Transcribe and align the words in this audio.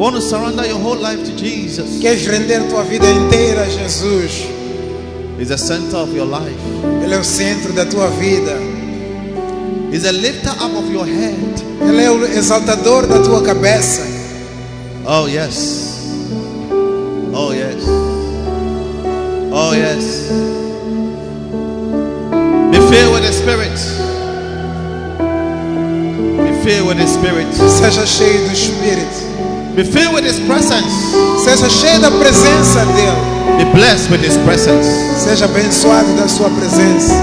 You 0.00 0.04
want 0.04 0.16
to 0.16 0.22
surrender 0.22 0.66
your 0.66 0.78
whole 0.78 0.96
life 0.96 1.22
to 1.26 1.36
Jesus. 1.36 2.00
Queres 2.00 2.26
render 2.26 2.66
tua 2.70 2.84
vida 2.84 3.04
inteira 3.04 3.64
a 3.64 3.68
Jesus? 3.68 4.48
He's 5.38 5.50
the 5.50 5.58
center 5.58 5.98
of 5.98 6.14
your 6.14 6.24
life. 6.24 6.58
Ele 7.04 7.14
é 7.14 7.18
o 7.18 7.22
centro 7.22 7.70
da 7.74 7.84
tua 7.84 8.08
vida. 8.08 8.56
He's 9.92 10.04
the 10.04 10.12
lifter 10.12 10.52
up 10.52 10.74
of 10.74 10.90
your 10.90 11.04
head. 11.04 11.36
Ele 11.82 12.02
é 12.02 12.10
o 12.10 12.24
exaltador 12.24 13.06
da 13.06 13.22
tua 13.22 13.42
cabeça. 13.42 14.00
Oh 15.04 15.26
yes. 15.26 16.14
Oh 17.34 17.52
yes. 17.52 17.84
Oh 19.52 19.74
yes. 19.74 20.30
Be 22.70 22.78
filled 22.88 23.12
with 23.12 23.24
the 23.26 23.32
Spirit. 23.34 23.78
Be 26.42 26.64
filled 26.64 26.88
with 26.88 26.96
the 26.96 27.06
Spirit. 27.06 27.52
Seja 27.52 28.06
cheio 28.06 28.46
do 28.46 28.52
Espírito. 28.54 29.19
Be 29.74 29.84
filled 29.84 30.14
with 30.14 30.24
His 30.24 30.40
presence. 30.40 30.90
Seja 31.44 31.68
cheio 31.68 32.00
da 32.00 32.10
presença 32.10 32.84
dele. 32.86 33.16
Be 33.58 33.64
blessed 33.72 34.10
with 34.10 34.22
His 34.22 34.36
presence. 34.38 34.86
Seja 35.18 35.44
abençoado 35.44 36.12
da 36.16 36.28
sua 36.28 36.50
presença. 36.50 37.14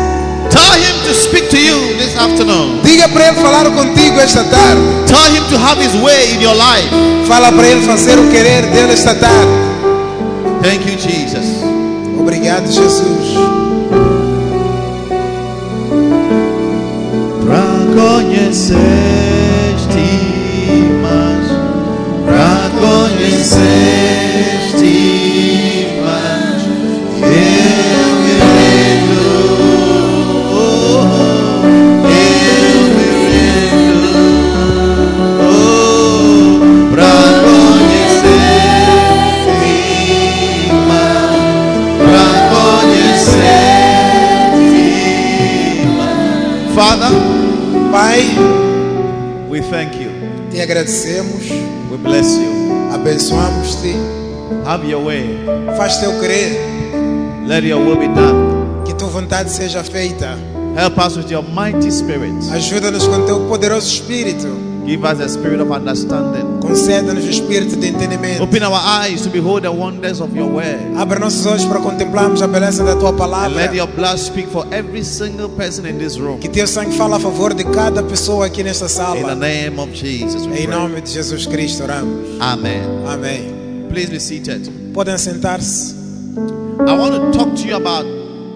Tell 0.50 0.73
Him 0.80 0.95
to 1.08 1.14
speak 1.14 1.50
to 1.50 1.58
you 1.58 1.98
this 1.98 2.16
afternoon. 2.17 2.80
Diga 2.84 3.08
para 3.09 3.28
ele 3.28 3.36
falar 3.42 3.66
contigo 3.72 4.20
esta 4.20 4.44
tarde. 4.45 4.81
Tell 5.08 5.36
Him 5.36 5.44
to 5.50 5.58
have 5.58 5.81
His 5.81 5.94
way 6.02 6.34
in 6.34 6.42
your 6.42 6.56
life. 6.56 6.89
Fala 7.28 7.52
para 7.52 7.67
ele 7.67 7.81
fazer 7.86 8.17
o 8.17 8.30
querer 8.30 8.66
dele 8.67 8.94
esta 8.94 9.14
tarde. 9.16 9.52
Thank 10.61 10.89
you, 10.89 10.98
Jesus. 10.98 11.45
Obrigado, 12.20 12.66
Jesus. 12.66 13.38
Pra 17.45 17.64
conhecer-te 17.95 18.78
mais, 21.02 21.27
pra 22.80 22.88
conhecer-te 22.88 23.66
mais, 26.03 26.61
eu 27.22 28.09
me 28.22 28.33
rendo, 28.56 29.22
oh, 30.53 31.02
eu 32.03 32.78
me 32.95 33.09
rendo, 33.28 34.11
oh, 35.42 36.92
pra 36.92 37.14
conhecer-te 37.44 38.72
mais, 40.88 41.42
pra 41.98 42.28
conhecer-te 42.53 43.75
mais. 45.98 46.75
Father. 46.75 47.14
Pai, 47.92 48.22
We 49.50 49.61
thank 49.61 49.95
you. 50.00 50.11
te 50.52 50.61
agradecemos, 50.61 51.50
We 51.89 51.98
bless 51.98 52.38
you. 52.38 52.56
Abençoamos-te. 53.08 53.95
Have 54.66 54.86
your 54.89 55.03
way. 55.05 55.39
Faz 55.77 55.97
teu 55.97 56.11
querer, 56.19 56.58
Let 57.45 57.64
your 57.64 57.80
will 57.80 57.97
be 57.97 58.08
done. 58.08 58.83
que 58.86 58.94
tua 58.94 59.08
vontade 59.08 59.49
seja 59.49 59.83
feita. 59.83 60.38
Help 60.75 60.98
us 60.99 61.15
with 61.15 61.32
your 61.32 61.43
mighty 61.43 61.89
spirit. 61.89 62.33
Ajuda-nos 62.52 63.08
com 63.08 63.26
teu 63.26 63.39
poderoso 63.48 63.87
Espírito. 63.87 64.48
Give 64.86 65.04
us 65.05 65.20
a 65.21 65.30
spirit 65.30 65.61
of 65.61 65.71
understanding. 65.71 66.57
Conceda-nos 66.67 67.23
o 67.26 67.30
Espírito 67.30 67.76
de 67.78 67.88
entendimento. 67.88 68.44
Open 68.44 68.64
our 68.64 68.76
eyes 69.04 69.22
to 69.22 69.30
behold 69.30 69.64
the 69.64 69.70
wonders 69.72 70.20
of 70.20 70.36
your 70.38 70.50
word. 70.52 70.80
Abra 70.98 71.20
nossos 71.20 71.45
olhos 71.45 71.66
para 71.66 71.80
contemplarmos 71.80 72.42
a 72.42 72.48
beleza 72.48 72.83
da 72.83 72.95
tua 72.95 73.10
And 73.11 73.17
palavra. 73.17 73.55
let 73.55 73.73
your 73.73 73.88
blood 73.88 74.17
speak 74.17 74.48
for 74.50 74.66
every 74.72 75.04
single 75.04 75.50
person 75.50 75.86
in 75.86 75.98
this 75.98 76.17
room. 76.17 76.39
Que 76.39 76.50
teu 76.50 76.67
sangue 76.67 76.95
fale 76.98 77.14
a 77.16 77.20
favor 77.20 77.54
de 77.54 77.64
cada 77.64 78.04
pessoa 78.04 78.45
aqui 78.48 78.64
nesta 78.64 78.86
In 78.86 78.88
the 78.88 78.94
sala. 78.94 79.36
name 79.36 79.80
of 79.80 79.92
Jesus. 79.94 80.45
we 80.45 80.60
Em 80.64 80.67
nome 80.67 81.02
de 81.02 81.10
Jesus 81.11 81.45
Cristo 81.48 81.83
oramos. 81.83 82.39
Amen. 82.42 82.82
Amém. 83.08 83.88
Please 83.89 84.10
be 84.11 84.20
seated. 84.20 84.70
Podem 84.94 85.17
sentar-se. 85.17 85.95
I 86.88 86.94
want 86.94 87.16
to 87.16 87.32
talk 87.38 87.56
to 87.56 87.67
you 87.67 87.76
about 87.77 88.06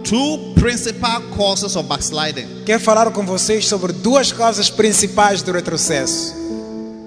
two 0.04 0.54
principal 0.56 1.22
causes 1.36 1.76
of 1.76 1.88
backsliding. 1.88 2.46
Quero 2.66 2.80
falar 2.82 3.10
com 3.12 3.26
vocês 3.26 3.66
sobre 3.68 3.94
duas 3.94 4.32
causas 4.32 4.70
principais 4.70 5.42
do 5.42 5.52
retrocesso. 5.54 6.36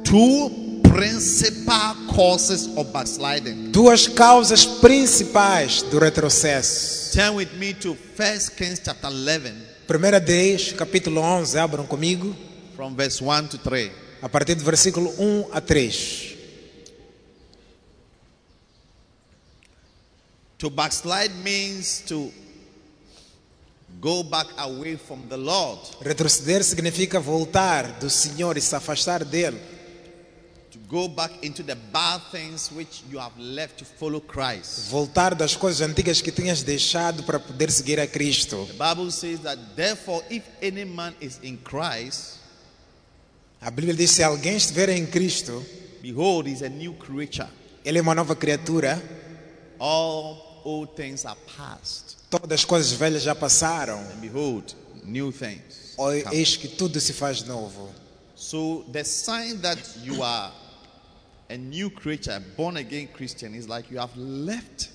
Two 0.02 0.50
principal 0.94 1.96
causes 2.14 2.68
of 2.76 2.92
backsliding. 2.92 3.72
Duas 3.72 4.06
causas 4.06 4.64
principais 4.64 5.82
do 5.82 5.98
retrocesso. 5.98 7.12
Turn 7.12 7.34
with 7.34 7.52
me 7.58 7.74
to 7.74 7.98
1 8.16 8.56
Kings 8.56 8.78
chapter 8.78 9.08
11 9.08 9.74
Primeira 9.88 10.20
Reis, 10.20 10.72
capítulo 10.72 11.20
11, 11.20 11.58
abram 11.58 11.84
comigo, 11.84 12.34
from 12.76 12.94
verse 12.94 13.20
1 13.20 13.48
to 13.48 13.58
3. 13.58 13.90
a 14.22 14.28
partir 14.28 14.54
do 14.54 14.64
versículo 14.64 15.10
1 15.18 15.48
a 15.52 15.60
3. 15.60 16.38
To 20.58 20.70
backslide 20.70 21.34
means 21.42 22.02
to 22.06 22.32
go 24.00 24.22
back 24.22 24.46
away 24.56 24.96
from 24.96 25.26
the 25.28 25.36
Lord, 25.36 25.80
Retroceder 26.00 26.62
significa 26.62 27.18
voltar 27.18 27.98
do 27.98 28.08
Senhor 28.08 28.56
e 28.56 28.60
se 28.60 28.76
afastar 28.76 29.24
dele. 29.24 29.73
Go 30.94 31.08
back 31.08 31.32
into 31.42 31.64
the 31.64 31.74
bad 31.92 32.20
things 32.30 32.70
which 32.70 33.02
you 33.10 33.18
have 33.18 33.36
left 33.36 33.78
to 33.78 33.84
follow 33.84 34.20
Christ. 34.20 34.88
Voltar 34.92 35.34
das 35.34 35.56
coisas 35.56 35.80
antigas 35.80 36.22
que 36.22 36.30
tinhas 36.30 36.62
deixado 36.62 37.24
para 37.24 37.40
poder 37.40 37.68
seguir 37.72 37.98
a 37.98 38.06
Cristo. 38.06 38.64
The 38.66 38.74
Bible 38.74 39.10
says 39.10 39.40
that 39.40 39.58
therefore 39.74 40.22
if 40.30 40.44
any 40.62 40.84
man 40.84 41.12
is 41.20 41.40
in 41.42 41.56
Christ, 41.58 42.38
A 43.60 43.70
Bíblia 43.72 43.94
diz: 43.94 44.12
se 44.12 44.22
alguém 44.22 44.56
estiver 44.56 44.88
em 44.90 45.04
Cristo, 45.06 45.64
behold, 46.00 46.46
he's 46.46 46.62
a 46.62 46.68
new 46.68 46.92
creature. 46.94 47.48
ele 47.84 47.98
é 47.98 48.02
uma 48.02 48.14
nova 48.14 48.36
criatura. 48.36 49.02
All 49.80 50.62
old 50.64 50.92
things 50.94 51.24
are 51.26 51.36
past, 51.56 52.16
Todas 52.30 52.60
as 52.60 52.64
coisas 52.64 52.92
velhas 52.92 53.22
já 53.24 53.34
passaram. 53.34 53.98
and 53.98 54.20
behold, 54.20 54.74
new 55.04 55.32
things. 55.32 55.96
Eis 56.32 56.56
que 56.56 56.68
tudo 56.68 57.00
se 57.00 57.12
faz 57.12 57.42
novo. 57.42 57.90
So 58.36 58.84
the 58.92 59.02
sign 59.02 59.56
that 59.62 59.80
you 60.04 60.22
are 60.22 60.52
a 61.54 61.56
new 61.56 61.88
creature, 61.88 62.42
born 62.56 62.76
again 62.76 63.08
Christian, 63.12 63.54
is 63.54 63.68
like 63.68 63.88
you 63.90 63.98
have 63.98 64.14
left 64.16 64.90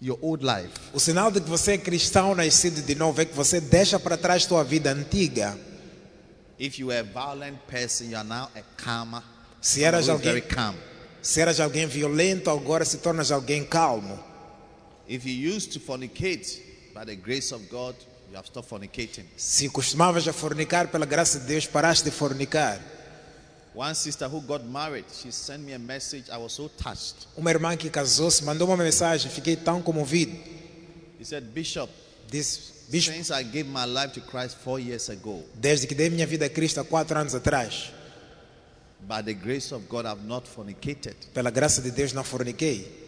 your 0.00 0.18
old 0.22 0.42
life. 0.42 0.72
O 0.94 0.98
sinal 0.98 1.30
de 1.30 1.40
que 1.40 1.48
você 1.50 1.72
é 1.72 1.78
cristão 1.78 2.34
nascido 2.34 2.80
de 2.80 2.94
novo 2.94 3.20
é 3.20 3.26
que 3.26 3.34
você 3.34 3.60
deixa 3.60 3.98
para 4.00 4.16
trás 4.16 4.46
tua 4.46 4.64
vida 4.64 4.90
antiga. 4.90 5.56
If 6.58 6.78
you 6.78 6.88
were 6.88 6.98
a 6.98 7.02
violent 7.02 7.58
person, 7.66 8.10
you 8.10 8.16
are 8.16 8.26
now 8.26 8.48
a 8.56 8.62
calmer. 8.82 9.22
Se 9.60 9.84
eras 9.84 10.08
alguém, 10.08 10.40
calm. 10.40 10.74
se 11.20 11.40
eras 11.40 11.60
alguém 11.60 11.86
violento, 11.86 12.50
agora 12.50 12.84
se 12.84 12.98
tornas 12.98 13.30
alguém 13.30 13.62
calmo. 13.64 14.18
If 15.06 15.26
you 15.26 15.54
used 15.54 15.72
to 15.72 15.80
fornicate, 15.80 16.60
by 16.94 17.04
the 17.04 17.16
grace 17.16 17.52
of 17.54 17.68
God, 17.68 17.94
you 18.30 18.36
have 18.36 18.46
stopped 18.46 18.70
fornicating. 18.70 19.26
Se 19.36 19.68
costumavas 19.68 20.26
a 20.26 20.32
fornicar 20.32 20.88
pela 20.88 21.04
graça 21.04 21.38
de 21.40 21.46
Deus, 21.46 21.66
paraste 21.66 22.04
de 22.04 22.10
fornicar. 22.10 22.80
Uma 27.36 27.50
irmã 27.50 27.76
que 27.76 27.90
casou-se 27.90 28.44
mandou 28.44 28.68
uma 28.68 28.76
mensagem, 28.76 29.30
fiquei 29.30 29.56
tão 29.56 29.80
comovido. 29.80 30.36
He 31.20 31.24
said, 31.24 31.44
Bishop, 31.44 31.92
Disse, 32.30 32.72
bispo, 32.88 33.12
since 33.12 33.32
I 33.32 33.42
gave 33.42 33.68
my 33.68 33.84
life 33.84 34.12
to 34.14 34.20
Christ 34.20 34.56
four 34.62 34.78
years 34.78 35.10
ago, 35.10 35.44
desde 35.54 35.86
que 35.86 35.94
dei 35.94 36.08
minha 36.08 36.26
vida 36.26 36.46
a 36.46 36.48
Cristo 36.48 36.80
há 36.80 36.84
quatro 36.84 37.18
anos 37.18 37.34
atrás, 37.34 37.92
by 39.00 39.22
the 39.22 39.34
grace 39.34 39.74
of 39.74 39.86
God, 39.88 40.06
I've 40.06 40.24
not 40.24 40.48
fornicated. 40.48 41.16
pela 41.34 41.50
graça 41.50 41.82
de 41.82 41.90
Deus 41.90 42.12
não 42.12 42.22
forniquei. 42.22 42.98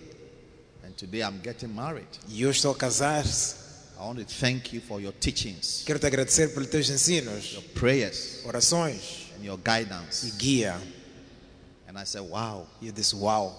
And 0.84 0.90
today 0.96 1.22
I'm 1.22 1.40
getting 1.42 1.68
married. 1.68 2.08
E 2.28 2.42
eu 2.42 2.50
estou 2.50 2.72
a 2.72 2.74
casar-se. 2.74 3.62
I 3.96 4.04
want 4.04 4.18
to 4.18 4.24
thank 4.24 4.74
you 4.74 4.82
for 4.82 5.00
your 5.00 5.12
teachings, 5.12 5.84
Quero 5.86 6.00
te 6.00 6.06
agradecer 6.06 6.52
pelos 6.52 6.68
teus 6.68 6.90
ensinos, 6.90 7.52
your 7.52 7.62
prayers, 7.74 8.40
orações 8.44 9.21
and 9.42 9.44
your 9.46 9.58
e 9.58 9.62
guidance. 9.62 10.36
guia. 10.38 10.80
And 11.88 11.98
I 11.98 12.04
said, 12.04 12.22
Wow, 12.22 12.66
E 12.80 12.86
eu 12.86 12.92
disse, 12.92 13.14
uau, 13.14 13.54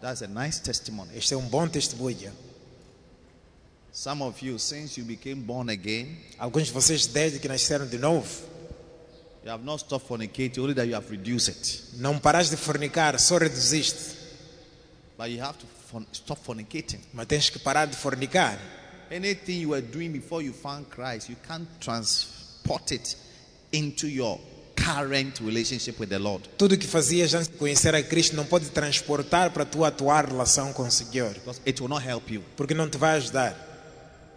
that's 0.00 0.22
a 0.22 0.26
nice 0.28 0.60
testimony. 0.60 1.10
este 1.16 1.34
é 1.34 1.36
um 1.36 1.48
bom 1.48 1.66
testemunho. 1.68 2.32
Some 3.92 4.22
of 4.22 4.42
you, 4.44 4.58
since 4.58 4.98
you 4.98 5.04
became 5.06 5.40
born 5.42 5.70
again, 5.70 6.16
Alguns 6.38 6.66
de 6.66 6.72
vocês, 6.72 7.06
desde 7.06 7.38
que 7.38 7.48
nasceram 7.48 7.86
de 7.86 7.98
novo, 7.98 8.28
you 9.44 9.50
have 9.50 9.64
not 9.64 9.78
stopped 9.80 10.06
fornicating, 10.06 10.60
only 10.60 10.74
that 10.74 10.86
you 10.86 10.94
have 10.94 11.10
reduced 11.10 11.48
it. 11.48 11.82
não 11.98 12.18
paraste 12.18 12.50
de 12.54 12.56
fornicar, 12.60 13.18
só 13.18 13.38
reduziste. 13.38 14.14
But 15.16 15.30
you 15.30 15.40
have 15.42 15.56
to 15.58 15.66
forn- 15.90 16.06
stop 16.12 16.38
fornicating. 16.44 17.00
Mas 17.14 17.26
tens 17.26 17.48
que 17.48 17.58
parar 17.58 17.86
de 17.86 17.96
fornicar. 17.96 18.58
Anything 19.10 19.60
you 19.62 19.70
were 19.70 19.80
doing 19.80 20.10
before 20.12 20.42
you 20.44 20.52
found 20.52 20.86
Christ, 20.90 21.30
you 21.30 21.36
can't 21.46 21.66
transport 21.80 22.90
it 22.92 23.16
into 23.72 24.06
your 24.08 24.38
current 24.86 25.40
relationship 25.44 25.98
with 25.98 26.08
the 26.08 26.18
Lord. 26.18 26.48
Tudo 26.56 26.76
que 26.76 26.86
fazias 26.86 27.34
antes 27.34 27.48
de 27.48 27.56
conhecer 27.56 27.94
a 27.94 28.02
Cristo 28.02 28.36
não 28.36 28.44
pode 28.44 28.66
transportar 28.70 29.50
para 29.50 29.62
a 29.64 29.66
tua 29.66 29.88
atual 29.88 30.24
relação 30.26 30.72
com 30.72 30.82
o 30.84 30.90
Senhor. 30.90 31.32
Because 31.34 31.60
it 31.66 31.80
will 31.82 31.88
not 31.88 32.06
help 32.06 32.30
you. 32.30 32.42
Porque 32.56 32.74
não 32.74 32.88
te 32.88 32.96
vai 32.98 33.16
ajudar. 33.16 33.54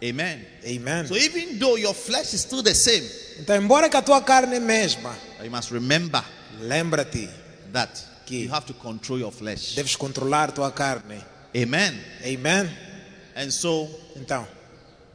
Amen. 0.02 0.46
Amen. 0.64 1.06
So 1.06 1.16
even 1.16 1.58
though 1.58 1.76
your 1.78 1.94
flesh 1.94 2.32
is 2.32 2.40
still 2.40 2.62
the 2.62 2.74
same, 2.74 3.06
Então, 3.38 3.56
embora 3.56 3.88
que 3.88 3.96
a 3.96 4.02
tua 4.02 4.20
carne 4.22 4.56
é 4.56 4.60
mesma, 4.60 5.14
you 5.42 5.50
must 5.50 5.70
remember 5.72 6.22
lembra-te, 6.60 7.28
that 7.72 7.90
Que- 8.26 8.44
you 8.44 8.52
have 8.54 8.66
to 8.66 8.74
control 8.74 9.18
your 9.20 9.32
flesh. 9.32 9.74
deves 9.74 9.96
controlar 9.96 10.48
a 10.48 10.52
tua 10.52 10.70
carne. 10.72 11.22
Amen. 11.54 11.98
Amen? 12.24 12.70
And 13.36 13.50
so 13.50 13.88
Então, 14.16 14.46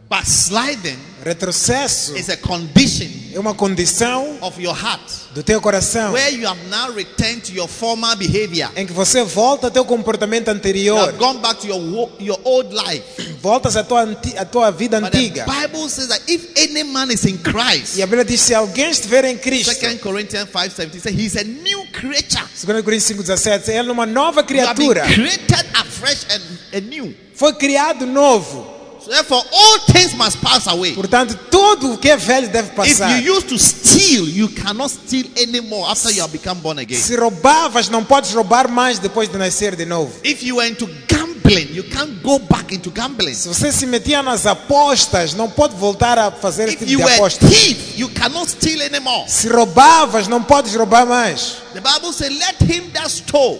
backsliding 0.09 0.97
retrocesso 1.23 2.15
is 2.15 2.29
a 2.29 2.37
condition 2.37 3.07
é 3.33 3.39
uma 3.39 3.53
condição 3.55 4.37
of 4.41 4.61
your 4.61 4.75
heart 4.75 5.01
do 5.33 5.41
teu 5.43 5.59
coração 5.59 6.13
where 6.13 6.29
you 6.33 6.47
have 6.47 6.59
now 6.69 6.91
returned 6.93 7.41
to 7.41 7.51
your 7.51 7.67
former 7.67 8.15
behavior. 8.15 8.69
em 8.75 8.85
que 8.85 8.93
você 8.93 9.23
volta 9.23 9.67
ao 9.67 9.71
teu 9.71 9.83
comportamento 9.83 10.47
You 10.49 10.53
anterior, 10.55 10.99
have 10.99 11.17
gone 11.17 11.39
back 11.39 11.59
to 11.61 11.67
your 11.67 12.09
your 12.19 12.39
old 12.43 12.73
life. 12.73 13.03
voltas 13.41 13.75
à 13.75 13.83
tua, 13.83 14.03
à 14.37 14.45
tua 14.45 14.71
vida 14.71 15.01
But 15.01 15.11
the 15.11 15.17
antiga. 15.17 15.45
Bible 15.45 15.89
says 15.89 16.07
that 16.09 16.21
if 16.27 16.51
any 16.55 16.83
man 16.83 17.09
is 17.11 17.25
in 17.25 17.37
Christ, 17.39 17.97
E 17.97 18.03
a 18.03 18.07
Bíblia 18.07 18.23
diz: 18.23 18.41
se 18.41 18.53
alguém 18.53 18.91
estiver 18.91 19.25
em 19.25 19.37
Cristo, 19.37 19.73
2 19.73 19.97
Corinthians 19.99 20.47
5:17 20.49 20.99
says 21.01 21.15
he's 21.19 21.35
a 21.35 21.43
new 21.43 21.83
creature. 21.91 22.45
2 22.63 22.81
Coríntios 22.83 23.11
5,17, 23.17 23.69
ele 23.69 23.89
é 23.89 23.91
uma 23.91 24.05
nova 24.05 24.41
You 24.47 24.59
have 24.61 24.75
been 24.75 24.89
criatura, 24.91 25.01
created 25.13 25.65
afresh 25.73 26.25
and 26.29 26.77
anew. 26.77 27.13
foi 27.33 27.53
criado 27.55 28.05
novo. 28.05 28.74
Therefore, 29.07 29.43
all 29.51 29.79
things 29.91 30.13
must 30.15 30.37
pass 30.41 30.67
away. 30.67 30.93
Portanto, 30.93 31.37
tudo 31.51 31.93
o 31.93 31.97
que 31.97 32.09
é 32.09 32.17
velho 32.17 32.49
deve 32.49 32.69
If 32.69 32.75
passar. 32.75 33.19
you 33.21 33.35
used 33.35 33.47
to 33.49 33.57
steal, 33.59 34.27
you 34.27 34.49
cannot 34.49 34.89
steal 34.91 35.27
anymore 35.37 35.89
after 35.91 36.11
you 36.11 36.21
have 36.21 36.31
become 36.31 36.59
born 36.61 36.79
again. 36.79 36.99
Se 36.99 37.15
roubavas, 37.15 37.89
não 37.89 38.03
podes 38.03 38.31
roubar 38.33 38.67
mais 38.69 38.99
depois 38.99 39.29
de 39.29 39.37
nascer 39.37 39.75
de 39.75 39.85
novo. 39.85 40.11
If 40.23 40.43
you 40.43 40.57
were 40.57 40.67
into 40.69 40.87
gambling, 41.07 41.69
you 41.75 41.83
can't 41.83 42.19
go 42.23 42.39
back 42.39 42.73
into 42.73 42.89
gambling. 42.89 43.35
Se 43.35 43.47
você 43.47 43.71
se 43.71 43.85
metia 43.85 44.23
nas 44.23 44.45
apostas, 44.45 45.33
não 45.33 45.49
pode 45.49 45.75
voltar 45.75 46.17
a 46.17 46.31
fazer 46.31 46.63
esse 46.69 46.73
If 46.73 46.79
tipo 46.79 46.91
you 46.91 46.97
de 46.99 47.03
were 47.05 47.15
aposta. 47.15 47.47
thief, 47.47 47.97
you 47.97 48.09
cannot 48.09 48.49
steal 48.49 48.81
anymore. 48.81 49.25
Se 49.29 49.47
roubavas, 49.47 50.27
não 50.27 50.41
podes 50.41 50.73
roubar 50.75 51.05
mais. 51.05 51.57
The 51.73 51.81
Bible 51.81 52.11
says, 52.11 52.31
"Let 52.37 52.55
him 52.73 52.89
that 52.91 53.09
stole 53.11 53.59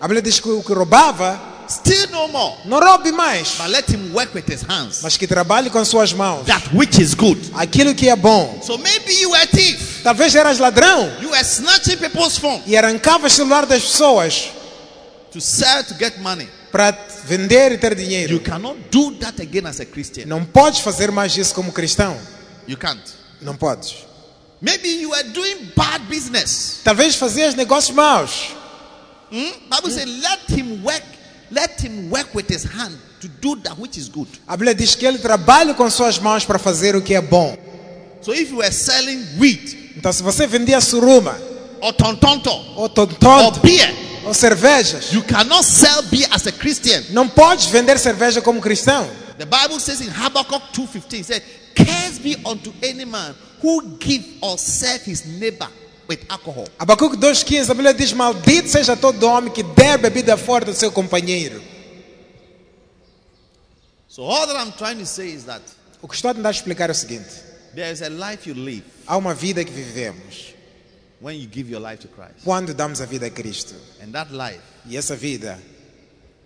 A 0.00 0.06
Bíblia 0.08 0.20
diz 0.22 0.40
que 0.40 0.48
o 0.48 0.62
que 0.62 0.72
roubava, 0.74 1.40
steal 1.74 2.08
no 2.10 2.28
more, 2.28 2.56
não 2.64 2.78
roube 2.80 3.12
mais, 3.12 3.54
but 3.56 3.68
let 3.68 3.88
him 3.90 4.12
work 4.14 4.34
with 4.34 4.44
his 4.48 4.62
hands 4.62 5.00
mas 5.02 5.16
que 5.16 5.26
trabalhe 5.26 5.70
com 5.70 5.84
suas 5.84 6.12
mãos. 6.12 6.44
that 6.46 6.68
which 6.74 7.00
is 7.00 7.14
good." 7.14 7.40
Aquilo 7.54 7.94
que 7.94 8.08
é 8.08 8.16
bom. 8.16 8.60
So 8.64 8.76
maybe 8.78 9.12
you 9.20 9.30
were 9.30 9.42
a 9.42 9.46
thief. 9.46 10.02
Talvez 10.02 10.34
eras 10.34 10.58
ladrão 10.58 11.10
You 11.20 11.30
were 11.30 11.44
snatching 11.44 11.96
people's 11.98 12.36
phone 12.38 12.62
e 12.66 12.76
arrancavas 12.76 13.32
o 13.32 13.36
celular 13.36 13.66
das 13.66 13.82
pessoas 13.82 14.50
to 15.32 15.40
sell 15.40 15.82
to 15.84 15.94
get 15.98 16.18
money. 16.18 16.48
para 16.70 16.90
vender 17.26 17.72
e 17.72 17.78
ter 17.78 17.92
You 17.92 17.96
dinheiro. 17.96 18.40
cannot 18.40 18.76
do 18.90 19.12
that 19.16 19.40
again 19.42 19.66
as 19.66 19.78
a 19.80 19.84
Christian. 19.84 20.24
Não 20.26 20.44
podes 20.44 20.80
fazer 20.80 21.10
mais 21.10 21.36
isso 21.36 21.54
como 21.54 21.70
cristão. 21.72 22.16
You 22.66 22.76
can't. 22.78 23.02
Não 23.40 23.54
podes. 23.56 23.94
Maybe 24.60 24.88
you 24.88 25.10
were 25.10 25.24
doing 25.24 25.72
bad 25.76 26.04
business. 26.08 26.80
Talvez 26.84 27.16
fazias 27.16 27.54
negócios 27.54 27.94
maus. 27.94 28.30
Hmm? 29.30 29.50
Bible 29.70 29.90
says, 29.90 30.06
"Let 30.06 30.40
him 30.58 30.82
work. 30.84 31.02
Let 31.52 31.84
him 31.84 32.10
work 32.10 32.34
with 32.34 32.48
his 32.48 32.64
hand 32.64 32.96
to 33.20 33.28
do 33.28 33.56
that 33.62 33.78
which 33.78 33.98
is 33.98 34.08
good." 34.08 34.28
A 34.46 34.56
Bíblia 34.56 34.74
diz 34.74 34.94
que 34.94 35.06
ele 35.06 35.18
trabalha 35.18 35.74
com 35.74 35.88
suas 35.90 36.18
mãos 36.18 36.44
para 36.44 36.58
fazer 36.58 36.96
o 36.96 37.02
que 37.02 37.14
é 37.14 37.20
bom. 37.20 37.56
So 38.22 38.32
if 38.32 38.50
you 38.50 38.58
were 38.58 38.72
selling 38.72 39.38
wheat 39.38 39.82
Então, 39.96 40.12
se 40.12 40.22
você 40.22 40.46
vendia 40.46 40.80
suruma, 40.80 41.38
or 41.80 41.92
tontonto 41.92 42.50
ou 42.50 42.84
or 42.84 42.88
tontonto, 42.88 43.60
beer, 43.60 43.94
ou 44.24 44.32
cervejas, 44.32 45.12
you 45.12 45.22
cannot 45.22 45.64
sell 45.64 46.02
beer 46.04 46.26
as 46.30 46.46
a 46.46 46.52
Christian. 46.52 47.02
não 47.10 47.28
podes 47.28 47.66
vender 47.66 47.98
cerveja 47.98 48.40
como 48.40 48.60
cristão. 48.60 49.08
The 49.38 49.46
Bible 49.46 49.80
says 49.80 50.00
in 50.00 50.08
Habakkuk 50.08 50.72
2:15, 50.72 51.20
it 51.20 51.26
said, 51.26 51.42
"Curse 51.74 52.20
be 52.22 52.36
unto 52.44 52.72
any 52.82 53.04
man 53.04 53.34
who 53.62 53.82
give 53.98 54.24
or 54.40 54.58
serve 54.58 55.02
his 55.04 55.24
neighbor 55.24 55.68
with 56.12 56.24
alcohol." 56.28 56.66
Abacuque 56.78 57.16
2,15, 57.16 57.70
a 57.70 57.74
Bíblia 57.74 57.94
diz: 57.94 58.12
Maldito 58.12 58.68
seja 58.68 58.96
todo 58.96 59.24
homem 59.26 59.52
que 59.52 59.62
der 59.62 59.98
bebida 59.98 60.36
forte 60.36 60.68
ao 60.68 60.74
seu 60.74 60.90
companheiro. 60.92 61.60
So 64.08 64.24
all 64.24 64.46
that 64.46 64.56
I'm 64.56 64.72
trying 64.72 64.98
to 64.98 65.06
say 65.06 65.32
is 65.32 65.44
that 65.44 65.62
O 66.02 66.08
que 66.08 66.14
estou 66.14 66.30
a 66.30 66.34
tentar 66.34 66.50
explicar 66.50 66.88
é 66.90 66.92
o 66.92 66.94
seguinte: 66.94 67.30
there 67.74 67.90
is 67.90 68.02
a 68.02 68.08
life 68.08 68.48
you 68.48 68.54
live 68.54 68.82
há 69.06 69.16
uma 69.16 69.34
vida 69.34 69.64
que 69.64 69.70
vivemos 69.72 70.52
when 71.20 71.38
you 71.40 71.48
give 71.50 71.70
your 71.70 71.80
life 71.80 71.98
to 72.02 72.08
Christ, 72.08 72.44
quando 72.44 72.74
damos 72.74 73.00
a 73.00 73.06
vida 73.06 73.26
a 73.26 73.30
Cristo. 73.30 73.74
and 74.02 74.10
that 74.12 74.32
life 74.32 74.60
E 74.88 74.96
essa 74.96 75.14
vida 75.16 75.58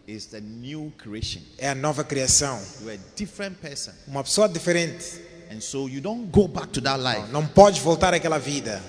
is 0.07 0.27
the 0.27 0.41
new 0.41 0.93
creation. 0.99 1.41
é 1.59 1.71
a 1.71 1.75
nova 1.75 2.05
criação. 2.05 2.61
You're 2.83 2.95
a 2.95 3.01
different 3.17 3.57
person, 3.61 3.93
Uma 4.07 4.23
pessoa 4.23 4.49
diferente. 4.49 5.05
and 5.51 5.61
so 5.61 5.89
you 5.89 6.01
don't 6.01 6.31
go 6.31 6.47
back 6.47 6.69
to 6.69 6.81
that 6.83 7.01
life. 7.03 7.33
Não 7.33 7.47
podes 7.47 7.81
voltar 7.81 8.13
àquela 8.15 8.39
vida. 8.39 8.81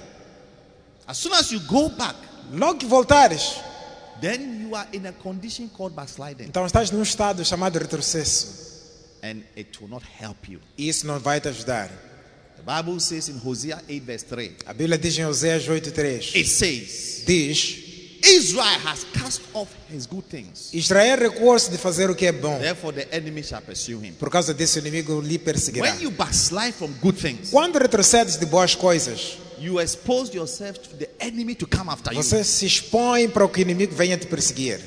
As 1.07 1.17
soon 1.17 1.33
as 1.33 1.51
you 1.51 1.59
go 1.61 1.89
back, 1.89 2.15
Logo 2.51 2.79
que 2.79 2.87
voltares, 2.87 3.59
then 4.21 4.61
you 4.61 4.75
are 4.75 4.87
in 4.93 5.05
a 5.05 5.11
condition 5.13 5.67
called 5.69 5.93
backsliding, 5.95 6.45
então 6.45 6.65
estás 6.65 6.91
num 6.91 7.01
estado 7.03 7.43
chamado 7.43 7.77
retrocesso. 7.77 8.65
and 9.23 9.41
it 9.57 9.79
will 9.81 9.89
not 9.89 10.03
help 10.21 10.47
you. 10.47 10.59
Isso 10.77 11.05
não 11.07 11.19
vai 11.19 11.41
te 11.41 11.47
ajudar. 11.49 11.89
The 12.57 12.63
Bible 12.63 12.99
says 12.99 13.27
in 13.29 13.37
Hosea 13.43 13.81
8, 13.89 13.99
verse 14.05 14.25
3, 14.25 14.51
A 14.65 14.73
Bíblia 14.73 14.97
diz 14.97 15.17
em 15.17 15.25
Oséias 15.25 15.67
8,3: 15.67 16.35
it 16.35 16.47
says, 16.47 17.23
Diz: 17.25 17.83
Israel 18.23 18.79
has 18.85 19.05
cast 19.13 19.41
off 19.53 19.69
his 19.93 20.05
good 20.07 20.25
things. 20.27 20.73
Israel 20.73 21.17
recuou-se 21.19 21.69
de 21.69 21.77
fazer 21.77 22.09
o 22.09 22.15
que 22.15 22.25
é 22.25 22.31
bom. 22.31 22.57
Therefore, 22.59 22.93
the 22.93 23.07
enemy 23.15 23.43
shall 23.43 23.61
pursue 23.61 23.99
him. 24.03 24.13
Por 24.13 24.29
causa 24.29 24.53
disso, 24.53 24.77
o 24.77 24.81
inimigo 24.81 25.21
lhe 25.21 25.37
perseguirá. 25.37 25.91
When 25.91 26.01
you 26.01 26.11
backslide 26.11 26.73
from 26.73 26.91
good 27.01 27.19
things, 27.19 27.49
Quando 27.51 27.77
retrocedes 27.77 28.37
de 28.37 28.45
boas 28.45 28.73
coisas, 28.75 29.37
you 29.59 29.79
expose 29.79 30.33
yourself 30.35 30.79
to 30.79 30.95
the 30.97 31.09
enemy 31.19 31.55
to 31.55 31.65
come 31.67 31.89
after 31.89 32.13
you. 32.13 32.21
você 32.21 32.43
se 32.43 32.65
expõe 32.65 33.27
para 33.29 33.47
que 33.47 33.59
o 33.59 33.61
inimigo 33.61 33.95
venha 33.95 34.17
te 34.17 34.27
perseguir. 34.27 34.79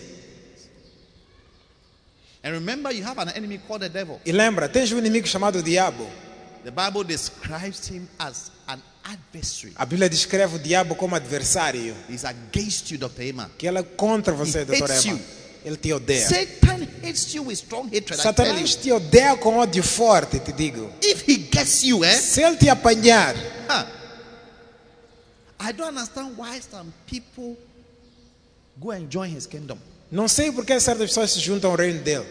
And 2.43 2.53
remember, 2.53 2.91
you 2.91 3.05
have 3.05 3.19
an 3.19 3.29
enemy 3.35 3.59
called 3.59 3.83
the 3.83 3.89
devil. 3.91 4.19
E 4.25 4.33
lembra, 4.33 4.69
tens 4.69 4.91
um 4.93 4.99
inimigo 4.99 5.27
chamado 5.27 5.62
diabo. 5.62 6.07
The 6.65 6.71
Bible 6.71 7.05
describes 7.05 7.87
him 7.89 8.07
as 8.19 8.50
an 8.67 8.81
adversary. 9.05 9.73
A 9.77 9.85
Bíblia 9.85 10.09
descreve 10.09 10.57
o 10.57 10.59
diabo 10.59 10.95
como 10.95 11.15
adversário. 11.17 11.95
He's 12.09 12.25
against 12.25 12.91
you, 12.91 12.99
Dr. 12.99 13.23
Emma. 13.23 13.50
Que 13.59 13.67
ele 13.67 13.79
é 13.79 13.83
contra 13.83 14.33
você, 14.33 14.61
He 14.61 14.83
hates 14.83 15.05
Emma. 15.05 15.17
you. 15.19 15.21
Ele 15.62 15.77
te 15.77 15.93
odeia. 15.93 16.27
Satan 16.27 16.87
hates 17.03 17.35
you 17.35 17.45
with 17.45 17.57
strong 17.57 17.87
hatred. 17.95 18.17
Satanás 18.17 18.75
te 18.77 18.91
odeia 18.91 19.37
com 19.37 19.59
ódio 19.59 19.83
forte, 19.83 20.39
te 20.41 20.53
digo. 20.53 20.91
If 21.03 21.29
he 21.29 21.37
gets 21.53 21.83
you, 21.83 22.03
eh? 22.03 22.17
Se 22.19 22.43
ele 22.43 22.57
te 22.57 22.71
apanhar, 22.71 23.35
Huh. 23.69 23.85
I 25.61 25.73
don't 25.73 25.88
understand 25.88 26.37
why 26.38 26.59
some 26.61 26.93
people 27.07 27.57
go 28.81 28.93
and 28.93 29.09
join 29.11 29.29
his 29.31 29.47
kingdom. 29.47 29.79
não 30.11 30.26
sei 30.26 30.50
por 30.50 30.64
que 30.64 30.79
certas 30.81 31.09
pessoas 31.11 31.31
se 31.33 31.40
juntam 31.40 31.71
ao 31.71 31.76
reino 31.76 32.02
dele. 32.02 32.26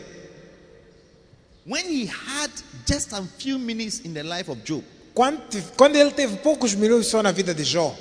When 1.65 1.85
he 1.85 2.07
had 2.07 2.49
just 2.87 3.13
a 3.13 3.21
few 3.37 3.59
minutes 3.59 3.99
in 4.03 4.13
the 4.13 4.23
life 4.23 4.49
of 4.49 4.61
Job, 4.63 4.83
Quando, 5.13 5.61
quando 5.75 5.95
ele 5.95 6.11
teve 6.11 6.37
poucos 6.37 6.73
minutos 6.73 7.07
só 7.07 7.21
na 7.21 7.31
vida 7.31 7.53
de 7.53 7.63
Jó, 7.63 7.95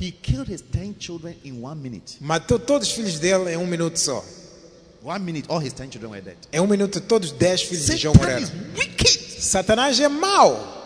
he 0.00 0.12
killed 0.12 0.48
his 0.52 0.60
10 0.60 0.96
children 0.98 1.34
in 1.44 1.62
one 1.62 1.80
minute. 1.80 2.18
matou 2.20 2.58
todos 2.58 2.88
os 2.88 2.94
filhos 2.94 3.18
dele 3.18 3.52
em 3.52 3.56
um 3.56 3.66
minuto 3.66 3.96
só. 3.98 4.24
One 5.04 5.24
minute, 5.24 5.48
all 5.50 5.58
his 5.60 5.72
10 5.72 5.90
children 5.90 6.10
were 6.12 6.22
dead. 6.22 6.36
Em 6.52 6.60
um 6.60 6.66
minuto, 6.68 7.00
todos 7.00 7.32
os 7.32 7.36
dez 7.38 7.62
filhos 7.62 7.86
de 7.86 7.96
Jó 7.96 8.12
Satan 8.12 8.24
morreram. 8.24 8.48
Satanás 9.40 9.98
é 9.98 10.08
mau. 10.08 10.81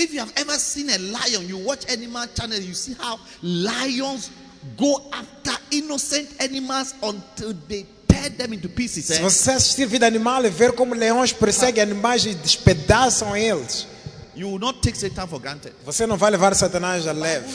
If 0.00 0.14
you 0.14 0.20
have 0.20 0.32
ever 0.36 0.58
seen 0.58 0.88
a 0.88 0.96
lion, 0.96 1.46
you 1.46 1.58
watch 1.58 1.84
Animal 1.90 2.26
Channel, 2.34 2.58
you 2.60 2.72
see 2.72 2.94
how 2.98 3.18
lions 3.42 4.30
go 4.74 5.02
after 5.12 5.52
innocent 5.70 6.26
animals 6.40 6.94
until 7.02 7.52
they 7.68 7.84
tear 8.08 8.30
them 8.30 8.54
into 8.54 8.70
pieces. 8.70 9.04
Se 9.04 9.14
eh? 9.14 9.20
você 9.20 9.50
assistir 9.50 9.86
Vida 9.86 10.06
Animal 10.06 10.46
e 10.46 10.48
ver 10.48 10.72
como 10.72 10.94
leões 10.94 11.34
perseguem 11.34 11.82
animais 11.82 12.24
e 12.24 12.34
despedaçam 12.34 13.36
eles, 13.36 13.86
You 14.34 14.48
will 14.48 14.58
not 14.58 14.80
take 14.80 14.96
Satan 14.96 15.26
for 15.26 15.38
granted. 15.38 15.74
você 15.84 16.06
não 16.06 16.16
vai 16.16 16.30
levar 16.30 16.54
Satanás 16.54 17.06
a 17.06 17.12
leve. 17.12 17.46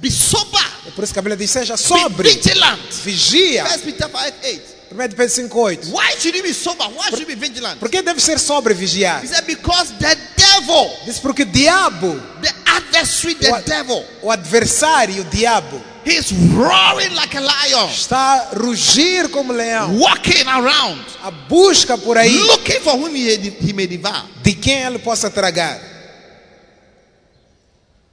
be 0.00 0.10
sober, 0.12 0.64
É 0.86 0.90
por 0.92 1.02
isso 1.02 1.12
que 1.12 1.18
a 1.18 1.22
Bíblia 1.22 1.36
diz: 1.36 1.50
seja 1.50 1.74
be 1.74 1.82
sobre, 1.82 2.32
vigilant. 2.34 2.92
vigia. 3.02 3.66
First 3.66 3.84
Peter 3.84 4.06
5 4.06 4.16
8. 4.44 4.80
1 4.92 4.96
Pedro 4.96 5.26
5,8. 5.26 5.92
Why 5.92 6.16
should 6.18 6.36
you 6.36 6.42
be 6.42 6.52
sober? 6.52 6.84
Why 6.84 7.10
should 7.10 7.20
you 7.20 7.26
be 7.26 7.34
vigilant? 7.36 7.78
Por 7.78 7.88
que 7.88 8.02
deve 8.02 8.20
ser 8.20 8.38
sobre 8.38 8.74
vigiar? 8.74 9.22
He 9.22 9.28
said, 9.28 9.44
Because 9.46 9.92
the 9.98 10.16
devil, 10.54 10.90
Diz 11.04 11.18
porque 11.18 11.42
o 11.42 11.46
diabo, 11.46 12.14
the 12.42 12.52
adversary, 12.66 13.34
the 13.34 13.50
What? 13.50 13.64
devil, 13.66 14.04
O 14.22 14.30
adversário, 14.30 15.22
o 15.22 15.24
diabo, 15.24 15.80
he's 16.04 16.32
roaring 16.54 17.14
like 17.14 17.36
a 17.36 17.40
lion, 17.40 17.88
está 17.90 18.50
a 18.50 18.54
rugir 18.58 19.30
como 19.30 19.52
leão. 19.52 19.98
walking 19.98 20.46
around, 20.48 21.00
A 21.22 21.30
busca 21.30 21.96
por 21.98 22.16
aí 22.18 22.36
looking 22.36 22.80
for 22.80 22.94
whom 22.96 23.14
he, 23.14 23.36
he 23.60 23.72
may 23.72 23.86
devour. 23.86 24.24
de 24.42 24.54
quem 24.54 24.82
ele 24.84 24.98
possa 24.98 25.30
tragar. 25.30 25.78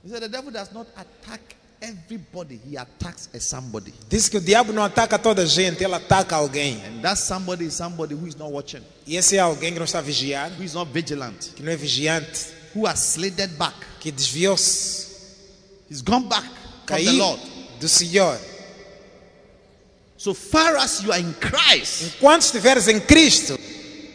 He 0.03 0.10
said 0.10 0.22
the 0.22 0.29
devil 0.29 0.51
does 0.51 0.72
not 0.72 0.88
attack 0.96 1.41
everybody, 1.81 2.60
he 2.69 2.77
attacks 2.77 3.29
a 3.34 3.39
somebody. 3.39 3.93
Disse 4.10 4.29
que 4.29 4.38
o 4.38 4.41
diabo 4.41 4.74
não 4.74 4.84
ataca 4.84 5.17
toda 5.19 5.41
a 5.43 5.46
gente, 5.46 5.84
ele 5.84 5.93
ataca 5.93 6.36
alguém. 6.36 6.81
And 6.86 7.01
that 7.01 7.19
somebody 7.19 7.65
is 7.65 7.74
somebody 7.74 8.13
who 8.15 8.27
is 8.27 8.36
not 8.36 8.51
watching, 8.51 8.81
E 9.05 9.15
esse 9.15 9.36
é 9.38 9.39
alguém 9.39 9.72
que 9.74 9.79
não 9.79 9.86
está 9.86 10.01
vigiando, 10.01 10.55
who 10.57 10.63
is 10.63 10.74
not 10.74 10.91
vigilant, 10.91 11.53
que 11.55 11.62
não 11.63 11.72
é 11.72 11.75
vigiante, 11.75 12.48
who 12.75 12.86
has 12.88 13.00
slithered 13.00 13.53
back. 13.55 13.75
que 14.00 14.12
desviou-se, 14.12 15.07
He's 15.89 16.01
gone 16.01 16.27
back 16.27 16.43
from 16.46 16.98
the 16.98 17.03
caiu 17.03 17.13
Lord. 17.17 17.41
do 17.79 17.88
Senhor. 17.88 18.38
So 20.17 20.34
far 20.34 20.75
as 20.77 21.01
you 21.03 21.12
are 21.12 21.22
in 21.22 21.31
Christ, 21.34 22.03
Enquanto 22.15 22.41
estiveres 22.41 22.88
em 22.88 23.00
Cristo, 23.00 23.57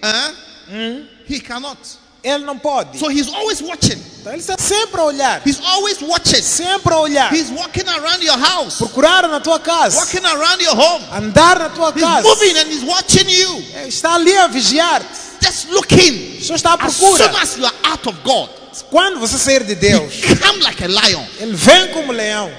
eh, 0.03 1.05
he 1.29 1.41
cannot. 1.41 1.79
Ele 2.23 2.45
não 2.45 2.59
pode. 2.59 2.99
So 2.99 3.11
he's 3.11 3.29
always 3.33 3.61
watching. 3.61 4.01
Então 4.21 4.33
ele 4.33 4.41
está 4.41 4.57
sempre 4.59 5.01
a 5.01 5.05
olhar, 5.05 5.43
He's 5.45 5.61
always 5.61 6.01
watching. 6.01 6.41
sempre 6.43 6.95
a 6.95 6.99
olhar. 6.99 7.33
He's 7.35 7.51
walking 7.51 7.89
around 7.89 8.23
your 8.23 8.39
house, 8.39 8.77
Procurar 8.79 9.27
na 9.29 9.41
tua 9.41 9.59
casa, 9.59 9.97
walking 9.99 10.25
around 10.25 10.63
your 10.63 10.77
home. 10.77 11.05
andar 11.13 11.59
na 11.59 11.69
tua 11.71 11.91
He's 11.93 12.01
casa. 12.03 12.29
moving 12.29 12.57
and 12.59 12.69
he's 12.71 12.85
watching 12.85 13.29
you, 13.29 13.65
É, 13.75 13.89
Está 13.89 14.15
ali 14.15 14.37
a 14.37 14.47
vigiar. 14.47 15.03
just 15.43 15.69
looking. 15.71 16.39
Só 16.41 16.55
está 16.55 16.75
à 16.75 16.85
As 16.87 16.95
soon 16.95 17.17
procura. 17.17 17.43
as 17.43 17.57
you 17.57 17.65
are 17.67 17.75
out 17.85 18.09
of 18.09 18.17
God, 18.23 18.49
Quando 18.91 19.19
você 19.21 19.37
sair 19.39 19.65
de 19.65 19.75
Deus, 19.75 20.15
come 20.41 20.63
like 20.63 20.83
a 20.85 20.87
lion. 20.89 21.27
ele 21.41 21.53
vem 21.55 21.89
como 21.93 22.13
leão. 22.13 22.51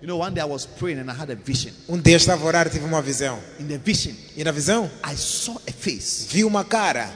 You 0.00 0.06
know, 0.06 0.18
one 0.18 0.34
day 0.34 0.40
I 0.40 0.44
was 0.44 0.64
praying 0.66 0.98
and 1.00 1.10
I 1.10 1.14
had 1.14 1.30
a 1.30 1.34
vision. 1.34 1.72
Um 1.88 1.98
dia 2.00 2.16
estava 2.16 2.42
a 2.44 2.46
orar 2.46 2.66
e 2.68 2.70
tive 2.70 2.84
uma 2.84 3.02
visão. 3.02 3.40
In 3.58 3.66
the 3.66 3.78
vision, 3.78 4.14
E 4.36 4.44
na 4.44 4.52
visão, 4.52 4.88
I 5.04 5.16
saw 5.16 5.56
a 5.66 5.72
face 5.72 6.26
vi 6.30 6.44
uma 6.44 6.64
cara 6.64 7.10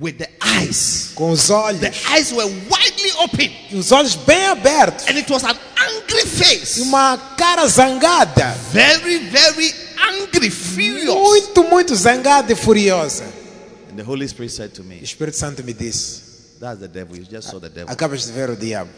with 0.00 0.14
the 0.18 0.28
eyes. 0.40 1.12
com 1.14 1.30
os 1.30 1.46
The 1.46 1.52
olhos. 1.54 2.06
eyes 2.10 2.32
were 2.32 2.46
widely 2.68 3.12
open, 3.18 3.52
E 3.70 3.76
os 3.76 3.92
olhos 3.92 4.14
bem 4.16 4.46
abertos. 4.46 5.06
and 5.08 5.18
it 5.18 5.30
was 5.32 5.44
an 5.44 5.56
angry 5.76 6.26
face. 6.26 6.78
E 6.80 6.82
uma 6.82 7.16
cara 7.36 7.66
zangada. 7.68 8.52
Very, 8.72 9.18
very 9.30 9.74
angry, 10.10 10.50
furious. 10.50 11.14
Muito, 11.14 11.64
muito 11.64 11.94
zangada 11.94 12.52
e 12.52 12.56
furiosa. 12.56 13.24
And 13.90 13.96
the 13.96 14.02
Holy 14.04 14.26
Spirit 14.26 14.50
said 14.52 14.70
to 14.74 14.82
E 14.82 14.84
o 14.84 14.88
me, 14.88 15.00
Espírito 15.02 15.36
Santo 15.36 15.62
me 15.62 15.72
disse: 15.72 16.22
That's 16.60 16.80
the 16.80 16.88
devil. 16.88 17.16
You 17.16 17.24
just 17.30 17.48
saw 17.48 17.60
the 17.60 17.68
devil. 17.68 17.92
Acabas 17.92 18.24
de 18.26 18.32
ver 18.32 18.50
o 18.50 18.56
diabo. 18.56 18.90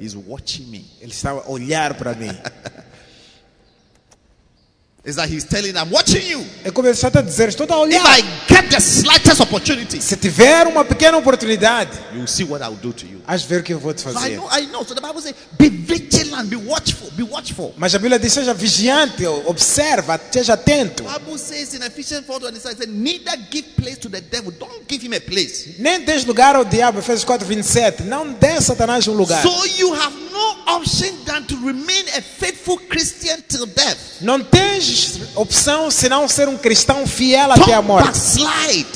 He's 0.00 0.14
watching 0.16 0.64
me. 0.66 0.84
Ele 1.00 1.12
estava 1.12 1.40
a 1.46 1.50
olhar 1.50 1.94
para 1.94 2.14
mim. 2.14 2.30
It's 5.02 5.16
like 5.16 5.30
he's 5.30 5.44
telling, 5.44 5.74
I'm 5.78 5.90
watching 5.90 6.26
you. 6.28 6.44
É 6.62 6.70
como 6.70 6.86
ele 6.86 6.94
está 6.94 7.08
a 7.08 7.22
dizer: 7.22 7.48
Estou 7.48 7.64
a 7.70 7.86
If 7.88 8.02
olhar. 8.02 8.18
I 8.18 8.22
get 8.48 8.68
the 8.70 8.80
slightest 8.80 9.40
opportunity, 9.40 9.98
Se 10.00 10.14
tiver 10.14 10.66
uma 10.66 10.84
pequena 10.84 11.16
oportunidade, 11.16 11.90
you 12.14 12.26
see 12.26 12.44
what 12.44 12.62
I'll 12.62 12.74
do 12.76 12.92
to 12.92 13.06
you. 13.06 13.22
de 13.26 13.46
ver 13.46 13.60
o 13.60 13.62
que 13.62 13.72
eu 13.72 13.78
vou 13.78 13.94
te 13.94 14.02
So 14.02 14.10
I 14.10 14.12
fazer. 14.12 14.36
know, 14.36 14.48
I 14.52 14.66
know. 14.66 14.84
So 14.84 14.94
the 14.94 15.00
Bible 15.00 15.22
says, 15.22 15.34
be 15.58 15.70
vigilant, 15.70 16.50
be 16.50 16.56
watchful, 16.56 17.10
be 17.16 17.22
watchful. 17.22 17.72
Mas 17.78 17.94
a 17.94 17.98
Bíblia 17.98 18.18
diz: 18.18 18.30
seja 18.34 18.52
vigiante, 18.52 19.26
observa, 19.26 20.20
seja 20.30 20.52
atento. 20.52 21.02
The 21.04 21.18
Bible 21.18 21.38
says 21.38 21.72
in 21.72 21.82
Ephesians 21.82 22.26
4 22.26 22.48
it 22.48 22.60
says, 22.60 22.86
neither 22.86 23.38
give 23.50 23.66
place 23.76 23.96
to 24.00 24.10
the 24.10 24.20
devil. 24.20 24.52
Don't 24.52 24.86
give 24.86 25.02
him 25.02 25.14
a 25.14 25.20
place. 25.20 25.76
Nem 25.78 26.04
des 26.04 26.26
lugar 26.26 26.54
ao 26.56 26.64
diabo, 26.66 26.98
Efésios 26.98 27.24
4, 27.24 27.46
27. 27.46 28.02
Não 28.02 28.34
dê 28.34 28.60
Satanás 28.60 29.08
um 29.08 29.14
lugar. 29.14 29.42
So 29.42 29.64
you 29.78 29.94
have 29.94 30.14
no 30.30 30.74
option 30.76 31.14
than 31.24 31.44
to 31.46 31.56
remain 31.64 32.04
a 32.18 32.20
faithful 32.20 32.76
Christian 32.88 33.42
till 33.48 33.64
death. 33.64 34.20
Não 34.20 34.42
tens 34.44 34.90
opção 35.34 35.90
senão 35.90 36.28
ser 36.28 36.48
um 36.48 36.56
cristão 36.56 37.06
fiel 37.06 37.52
até 37.52 37.74
a 37.74 37.82
morte. 37.82 38.18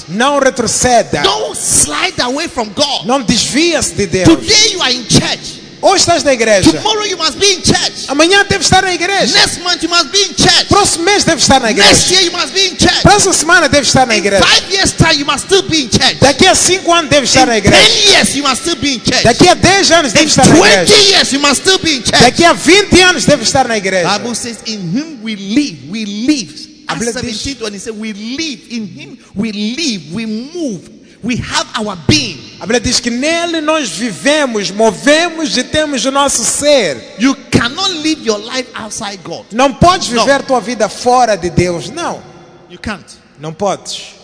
Não 0.08 0.38
retroceda. 0.38 1.22
Don't 1.22 1.56
slide 1.58 2.20
away 2.20 2.48
from 2.48 2.66
God. 2.68 3.04
Não 3.06 3.22
desvia-se 3.22 3.94
de 3.94 4.06
Deus. 4.06 4.28
Today 4.28 4.72
you 4.72 4.82
are 4.82 4.94
in 4.94 5.04
church. 5.08 5.63
Ou 5.84 5.94
estás 5.94 6.24
na 6.24 6.32
igreja. 6.32 6.72
Tomorrow 6.72 7.04
you 7.04 7.18
must 7.18 7.36
be 7.38 7.44
in 7.52 7.60
church. 7.60 8.08
Amanhã 8.08 8.42
deve 8.48 8.64
estar 8.64 8.80
na 8.82 8.94
igreja. 8.94 9.34
Next 9.36 9.60
month 9.60 9.82
you 9.82 9.90
must 9.90 10.08
be 10.10 10.22
in 10.22 10.32
church. 10.34 10.66
Próximo 10.68 11.04
mês 11.04 11.24
deve 11.24 11.40
estar 11.42 11.60
na 11.60 11.68
Next 11.68 12.08
igreja. 12.08 12.10
year 12.12 12.22
you 12.24 12.32
must 12.32 12.54
be 12.54 12.66
in 12.68 12.76
church. 12.76 13.02
Próxima 13.02 13.34
semana 13.34 13.68
deve 13.68 13.82
estar 13.86 14.06
na 14.06 14.14
In 14.16 14.24
igreja. 14.24 14.42
five 14.46 14.70
years 14.72 14.92
time 14.96 15.18
you 15.18 15.26
must 15.26 15.44
still 15.44 15.62
be 15.68 15.82
in 15.82 15.90
church. 15.90 16.16
Daqui 16.20 16.46
a 16.46 16.54
cinco 16.54 16.90
anos 16.90 17.10
deve 17.10 17.24
estar 17.26 17.46
na 17.46 17.56
In 17.58 17.62
igreja. 17.64 17.84
ten 17.84 18.08
years 18.16 18.34
you 18.34 18.42
must 18.42 18.62
still 18.62 18.76
be 18.76 18.94
in 18.94 19.00
church. 19.00 19.22
Daqui 19.24 19.46
a 19.46 19.54
10 19.56 19.92
anos 19.92 20.12
deve 20.14 20.22
In 20.24 20.28
estar 20.30 20.46
na 20.48 20.54
igreja. 20.56 20.86
twenty 20.86 21.10
years 21.12 21.32
you 21.32 21.38
must 21.40 21.60
still 21.60 21.78
be 21.78 21.96
in 21.96 22.02
church. 22.02 22.20
Daqui 22.22 22.44
a 22.44 22.54
20 22.54 23.02
anos 23.02 23.24
deve 23.26 23.42
estar 23.42 23.68
na 23.68 23.76
igreja. 23.76 24.08
Bible 24.18 24.34
says, 24.34 24.62
In 24.64 24.80
him 24.90 25.22
we 25.22 25.36
live, 25.36 25.90
we 25.90 26.06
live. 26.06 26.48
Acts 26.88 27.00
Bíblia 27.00 27.12
diz- 27.20 27.40
17 27.40 27.62
when 27.62 27.72
he 27.74 27.78
said, 27.78 27.94
We 27.98 28.12
live, 28.12 28.60
in 28.70 28.86
him 28.88 29.18
we 29.34 29.52
live, 29.52 30.12
we 30.14 30.24
move, 30.26 30.88
we 31.24 31.36
have 31.36 31.66
our 31.78 31.96
being. 32.06 32.38
A 32.60 32.66
Bíblia 32.66 32.80
diz 32.80 33.00
que 33.00 33.10
nele 33.10 33.60
nós 33.60 33.90
vivemos, 33.90 34.70
movemos 34.70 35.56
e 35.56 35.64
temos 35.64 36.04
o 36.04 36.10
nosso 36.10 36.44
ser. 36.44 37.14
You 37.18 37.34
cannot 37.50 37.90
live 38.02 38.24
your 38.26 38.38
life 38.38 38.68
outside 38.74 39.18
God. 39.24 39.46
Não 39.52 39.72
podes 39.72 40.10
Não. 40.10 40.24
viver 40.24 40.42
tua 40.42 40.60
vida 40.60 40.88
fora 40.88 41.36
de 41.36 41.50
Deus. 41.50 41.88
Não. 41.90 42.22
You 42.70 42.78
can't. 42.78 43.04
Não 43.38 43.52
podes. 43.52 44.14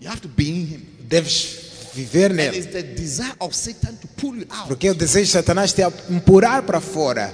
You 0.00 0.08
have 0.08 0.20
to 0.20 0.28
be 0.28 0.44
in 0.48 0.64
him. 0.66 0.86
Deves 1.00 1.56
viver 1.94 2.30
And 2.30 2.34
nele. 2.36 2.56
it's 2.58 2.72
the 2.72 2.82
desire 2.82 3.34
of 3.38 3.54
Satan 3.54 3.96
to 3.96 4.08
pull 4.16 4.34
you 4.36 4.46
out 4.50 4.66
Porque 4.66 4.88
o 4.88 4.94
desejo 4.94 5.26
de 5.26 5.32
Satanás 5.32 5.72
te 5.74 5.82
empurrar 6.10 6.62
para 6.62 6.80
fora 6.80 7.32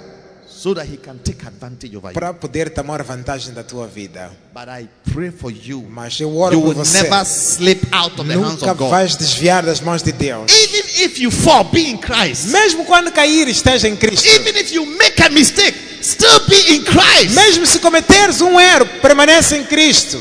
so 0.59 0.75
that 0.75 0.85
he 0.87 0.97
can 0.97 1.17
take 1.21 1.41
advantage 1.47 1.95
over 1.95 2.09
you. 2.09 2.15
para 2.15 2.35
poder 2.35 2.69
tomar 2.71 3.01
vantagem 3.05 3.55
da 3.55 3.63
tua 3.63 3.87
vida. 3.87 4.29
But 4.53 4.69
I 4.69 4.89
pray 5.13 5.31
for 5.31 5.53
you. 5.53 5.83
Mas 5.89 6.19
eu 6.19 6.35
oro 6.37 6.53
You 6.57 6.61
por 6.63 6.69
will 6.75 6.85
você. 6.85 7.03
never 7.03 7.25
slip 7.25 7.87
out 7.93 8.19
of 8.21 8.27
the 8.29 8.35
hands 8.35 8.61
Nunca 8.61 8.73
of 8.73 8.79
God. 8.79 8.91
vais 8.91 9.15
desviar 9.17 9.65
das 9.65 9.81
mãos 9.81 10.03
de 10.03 10.11
Deus. 10.11 10.51
Even 10.53 11.05
if 11.05 11.21
you 11.21 11.31
fall, 11.31 11.63
be 11.63 11.83
in 11.89 11.99
Christ. 11.99 12.49
Mesmo 12.49 12.85
quando 12.85 13.13
cair, 13.13 13.47
esteja 13.47 13.87
em 13.89 13.95
Cristo. 13.97 14.27
Even 14.29 14.57
if 14.57 14.73
you 14.73 14.85
make 14.85 15.23
a 15.23 15.29
mistake, 15.31 15.77
still 16.03 16.41
be 16.49 16.75
in 16.75 16.85
Christ. 16.85 17.37
Mesmo 17.37 17.65
se 17.65 17.79
cometeres 17.79 18.41
um 18.41 18.59
erro, 18.59 18.85
permanece 19.01 19.57
em 19.59 19.65
Cristo. 19.65 20.21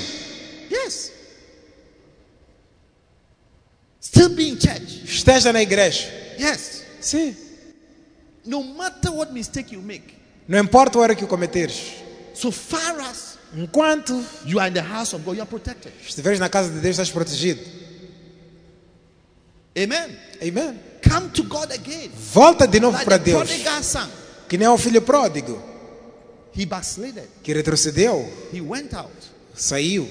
Yes. 0.69 1.11
Still 3.99 4.29
be 4.29 4.49
in 4.49 4.57
church. 4.59 5.01
Esteja 5.03 5.51
na 5.51 5.61
igreja. 5.63 6.07
Yes. 6.37 6.83
Sim. 7.01 7.35
No 8.45 8.61
matter 8.63 9.11
what 9.11 9.33
mistake 9.33 9.73
you 9.73 9.81
make, 9.81 10.13
Não 10.47 10.59
importa 10.59 10.97
o 10.97 11.03
erro 11.03 11.15
que 11.15 11.25
cometeres. 11.25 11.93
so 12.33 12.51
far 12.51 12.99
as 13.01 13.37
Enquanto 13.55 14.13
you 14.45 14.59
are 14.59 14.67
in 14.69 14.73
the 14.73 14.81
house 14.81 15.13
of 15.13 15.23
God, 15.23 15.35
you 15.37 15.41
are 15.41 15.49
protected. 15.49 15.91
estiveres 16.05 16.37
na 16.39 16.49
casa 16.49 16.69
de 16.69 16.79
Deus, 16.81 16.97
estás 16.99 17.09
protegido. 17.09 17.61
Amen. 19.75 20.17
Amém. 20.41 20.79
Come 21.07 21.29
to 21.29 21.43
God 21.43 21.71
again. 21.71 22.09
Volta 22.33 22.67
de 22.67 22.79
novo 22.79 22.93
Like 22.97 23.05
para 23.05 23.17
Deus. 23.17 23.49
son. 23.83 24.09
Que 24.49 24.57
nem 24.57 24.67
o 24.67 24.77
filho 24.77 25.01
pródigo, 25.01 25.61
He 26.55 26.65
backslided. 26.65 27.27
que 27.43 27.53
retrocedeu, 27.53 28.27
He 28.51 28.59
went 28.61 28.93
out, 28.93 29.11
saiu, 29.55 30.07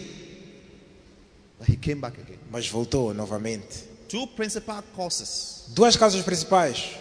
but 1.58 1.68
he 1.68 1.76
came 1.76 2.00
back 2.00 2.18
again. 2.20 2.38
mas 2.50 2.68
voltou 2.68 3.12
novamente. 3.12 3.84
Two 4.08 4.26
principal 4.28 4.82
causes. 4.94 5.64
Duas 5.74 5.96
causas 5.96 6.22
principais. 6.22 6.96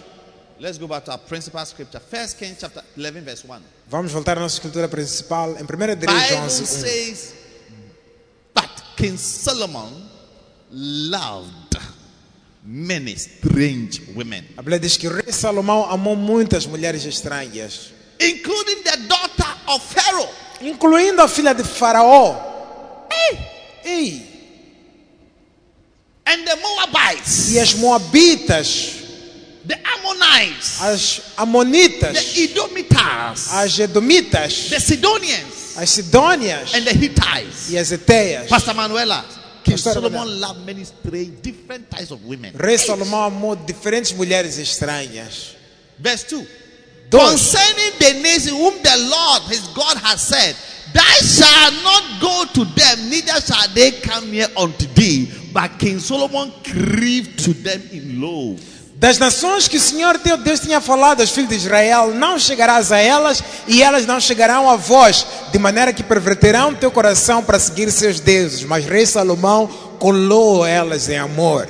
Let's 0.57 0.77
go 0.77 0.87
back 0.87 1.03
to 1.05 1.11
our 1.11 1.17
principal 1.17 1.65
scripture. 1.65 1.99
First 1.99 2.37
Kings 2.39 2.57
chapter 2.61 2.81
11, 2.95 3.21
verse 3.25 3.43
1. 3.45 3.61
Vamos 3.89 4.11
voltar 4.11 4.37
à 4.37 4.41
nossa 4.41 4.55
escritura 4.55 4.87
principal 4.87 5.51
em 5.57 5.63
1 5.63 5.95
de 5.99 6.05
Reis 6.07 6.29
Bible 6.29 6.37
11. 6.45 6.63
1. 6.63 6.65
says, 6.65 7.33
but 8.53 8.69
King 8.95 9.17
Solomon 9.17 9.91
loved 10.71 11.77
many 12.63 13.15
strange 13.15 14.01
women, 14.15 14.43
A 14.57 14.61
Bíblia 14.61 14.79
diz 14.79 14.97
que 14.97 15.07
o 15.07 15.13
rei 15.13 15.31
Salomão 15.31 15.85
amou 15.91 16.15
muitas 16.15 16.65
mulheres 16.65 17.03
estranhas, 17.05 17.91
including 18.19 18.81
the 18.83 18.97
daughter 19.07 19.55
of 19.67 19.83
Pharaoh. 19.93 20.29
incluindo 20.61 21.21
a 21.21 21.27
filha 21.27 21.53
de 21.53 21.63
Faraó. 21.63 23.05
Ei! 23.83 24.33
And 26.25 26.43
the 26.43 26.55
Moabites, 26.55 27.51
E 27.51 27.59
as 27.59 27.73
Moabitas, 27.75 29.03
Ammonites, 30.15 30.81
as 30.81 31.33
Amonitas, 31.37 32.13
the 32.13 32.47
Edomitas, 32.47 33.53
as 33.53 33.79
Edomitas, 33.79 34.69
the 34.69 34.79
Sidonians, 34.79 35.77
as 35.77 35.97
and 36.73 36.85
the 36.85 36.93
Hittites. 36.93 37.71
e 37.71 37.77
as 37.77 37.91
Eteias. 37.91 38.47
Pastor 38.49 38.73
Manuela, 38.73 39.25
King 39.63 39.77
Solomon 39.77 40.39
loved 40.39 40.65
many 40.65 40.83
strange, 40.83 41.41
different 41.41 41.89
types 41.89 42.11
of 42.11 42.23
women. 42.25 42.53
Rei 42.55 42.77
Salomão 42.77 43.23
amou 43.25 43.55
diferentes 43.55 44.11
mulheres 44.13 44.57
estranhas. 44.57 45.55
Verse 45.99 46.23
2. 46.23 46.47
Concerning 47.11 47.91
the 47.99 48.13
nation 48.21 48.55
whom 48.55 48.81
the 48.81 48.97
Lord 49.09 49.43
his 49.43 49.67
God 49.69 49.97
has 49.97 50.21
said, 50.21 50.55
Thou 50.93 51.01
shalt 51.01 51.83
not 51.83 52.21
go 52.21 52.45
to 52.53 52.65
them, 52.65 53.09
neither 53.09 53.39
shall 53.41 53.67
they 53.73 53.91
come 53.91 54.31
near 54.31 54.47
unto 54.57 54.85
thee. 54.93 55.31
But 55.53 55.79
King 55.79 55.99
Solomon 55.99 56.51
grieved 56.63 57.39
to 57.45 57.53
them 57.53 57.81
in 57.91 58.21
love. 58.21 58.74
Das 58.95 59.17
nações 59.17 59.67
que 59.67 59.75
o 59.75 59.79
Senhor 59.79 60.17
teu 60.19 60.37
Deus 60.37 60.61
tinha 60.61 60.79
falado 60.79 61.19
aos 61.19 61.29
filhos 61.29 61.49
de 61.49 61.57
Israel, 61.57 62.13
não 62.13 62.39
chegarás 62.39 62.93
a 62.93 62.97
elas 62.97 63.43
e 63.67 63.83
elas 63.83 64.05
não 64.05 64.21
chegarão 64.21 64.69
a 64.69 64.77
vós, 64.77 65.27
de 65.51 65.59
maneira 65.59 65.91
que 65.91 66.01
perverterão 66.01 66.73
teu 66.73 66.89
coração 66.89 67.43
para 67.43 67.59
seguir 67.59 67.91
seus 67.91 68.21
deuses. 68.21 68.63
Mas 68.63 68.85
rei 68.85 69.05
Salomão 69.05 69.67
colou 69.99 70.65
elas 70.65 71.09
em 71.09 71.17
amor. 71.17 71.67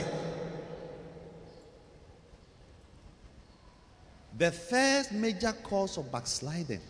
The 4.38 4.51
first 4.51 5.12
major 5.12 5.53
cause 5.67 6.00
of 6.00 6.10
backsliding. 6.10 6.82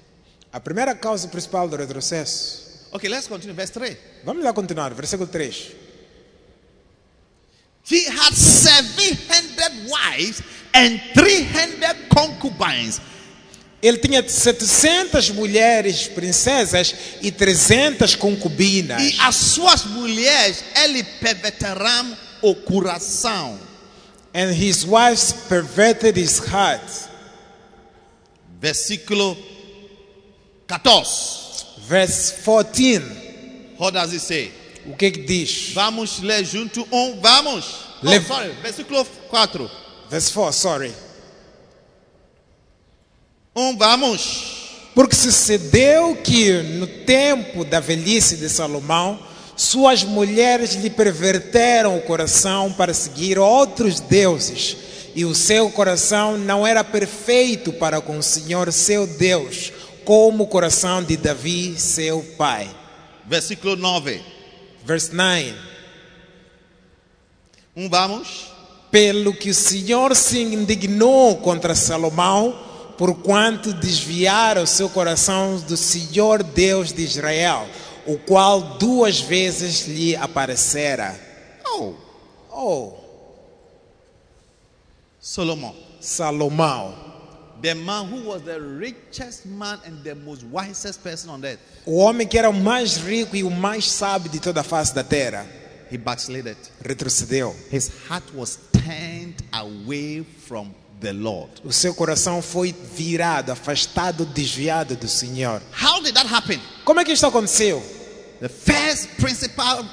A 0.52 0.60
primeira 0.60 0.94
causa 0.94 1.30
principal 1.30 1.70
do 1.70 1.78
retrocesso. 1.78 2.90
Okay, 2.92 3.10
let's 3.10 3.28
continue. 3.28 3.56
Verse 3.56 3.72
3. 3.72 3.98
Vamos 4.26 4.44
lá 4.44 4.52
continuar, 4.52 4.94
versículo 4.94 5.30
3. 5.30 5.85
He 7.88 8.06
had 8.06 8.34
700 8.34 9.88
wives 9.88 10.42
and 10.74 11.00
300 11.14 12.10
concubines. 12.10 13.00
Ele 13.82 14.00
tinha 14.00 14.28
700 14.28 15.30
mulheres 15.30 16.08
princesas 16.08 16.96
e 17.22 17.32
300 17.32 18.16
concubinas. 18.16 19.00
E 19.04 19.16
as 19.20 19.36
suas 19.36 19.86
mulheres, 19.86 20.64
ele 20.76 21.04
perverterão 21.04 22.18
o 22.42 22.56
coração. 22.56 23.60
And 24.34 24.52
his 24.52 24.84
wives 24.84 25.32
perverted 25.48 26.18
his 26.18 26.40
heart. 26.40 26.82
Versículo 28.60 29.38
14. 30.68 31.66
Verse 31.88 32.34
14. 32.44 33.04
What 33.78 33.94
does 33.94 34.12
it 34.12 34.22
say? 34.22 34.52
O 34.88 34.96
que 34.96 35.12
que 35.12 35.22
diz? 35.22 35.72
Vamos 35.74 36.20
ler 36.22 36.46
junto 36.46 36.88
um, 36.92 37.20
vamos. 37.20 37.66
Oh, 38.04 38.10
Lev- 38.10 38.28
sorry, 38.28 38.50
versículo 38.62 39.04
4. 39.30 39.72
Verse 40.10 40.32
4, 40.32 40.54
sorry. 40.54 40.94
Um, 43.56 43.76
vamos. 43.78 44.64
Porque 44.94 45.16
sucedeu 45.16 46.16
que 46.18 46.52
no 46.62 46.88
tempo 46.88 47.66
da 47.66 47.80
velhice 47.80 48.38
de 48.38 48.48
Salomão, 48.50 49.20
suas 49.58 50.04
mulheres 50.04 50.74
lhe 50.76 50.90
perverteram 50.90 51.98
o 51.98 52.02
coração 52.02 52.72
para 52.72 52.94
seguir 52.94 53.38
outros 53.40 54.00
deuses, 54.00 54.78
e 55.16 55.26
o 55.26 55.34
seu 55.34 55.70
coração 55.70 56.38
não 56.38 56.66
era 56.68 56.84
perfeito 56.84 57.74
para 57.74 58.00
com 58.02 58.18
o 58.18 58.24
Senhor 58.24 58.72
seu 58.72 59.08
Deus, 59.08 59.72
como 60.06 60.44
o 60.44 60.48
coração 60.48 61.02
de 61.04 61.18
Davi, 61.18 61.76
seu 61.80 62.22
pai. 62.38 62.70
Versículo 63.26 63.76
9. 63.76 64.22
Verse 64.86 65.14
9. 65.14 65.54
Um, 67.76 67.90
vamos. 67.90 68.52
Pelo 68.92 69.34
que 69.34 69.50
o 69.50 69.54
Senhor 69.54 70.16
se 70.16 70.42
indignou 70.42 71.38
contra 71.38 71.76
Salomão, 71.76 72.58
porquanto 72.98 73.74
desviara 73.74 74.62
o 74.62 74.68
seu 74.68 74.88
coração 74.88 75.58
do 75.60 75.76
Senhor 75.76 76.42
Deus 76.42 76.94
de 76.94 77.04
Israel, 77.04 77.68
o 78.06 78.18
qual 78.18 78.62
duas 78.78 79.20
vezes 79.20 79.86
lhe 79.88 80.16
aparecera. 80.16 81.20
Oh, 81.66 82.06
Oh, 82.58 82.94
Solomon. 85.20 85.76
Salomão, 86.00 87.05
o 91.86 91.98
homem 91.98 92.28
que 92.28 92.38
era 92.38 92.50
o 92.50 92.54
mais 92.54 92.98
rico 92.98 93.36
e 93.36 93.44
o 93.44 93.52
mais 93.52 93.90
sábio 93.92 94.30
de 94.30 94.40
toda 94.40 94.62
a 94.62 94.64
face 94.64 94.94
da 94.94 95.04
terra, 95.04 95.46
He 95.92 95.98
backslided. 95.98 96.58
retrocedeu. 96.84 97.56
His 97.72 97.92
heart 98.10 98.24
was 98.34 98.58
turned 98.72 99.36
away 99.52 100.26
from 100.48 100.72
the 101.00 101.14
Lord. 101.14 101.52
O 101.64 101.72
seu 101.72 101.94
coração 101.94 102.42
foi 102.42 102.74
virado, 102.96 103.52
afastado, 103.52 104.26
desviado 104.26 104.96
do 104.96 105.08
Senhor. 105.08 105.62
How 105.80 106.02
did 106.02 106.16
that 106.16 106.28
happen? 106.34 106.60
Como 106.84 107.00
é 107.00 107.06
que 107.06 107.12
isso 107.14 107.26
aconteceu? 107.28 107.82
The 108.42 108.50
first 108.50 109.10
principal 109.18 109.86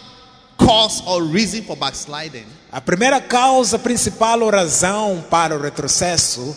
cause 0.56 1.02
or 1.06 1.22
reason 1.30 1.62
for 1.62 1.76
backsliding. 1.76 2.46
A 2.70 2.80
primeira 2.80 3.20
causa 3.20 3.78
principal 3.78 4.40
ou 4.40 4.50
razão 4.50 5.22
para 5.30 5.54
o 5.56 5.60
retrocesso 5.60 6.56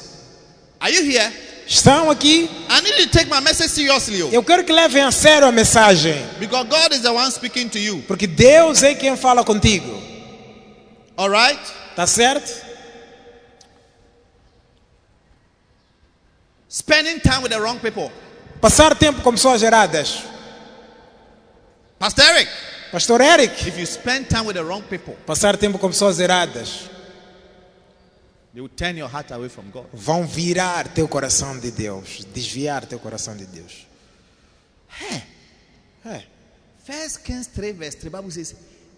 Are 0.79 0.91
you 0.93 1.03
here? 1.03 1.31
estão 1.67 2.11
aqui. 2.11 2.49
I 2.69 2.81
need 2.81 2.99
you 2.99 3.07
to 3.07 3.11
take 3.11 3.29
my 3.29 3.39
message 3.41 3.69
seriously. 3.71 4.21
oh. 4.21 4.29
Eu 4.31 4.43
quero 4.43 4.63
que 4.63 4.71
levem 4.71 5.01
a 5.03 5.11
sério 5.11 5.47
a 5.47 5.51
mensagem, 5.51 6.15
Because 6.39 6.67
God 6.69 6.93
is 6.93 7.01
the 7.01 7.11
one 7.11 7.31
speaking 7.31 7.69
to 7.69 7.79
you. 7.79 8.03
porque 8.07 8.27
Deus 8.27 8.83
é 8.83 8.93
quem 8.93 9.15
fala 9.17 9.43
contigo. 9.43 10.01
All 11.17 11.29
right? 11.29 11.59
Tá 11.95 12.05
certo? 12.05 12.63
Spending 16.69 17.19
time 17.19 17.41
with 17.41 17.49
the 17.51 17.59
wrong 17.59 17.79
people. 17.79 18.11
Passar 18.61 18.95
tempo 18.95 19.21
com 19.21 19.31
pessoas 19.31 19.61
geradas. 19.61 20.23
Pastor 21.97 22.25
Eric, 22.25 22.51
Pastor 22.91 23.21
Eric, 23.21 23.67
if 23.67 23.77
you 23.79 23.85
spend 23.85 24.27
time 24.27 24.45
with 24.45 24.55
the 24.55 24.63
wrong 24.63 24.81
people, 24.83 25.15
passar 25.25 25.55
tempo 25.57 25.77
com 25.79 25.87
pessoas 25.89 26.17
geradas 26.17 26.89
vão 29.93 30.25
virar 30.25 30.87
teu 30.87 31.07
coração 31.07 31.59
de 31.59 31.71
Deus, 31.71 32.25
desviar 32.33 32.85
teu 32.85 32.99
coração 32.99 33.35
de 33.35 33.45
Deus. 33.45 33.85
Hey, 35.01 35.21
É. 36.05 36.23
First 36.83 37.23
Kings 37.23 37.49
3, 37.49 37.75
verse 37.75 37.97
3, 37.97 38.11
Bible 38.11 38.31
says, 38.31 38.55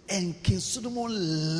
and 0.09 0.33
King 0.43 0.59
Solomon 0.59 1.07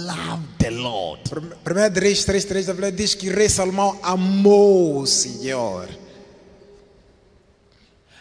loved 0.06 0.58
the 0.60 0.70
Lord. 0.72 1.22
1 1.32 2.00
Reis 2.02 2.26
3.3 2.26 2.66
da 2.66 2.74
Bíblia 2.74 2.92
diz 2.92 3.16
que 3.16 3.30
rei 3.30 3.50
Salomão 3.50 3.98
amou 4.04 5.00
o 5.00 5.08
Senhor. 5.08 5.88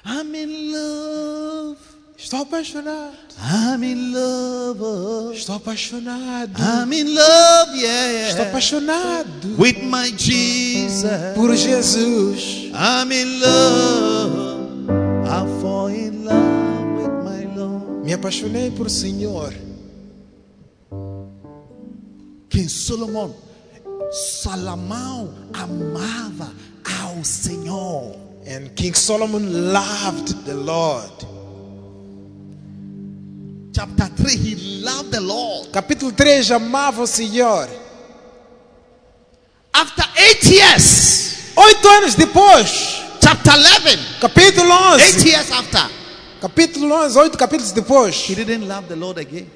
I'm 0.04 0.34
in 0.36 0.72
love. 0.72 1.95
Estou 2.18 2.40
apaixonado. 2.40 3.14
I'm 3.38 3.84
in 3.84 4.12
love. 4.14 5.34
Estou 5.36 5.56
apaixonado. 5.56 6.52
I'm 6.58 6.92
in 6.92 7.14
love, 7.14 7.76
yeah. 7.76 8.30
Estou 8.30 8.46
apaixonado 8.46 9.56
With 9.58 9.82
my 9.82 10.10
Jesus. 10.16 11.04
por 11.34 11.54
Jesus. 11.54 12.70
I'm 12.74 13.12
in 13.12 13.40
love. 13.40 14.88
I 15.26 15.60
fall 15.60 15.88
in 15.88 16.24
love 16.24 17.02
with 17.02 17.24
my 17.24 17.54
Lord. 17.54 18.04
Me 18.06 18.14
apaixonei 18.14 18.70
por 18.70 18.88
Senhor. 18.88 19.52
King 22.48 22.68
Solomon, 22.68 23.34
Salomão 24.10 25.34
amava 25.52 26.50
ao 27.02 27.22
Senhor. 27.22 28.16
And 28.46 28.74
King 28.74 28.94
Solomon 28.94 29.72
loved 29.72 30.46
the 30.46 30.54
Lord. 30.54 31.35
Chapter 33.76 34.08
3, 34.08 34.36
he 34.38 34.80
loved 34.82 35.10
the 35.10 35.20
Lord. 35.20 35.68
Capítulo 35.70 36.10
3, 36.10 36.50
amava 36.54 37.02
o 37.02 37.06
Senhor. 37.06 37.68
After 39.74 40.02
eight 40.16 40.42
years, 40.44 41.52
Oito 41.54 41.86
anos 41.88 42.14
depois, 42.14 43.02
chapter 43.20 43.52
11, 43.52 43.98
capítulo 44.18 44.72
eight 44.98 45.16
11. 45.20 45.28
years 45.28 45.50
after, 45.50 45.90
Capítulo 46.40 46.86
11, 47.04 47.18
oito 47.18 47.36
capítulos 47.36 47.72
depois. 47.72 48.14
he 48.26 48.34
didn't 48.34 48.66
love 48.66 48.88
the 48.88 48.96
Lord 48.96 49.18
again. 49.20 49.46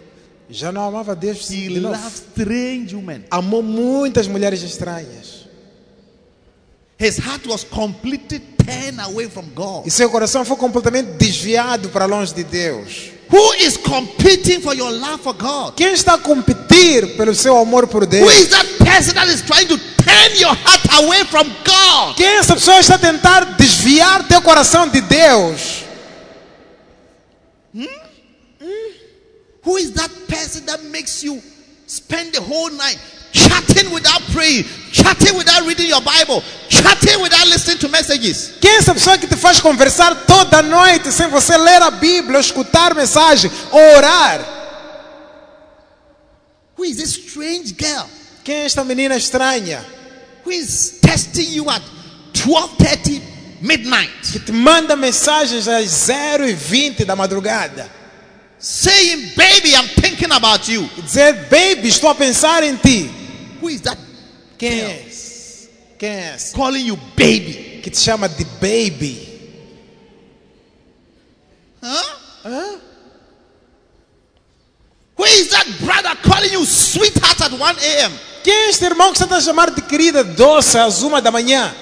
Já 0.50 0.70
não 0.70 0.82
amava 0.86 1.16
Deus 1.16 1.48
He 1.48 1.68
de 1.68 1.80
novo. 1.80 1.94
loved 1.94 2.14
strange 2.14 2.94
women. 2.94 3.24
Amou 3.30 3.62
muitas 3.62 4.26
mulheres 4.28 4.62
estranhas. 4.62 5.46
His 6.98 7.16
heart 7.18 7.46
was 7.46 7.64
completely 7.64 8.40
turned 8.64 9.00
away 9.00 9.28
from 9.28 9.44
God. 9.54 9.86
E 9.86 9.90
seu 9.90 10.08
coração 10.10 10.44
foi 10.44 10.56
completamente 10.56 11.06
desviado 11.18 11.88
para 11.90 12.06
longe 12.06 12.32
de 12.34 12.44
Deus. 12.44 13.10
Who 13.32 13.54
is 13.54 13.76
competing 13.76 14.60
for 14.60 14.74
your 14.74 14.90
love 14.90 15.22
for 15.22 15.32
God? 15.34 15.74
Quem 15.76 15.92
está 15.92 16.14
a 16.14 16.18
competir 16.18 17.16
pelo 17.16 17.32
seu 17.34 17.56
amor 17.56 17.86
por 17.86 18.02
Who 18.02 18.08
Deus? 18.08 18.32
is 18.32 18.48
that 18.50 18.66
person 18.84 19.14
that 19.14 19.28
is 19.28 19.42
trying 19.42 19.68
to 19.68 19.78
turn 19.78 20.36
your 20.36 20.52
heart 20.52 21.04
away 21.04 21.24
from 21.26 21.46
God? 21.64 22.16
Quem 22.16 22.26
essa 22.38 22.54
pessoa 22.54 22.80
está 22.80 22.96
a 22.96 22.98
tentar 22.98 23.44
desviar 23.56 24.26
teu 24.26 24.42
coração 24.42 24.88
de 24.88 25.00
Deus? 25.00 25.84
Who 29.62 29.76
is 29.78 29.92
that 29.92 30.10
person 30.26 30.64
that 30.66 30.82
makes 30.84 31.22
you 31.22 31.40
spend 31.86 32.32
the 32.34 32.40
whole 32.40 32.70
night 32.70 32.98
chatting 33.32 33.90
without 33.92 34.22
praying, 34.32 34.64
chatting 34.92 35.36
without 35.36 35.66
reading 35.66 35.88
your 35.88 36.00
Bible, 36.00 36.42
chatting 36.68 37.20
without 37.20 37.46
listening 37.46 37.78
to 37.78 37.88
messages? 37.88 38.52
Quem 38.60 38.70
é 38.70 38.76
essa 38.76 38.94
pessoa 38.94 39.18
que 39.18 39.26
te 39.26 39.36
faz 39.36 39.60
conversar 39.60 40.14
toda 40.26 40.62
noite 40.62 41.12
sem 41.12 41.28
você 41.28 41.56
ler 41.56 41.82
a 41.82 41.90
Bíblia, 41.90 42.40
escutar 42.40 42.94
mensagem, 42.94 43.50
ou 43.70 43.96
orar? 43.96 44.40
Who 46.76 46.84
is 46.84 46.96
this 46.96 47.10
strange 47.10 47.74
girl 47.78 48.08
Quem 48.42 48.54
é 48.56 48.64
esta 48.64 48.82
menina 48.82 49.14
estranha 49.16 49.84
who 50.44 50.50
is 50.50 50.98
testing 51.02 51.52
you 51.52 51.68
at 51.68 51.82
12:30 52.32 53.20
midnight, 53.60 54.32
que 54.32 54.40
te 54.40 54.52
manda 54.52 54.96
mensagens 54.96 55.68
às 55.68 55.90
0 55.90 56.48
e 56.48 56.54
20 56.54 57.04
da 57.04 57.14
madrugada? 57.14 58.00
saying, 58.58 59.32
"Baby, 59.36 59.74
I'm 59.74 59.88
thinking 60.00 60.30
about 60.32 60.68
you." 60.68 60.88
Dizer, 61.02 61.48
baby, 61.50 61.88
estou 61.88 62.10
a 62.10 62.14
pensar 62.14 62.62
em 62.62 62.76
ti. 62.76 63.10
Who 63.60 63.68
is 63.68 63.80
that? 63.82 63.98
Quem 64.58 64.70
girl? 64.72 64.90
é? 64.90 65.06
esse? 65.06 65.70
Quem 65.98 66.10
é 66.10 66.34
esse? 66.34 66.54
calling 66.54 66.86
you 66.86 66.96
baby. 67.16 67.80
Que 67.82 67.90
te 67.90 67.98
chama 67.98 68.28
de 68.28 68.44
baby. 68.44 69.28
Huh? 71.82 72.16
Hã? 72.44 72.80
Who 75.16 75.24
is 75.26 75.48
that 75.50 75.66
brother 75.84 76.16
calling 76.22 76.52
you 76.52 76.64
sweetheart 76.64 77.40
at 77.42 77.52
1 77.52 77.62
a.m.? 77.62 78.12
Quem 78.42 78.52
é 78.54 78.68
este 78.70 78.84
irmão 78.86 79.12
que 79.12 79.18
você 79.18 79.24
está 79.24 79.36
a 79.36 79.40
chamar 79.40 79.70
de 79.70 79.82
querida 79.82 80.24
doce 80.24 80.78
às 80.78 81.02
uma 81.02 81.20
da 81.20 81.30
manhã? 81.30 81.74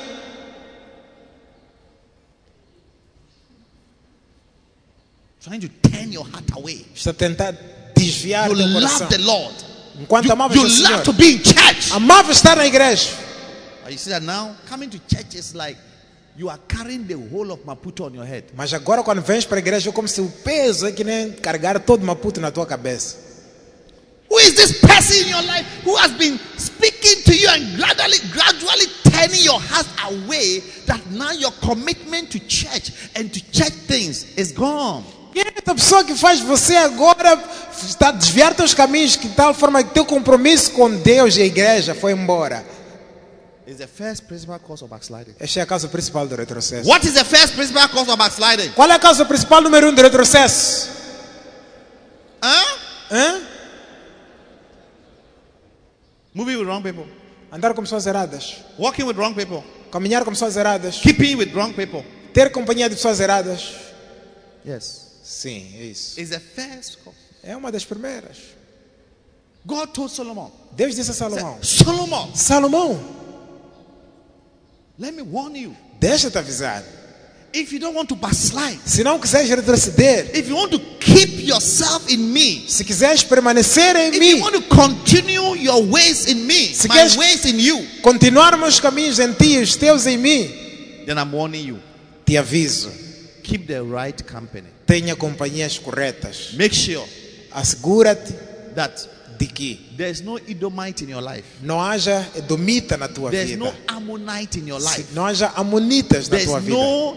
Trying 5.41 5.61
to 5.61 5.69
turn 5.89 6.13
your 6.13 6.25
heart 6.27 6.51
away. 6.57 6.85
Está 6.95 7.11
a 7.11 7.15
tentar 7.15 7.53
desviar 7.95 8.49
You 8.51 8.57
teu 8.57 8.67
love 8.67 8.75
coração. 8.75 9.09
the 9.09 9.19
Lord. 9.19 9.55
Enquanto 10.01 10.27
You, 10.27 10.33
amavas 10.33 10.57
you 10.57 10.65
o 10.65 10.71
Senhor. 10.71 11.03
to 11.03 11.13
be 11.13 11.33
in 11.33 11.43
church. 11.43 11.93
Amava 11.93 12.33
estar 12.33 12.57
na 12.57 12.67
igreja. 12.67 13.11
But 13.83 13.93
you 13.93 13.99
see 13.99 14.11
that 14.11 14.23
now 14.23 14.55
coming 14.69 14.91
to 14.91 14.99
church 14.99 15.35
is 15.35 15.55
like 15.55 15.77
you 16.37 16.49
are 16.49 16.59
carrying 16.69 17.07
the 17.07 17.15
whole 17.15 17.51
of 17.51 17.61
Maputo 17.65 18.05
on 18.07 18.15
your 18.15 18.25
head. 18.25 18.45
Mas 18.57 18.73
agora 18.73 19.03
quando 19.03 19.23
vens 19.23 19.45
para 19.45 19.59
a 19.59 19.61
igreja 19.61 19.91
é 19.91 19.93
como 19.93 20.07
se 20.07 20.21
o 20.21 20.29
peso 20.45 20.87
é 20.87 20.93
que 20.93 21.03
nem 21.03 21.33
carregar 21.33 21.81
todo 21.81 22.05
Maputo 22.05 22.41
na 22.41 22.51
tua 22.51 22.65
cabeça. 22.67 23.17
Who 24.31 24.39
is 24.41 24.55
this 24.55 24.79
person 24.81 25.15
in 25.25 25.31
your 25.31 25.43
life 25.43 25.67
who 25.85 25.97
has 25.97 26.13
been 26.13 26.39
speaking 26.59 27.23
to 27.25 27.35
you 27.35 27.49
and 27.49 27.77
gradually, 27.77 28.19
gradually 28.31 28.87
turning 29.11 29.43
your 29.43 29.59
heart 29.59 29.87
away 30.05 30.61
that 30.87 31.01
now 31.11 31.33
your 31.33 31.51
commitment 31.53 32.31
to 32.33 32.39
church 32.41 32.93
and 33.17 33.33
to 33.33 33.41
church 33.51 33.73
things 33.89 34.37
is 34.37 34.53
gone? 34.53 35.03
Quem 35.33 35.43
é 35.43 35.53
essa 35.57 35.75
pessoa 35.75 36.05
que 36.05 36.15
faz 36.15 36.41
você 36.41 36.77
agora 36.77 37.37
está 37.87 38.09
a 38.09 38.13
desviar 38.13 38.55
teus 38.55 38.75
caminhos 38.75 39.17
de 39.17 39.29
tal 39.31 39.53
forma 39.55 39.83
que 39.83 39.91
teu 39.95 40.05
compromisso 40.05 40.73
com 40.73 40.91
Deus 40.91 41.37
e 41.37 41.43
a 41.43 41.45
igreja 41.47 41.95
foi 41.95 42.13
embora? 42.13 42.65
Is 43.67 43.77
the 43.77 43.87
first 43.87 44.23
principal 44.25 44.59
cause 44.61 44.83
of 44.83 44.91
backsliding. 44.91 45.35
Esta 45.39 45.61
é 45.61 45.63
a 45.63 45.67
causa 45.67 45.89
principal 45.89 46.27
do 46.27 46.35
retrocesso. 46.35 46.89
What 46.89 47.07
is 47.07 47.13
the 47.13 47.25
first 47.25 47.55
principal 47.55 47.87
cause 47.91 48.09
of 48.11 48.17
backsliding? 48.17 48.71
Qual 48.73 48.91
é 48.91 48.95
a 48.95 48.99
causa 48.99 49.25
principal 49.27 49.61
número 49.61 49.89
um 49.91 49.95
do 49.95 50.01
retrocesso? 50.01 50.89
Huh? 52.43 52.79
Hã? 53.11 53.43
Moving 56.35 56.57
with 56.57 56.67
wrong 56.67 56.83
people, 56.83 57.07
Andar 57.53 57.75
com 57.75 57.83
pessoas 57.83 58.07
erradas. 58.07 58.57
walking 58.79 59.05
with 59.05 59.17
wrong 59.17 59.35
people, 59.35 59.63
Caminhar 59.91 60.25
com 60.25 60.31
pessoas 60.31 60.57
erradas. 60.57 60.99
keeping 61.01 61.37
with 61.37 61.53
wrong 61.55 61.73
people. 61.75 62.05
Ter 62.33 62.51
companhia 62.51 62.89
de 62.89 62.95
pessoas 62.97 63.21
erradas. 63.21 63.75
Yes. 64.67 65.09
Sim, 65.23 65.75
é 65.79 65.85
isso. 65.85 66.19
Is 66.21 66.31
the 66.31 66.41
first 66.41 66.99
cause. 67.05 67.18
É 67.49 67.57
uma 67.57 67.73
das 67.73 67.83
primeiras. 67.83 68.37
God 69.65 69.89
told 69.95 70.13
Solomon, 70.13 70.51
Deus 70.77 70.95
disse 70.95 71.11
a 71.13 71.15
Salomão: 71.15 71.59
Solomon, 71.63 72.31
Salomão, 72.35 73.01
let 74.99 75.15
me 75.15 75.23
warn 75.23 75.57
you. 75.59 75.75
deixa-te 75.99 76.37
avisar. 76.37 76.85
If 77.55 77.73
you 77.73 77.79
don't 77.81 77.97
want 77.97 78.09
to 78.11 78.15
backslide, 78.17 78.79
Se 78.85 79.03
não 79.03 79.19
quiseres 79.19 79.49
retroceder, 79.49 80.31
if 80.37 80.47
you 80.51 80.55
want 80.57 80.71
to 80.73 80.79
keep 81.01 81.41
yourself 81.43 82.13
in 82.13 82.19
me, 82.19 82.67
se 82.69 82.85
quiseres 82.85 83.23
permanecer 83.25 83.97
em 83.97 84.09
if 84.11 84.15
you 84.17 84.21
mim, 84.37 84.41
want 84.43 84.55
to 84.55 84.63
continue 84.69 85.57
your 85.57 85.83
ways 85.91 86.27
in 86.27 86.47
me, 86.47 86.75
Se 86.75 86.87
my 86.87 86.95
queres- 86.97 87.17
ways 87.17 87.47
in 87.47 87.59
you, 87.59 87.83
continuar 88.03 88.55
meus 88.59 88.79
caminhos 88.79 89.19
em 89.19 89.33
ti 89.33 89.55
e 89.55 89.63
os 89.63 89.75
teus 89.77 90.05
em 90.07 90.19
mim, 90.19 90.47
then 91.07 91.17
I'm 91.17 91.33
warning 91.33 91.65
you. 91.67 91.79
te 92.27 92.37
aviso, 92.37 92.91
Keep 93.43 93.67
the 93.67 93.83
right 93.83 94.23
company. 94.25 94.69
tenha 94.87 95.17
companhias 95.17 95.79
corretas. 95.79 96.53
Make 96.53 96.75
sure 96.75 97.07
Assegura-te 97.53 98.33
that 98.75 99.09
de 99.39 99.47
que 99.47 99.79
there's 99.97 100.21
no 100.21 100.37
Edomite 100.39 101.05
in 101.05 101.11
your 101.11 101.23
life. 101.23 101.45
não 101.63 101.81
haja 101.81 102.27
edomita 102.37 102.97
na 102.97 103.09
tua 103.09 103.31
There's 103.31 103.51
vida. 103.51 103.65
no 103.65 103.73
Ammonite 103.87 104.59
in 104.59 104.69
your 104.69 104.81
life. 104.81 105.07
não 105.15 105.25
haja 105.27 105.53
amonitas 105.57 106.29
na 106.29 106.37
There's 106.37 106.49
tua 106.51 106.61
vida. 106.61 106.77
no 106.77 107.17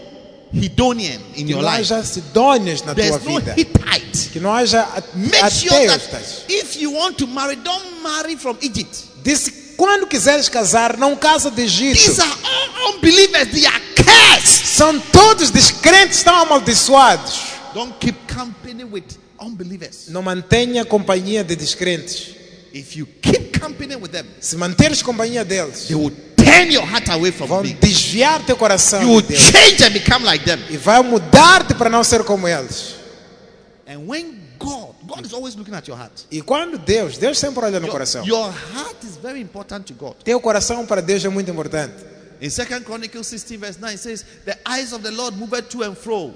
Hedonian 0.54 1.18
in 1.34 1.46
Que 1.46 1.52
your 1.52 1.62
não 1.62 1.68
life. 1.70 1.80
haja 1.92 2.02
sidônias 2.04 2.82
na 2.82 2.94
tua 2.94 3.04
There's 3.04 3.24
no 3.24 3.38
vida. 3.38 3.54
Hittite. 3.56 4.28
Que 4.32 4.38
não 4.40 4.52
haja 4.52 4.86
Make 5.14 5.50
sure 5.50 5.86
that 5.86 6.44
if 6.48 6.76
you 6.80 6.92
want 6.92 7.16
to 7.18 7.26
marry, 7.26 7.56
don't 7.56 8.02
marry 8.02 8.36
from 8.36 8.56
Egypt. 8.60 8.96
Disse, 9.24 9.50
quando 9.76 10.06
quiseres 10.06 10.48
casar, 10.48 10.96
não 10.98 11.16
casa 11.16 11.50
de 11.50 11.62
Egito. 11.62 11.96
These 11.96 12.20
are 12.20 12.30
all 12.44 12.94
unbelievers. 12.94 13.48
They 13.50 13.66
are 13.66 13.80
cursed. 13.96 14.66
São 14.66 14.98
todos 15.00 15.50
descrentes, 15.50 16.18
estão 16.18 16.34
amaldiçoados. 16.36 17.40
Don't 17.74 17.94
keep 17.98 18.16
company 18.32 18.84
with 18.84 19.04
unbelievers. 19.42 20.08
Não 20.08 20.22
mantenha 20.22 20.84
companhia 20.84 21.42
de 21.44 21.56
descrentes. 21.56 22.34
If 22.74 22.96
you 22.96 23.06
keep 23.20 23.58
company 23.60 23.94
with 23.96 24.08
them, 24.10 24.24
Se 24.40 24.56
manteres 24.56 25.02
companhia 25.02 25.44
deles, 25.44 25.86
they 25.88 25.96
will 25.96 26.10
turn 26.36 26.72
your 26.72 26.84
heart 26.86 27.08
away 27.10 27.30
from 27.30 27.46
vão 27.46 27.62
me. 27.62 27.74
desviar 27.74 28.44
teu 28.46 28.56
coração 28.56 29.02
You 29.02 29.08
will 29.10 29.22
de 29.22 29.36
change 29.36 29.84
and 29.84 29.90
become 29.90 30.24
like 30.24 30.44
them. 30.44 30.58
e 30.70 30.76
vai 30.78 31.02
mudar-te 31.02 31.74
para 31.74 31.90
não 31.90 32.02
ser 32.02 32.24
como 32.24 32.48
eles. 32.48 32.94
And 33.86 34.06
when 34.08 34.40
God, 34.58 34.94
God 35.06 35.26
is 35.26 35.34
always 35.34 35.54
looking 35.54 35.74
at 35.74 35.86
your 35.86 35.98
heart. 35.98 36.12
E 36.30 36.40
quando 36.40 36.78
Deus, 36.78 37.18
Deus 37.18 37.38
sempre 37.38 37.64
olha 37.64 37.78
no 37.80 37.86
Your, 37.86 37.92
coração. 37.92 38.24
your 38.26 38.50
heart 38.50 38.96
is 39.04 39.16
very 39.22 39.40
important 39.40 39.84
to 39.86 39.94
God. 39.94 40.14
Teu 40.24 40.40
coração 40.40 40.86
para 40.86 41.02
Deus 41.02 41.22
é 41.24 41.28
muito 41.28 41.50
importante. 41.50 41.92
In 42.40 42.48
2 42.48 42.82
Chronicles 42.84 43.26
16, 43.28 43.60
verse 43.60 43.78
9, 43.80 43.92
it 43.94 44.00
says, 44.02 44.24
The 44.46 44.56
eyes 44.66 44.92
of 44.92 45.02
the 45.02 45.10
Lord 45.10 45.36
moved 45.36 45.68
to 45.70 45.82
and 45.82 45.94
fro 45.94 46.32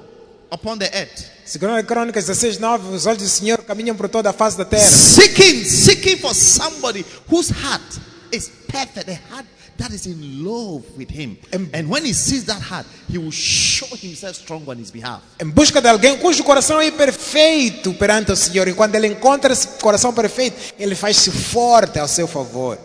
upon 0.51 0.79
the 0.79 0.87
earth, 0.87 1.31
Segunda 1.45 1.83
Crônicas 1.83 2.25
16, 2.25 2.59
9, 2.59 2.95
os 2.95 3.07
olhos 3.07 3.23
do 3.23 3.29
Senhor 3.29 3.63
caminham 3.63 3.97
por 3.97 4.09
toda 4.09 4.31
a 4.31 4.33
face 4.33 4.57
da 4.57 4.65
terra. 4.65 4.83
seeking, 4.83 5.65
seeking 5.65 6.17
for 6.19 6.35
somebody 6.35 7.05
whose 7.29 7.53
heart 7.53 8.01
is 8.33 8.51
perfect, 8.69 9.09
a 9.09 9.15
heart 9.33 9.47
that 9.79 9.93
is 9.93 10.07
in 10.07 10.43
love 10.45 10.85
with 10.97 11.11
Him. 11.11 11.37
And 11.53 11.89
when 11.89 12.05
He 12.05 12.15
sees 12.15 12.45
that 12.45 12.61
heart, 12.61 12.87
He 13.09 13.19
will 13.19 13.31
show 13.31 13.87
Himself 13.97 14.37
strong 14.37 14.65
on 14.67 14.79
His 14.79 14.91
behalf. 14.91 15.23
Em 15.39 15.49
busca 15.49 15.81
de 15.81 15.89
alguém 15.89 16.17
cujo 16.19 16.43
coração 16.43 16.81
é 16.81 16.91
perfeito 16.91 17.95
perante 17.95 18.33
o 18.33 18.37
Senhor. 18.37 18.67
E 18.69 18.75
quando 18.75 18.95
ele 18.95 19.09
encontra 19.09 19.53
esse 19.53 19.69
coração 19.81 20.13
perfeito, 20.13 20.75
ele 20.79 20.95
faz-se 20.95 21.31
forte 21.31 21.99
ao 21.99 22.09
seu 22.09 22.27
favor. 22.27 22.79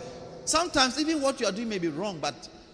Sometimes, 0.46 0.98
even 0.98 1.22
what 1.22 1.42
you 1.42 1.48
are 1.48 1.56
doing 1.56 1.68
may 1.68 1.80
be 1.80 1.88
wrong, 1.88 2.20
but 2.20 2.34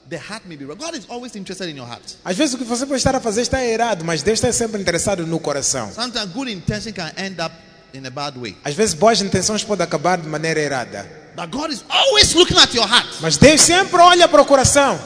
the 0.09 0.17
heart 0.17 0.45
may 0.45 0.55
be 0.55 0.65
wrong. 0.65 0.77
God 0.77 0.95
is 0.95 1.05
always 1.09 1.35
interested 1.35 1.69
in 1.69 1.75
your 1.75 1.85
heart. 1.87 2.15
Às 2.23 2.35
vezes 2.35 2.55
o 2.55 2.57
que 2.57 2.63
você 2.63 2.85
pode 2.85 2.97
estar 2.97 3.15
a 3.15 3.19
fazer 3.19 3.41
está 3.41 3.63
errado, 3.63 4.03
mas 4.05 4.23
Deus 4.23 4.39
está 4.39 4.51
sempre 4.51 4.81
interessado 4.81 5.25
no 5.25 5.39
coração. 5.39 5.91
Sometimes 5.91 6.31
good 6.33 6.51
intention 6.51 6.93
can 6.93 7.11
end 7.17 7.41
up 7.41 7.53
in 7.93 8.05
a 8.05 8.09
bad 8.09 8.37
way. 8.39 8.55
Às 8.63 8.73
vezes 8.73 8.93
boas 8.93 9.21
intenções 9.21 9.63
podem 9.63 9.83
acabar 9.83 10.17
de 10.17 10.27
maneira 10.27 10.59
errada. 10.59 11.05
But 11.35 11.51
God 11.51 11.71
is 11.71 11.83
always 11.89 12.33
looking 12.33 12.57
at 12.57 12.73
your 12.73 12.87
heart. 12.87 13.07
Mas 13.21 13.37
Deus 13.37 13.61
sempre 13.61 14.01
olha 14.01 14.27
para 14.27 14.41
o 14.41 14.45
coração. 14.45 14.99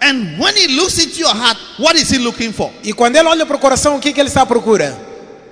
And 0.00 0.38
when 0.38 0.54
He 0.56 0.68
looks 0.68 0.98
into 0.98 1.20
your 1.20 1.34
heart, 1.34 1.58
what 1.78 1.96
is 1.96 2.10
He 2.10 2.18
looking 2.18 2.52
for? 2.52 2.72
E 2.82 2.92
quando 2.92 3.16
ele 3.16 3.28
olha 3.28 3.46
para 3.46 3.56
o 3.56 3.58
coração, 3.58 3.96
o 3.96 4.00
que, 4.00 4.12
que 4.12 4.20
ele 4.20 4.28
está 4.28 4.42
à 4.42 4.46
procura? 4.46 5.05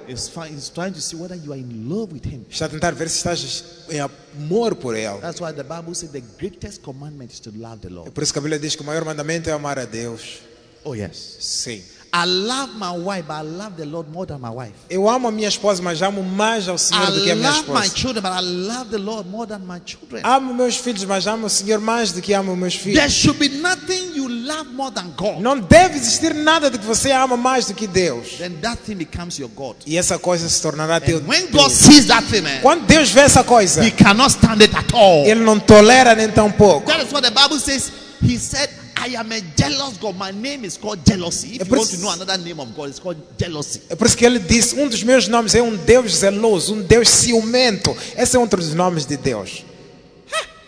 He's, 0.07 0.29
fi- 0.29 0.49
he's 0.49 0.69
trying 0.71 0.93
to 0.93 1.01
see 1.01 1.17
whether 1.17 1.35
you 1.37 1.53
are 1.53 1.59
in 1.59 1.89
love 1.89 2.13
with 2.13 2.25
Him. 2.25 2.45
Está 2.51 2.67
a 2.67 2.69
tentar 2.69 2.93
ver 2.93 3.09
se 3.09 3.19
estás 3.19 3.87
em 3.91 4.01
amor 4.01 4.77
por 4.77 4.95
ele. 4.97 5.21
That's 5.21 5.41
why 5.41 5.53
the 5.53 5.63
Bible 5.65 5.95
says 5.95 6.11
the 6.13 6.23
greatest 6.39 6.83
commandment 6.83 7.33
is 7.33 7.41
to 7.41 7.51
love 7.57 7.81
the 7.81 7.89
É 7.89 7.93
Lord. 7.93 8.11
por 8.13 8.23
isso 8.23 8.33
que 8.33 8.39
a 8.39 8.43
Bíblia 8.43 8.59
diz 8.59 8.77
que 8.77 8.83
o 8.83 8.85
maior 8.87 9.05
mandamento 9.05 9.49
é 9.49 9.53
amar 9.53 9.79
a 9.79 9.85
Deus. 9.85 10.41
Oh, 10.85 10.95
yes. 10.95 11.17
Sim. 11.41 11.83
I 12.17 12.27
love 12.27 12.77
my 12.77 12.93
wife, 12.93 13.27
but 13.27 13.35
I 13.35 13.43
love 13.43 13.77
the 13.77 13.85
Lord 13.85 14.09
more 14.09 14.25
than 14.25 14.41
my 14.41 14.49
wife. 14.51 14.73
Eu 14.89 15.09
amo 15.09 15.27
a 15.27 15.33
minha 15.33 15.49
esposa, 15.49 15.83
mas 15.83 16.01
amo 16.01 16.23
mais 16.23 16.69
ao 16.69 16.79
Senhor 16.79 17.11
do 17.11 17.23
que 17.23 17.29
I 17.29 17.33
a 17.33 17.35
minha 17.35 17.51
love 17.51 17.69
my 17.73 17.81
esposa. 17.81 17.97
children, 17.97 18.23
but 18.23 18.31
I 18.33 18.41
love 18.41 18.91
the 18.93 18.99
Lord 18.99 19.29
more 19.29 19.49
than 19.49 19.67
my 19.67 19.81
children. 19.85 20.23
Amo 20.25 20.55
meus 20.55 20.77
filhos, 20.77 21.05
mas 21.05 21.27
amo 21.27 21.47
o 21.47 21.51
Senhor 21.51 21.81
mais 21.81 22.13
do 22.13 22.23
que 22.23 22.33
amo 22.33 22.55
meus 22.55 22.77
filhos. 22.77 23.01
There 23.01 23.11
should 23.11 23.41
be 23.41 23.49
nothing 23.49 24.15
you 24.15 24.29
love 24.29 24.71
more 24.71 24.93
than 24.95 25.11
God. 25.17 25.41
Não 25.41 25.59
deve 25.59 25.97
existir 25.97 26.33
nada 26.35 26.71
de 26.71 26.79
que 26.79 26.87
você 26.87 27.11
ama 27.11 27.37
mais 27.37 27.67
do 27.67 27.75
que 27.75 27.89
Deus. 27.89 28.35
Then 28.39 28.61
that 28.63 28.77
thing 28.85 28.95
becomes 28.95 29.37
your 29.37 29.51
God. 29.51 29.75
E 29.85 29.99
essa 29.99 30.17
coisa 30.17 30.49
se 30.49 30.63
tornará 30.63 31.01
teu. 31.01 31.19
And 31.19 31.27
when 31.27 31.49
teu. 31.49 31.63
God 31.63 31.73
sees 31.73 32.07
that 32.07 32.25
thing, 32.29 32.43
man, 32.43 32.61
Quando 32.63 32.87
Deus 32.87 33.11
vê 33.11 33.23
essa 33.23 33.43
coisa, 33.43 33.85
He 33.85 33.91
cannot 33.91 34.31
stand 34.31 34.63
it 34.63 34.73
at 34.73 34.95
all. 34.95 35.27
Ele 35.27 35.41
não 35.41 35.59
tolera 35.59 36.15
nem 36.15 36.29
tão 36.29 36.49
pouco. 36.53 36.87
That 36.87 37.05
is 37.05 37.13
what 37.13 37.29
the 37.29 37.35
Bible 37.35 37.59
says. 37.59 37.91
He 38.23 38.39
said, 38.39 38.71
I 39.07 39.17
am 39.17 39.31
a 39.33 39.41
jealous 39.57 39.99
God. 39.99 40.17
My 40.17 40.31
name 40.33 40.65
is 40.67 40.79
called 40.79 41.05
jealousy. 41.05 41.57
If 41.57 41.63
É 41.63 41.65
you 41.67 41.77
want 41.77 41.91
to 41.91 41.97
know 41.99 42.11
another 42.11 42.39
name 42.39 42.61
of 42.61 42.73
God, 42.75 42.89
it's 42.89 42.99
called 42.99 43.21
jealousy. 43.39 43.83
É 43.91 43.95
por 43.95 44.07
isso 44.07 44.17
que 44.17 44.25
ele 44.25 44.39
disse: 44.39 44.75
um 44.81 44.89
dos 44.89 45.03
meus 45.03 45.29
nomes 45.29 45.55
é 45.55 45.63
um 45.63 45.77
Deus 45.77 46.17
zeloso, 46.17 46.75
um 46.75 46.83
Deus 46.83 47.09
ciumento. 47.09 47.95
Esse 48.17 48.37
é 48.37 48.39
outro 48.39 48.61
dos 48.61 48.73
nomes 48.73 49.05
de 49.05 49.17
Deus. 49.17 49.65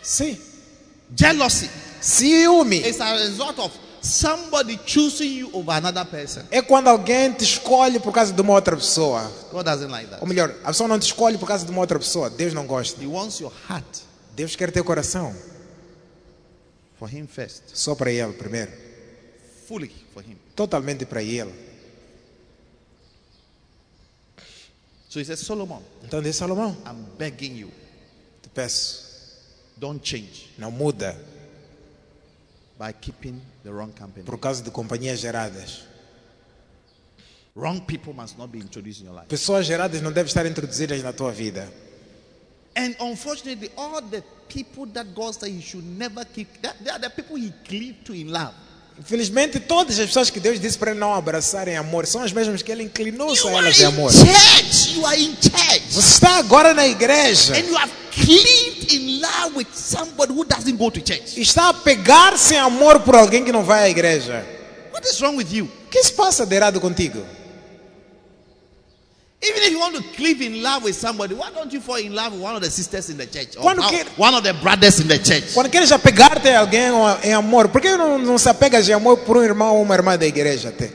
Sim. 0.03 0.39
Jealousy 1.17 1.71
Ciúme 2.01 2.87
is 2.87 3.01
a 3.01 3.15
result 3.17 3.59
of 3.59 3.73
somebody 4.03 4.79
choosing 4.87 5.39
you 5.39 5.51
over 5.53 5.73
another 5.73 6.05
person. 6.05 6.43
é 6.51 6.61
quando 6.63 6.89
alguém 6.89 7.33
te 7.33 7.43
escolhe 7.45 7.99
por 7.99 8.13
causa 8.13 8.33
de 8.33 8.41
uma 8.41 8.53
outra 8.53 8.77
pessoa. 8.77 9.33
God 9.51 9.65
doesn't 9.65 9.91
like 9.91 10.09
that. 10.11 10.21
Ou 10.21 10.29
melhor, 10.29 10.55
a 10.63 10.69
pessoa 10.69 10.87
não 10.87 10.99
te 10.99 11.07
escolhe 11.07 11.39
por 11.39 11.49
causa 11.49 11.65
de 11.65 11.71
uma 11.71 11.81
outra 11.81 11.99
pessoa. 11.99 12.29
Deus 12.29 12.53
não 12.53 12.67
gosta. 12.67 13.03
He 13.03 13.07
wants 13.07 13.41
your 13.41 13.53
heart 13.69 13.85
Deus 14.37 14.55
quer 14.55 14.71
teu 14.71 14.85
coração. 14.85 15.35
For 16.99 17.09
Him 17.09 17.27
first, 17.27 17.63
Só 17.75 17.95
para 17.95 18.11
Ele 18.11 18.33
primeiro. 18.33 18.71
fully 19.67 19.91
for 20.15 20.23
Him. 20.23 20.37
Totalmente 20.55 21.05
para 21.07 21.23
Ele. 21.23 21.53
So 25.09 25.21
He 25.21 25.25
says, 25.25 25.41
Solomon, 25.41 25.83
Então 26.05 26.21
diz 26.23 26.37
Salomão, 26.37 26.77
I'm 26.87 27.05
begging 27.19 27.57
you, 27.57 27.71
te 28.43 28.49
peço, 28.51 29.05
don't 29.77 30.01
change. 30.03 30.51
não 30.59 30.71
muda. 30.71 31.17
by 32.79 32.93
keeping 32.93 33.41
the 33.65 33.71
wrong 33.71 33.91
company. 33.93 34.25
por 34.27 34.39
causa 34.39 34.63
de 34.63 34.71
companhias 34.71 35.19
geradas. 35.21 35.85
Wrong 37.55 37.81
people 37.81 38.13
must 38.13 38.37
not 38.37 38.49
be 38.53 38.59
introduced 38.59 39.01
in 39.01 39.07
your 39.07 39.15
life. 39.15 39.29
Pessoas 39.29 39.65
geradas 39.65 40.03
não 40.03 40.13
devem 40.13 40.29
estar 40.29 40.45
introduzidas 40.45 41.03
na 41.03 41.11
tua 41.15 41.33
vida. 41.33 41.67
And 42.77 42.95
unfortunately, 43.01 43.71
all 43.79 44.03
the 44.03 44.23
people 44.49 44.87
that 44.93 45.07
God 45.15 45.35
said 45.35 45.51
He 45.51 45.61
should 45.61 45.85
never 45.85 46.25
keep, 46.25 46.49
that, 46.63 46.77
they 46.83 46.91
are 46.91 46.99
the 47.01 47.11
people 47.11 47.37
He 47.37 47.53
cleaved 47.67 48.05
to 48.07 48.13
in 48.15 48.31
love. 48.33 48.53
Infelizmente, 48.99 49.61
todas 49.61 49.99
as 49.99 50.07
pessoas 50.07 50.31
que 50.31 50.41
Deus 50.41 50.59
disse 50.59 50.79
para 50.79 50.91
ele 50.93 50.99
não 51.01 51.13
abraçar 51.13 51.69
em 51.69 51.77
amor 51.77 52.07
são 52.07 52.23
as 52.23 52.33
mesmas 52.33 52.63
que 52.63 52.73
ele 52.73 52.83
inclinou-se 52.85 53.47
a 53.47 53.51
elas 53.51 53.79
em 53.79 53.83
in 53.83 53.85
amor. 53.87 54.11
church. 54.11 54.95
You 54.97 55.05
are 55.07 55.23
in 55.23 55.35
church. 55.37 55.83
Você 55.91 56.15
está 56.15 56.37
agora 56.39 56.73
na 56.73 56.87
igreja 56.89 57.55
And 57.57 57.67
you 57.67 57.77
have 57.77 57.93
cleaved 58.11 58.95
in 58.95 59.21
love 59.21 59.55
with 59.55 59.67
somebody 59.75 60.33
who 60.33 60.45
doesn't 60.47 60.79
go 60.79 60.91
to 60.91 61.01
church. 61.01 61.39
está 61.39 61.69
a 61.69 61.75
pegar-se 61.75 62.55
em 62.55 62.59
amor 62.59 63.01
por 63.01 63.15
alguém 63.15 63.45
que 63.45 63.53
não 63.53 63.63
vai 63.63 63.83
à 63.85 63.89
igreja. 63.91 64.47
What 64.95 65.07
is 65.07 65.21
wrong 65.21 65.37
with 65.37 65.49
you? 65.53 65.67
O 65.67 65.89
que 65.91 66.03
se 66.03 66.13
passa 66.13 66.47
de 66.47 66.57
errado 66.57 66.81
contigo? 66.81 67.23
Even 69.49 69.63
if 69.63 69.71
you 69.71 69.79
want 69.79 69.95
to 69.97 70.03
in 70.43 70.63
love 70.63 70.83
with 70.85 70.97
somebody, 70.97 71.35
why 71.35 71.51
don't 71.51 71.73
you 71.73 71.81
fall 71.81 71.97
in 71.97 72.15
love 72.15 72.33
with 72.33 72.43
one 72.43 72.57
of 72.57 72.63
the 72.63 72.71
sisters 72.71 73.11
in 73.11 73.17
the 73.17 73.27
church? 73.27 73.57
Or 73.57 73.63
Quando 73.63 73.83
quer- 73.89 74.07
one 74.17 74.35
of 74.35 74.43
the 74.43 74.55
brothers 74.55 74.99
in 75.01 75.07
the 75.09 75.19
church? 75.19 75.55
Quando 75.55 75.71
queres 75.71 75.93
apegar-te 75.93 76.49
a 76.49 76.61
alguém 76.61 76.91
em 77.23 77.33
amor, 77.33 77.69
por 77.69 77.81
que 77.81 77.97
não, 77.97 78.19
não 78.19 78.39
se 78.39 78.49
apegas 78.49 78.89
em 78.89 78.93
amor 78.93 79.19
por 79.19 79.37
um 79.37 79.43
irmão 79.43 79.77
ou 79.77 79.83
uma 79.83 79.95
irmã 79.95 80.17
da 80.19 80.27
igreja 80.27 80.71
até? 80.71 80.91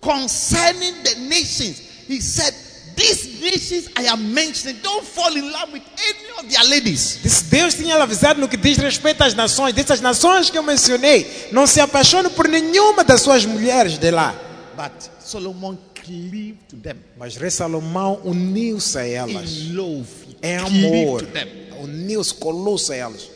Concerning 0.00 1.02
the 1.02 1.14
nations, 1.28 1.80
he 2.06 2.20
said, 2.20 2.54
These 2.96 3.40
nations 3.42 3.90
I 3.94 4.08
am 4.08 4.32
mentioning, 4.32 4.80
don't 4.82 5.04
fall 5.04 5.36
in 5.36 5.52
love 5.52 5.70
with 5.72 5.82
any 5.98 6.30
of 6.40 6.48
their 6.48 6.64
ladies. 6.68 7.20
Disse, 7.22 7.44
Deus 7.44 7.74
tinha 7.74 7.94
avisado 8.02 8.40
no 8.40 8.48
que 8.48 8.56
diz 8.56 8.78
respeito 8.78 9.22
às 9.22 9.34
nações. 9.34 9.74
Dessas 9.74 10.00
nações 10.00 10.48
que 10.48 10.56
eu 10.56 10.62
mencionei, 10.62 11.48
não 11.52 11.66
se 11.66 11.78
apaixone 11.80 12.30
por 12.30 12.48
nenhuma 12.48 13.04
das 13.04 13.20
suas 13.20 13.44
mulheres 13.44 13.98
de 13.98 14.10
lá. 14.10 14.34
But 14.74 14.92
Solomon 15.20 15.76
cleaved 16.04 16.58
to 16.68 16.76
them 16.76 16.96
Mas 17.18 17.36
rei 17.36 17.50
Salomão 17.50 18.20
uniu-se 18.24 18.96
a 18.98 19.06
elas. 19.06 19.50
in 19.50 19.74
love. 19.74 20.08
Em 20.42 20.56
amor. 20.56 21.20
to 21.20 21.26
them. 21.26 21.48
Uniu-se, 21.82 22.32
colou-se 22.34 22.92
a 22.92 22.96
elas. 22.96 23.30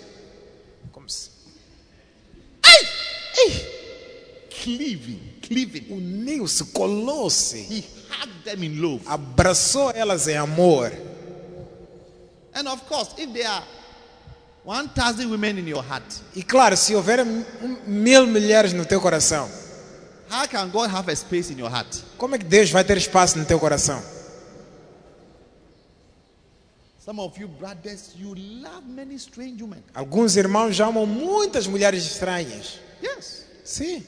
Como 0.91 1.09
se... 1.09 1.29
Cleaving, 4.63 5.21
cleaving. 5.43 5.87
Uniu-se, 5.91 6.65
colou-se. 6.67 7.85
Hugged 8.21 8.45
them 8.45 8.63
in 8.65 8.81
love. 8.81 9.03
Abraçou 9.07 9.91
elas 9.93 10.29
em 10.29 10.37
amor. 10.37 10.93
And 12.55 12.69
of 12.69 12.83
course, 12.89 13.13
if 13.17 13.33
there 13.33 13.47
are 13.47 13.65
1,000 14.65 15.31
women 15.31 15.59
in 15.59 15.69
your 15.69 15.83
heart, 15.83 16.05
E 16.37 16.43
claro, 16.43 16.77
se 16.77 16.95
houver 16.95 17.25
mil 17.87 18.27
mulheres 18.27 18.73
no 18.73 18.85
teu 18.85 19.01
coração, 19.01 19.49
how 20.31 20.47
can 20.47 20.69
God 20.69 20.91
have 20.91 21.11
a 21.11 21.17
space 21.17 21.53
in 21.53 21.59
your 21.59 21.71
heart? 21.71 21.97
como 22.19 22.35
é 22.35 22.39
que 22.39 22.45
Deus 22.45 22.71
vai 22.71 22.85
ter 22.85 22.97
espaço 22.99 23.39
no 23.39 23.45
teu 23.45 23.59
coração? 23.59 24.03
Some 27.05 27.19
of 27.21 27.41
you 27.41 27.49
brothers, 27.49 28.13
you 28.17 28.35
love 28.35 28.87
many 28.87 29.15
strange 29.17 29.63
women. 29.63 29.83
Alguns 29.95 30.37
irmãos 30.37 30.77
já 30.77 30.87
amam 30.87 31.07
muitas 31.07 31.67
mulheres 31.67 32.05
estranhas. 32.05 32.79
Yes. 33.03 33.47
Sim. 33.65 34.05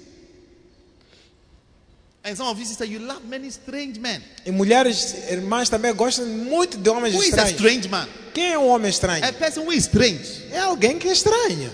And 2.24 2.37
some 2.37 2.48
of 2.48 2.58
you 2.58 2.64
sisters, 2.64 2.88
you 2.88 3.00
love 3.00 3.24
many 3.26 3.48
strange 3.50 3.98
men. 3.98 4.22
E 4.46 4.52
mulheres 4.52 5.12
irmãs 5.28 5.68
também 5.68 5.92
gostam 5.92 6.24
muito 6.26 6.78
de 6.78 6.88
homens 6.88 7.14
Who 7.14 7.22
is 7.22 7.32
a 7.35 7.48
estranhos. 7.48 7.54
strange 7.61 7.88
man? 7.88 8.08
Quem 8.32 8.52
é 8.52 8.58
um 8.58 8.68
homem 8.68 8.88
estranho? 8.90 9.24
A 9.24 9.32
person 9.32 9.62
who 9.62 9.72
is 9.72 9.85
strange. 9.87 10.44
É 10.52 10.61
alguém 10.61 10.98
que 11.00 11.08
é 11.08 11.12
estranho. 11.12 11.70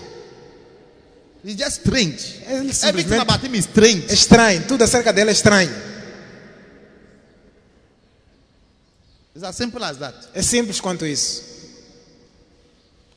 He's 1.45 1.55
just 1.55 1.81
strange. 1.81 2.41
Ele 2.47 2.71
Everything 2.83 3.19
about 3.19 3.45
him 3.45 3.53
is 3.55 3.65
é 3.65 3.69
strange. 3.69 4.13
estranho. 4.13 4.67
Tudo 4.67 4.83
acerca 4.83 5.13
dele 5.13 5.29
é 5.29 5.33
estranho. 5.33 5.69
It's 9.35 9.43
as 9.43 9.55
simple 9.55 9.83
as 9.83 9.97
that. 9.97 10.15
É 10.33 10.41
simples 10.41 10.81
quanto 10.81 11.05
isso. 11.05 11.43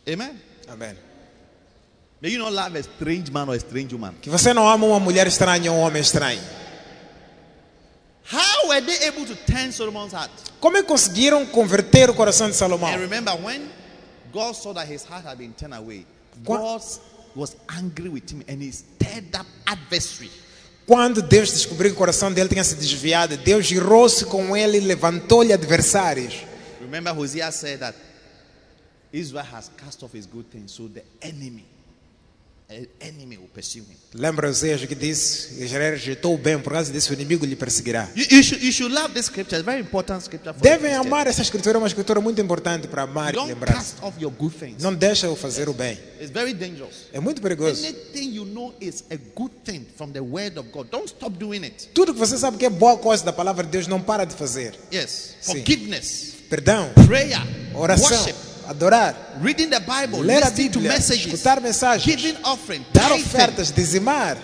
Amen. 0.07 0.39
Amém. 0.69 0.95
May 2.21 2.31
you 2.31 2.39
not 2.39 2.53
love 2.53 2.77
a 2.77 2.81
strange 2.81 3.31
man 3.33 3.49
or 3.49 3.55
a 3.55 3.57
strange 3.59 3.95
woman. 3.95 4.15
Que 4.21 4.31
você 4.31 4.53
não 4.53 4.69
ama 4.69 4.87
uma 4.87 5.01
mulher 5.01 5.27
estranha 5.27 5.73
ou 5.73 5.79
um 5.79 5.81
homem 5.81 6.03
estranho. 6.03 6.41
How 8.33 8.69
were 8.69 8.81
they 8.81 9.09
able 9.09 9.27
to 9.27 9.37
turn 9.45 9.73
Solomon's 9.73 10.15
heart? 10.15 10.31
Como 10.59 10.79
é 10.79 10.83
conseguiram 10.83 11.45
converter 11.45 12.09
o 12.09 12.15
coração 12.15 12.49
de 12.49 12.57
Salomão? 12.57 12.89
And 12.89 13.01
remember, 13.01 13.33
when 13.45 13.69
God 14.33 14.55
saw 14.55 14.73
that 14.73 14.91
his 14.91 15.05
heart 15.05 15.27
had 15.27 15.37
been 15.37 15.53
turned 15.53 15.75
away, 15.75 16.07
God 16.43 16.81
was 17.37 17.57
angry 17.69 18.09
with 18.09 18.31
him 18.33 18.43
and 18.49 18.63
he 18.63 18.73
stirred 18.73 19.37
up 19.37 19.47
adversary. 19.67 20.31
Quando 20.87 21.21
Deus 21.21 21.53
descobriu 21.53 21.91
que 21.91 21.97
o 21.97 21.99
coração 21.99 22.33
dele 22.33 22.49
tinha 22.49 22.65
se 22.65 22.75
desviado, 22.75 23.37
Deus 23.37 23.67
girou-se 23.67 24.25
com 24.25 24.57
ele 24.57 24.79
e 24.79 24.81
levantou-lhe 24.81 25.53
adversários. 25.53 26.45
Remember, 26.81 27.13
Hosea 27.13 27.53
said 27.53 27.81
that 27.81 27.97
Israel 29.13 29.45
has 29.53 29.71
cast 29.77 30.03
off 30.03 30.17
his 30.17 30.27
good 30.27 30.47
things, 30.51 30.73
so 30.73 30.89
the 30.89 31.05
enemy, 31.21 31.67
an 32.73 32.87
enemy 33.01 33.37
will 33.37 33.49
pursue 33.53 33.81
him. 33.81 33.97
Lembra 34.15 34.49
Oséias 34.49 34.85
que 34.85 34.95
disse: 34.95 35.63
Israel 35.63 35.93
rejeitou 35.93 36.35
o 36.35 36.39
bem, 36.39 36.59
por 36.59 36.73
causa 36.73 36.93
disso 36.93 37.11
o 37.11 37.15
inimigo 37.15 37.45
lhe 37.47 37.57
perseguirá. 37.57 38.09
You, 38.17 38.25
you 38.31 38.43
should, 38.43 38.65
you 38.65 38.73
should 38.73 38.95
love 38.95 39.15
this 39.15 39.27
scripture. 39.27 39.59
It's 39.59 39.69
a 39.69 39.71
very 39.71 39.81
important 39.81 40.23
scripture 40.23 40.55
for 40.55 40.63
Devem 40.63 40.95
amar 40.95 41.27
essa 41.27 41.43
escritura, 41.43 41.77
é 41.77 41.81
uma 41.81 41.87
escritura 41.87 42.21
muito 42.21 42.41
importante 42.41 42.89
para 42.89 43.03
amar 43.03 43.33
e 43.33 43.37
Don't 43.37 43.53
lembrar. 43.53 43.75
cast 43.75 43.97
off 44.03 44.21
your 44.21 44.33
good 44.33 44.55
things. 44.57 44.83
Não 44.83 44.95
deixa 44.95 45.27
eu 45.27 45.37
fazer 45.37 45.69
o 45.69 45.73
bem. 45.73 45.99
It's 46.21 46.31
very 46.31 46.53
dangerous. 46.55 47.09
É 47.13 47.21
muito 47.21 47.41
perigoso. 47.43 47.85
Anything 47.85 48.35
you 48.35 48.45
know 48.45 48.75
is 48.81 49.05
a 49.11 49.17
good 49.35 49.55
thing 49.65 49.87
from 49.97 50.11
the 50.11 50.21
word 50.21 50.59
of 50.59 50.69
God. 50.71 50.89
Don't 50.91 51.07
stop 51.09 51.37
doing 51.39 51.63
it. 51.65 51.89
Tudo 51.95 52.13
que 52.13 52.19
você 52.19 52.37
sabe 52.39 52.57
que 52.57 52.67
é 52.67 52.71
boa 52.71 52.97
coisa 52.99 53.25
da 53.25 53.33
palavra 53.33 53.65
de 53.65 53.71
Deus, 53.71 53.87
não 53.87 54.01
para 54.01 54.25
de 54.25 54.35
fazer. 54.35 54.75
Yes. 54.93 55.37
Sim. 55.41 55.53
Forgiveness, 55.53 56.33
Perdão, 56.49 56.91
prayer, 57.07 57.41
oração, 57.75 58.11
worship, 58.11 58.35
adorar, 58.73 59.15
reading 59.41 59.69
the 59.69 59.81
Bible, 59.81 60.21
ler 60.21 60.43
a 60.45 60.51
Bíblia, 60.51 60.89
messages, 60.93 61.27
escutar 61.27 61.61
mensagens, 61.61 62.05
giving 62.05 62.37
offering, 62.45 62.85
dar 62.93 63.13
ofertas, 63.13 63.71
dizimar. 63.73 64.37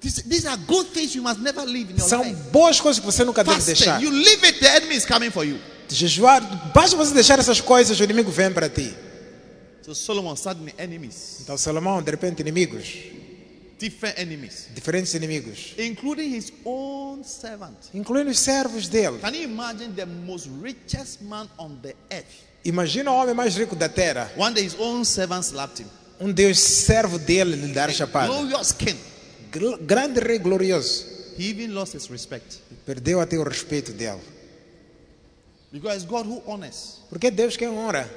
These, 0.00 0.46
are 0.46 0.56
good 0.56 0.86
things 0.92 1.14
you 1.16 1.22
must 1.22 1.40
never 1.40 1.64
leave 1.64 1.90
in 1.90 1.96
your 1.96 2.08
São 2.08 2.22
life. 2.22 2.36
boas 2.52 2.80
coisas 2.80 3.00
que 3.00 3.06
você 3.06 3.24
nunca 3.24 3.42
deve 3.42 3.62
deixar. 3.64 4.00
You 4.00 4.10
leave 4.10 4.46
it, 4.46 4.60
the 4.60 4.68
enemy 4.68 4.94
is 4.94 5.04
coming 5.04 5.30
for 5.30 5.44
you. 5.44 5.58
Jejuar, 5.88 6.40
basta 6.72 6.96
você 6.96 7.12
deixar 7.14 7.38
essas 7.38 7.60
coisas, 7.60 7.98
o 7.98 8.04
inimigo 8.04 8.30
vem 8.30 8.52
para 8.52 8.68
ti. 8.68 8.94
So 9.82 9.94
Solomon 9.94 10.36
suddenly 10.36 10.74
enemies, 10.78 11.38
Então 11.42 11.56
Salomão, 11.56 12.02
de 12.02 12.10
repente, 12.10 12.40
inimigos, 12.40 12.92
different 13.78 14.18
enemies, 14.18 14.66
diferentes 14.74 15.14
inimigos, 15.14 15.74
including 15.78 16.34
his 16.36 16.52
own 16.64 17.22
servant. 17.24 17.76
incluindo 17.94 18.30
os 18.30 18.38
servos 18.38 18.88
dele. 18.88 19.18
Can 19.20 19.34
you 19.34 19.44
imagine 19.44 19.92
the 19.94 20.06
most 20.06 20.48
richest 20.62 21.22
man 21.22 21.48
on 21.58 21.78
the 21.82 21.94
earth? 22.10 22.45
Imagina 22.66 23.12
o 23.12 23.14
homem 23.14 23.32
mais 23.32 23.56
rico 23.56 23.76
da 23.76 23.88
terra. 23.88 24.30
One 24.36 24.52
day 24.52 24.64
his 24.64 24.74
own 24.78 25.04
servant 25.04 25.44
slapped 25.44 25.80
him. 25.80 25.88
Um 26.18 26.32
Deus 26.32 26.58
servo 26.58 27.16
dele 27.16 27.54
lhe 27.54 27.72
dar 27.72 27.92
chapada. 27.92 28.26
Glorious 28.26 28.72
king. 28.72 28.98
Grande 29.86 30.18
rei 30.18 30.38
glorioso. 30.38 31.04
He 31.38 31.50
even 31.50 31.72
lost 31.74 31.94
his 31.94 32.10
respect. 32.10 32.58
Perdeu 32.84 33.20
até 33.20 33.38
o 33.38 33.44
respeito 33.44 33.92
dele. 33.92 34.20
Because 35.70 36.04
God 36.04 36.26
who 36.26 36.42
honors. 36.44 37.02
Porque 37.08 37.30
Deus 37.30 37.56
quem 37.56 37.68
honra. 37.68 38.10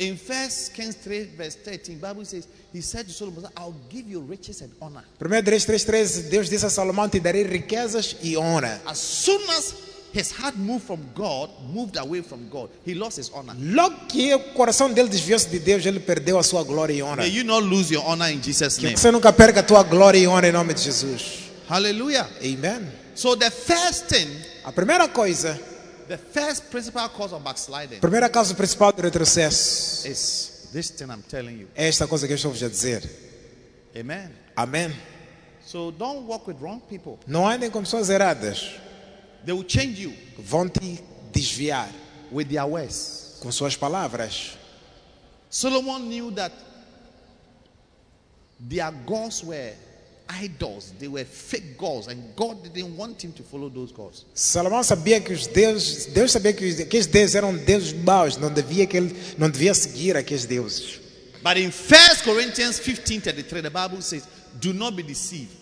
In 0.00 0.14
1 0.14 0.72
Kings 0.74 0.96
3, 0.96 1.36
verse 1.36 1.58
13, 1.62 1.96
Bible 1.96 2.24
says, 2.24 2.48
He 2.72 2.80
said 2.80 3.06
to 3.06 3.12
Solomon, 3.12 3.44
I'll 3.54 3.74
give 3.90 4.08
you 4.08 4.20
riches 4.20 4.62
and 4.62 4.72
honor. 4.80 5.04
1 5.20 5.44
Reis 5.44 5.66
3,13, 5.66 6.30
Deus 6.30 6.48
disse 6.48 6.64
a 6.64 6.70
Salomão: 6.70 7.08
Te 7.08 7.20
darei 7.20 7.44
riquezas 7.44 8.16
e 8.22 8.36
honra. 8.36 8.80
As 8.86 8.98
soon 8.98 9.42
as 9.50 9.74
his 10.12 10.32
heart 10.32 10.56
moved 10.56 10.84
from 10.86 11.00
God, 11.14 11.50
moved 11.72 11.96
away 11.96 12.22
from 12.22 12.48
God, 12.48 12.70
he 12.86 12.94
lost 12.94 13.18
his 13.18 13.30
honor. 13.32 13.54
Logo 13.58 14.06
que 14.08 14.34
o 14.34 14.40
coração 14.54 14.92
dele 14.92 15.08
desviou-se 15.08 15.48
de 15.48 15.58
Deus, 15.58 15.84
ele 15.86 16.00
perdeu 16.00 16.38
a 16.38 16.42
sua 16.42 16.62
glória 16.64 16.92
e 16.92 17.02
honra. 17.02 17.16
May 17.22 17.28
you 17.30 17.44
not 17.44 17.62
lose 17.64 17.92
your 17.92 18.04
honor 18.06 18.30
in 18.30 18.40
Jesus' 18.42 18.76
Que 18.76 18.84
name. 18.86 18.96
você 18.96 19.10
nunca 19.10 19.32
perca 19.32 19.60
a 19.60 19.62
tua 19.62 19.82
glória 19.82 20.18
e 20.18 20.26
honra 20.26 20.48
em 20.48 20.52
nome 20.52 20.74
de 20.74 20.82
Jesus. 20.82 21.50
Hallelujah. 21.68 22.28
Amém. 22.40 22.88
So 23.14 23.36
the 23.36 23.50
first 23.50 24.06
thing, 24.06 24.28
A 24.64 24.72
primeira 24.72 25.08
coisa, 25.08 25.58
the 26.08 26.16
first 26.18 26.64
principal 26.70 27.08
cause 27.10 27.32
of 27.34 27.42
backsliding 27.44 28.00
primeira 28.00 28.28
causa 28.28 28.54
principal 28.54 28.92
do 28.92 29.02
retrocesso 29.02 30.06
is 30.08 30.68
this 30.72 30.90
thing 30.90 31.04
I'm 31.04 31.22
telling 31.28 31.58
you. 31.60 31.68
é 31.76 31.86
esta 31.88 32.06
coisa 32.08 32.26
que 32.26 32.32
eu 32.32 32.36
estou 32.36 32.50
vos 32.50 32.62
a 32.62 32.68
dizer. 32.68 33.08
Amen. 33.98 34.30
Amém. 34.56 34.92
So 35.64 35.92
don't 35.92 36.26
walk 36.26 36.48
with 36.48 36.56
wrong 36.60 36.80
people. 36.88 37.18
Não 37.26 37.48
andem 37.48 37.70
com 37.70 37.80
pessoas 37.82 38.10
erradas. 38.10 38.70
They 39.44 39.52
will 39.54 39.64
change 39.64 40.00
you 40.00 40.12
Vão 40.38 40.68
te 40.68 41.00
desviar 41.32 41.88
with 42.30 42.46
their 42.48 42.64
words. 42.66 43.38
com 43.40 43.50
suas 43.50 43.76
palavras. 43.76 44.58
Solomon 45.48 46.08
knew 46.08 46.30
that 46.32 46.52
their 48.60 48.90
gods 49.06 49.42
were 49.42 49.72
idols. 50.28 50.92
They 50.98 51.08
were 51.08 51.24
fake 51.24 51.76
gods, 51.76 52.06
and 52.08 52.34
God 52.36 52.62
didn't 52.72 52.96
want 52.96 53.22
him 53.24 53.32
to 53.32 53.42
follow 53.42 53.68
those 53.68 53.92
gods. 53.92 54.24
Salomão 54.34 54.82
sabia 54.82 55.20
que 55.20 55.32
os 55.32 55.46
deuses, 55.46 56.06
Deus 56.06 56.30
sabia 56.32 56.52
que 56.52 56.82
aqueles 56.82 57.06
deuses 57.06 57.34
eram 57.34 57.56
deuses 57.56 57.92
maus, 57.92 58.36
não 58.36 58.52
devia 58.52 58.86
que 58.86 58.96
ele 58.96 59.16
não 59.38 59.50
devia 59.50 59.74
seguir 59.74 60.16
aqueles 60.16 60.44
deuses. 60.46 61.00
But 61.42 61.56
in 61.56 61.70
1 61.70 62.22
Corinthians 62.24 62.78
15 62.78 63.20
33, 63.20 63.62
the 63.62 63.70
Bible 63.70 64.02
says, 64.02 64.24
Do 64.60 64.72
not 64.74 64.94
be 64.94 65.02
deceived. 65.02 65.56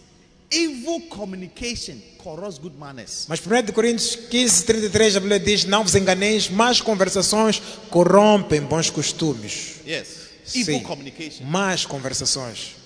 Evil 0.50 1.02
communication 1.10 2.00
corrupts 2.16 2.58
good 2.58 2.74
manners. 2.78 3.26
Mas 3.28 3.38
1 3.40 3.62
de 3.66 3.72
Coríntios 3.72 4.16
15, 4.16 4.64
33, 4.64 5.16
a 5.16 5.20
Bíblia 5.20 5.38
diz: 5.38 5.64
Não 5.64 5.82
vos 5.84 5.94
enganeis, 5.94 6.48
más 6.48 6.80
conversações 6.80 7.60
corrompem 7.90 8.62
bons 8.62 8.88
costumes. 8.88 9.76
Yes. 9.86 10.28
Evil 10.54 10.78
Sim. 10.78 10.82
communication. 10.84 11.44
Más 11.44 11.84
conversações. 11.84 12.76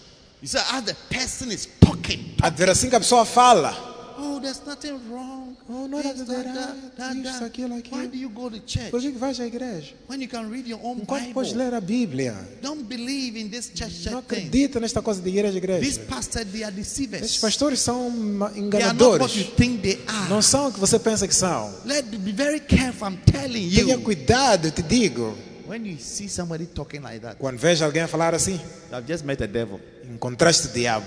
You 0.42 0.48
say, 0.48 0.61
as 0.72 0.85
the 0.85 0.96
person 1.09 1.53
is 1.53 1.68
talking, 1.81 2.35
A 2.42 2.51
ver 2.51 2.68
assim 2.68 2.90
que 2.90 2.96
a 2.96 3.01
pessoa 3.01 3.25
fala. 3.25 3.91
Oh, 4.22 4.40
there's 4.40 4.64
nothing 4.64 4.98
wrong. 5.11 5.56
Oh, 5.68 5.87
não 5.88 6.00
This, 6.00 6.18
nada 6.18 6.24
de 6.24 6.42
that, 6.44 6.54
that, 6.54 6.96
that, 6.96 7.16
isso, 7.28 7.44
aquilo, 7.44 7.74
aquilo. 7.76 7.96
Why 8.00 8.06
do 8.08 8.16
you 8.16 8.30
go 8.30 8.48
to 8.48 8.58
church 8.66 8.90
Por 8.90 9.00
que 9.00 9.11
vais 9.12 9.38
à 9.40 9.46
igreja? 9.46 9.94
when 10.08 10.20
you 10.22 10.28
can 10.28 10.48
read 10.50 10.66
your 10.68 10.80
own 10.82 11.00
Enquanto 11.00 11.32
podes 11.35 11.52
ler 11.54 11.74
a 11.74 11.80
Bíblia. 11.80 12.35
Don't 12.62 12.85
believe 12.85 13.37
in 13.38 13.48
this 13.50 13.70
church, 13.74 14.04
Não 14.06 14.20
church 14.22 14.26
thing. 14.28 14.37
acredita 14.37 14.80
nesta 14.80 15.02
coisa 15.02 15.20
de 15.20 15.28
igreja, 15.28 15.52
These 15.61 15.98
igreja. 16.00 16.00
pastors, 16.08 16.46
they 16.52 16.62
are 16.64 16.72
Esses 16.80 16.87
deceivers. 16.96 17.38
pastores 17.38 17.80
são 17.80 18.08
ma- 18.11 18.48
They 18.50 18.61
are 18.82 18.92
not 18.94 19.20
what 19.20 19.37
you 19.37 19.42
enganadores. 19.42 19.46
think 19.56 19.82
they 19.82 20.00
are. 20.06 20.28
Não 20.30 20.40
são 20.40 20.68
o 20.68 20.72
que 20.72 20.78
você 20.80 20.98
pensa 20.98 21.26
que 21.26 21.35
são. 21.35 21.72
Let 21.85 22.04
be 22.18 22.32
very 22.32 22.61
careful. 22.61 23.08
I'm 23.08 23.18
telling 23.26 23.68
Tenha 23.70 23.94
you. 23.94 24.00
cuidado, 24.02 24.68
eu 24.68 24.70
te 24.72 24.82
digo. 24.82 25.37
When 25.66 25.87
you 25.87 25.96
see 25.98 26.28
somebody 26.28 26.66
talking 26.66 27.00
like 27.00 27.20
that, 27.20 27.37
Quando 27.38 27.56
veja 27.56 27.85
alguém 27.87 28.06
falar 28.06 28.35
assim, 28.35 28.61
have 28.90 29.06
just 29.11 29.24
met 29.24 29.42
a 29.42 29.46
devil. 29.46 29.80
encontraste 30.08 30.66
o 30.66 30.70
diabo. 30.70 31.06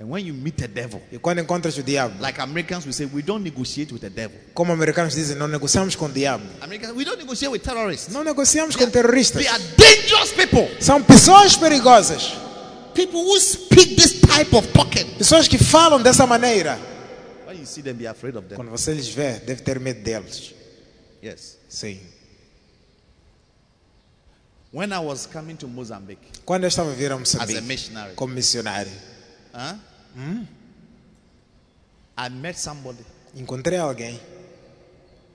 And 0.00 0.08
when 0.08 0.24
you 0.24 0.32
meet 0.32 0.62
a 0.62 0.68
devil, 0.68 1.02
E 1.10 1.18
quando 1.18 1.40
encontras 1.40 1.76
o 1.76 1.82
diabo, 1.82 2.22
like 2.22 2.40
Americans 2.40 2.86
will 2.86 2.92
say, 2.92 3.06
we 3.06 3.20
don't 3.20 3.42
negotiate 3.42 3.92
with 3.92 4.00
the 4.00 4.10
devil. 4.10 4.38
como 4.54 4.72
americanos 4.72 5.12
dizem, 5.14 5.36
não 5.36 5.48
negociamos 5.48 5.96
com 5.96 6.06
o 6.06 6.12
diabo. 6.12 6.44
Americans, 6.60 6.92
we 6.94 7.04
don't 7.04 7.18
negotiate 7.18 7.50
with 7.50 7.60
terrorists. 7.60 8.12
Não 8.14 8.22
negociamos 8.22 8.76
com 8.76 8.88
terroristas. 8.88 9.42
They 9.42 9.48
are 9.48 9.62
dangerous 9.76 10.30
people. 10.32 10.68
São 10.80 11.02
pessoas 11.02 11.56
perigosas. 11.56 12.32
People 12.94 13.20
who 13.20 13.40
speak 13.40 13.96
this 13.96 14.20
type 14.20 14.54
of 14.54 14.68
talking. 14.68 15.04
Pessoas 15.18 15.48
que 15.48 15.58
falam 15.58 16.00
dessa 16.00 16.26
maneira. 16.26 16.78
When 17.44 17.58
you 17.58 17.66
see 17.66 17.82
them, 17.82 17.94
be 17.94 18.06
afraid 18.06 18.36
of 18.36 18.46
them. 18.46 18.56
Quando 18.56 18.70
você 18.70 18.94
lhes 18.94 19.08
vê, 19.08 19.40
deve 19.40 19.62
ter 19.62 19.80
medo 19.80 20.00
deles. 20.00 20.54
Yes. 21.20 21.58
Sim. 21.68 21.98
When 24.72 24.92
I 24.92 24.98
was 24.98 25.26
coming 25.26 25.56
to 25.56 25.66
Mozambique 25.66 26.28
Quando 26.44 26.64
eu 26.64 26.68
estava 26.68 26.90
a 26.90 26.94
vir 26.94 27.10
a 27.10 27.14
as 27.14 27.34
a 27.34 27.38
Moçambique 27.38 27.62
missionary, 27.62 28.14
como 28.14 28.34
missionário, 28.34 28.92
huh? 29.58 29.76
I 32.16 32.28
met 32.30 32.58
somebody 32.58 33.04
encontrei 33.36 33.78
alguém 33.78 34.18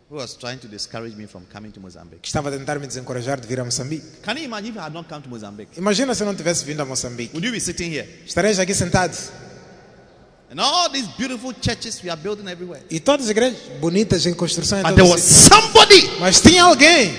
who 0.09 0.17
was 0.17 0.35
trying 0.35 0.57
to 0.57 0.67
discourage 0.67 1.15
me 1.15 1.27
from 1.27 1.43
coming 1.51 1.71
to 1.71 1.79
Mozambique. 1.79 2.21
que 2.21 2.27
estava 2.27 2.49
a 2.49 2.51
tentar 2.51 2.79
me 2.79 2.87
desencorajar 2.87 3.39
de 3.39 3.47
vir 3.47 3.59
a 3.59 3.65
Moçambique. 3.65 4.05
Can 4.21 4.37
you 4.37 4.43
imagine 4.45 4.71
if 4.71 4.77
I 4.77 4.81
had 4.81 4.93
not 4.93 5.07
come 5.09 5.21
to 5.21 5.29
Mozambique? 5.29 5.77
Imagina 5.77 6.13
se 6.13 6.23
eu 6.23 6.27
não 6.27 6.35
tivesse 6.35 6.63
vindo 6.65 6.81
a 6.81 6.85
Moçambique. 6.85 7.33
Would 7.33 7.45
you 7.45 7.51
be 7.51 7.59
sitting 7.59 7.91
here? 7.91 8.07
Aqui 8.61 8.73
sentado. 8.75 9.17
And 10.51 10.59
all 10.59 10.89
these 10.91 11.07
beautiful 11.17 11.51
churches 11.53 12.03
we 12.03 12.11
are 12.11 12.21
building 12.21 12.47
everywhere. 12.47 12.83
E 12.91 12.99
todas 12.99 13.25
as 13.25 13.31
igrejas 13.31 13.57
bonitas 13.79 14.25
em 14.27 14.35
construção. 14.35 14.79
em 14.79 14.83
But 14.83 14.95
there 14.95 15.09
was 15.09 15.21
somebody 15.21 16.19
Mas 16.19 16.41
tinha 16.41 16.63
alguém 16.63 17.11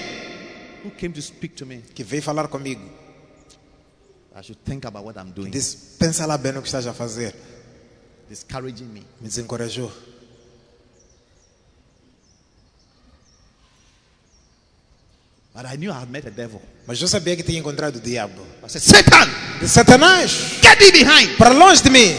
who 0.84 0.90
came 0.92 1.12
to 1.14 1.22
speak 1.22 1.56
to 1.56 1.66
me. 1.66 1.82
que 1.94 2.04
veio 2.04 2.22
falar 2.22 2.46
comigo. 2.46 2.82
I 4.37 4.42
should 4.42 4.59
think 4.64 4.85
about 4.85 5.05
what 5.05 5.16
I'm 5.16 5.31
doing. 5.33 5.51
Disse: 5.51 5.97
Pensa 5.99 6.27
lá 6.27 6.37
bem 6.37 6.53
no 6.53 6.61
que 6.61 6.68
estás 6.68 6.87
a 6.87 6.92
fazer. 6.92 7.35
discouraging 8.29 8.92
me. 8.92 9.01
Me 9.20 9.29
desencorajou. 9.29 9.90
But 15.55 15.66
I 15.66 15.77
knew 15.77 15.92
I 15.92 16.01
had 16.01 16.11
met 16.11 16.25
a 16.27 16.31
devil. 16.31 16.61
Mas 16.87 17.01
eu 17.01 17.07
sabia 17.07 17.37
que 17.37 17.44
tinha 17.44 17.61
encontrado 17.61 17.97
o 17.97 18.01
diabo. 18.01 18.42
I 18.64 18.68
said, 18.68 18.83
Satan, 18.83 19.29
De 19.61 19.68
Satanás, 19.68 20.61
get 20.61 20.79
thee 20.79 20.90
behind. 20.90 21.37
para 21.38 21.55
longe 21.55 21.81
de 21.83 21.90
mim. 21.90 22.16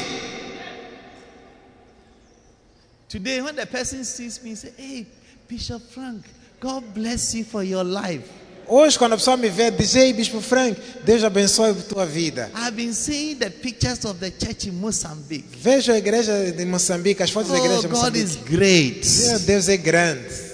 Today, 3.09 3.41
when 3.41 3.55
the 3.55 3.65
person 3.65 4.03
sees 4.05 4.41
me, 4.41 4.55
say, 4.55 4.71
Hey, 4.77 5.05
Bishop 5.47 5.81
Frank, 5.91 6.25
God 6.61 6.93
bless 6.93 7.33
you 7.35 7.43
for 7.43 7.63
your 7.63 7.83
life. 7.83 8.29
Hoje, 8.67 8.97
quando 8.97 9.13
a 9.13 9.17
pessoa 9.17 9.37
me 9.37 9.49
vê, 9.49 9.69
diz: 9.71 9.95
Ei, 9.95 10.11
Bispo 10.13 10.41
Frank, 10.41 10.79
Deus 11.05 11.23
abençoe 11.23 11.69
a 11.71 11.73
tua 11.75 12.05
vida. 12.05 12.49
I've 12.55 12.71
been 12.75 12.93
seeing 12.93 13.35
the 13.37 13.49
pictures 13.49 14.03
of 14.05 14.19
the 14.19 14.31
church 14.31 14.67
in 14.67 14.71
Mozambique. 14.73 15.45
Vejo 15.61 15.91
a 15.91 15.97
igreja 15.97 16.51
de 16.51 16.65
Moçambique, 16.65 17.21
as 17.21 17.29
fotos 17.29 17.51
da 17.51 17.57
igreja 17.59 17.77
Oh, 17.79 17.81
de 17.81 17.87
God 17.87 17.97
Moçambique. 17.97 18.23
is 18.23 18.35
great. 18.37 19.07
Meu 19.27 19.39
Deus 19.39 19.69
é 19.69 19.77
grande. 19.77 20.45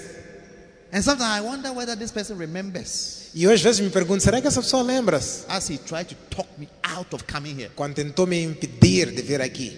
And 0.93 1.01
sometimes 1.01 1.37
I 1.37 1.41
wonder 1.41 1.71
whether 1.71 1.95
this 1.97 2.11
person 2.11 2.35
remembers 2.37 3.29
E 3.33 3.47
hoje, 3.47 3.55
às 3.55 3.61
vezes, 3.61 3.79
me 3.79 3.89
pergunto: 3.89 4.21
será 4.23 4.41
que 4.41 4.47
essa 4.47 4.61
pessoa 4.61 4.83
lembra-se? 4.83 5.45
as 5.47 5.69
he 5.69 5.77
tried 5.77 6.05
to 6.09 6.15
talk 6.29 6.49
me 6.57 6.67
out 6.83 7.13
of 7.15 7.23
coming 7.23 7.55
here. 7.57 7.71
Quando 7.75 7.95
tentou 7.95 8.27
me 8.27 8.43
impedir 8.43 9.11
de 9.11 9.21
vir 9.21 9.41
aqui. 9.41 9.77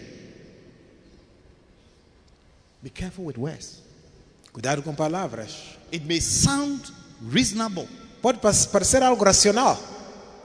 Be 2.82 2.89
careful 2.89 3.26
with 3.26 3.38
words. 3.38 3.84
Cuidado 4.52 4.82
com 4.82 4.93
palavras. 4.96 5.52
It 5.91 6.06
may 6.06 6.19
sound 6.19 6.82
reasonable, 7.32 7.88
Pode 8.23 8.39
pa- 8.39 8.53
parecer 8.71 9.03
algo 9.03 9.21
racional, 9.25 9.77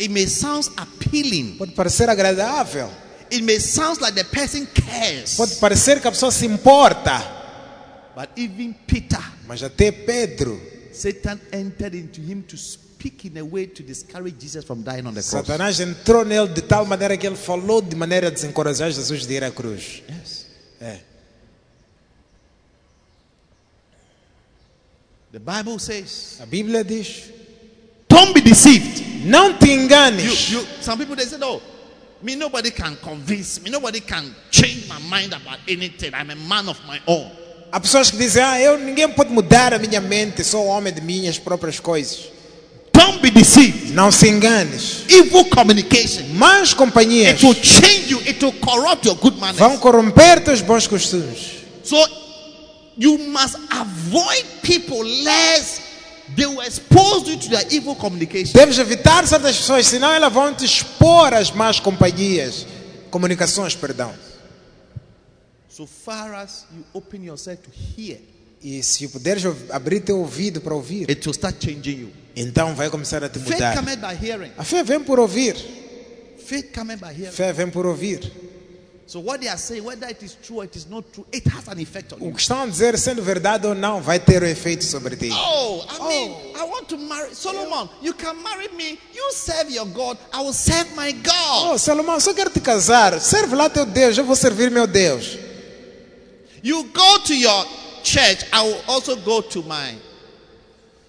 it 0.01 0.11
may 0.11 0.27
sound 0.27 0.67
appealing, 0.77 1.57
pode 1.57 1.73
parecer 1.77 2.09
agradável, 2.11 2.91
it 3.31 3.41
may 3.43 3.61
sound 3.61 4.01
like 4.01 4.15
the 4.17 4.25
person 4.25 4.67
cares. 4.67 5.37
pode 5.37 5.55
parecer 5.61 6.01
que 6.01 6.09
a 6.09 6.11
pessoa 6.11 6.33
se 6.33 6.45
importa. 6.45 7.23
But 8.17 8.31
even 8.37 8.75
Peter, 8.85 9.23
Mas 9.47 9.63
até 9.63 9.93
Pedro, 9.93 10.61
Satan 10.93 11.41
entered 11.53 11.95
into 11.95 12.21
him 12.21 12.43
to 12.49 12.57
speak 12.57 13.27
in 13.29 13.39
a 13.39 13.45
way 13.45 13.67
to 13.69 13.85
discourage 13.85 14.41
Jesus 14.41 14.65
from 14.65 14.83
dying 14.83 15.07
on 15.07 15.15
the 15.15 15.23
cross. 15.23 15.47
Satanás 15.47 15.79
entrou 15.79 16.25
nele 16.25 16.49
de 16.49 16.63
tal 16.63 16.85
maneira 16.85 17.17
que 17.17 17.29
ele 17.29 17.37
falou 17.37 17.81
de 17.81 17.95
maneira 17.95 18.27
a 18.27 18.31
desencorajar 18.31 18.91
Jesus 18.91 19.25
de 19.25 19.35
ir 19.35 19.45
à 19.45 19.53
cruz. 19.53 20.03
Yes. 20.09 20.47
É. 20.81 20.99
The 25.31 25.39
Bible 25.39 25.79
says, 25.79 26.39
A 26.41 26.47
Bíblia 26.47 26.83
diz: 26.83 27.31
don't 28.09 28.35
be 28.35 28.41
deceived. 28.41 29.25
Não 29.25 29.55
te 29.59 29.67
You, 29.67 29.81
enganes. 29.81 30.51
you, 30.51 30.65
some 30.81 30.99
people 30.99 31.15
they 31.17 31.27
said, 31.27 31.43
oh, 31.43 31.61
me 32.23 32.35
nobody 32.35 32.71
can 32.71 32.97
convince 32.97 33.61
me, 33.63 33.71
nobody 33.71 34.01
can 34.01 34.35
change 34.51 34.89
my 34.89 34.99
mind 35.01 35.33
about 35.33 35.59
anything. 35.69 36.15
I'm 36.15 36.31
a 36.31 36.37
man 36.37 36.69
of 36.69 36.79
my 36.87 37.01
own. 37.07 37.31
Há 37.71 37.79
pessoas 37.81 38.11
que 38.11 38.17
dizem: 38.17 38.43
Ah, 38.43 38.59
eu, 38.61 38.79
ninguém 38.79 39.09
pode 39.11 39.31
mudar 39.31 39.75
a 39.75 39.79
minha 39.79 40.01
mente, 40.01 40.43
sou 40.43 40.67
homem 40.67 40.93
de 40.93 41.01
minhas 41.03 41.39
próprias 41.39 41.79
coisas. 41.79 42.31
Don't 42.93 43.21
be 43.21 43.31
deceived. 43.31 43.93
Não 43.93 44.11
se 44.11 44.29
enganes. 44.29 45.05
Evil 45.09 45.45
communication. 45.51 46.25
Más 46.35 46.73
companhias 46.75 47.35
It 47.41 47.45
will 47.45 47.55
change 47.55 48.11
you. 48.11 48.21
It 48.27 48.43
will 48.43 48.55
corrupt 48.55 49.05
your 49.07 49.17
good 49.17 49.39
manners. 49.39 49.59
vão 49.59 49.77
corromper 49.79 50.43
teus 50.43 50.63
bons 50.63 50.87
costumes. 50.87 51.59
So 51.85 51.97
you 52.97 53.19
must 53.29 53.57
avoid 53.71 54.45
people 54.63 55.05
lest 55.05 55.83
they 56.37 56.47
will 56.47 56.61
expose 56.63 57.29
you 57.31 57.39
to 57.39 57.49
their 57.49 57.67
evil 57.73 57.95
communication. 57.97 58.53
Deves 58.53 58.79
evitar 58.79 59.27
certas 59.27 59.57
pessoas, 59.57 59.87
senão 59.87 60.11
elas 60.13 60.33
vão 60.33 60.55
te 60.55 60.65
expor 60.65 61.33
às 61.35 61.51
más 61.51 61.81
companhias. 61.81 62.67
Comunicações, 63.11 63.75
perdão. 63.75 64.13
So 65.69 65.87
far 65.87 66.35
as 66.35 66.67
you 66.77 66.85
open 66.93 67.25
yourself 67.25 67.63
to 67.63 67.71
hear, 67.97 68.19
E 68.61 68.83
se 68.83 69.07
puderes 69.09 69.45
abrir 69.71 70.01
teu 70.01 70.19
ouvido 70.19 70.61
para 70.61 70.75
ouvir, 70.75 71.09
it 71.09 71.25
will 71.27 71.33
start 71.35 71.57
changing 71.65 72.01
you. 72.01 72.11
então 72.35 72.75
vai 72.75 72.91
começar 72.91 73.23
a 73.23 73.29
te 73.29 73.39
Faith 73.39 73.53
mudar. 73.55 73.77
cometh 73.77 73.97
by 73.99 74.27
hearing. 74.27 74.51
A 74.59 74.65
fé 74.65 74.83
vem 74.83 74.99
por 75.01 75.21
ouvir. 75.21 75.55
Faith 76.45 76.73
by 76.75 77.07
hearing. 77.17 77.31
Fé 77.33 77.53
vem 77.53 77.71
por 77.71 77.87
ouvir. 77.87 78.21
O 82.21 82.27
you. 82.27 82.35
que 82.35 82.41
estão 82.43 82.63
a 82.63 82.67
dizer, 82.67 82.99
sendo 82.99 83.23
verdade 83.23 83.67
ou 83.67 83.75
não, 83.75 84.03
vai 84.03 84.21
ter 84.21 84.43
um 84.43 84.47
efeito 84.47 84.85
sobre 84.85 85.17
ti. 85.17 85.31
Oh, 85.33 85.83
I 85.89 85.99
mean, 86.09 86.31
I 86.55 86.63
want 86.65 86.89
to 86.89 86.99
marry 86.99 87.35
Solomon. 87.35 87.89
You 88.03 88.13
can 88.13 88.35
marry 88.43 88.69
me. 88.77 88.99
You 89.15 89.33
serve 89.33 89.73
your 89.73 89.87
God. 89.87 90.19
I 90.31 90.43
will 90.43 90.53
serve 90.53 90.95
my 90.95 91.13
God. 91.13 91.73
Oh, 91.73 91.79
Salomão, 91.79 92.21
só 92.21 92.35
quero 92.35 92.51
te 92.51 92.61
casar. 92.61 93.19
Serve 93.19 93.57
lá 93.57 93.71
teu 93.71 93.87
Deus, 93.87 94.19
eu 94.19 94.27
vou 94.27 94.37
servir 94.37 94.71
meu 94.71 94.87
Deus. 94.87 95.39
You 96.63 96.85
go 96.93 97.19
to 97.21 97.33
your 97.33 97.67
church. 98.05 98.45
I 98.53 98.61
will 98.61 98.83
also 98.89 99.17
go 99.17 99.41
to 99.41 99.63
my 99.63 99.97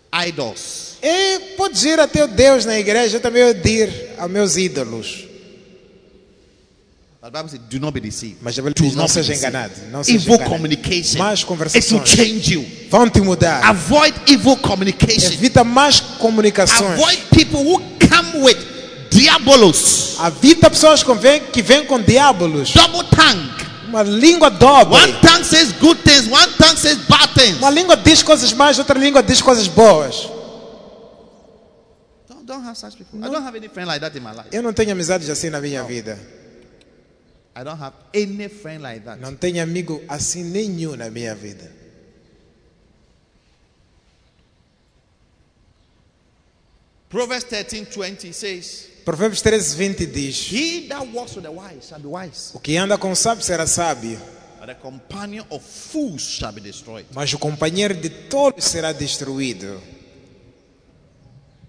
idols. 0.10 0.98
E 1.04 1.56
podes 1.58 1.84
ir 1.84 2.00
a 2.00 2.08
teu 2.08 2.30
Deus 2.30 2.64
na 2.64 2.80
igreja, 2.80 3.18
eu 3.18 3.22
também 3.22 3.44
vou 3.44 3.66
ir 3.66 4.16
aos 4.18 4.32
meus 4.32 4.56
ídolos. 4.56 5.29
But 7.22 7.34
the 7.34 7.38
Bible 7.38 7.50
says, 7.50 7.60
do 7.70 7.80
not 7.80 7.94
be 7.94 8.00
deceived. 8.00 8.38
Mas 8.42 8.58
a 8.58 8.62
Bíblia 8.62 8.74
diz, 8.76 8.96
não 8.96 9.08
seja 9.08 9.36
enganado. 9.36 9.74
Não 9.92 10.02
seja 10.06 10.18
Evil 10.20 10.36
enganado. 10.36 10.52
communication. 10.56 11.18
Más 11.20 11.40
It 11.40 11.44
will 11.44 11.48
conversações 11.50 12.10
change 12.10 12.54
you. 12.54 12.66
vão 12.90 13.10
te 13.10 13.20
mudar. 13.20 13.62
Avoid 13.66 14.16
evil 14.28 14.56
communication. 14.58 15.34
Evita 15.34 15.64
más 15.66 16.00
comunicações. 16.00 16.94
Avoid 16.94 17.20
people 17.32 17.60
who 17.60 17.82
come 18.00 18.42
with 18.42 18.58
diabolos, 19.12 20.16
Habita 20.20 20.70
pessoas 20.70 21.04
que 21.04 21.14
vêm, 21.16 21.42
que 21.52 21.62
vêm 21.62 21.86
com 21.86 22.00
diabolos. 22.02 22.72
double 22.74 23.04
tongue. 23.10 23.50
Uma 23.90 24.04
língua 24.04 24.50
dobre. 24.50 24.96
One 24.96 25.14
tongue 25.20 25.44
says 25.44 25.74
good 25.74 26.00
things, 26.04 26.26
one 26.32 26.54
tongue 26.58 26.78
says 26.78 27.00
bad 27.10 27.28
things. 27.34 27.58
Uma 27.58 27.70
língua 27.72 27.98
diz 27.98 28.24
coisas 28.24 28.54
más, 28.54 28.80
outra 28.80 28.98
língua 28.98 29.22
diz 29.22 29.42
coisas 29.42 29.68
boas. 29.68 30.30
Don't, 32.30 32.46
don't 32.46 32.64
have 32.66 32.78
such 32.78 32.96
people. 32.98 33.20
I 33.20 33.30
don't 33.30 33.44
have 33.44 33.58
any 33.58 33.68
friend 33.68 33.88
like 33.90 34.00
that 34.00 34.16
in 34.16 34.24
my 34.24 34.32
life. 34.32 34.48
Eu 34.54 34.62
não 34.62 34.72
tenho 34.72 34.92
amizades 34.94 35.30
assim 35.30 35.50
na 35.50 35.60
minha 35.60 35.84
vida. 35.84 36.18
I 37.60 37.64
don't 37.64 37.78
have 37.78 37.94
any 38.14 38.48
friend 38.48 38.82
like 38.82 39.04
that. 39.04 39.20
Não 39.20 39.36
tenho 39.36 39.62
amigo 39.62 40.02
assim 40.08 40.44
nenhum 40.46 40.96
na 40.96 41.10
minha 41.10 41.36
vida. 41.36 41.70
Proverbs 47.10 47.44
13 47.46 47.86
20 47.86 48.32
says, 48.34 48.88
Provérbios 49.04 49.42
13, 49.42 49.76
20 49.76 50.06
diz: 50.06 50.52
He 50.52 50.88
that 50.88 51.06
walks 51.12 51.36
with 51.36 51.44
the 51.44 51.52
wise 51.52 51.88
shall 51.88 52.00
be 52.00 52.08
wise, 52.08 52.52
O 52.54 52.60
que 52.60 52.78
anda 52.78 52.98
com 52.98 53.14
sábio 53.16 53.44
será 53.44 53.66
sábio, 53.66 54.20
but 54.60 54.68
the 54.68 54.76
companion 54.76 55.46
of 55.50 55.62
fools 55.66 56.22
shall 56.22 56.52
be 56.54 56.62
destroyed. 56.62 57.08
mas 57.14 57.34
o 57.34 57.40
companheiro 57.40 57.94
de 57.96 58.10
todos 58.10 58.64
será 58.64 58.94
destruído. 58.94 59.82
He 59.82 59.82
said, 59.82 59.82
If 59.82 59.82
you 59.82 59.82
company 59.82 61.69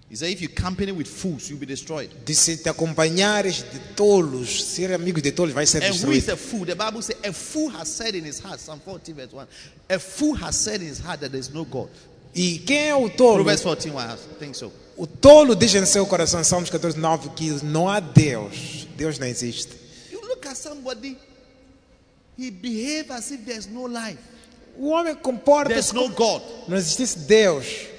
Diz: 2.25 2.39
Se 2.39 2.57
te 2.57 2.69
acompanhares 2.69 3.63
de 3.71 3.79
tolos, 3.95 4.63
ser 4.65 4.93
amigo 4.93 5.21
de 5.21 5.31
tolos, 5.31 5.53
vai 5.53 5.65
ser 5.65 5.81
And 5.81 5.87
who 5.87 6.11
is 6.11 6.25
destruído. 6.25 6.33
a 6.33 6.37
fool? 6.37 6.65
The 6.65 6.75
Bible 6.75 7.01
says, 7.01 7.17
A 7.23 7.31
fool 7.31 7.69
has 7.69 7.87
said 7.87 8.15
in 8.15 8.25
his 8.25 8.39
heart, 8.39 8.59
Psalm 8.59 8.81
40, 8.83 9.13
verse 9.13 9.33
1, 9.33 9.47
a 9.89 9.99
fool 9.99 10.35
has 10.35 10.57
said 10.57 10.81
in 10.81 10.89
his 10.89 10.99
heart 10.99 11.21
that 11.21 11.31
there 11.31 11.39
is 11.39 11.49
no 11.49 11.63
God. 11.63 11.89
E 12.35 12.59
quem 12.59 12.89
é 12.89 12.95
o 12.95 13.09
tolo? 13.09 13.43
Proverbs 13.43 13.63
14, 13.63 13.89
1, 13.89 13.99
I 13.99 14.17
think 14.37 14.55
so. 14.57 14.71
O 14.97 15.07
tolo 15.07 15.55
diz 15.55 15.73
em 15.75 15.85
seu 15.85 16.05
coração, 16.05 16.43
Salmos 16.43 16.69
14, 16.69 16.97
9, 16.97 17.29
que 17.29 17.49
não 17.63 17.87
há 17.87 18.01
Deus. 18.01 18.85
Deus 18.97 19.17
não 19.17 19.27
existe. 19.27 19.69
You 20.11 20.19
look 20.21 20.45
at 20.45 20.57
somebody, 20.57 21.17
he 22.37 22.51
behaves 22.51 23.11
as 23.11 23.31
if 23.31 23.45
there's 23.45 23.67
no 23.67 23.87
life, 23.87 24.19
O 24.77 24.89
homem 24.89 25.15
comporta-se 25.15 25.73
there's 25.73 25.93
no 25.93 26.13
como 26.13 26.15
God, 26.15 26.41
não 26.67 26.77
existisse 26.77 27.17
Deus. 27.19 27.90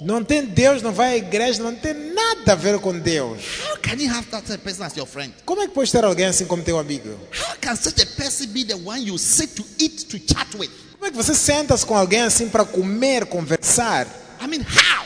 Não 0.00 0.22
tem 0.22 0.44
Deus, 0.44 0.80
não 0.80 0.92
vai 0.92 1.14
à 1.14 1.16
igreja, 1.16 1.62
não 1.62 1.74
tem 1.74 1.92
nada 1.92 2.52
a 2.52 2.54
ver 2.54 2.78
com 2.78 2.96
Deus. 2.96 3.42
How 3.68 3.76
can 3.78 4.00
you 4.00 4.08
have 4.08 4.28
that 4.28 4.58
person 4.58 4.84
as 4.84 4.96
your 4.96 5.06
friend? 5.06 5.34
Como 5.44 5.60
é 5.60 5.66
que 5.66 5.74
pode 5.74 5.90
ter 5.90 6.04
alguém 6.04 6.26
assim 6.26 6.46
como 6.46 6.62
teu 6.62 6.78
amigo? 6.78 7.08
How 7.08 7.56
can 7.60 7.74
such 7.74 8.00
a 8.00 8.06
person 8.06 8.46
be 8.52 8.64
the 8.64 8.76
one 8.76 9.04
you 9.04 9.18
sit 9.18 9.56
to 9.56 9.64
eat, 9.80 10.06
to 10.06 10.18
chat 10.18 10.56
with? 10.56 10.70
Como 10.92 11.06
é 11.06 11.10
que 11.10 11.16
você 11.16 11.34
senta-se 11.34 11.84
com 11.84 11.96
alguém 11.96 12.22
assim 12.22 12.48
para 12.48 12.64
comer, 12.64 13.26
conversar? 13.26 14.06
I 14.40 14.46
mean, 14.46 14.62
how? 14.62 15.04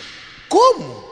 Como? 0.51 1.09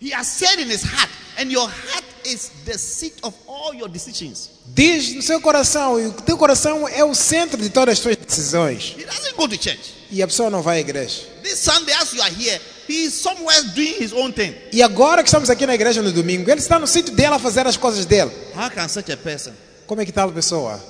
He 0.00 0.12
has 0.12 0.28
said 0.28 0.60
in 0.60 0.70
his 0.70 0.84
heart, 0.84 1.10
and 1.38 1.50
your 1.50 1.68
heart 1.68 2.04
is 2.24 2.50
the 2.64 2.78
seat 2.78 3.14
of 3.24 3.34
all 3.64 3.74
your 3.74 3.88
decisions. 3.88 4.50
Diz 4.74 5.14
no 5.14 5.22
seu 5.22 5.40
coração, 5.40 5.98
e 5.98 6.06
o 6.06 6.12
teu 6.12 6.36
coração 6.36 6.86
é 6.88 7.02
o 7.04 7.14
centro 7.14 7.60
de 7.60 7.70
todas 7.70 7.94
as 7.94 8.00
tuas 8.00 8.16
decisões. 8.16 8.94
He 8.98 9.04
doesn't 9.04 9.34
go 9.36 9.48
to 9.48 9.54
church. 9.54 9.94
E 10.10 10.22
a 10.22 10.26
pessoa 10.26 10.50
não 10.50 10.62
vai 10.62 10.78
à 10.78 10.80
igreja. 10.80 11.22
This 11.42 11.58
Sunday, 11.58 11.94
as 11.94 12.12
you 12.12 12.22
are 12.22 12.32
here, 12.34 12.60
he 12.88 13.04
is 13.04 13.14
somewhere 13.14 13.62
doing 13.74 13.94
his 14.02 14.12
own 14.12 14.32
thing. 14.32 14.54
E 14.72 14.82
agora 14.82 15.22
que 15.22 15.28
estamos 15.28 15.48
aqui 15.50 15.66
na 15.66 15.74
igreja 15.74 16.02
no 16.02 16.12
domingo, 16.12 16.50
ele 16.50 16.60
está 16.60 16.78
no 16.78 16.86
sítio 16.86 17.14
dele 17.14 17.34
a 17.34 17.38
fazer 17.38 17.66
as 17.66 17.76
coisas 17.76 18.04
dele. 18.06 18.30
How 18.54 18.70
can 18.70 18.88
such 18.88 19.10
a 19.10 19.16
person 19.16 19.52
Como 19.86 20.00
é 20.00 20.04
que 20.06 20.12
tal 20.12 20.30
pessoa? 20.32 20.80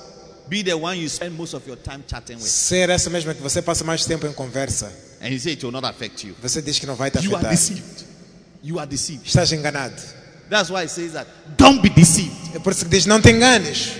be 0.47 0.63
the 0.63 0.73
one 0.75 0.95
you 1.01 1.09
spend 1.09 1.31
most 1.35 1.55
of 1.55 1.67
your 1.67 1.77
time 1.77 2.03
chatting 2.07 2.35
with? 2.35 2.43
Ser 2.43 2.89
essa 2.89 3.09
mesma 3.09 3.33
que 3.33 3.41
você 3.41 3.61
passa 3.61 3.83
mais 3.83 4.05
tempo 4.05 4.27
em 4.27 4.33
conversa. 4.33 4.91
And 5.21 5.27
he 5.29 5.39
said 5.39 5.53
it 5.53 5.65
will 5.65 5.71
not 5.71 5.85
affect 5.87 6.27
you. 6.27 6.35
Você 6.41 6.61
diz 6.61 6.77
que 6.77 6.85
não 6.85 6.95
vai 6.95 7.09
te 7.09 7.17
You 7.17 7.35
are 7.35 7.47
afetar. 7.47 7.51
deceived. 7.51 8.05
You 8.63 8.79
are 8.79 8.87
deceived. 8.87 9.25
Estás 9.27 9.51
enganado. 9.51 9.99
That's 10.49 10.69
why 10.69 10.83
he 10.83 10.87
says 10.89 11.13
that. 11.13 11.27
Don't 11.57 11.81
be 11.81 11.89
deceived. 11.89 12.55
É 12.55 12.59
por 12.59 12.71
isso 12.71 12.85
que 12.85 12.91
diz, 12.91 13.05
não 13.05 13.21
te 13.21 13.29
enganes. 13.31 13.93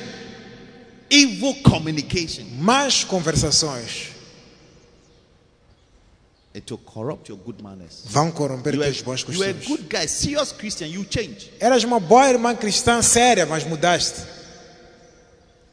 Evil 1.10 1.56
communication. 1.64 2.46
Más 2.60 3.04
conversações 3.04 4.14
It 6.56 6.72
will 6.72 6.80
corrupt 6.86 7.28
your 7.30 7.38
good 7.38 7.62
manners. 7.62 8.04
vão 8.06 8.32
corromper 8.32 8.72
teus 8.80 9.02
bons 9.02 9.22
you 9.28 9.44
are 9.44 9.50
a 9.52 9.54
costumes. 9.54 9.68
good 9.68 9.90
guy, 9.90 10.08
serious 10.08 10.54
Christian, 10.54 10.88
you 10.88 11.04
change. 11.10 11.52
Eras 11.60 11.84
uma 11.84 12.00
boa 12.00 12.30
irmã 12.30 12.56
cristã 12.56 13.02
séria, 13.02 13.46
mas 13.46 13.66
mudaste. 13.66 14.22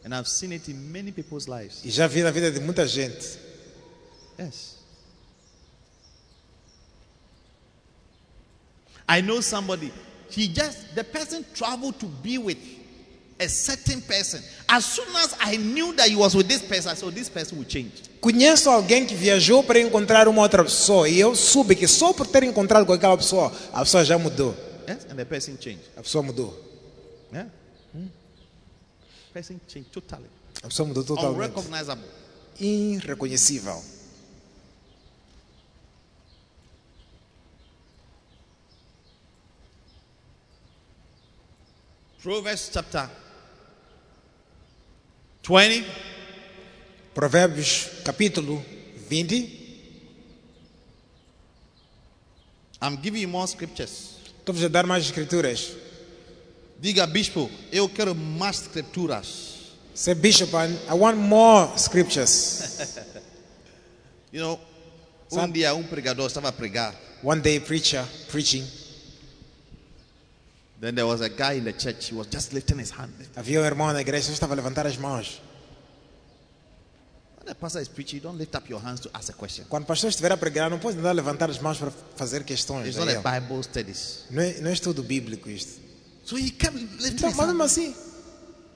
And 0.04 0.12
I've 0.12 0.28
seen 0.28 0.52
it 0.52 0.68
in 0.68 0.74
many 0.74 1.12
people's 1.12 1.46
lives. 1.46 1.82
E 1.84 1.90
já 1.90 2.08
vi 2.08 2.22
na 2.22 2.32
vida 2.32 2.50
de 2.50 2.58
muita 2.58 2.84
gente. 2.86 3.38
Yes. 4.36 4.78
I 9.08 9.20
know 9.20 9.40
somebody, 9.40 9.92
he 10.36 10.48
just, 10.48 10.94
the 10.94 11.04
person 11.04 11.44
traveled 11.54 11.98
to 12.00 12.06
be 12.06 12.38
with 12.38 12.58
a 13.38 13.48
certain 13.48 14.00
person. 14.00 14.40
As 14.68 14.84
soon 14.84 15.08
as 15.16 15.34
I 15.40 15.56
knew 15.56 15.92
that 15.94 16.08
he 16.08 16.16
was 16.16 16.34
with 16.34 16.46
this 16.48 16.62
person, 16.62 16.92
I 16.92 16.94
said, 16.94 17.06
"Oh, 17.06 17.10
this 17.10 17.28
person 17.28 17.58
will 17.58 17.66
change. 17.66 17.92
Conheço 18.20 18.70
alguém 18.70 19.04
que 19.04 19.14
viajou 19.14 19.64
para 19.64 19.80
encontrar 19.80 20.28
uma 20.28 20.42
outra 20.42 20.62
pessoa 20.62 21.08
e 21.08 21.18
eu 21.18 21.34
soube 21.34 21.74
que 21.74 21.88
só 21.88 22.12
por 22.12 22.26
ter 22.26 22.44
encontrado 22.44 22.86
com 22.86 22.92
aquela 22.92 23.16
pessoa, 23.16 23.52
a 23.72 23.80
pessoa 23.80 24.04
já 24.04 24.16
mudou. 24.16 24.54
Yes? 24.88 25.06
And 25.10 25.16
the 25.16 25.24
person 25.24 25.56
changed. 25.60 25.82
A 25.96 26.02
pessoa 26.02 26.22
mudou. 26.22 26.56
Yeah. 27.32 27.50
Person 29.32 29.58
changed 29.66 29.90
totally. 29.90 30.28
A 30.62 30.68
pessoa 30.68 30.86
mudou 30.86 31.02
totalmente. 31.02 31.36
Unrecognizable. 31.36 32.04
Irreconhecível. 32.60 33.82
Proverbs 42.22 42.70
chapter 42.72 43.10
20, 45.42 45.84
Provérbios 47.12 47.90
capítulo 48.04 48.62
20. 49.08 49.60
I'm 52.80 52.96
giving 53.02 53.22
you 53.22 53.28
more 53.28 53.48
scriptures. 53.48 54.20
Estou-vos 54.38 54.62
a 54.64 54.68
dar 54.68 54.86
mais 54.86 55.04
escrituras. 55.04 55.74
Diga, 56.80 57.08
bispo, 57.08 57.50
eu 57.72 57.88
quero 57.88 58.14
mais 58.14 58.62
escrituras. 58.62 59.72
Say, 59.92 60.14
Bishop, 60.14 60.54
I 60.54 60.68
I 60.88 60.94
want 60.94 61.18
more 61.18 61.76
scriptures. 61.76 62.98
You 64.32 64.40
know, 64.40 64.60
um 65.30 65.50
dia 65.50 65.74
um 65.74 65.82
pregador 65.82 66.26
estava 66.26 66.48
a 66.48 66.52
pregar. 66.52 66.94
One 67.22 67.42
day, 67.42 67.60
preacher 67.60 68.02
preaching, 68.30 68.64
Then 70.82 70.96
there 70.96 71.06
was 71.06 71.20
a 71.20 71.28
guy 71.28 71.52
in 71.58 71.64
the 71.64 71.72
church. 71.72 72.10
He 72.10 72.14
was 72.16 72.26
just 72.28 72.52
lifting 72.52 72.80
his 72.80 72.90
hand. 72.90 73.12
havia 73.36 73.60
um 73.60 73.64
irmão 73.64 73.92
na 73.92 74.00
igreja 74.00 74.26
que 74.26 74.32
estava 74.32 74.52
a 74.54 74.56
levantar 74.56 74.84
as 74.84 74.96
mãos. 74.96 75.40
When 77.38 77.46
the 77.46 77.54
pastor 77.54 77.80
is 77.80 77.88
preaching, 77.88 78.16
you 78.16 78.22
don't 78.22 78.36
lift 78.36 78.52
up 78.56 78.68
your 78.68 78.80
hands 78.82 78.98
to 79.02 79.10
ask 79.14 79.30
a 79.30 79.32
question. 79.32 79.64
Quando 79.68 79.84
o 79.84 79.86
pastor 79.86 80.10
estiver 80.10 80.32
a 80.32 80.36
pregar, 80.36 80.68
não 80.68 80.80
pode 80.80 80.98
andar 80.98 81.10
a 81.10 81.12
levantar 81.12 81.48
as 81.48 81.60
mãos 81.60 81.78
para 81.78 81.92
fazer 82.16 82.42
questões. 82.42 82.88
It's 82.88 82.96
not 82.98 83.08
ele. 83.08 83.20
a 83.24 83.40
Bible 83.40 83.62
studies. 83.62 84.24
Não, 84.30 84.42
é, 84.42 84.60
não 84.60 84.70
é 84.70 84.72
estudo 84.72 85.04
bíblico 85.04 85.48
isto. 85.48 85.80
So 86.24 86.36
he 86.36 86.50
kept 86.50 86.76
lifting 86.76 87.14
Então, 87.14 87.30
his 87.30 87.38
hand. 87.38 87.62
assim. 87.62 87.94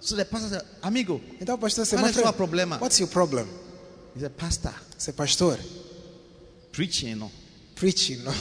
So 0.00 0.14
the 0.14 0.24
pastor 0.24 0.50
said, 0.50 0.62
Amigo, 0.82 1.20
Então 1.40 1.56
o 1.56 1.58
pastor 1.58 1.84
Qual 1.86 2.00
"My 2.02 2.08
é 2.08 2.10
o 2.12 2.14
seu 2.14 2.32
problema?" 2.32 2.78
What's 2.80 3.00
your 3.00 3.08
problem? 3.08 3.46
he 4.14 4.20
said, 4.20 4.32
Pastor, 4.36 4.74
Você 4.96 5.12
pastor, 5.12 5.58
preaching, 6.70 7.16
know, 7.16 7.32
preaching, 7.76 8.16
não? 8.24 8.34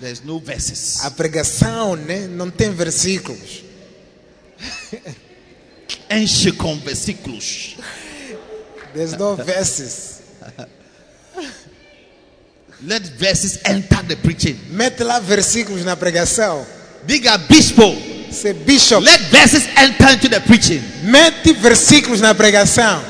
there's 0.00 0.22
no 0.22 0.38
verses. 0.38 1.04
A 1.04 1.10
pregação, 1.10 1.96
né, 1.96 2.26
não 2.28 2.50
tem 2.50 2.70
versículos. 2.70 3.64
Enche 6.10 6.52
com 6.52 6.78
versículos. 6.78 7.76
There's 8.94 9.12
no 9.12 9.34
verses. 9.36 10.20
Let 12.82 13.02
verses 13.16 13.58
enter 13.64 14.04
the 14.06 14.16
preaching. 14.16 14.58
Mete 14.70 15.02
lá 15.02 15.20
versículos 15.20 15.84
na 15.84 15.96
pregação. 15.96 16.66
Diga, 17.06 17.38
bispo, 17.38 17.82
Say, 18.32 18.54
bishop, 18.54 19.04
let 19.04 19.20
verses 19.30 19.68
enter 19.76 20.14
into 20.14 20.28
the 20.28 20.40
preaching. 20.40 20.82
mete 21.04 21.52
versículos 21.52 22.20
na 22.20 22.34
pregação. 22.34 23.02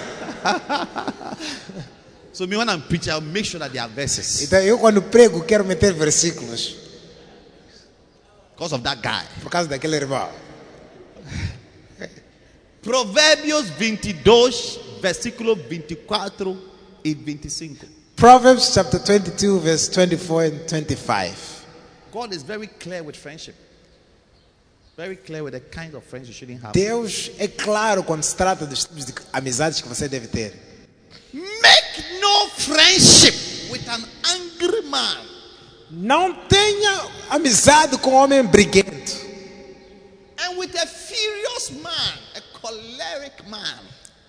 So 2.33 2.47
me 2.47 2.57
when 2.57 2.68
I'm 2.68 2.80
preaching, 2.83 3.12
I'll 3.12 3.20
make 3.20 3.45
sure 3.45 3.61
that 3.61 3.72
there 3.72 3.83
are 3.83 3.89
verses. 3.89 4.43
Então 4.43 4.59
eu 4.61 4.78
quando 4.78 5.03
prego 5.03 5.43
quero 5.45 5.64
meter 5.64 5.93
versículos 5.93 6.76
Because 8.57 8.74
of 8.74 8.83
that 8.85 9.03
guy. 9.03 9.24
por 9.43 9.51
causa 9.51 9.68
daquele 9.68 9.97
irmão. 9.97 10.30
Provérbios 12.83 13.68
22, 13.70 14.78
versículo 15.01 15.55
24 15.57 16.59
e 17.05 17.14
25. 17.14 17.87
Proverbs 18.16 18.72
chapter 18.72 18.99
22 18.99 19.59
verse 19.61 19.91
24 19.91 20.45
and 20.45 20.59
25. 20.66 21.66
God 22.12 22.33
is 22.33 22.43
very 22.43 22.66
clear 22.66 23.03
with 23.03 23.16
friendship. 23.16 23.55
Very 24.97 25.16
clear 25.16 25.43
with 25.43 25.55
the 25.55 25.61
kind 25.61 25.95
of 25.95 26.05
friends 26.05 26.28
you 26.28 26.35
shouldn't 26.35 26.62
have. 26.62 26.72
Deus 26.72 27.30
é 27.39 27.49
claro 27.49 28.03
quando 28.05 28.22
se 28.22 28.37
trata 28.37 28.66
dos 28.66 28.85
tipos 28.85 29.07
de 29.07 29.14
amizades 29.33 29.80
que 29.80 29.89
você 29.89 30.09
deve 30.09 30.28
ter. 30.28 30.71
Make 31.33 32.20
no 32.20 32.49
friendship 32.49 33.35
with 33.70 33.89
an 33.89 34.05
angry 34.24 34.83
man. 34.83 35.18
Não 35.91 36.33
tenha 36.49 37.07
amizade 37.30 37.99
com 37.99 38.12
homem 38.12 38.43
briguento. 38.43 39.12
And 40.39 40.59
with 40.59 40.74
a 40.74 40.87
furious 40.87 41.70
man, 41.70 42.18
a 42.35 42.41
choleric 42.59 43.49
man 43.49 43.78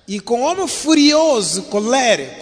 E 0.08 0.20
com 0.20 0.42
homem 0.42 0.68
furioso, 0.68 1.64
colérico, 1.64 2.36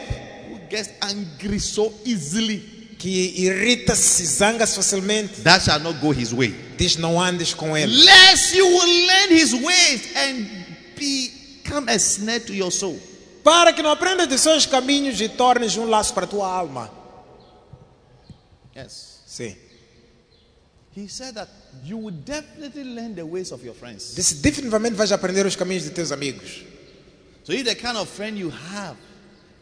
who 0.49 0.59
gets 0.67 0.89
angry 0.99 1.59
so 1.59 1.93
easily, 2.03 2.59
que 2.97 3.33
irrita-se, 3.37 4.25
zanga-se 4.25 4.75
facilmente, 4.75 5.41
that 5.41 5.63
shall 5.63 5.79
not 5.79 5.99
go 5.99 6.11
his 6.11 6.33
way. 6.33 6.53
diz 6.75 6.97
não 6.97 7.21
andes 7.21 7.53
com 7.53 7.77
ele. 7.77 8.03
Lest 8.03 8.55
you 8.55 8.65
will 8.65 9.07
learn 9.07 9.29
his 9.29 9.53
ways 9.53 10.15
and 10.15 10.47
become 10.95 11.87
a 11.87 11.99
snare 11.99 12.39
to 12.39 12.53
your 12.53 12.71
soul. 12.71 12.99
Para 13.43 13.73
que 13.73 13.81
não 13.81 13.91
aprendas 13.91 14.27
de 14.27 14.37
seus 14.37 14.65
caminhos 14.65 15.19
e 15.19 15.27
tornes 15.27 15.75
um 15.77 15.85
laço 15.85 16.13
para 16.13 16.25
a 16.25 16.27
tua 16.27 16.47
alma. 16.47 16.91
Yes. 18.75 19.21
Sim. 19.25 19.55
He 20.95 21.07
said 21.07 21.35
that 21.35 21.49
you 21.85 21.97
will 21.97 22.11
definitely 22.11 22.83
learn 22.83 23.15
the 23.15 23.23
ways 23.23 23.51
of 23.51 23.65
your 23.65 23.73
friends. 23.73 24.13
Disse, 24.13 24.35
definitivamente 24.35 24.95
vais 24.95 25.11
aprender 25.11 25.45
os 25.45 25.55
caminhos 25.55 25.83
de 25.83 25.91
teus 25.91 26.11
amigos. 26.11 26.63
So 27.43 27.53
if 27.53 27.63
the 27.63 27.75
kind 27.75 27.97
of 27.97 28.09
friend 28.09 28.37
you 28.37 28.49
have 28.49 28.97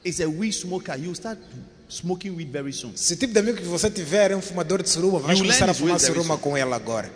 is 0.04 0.20
a 0.20 0.28
weed 0.28 0.54
smoker, 0.54 0.98
you 0.98 1.14
start 1.14 1.40
smoking 1.88 2.36
weed 2.36 2.52
very 2.52 2.74
soon. 2.74 2.98
Se 2.98 3.14
o 3.14 3.18
tipo 3.18 3.32
de 3.32 3.40
amigo 3.40 3.58
que 3.58 3.64
você 3.64 3.90
tiver 3.92 4.32
é 4.32 4.36
um 4.36 4.42
fumador 4.42 4.82
de 4.82 4.90
suruba, 4.90 5.20
vais 5.20 5.38
You 5.38 5.46
começar 5.46 5.70
a 5.70 5.74
fumar 5.74 6.00
suruba 6.00 6.38
com 6.38 6.58
ele 6.58 6.74
agora. 6.74 7.12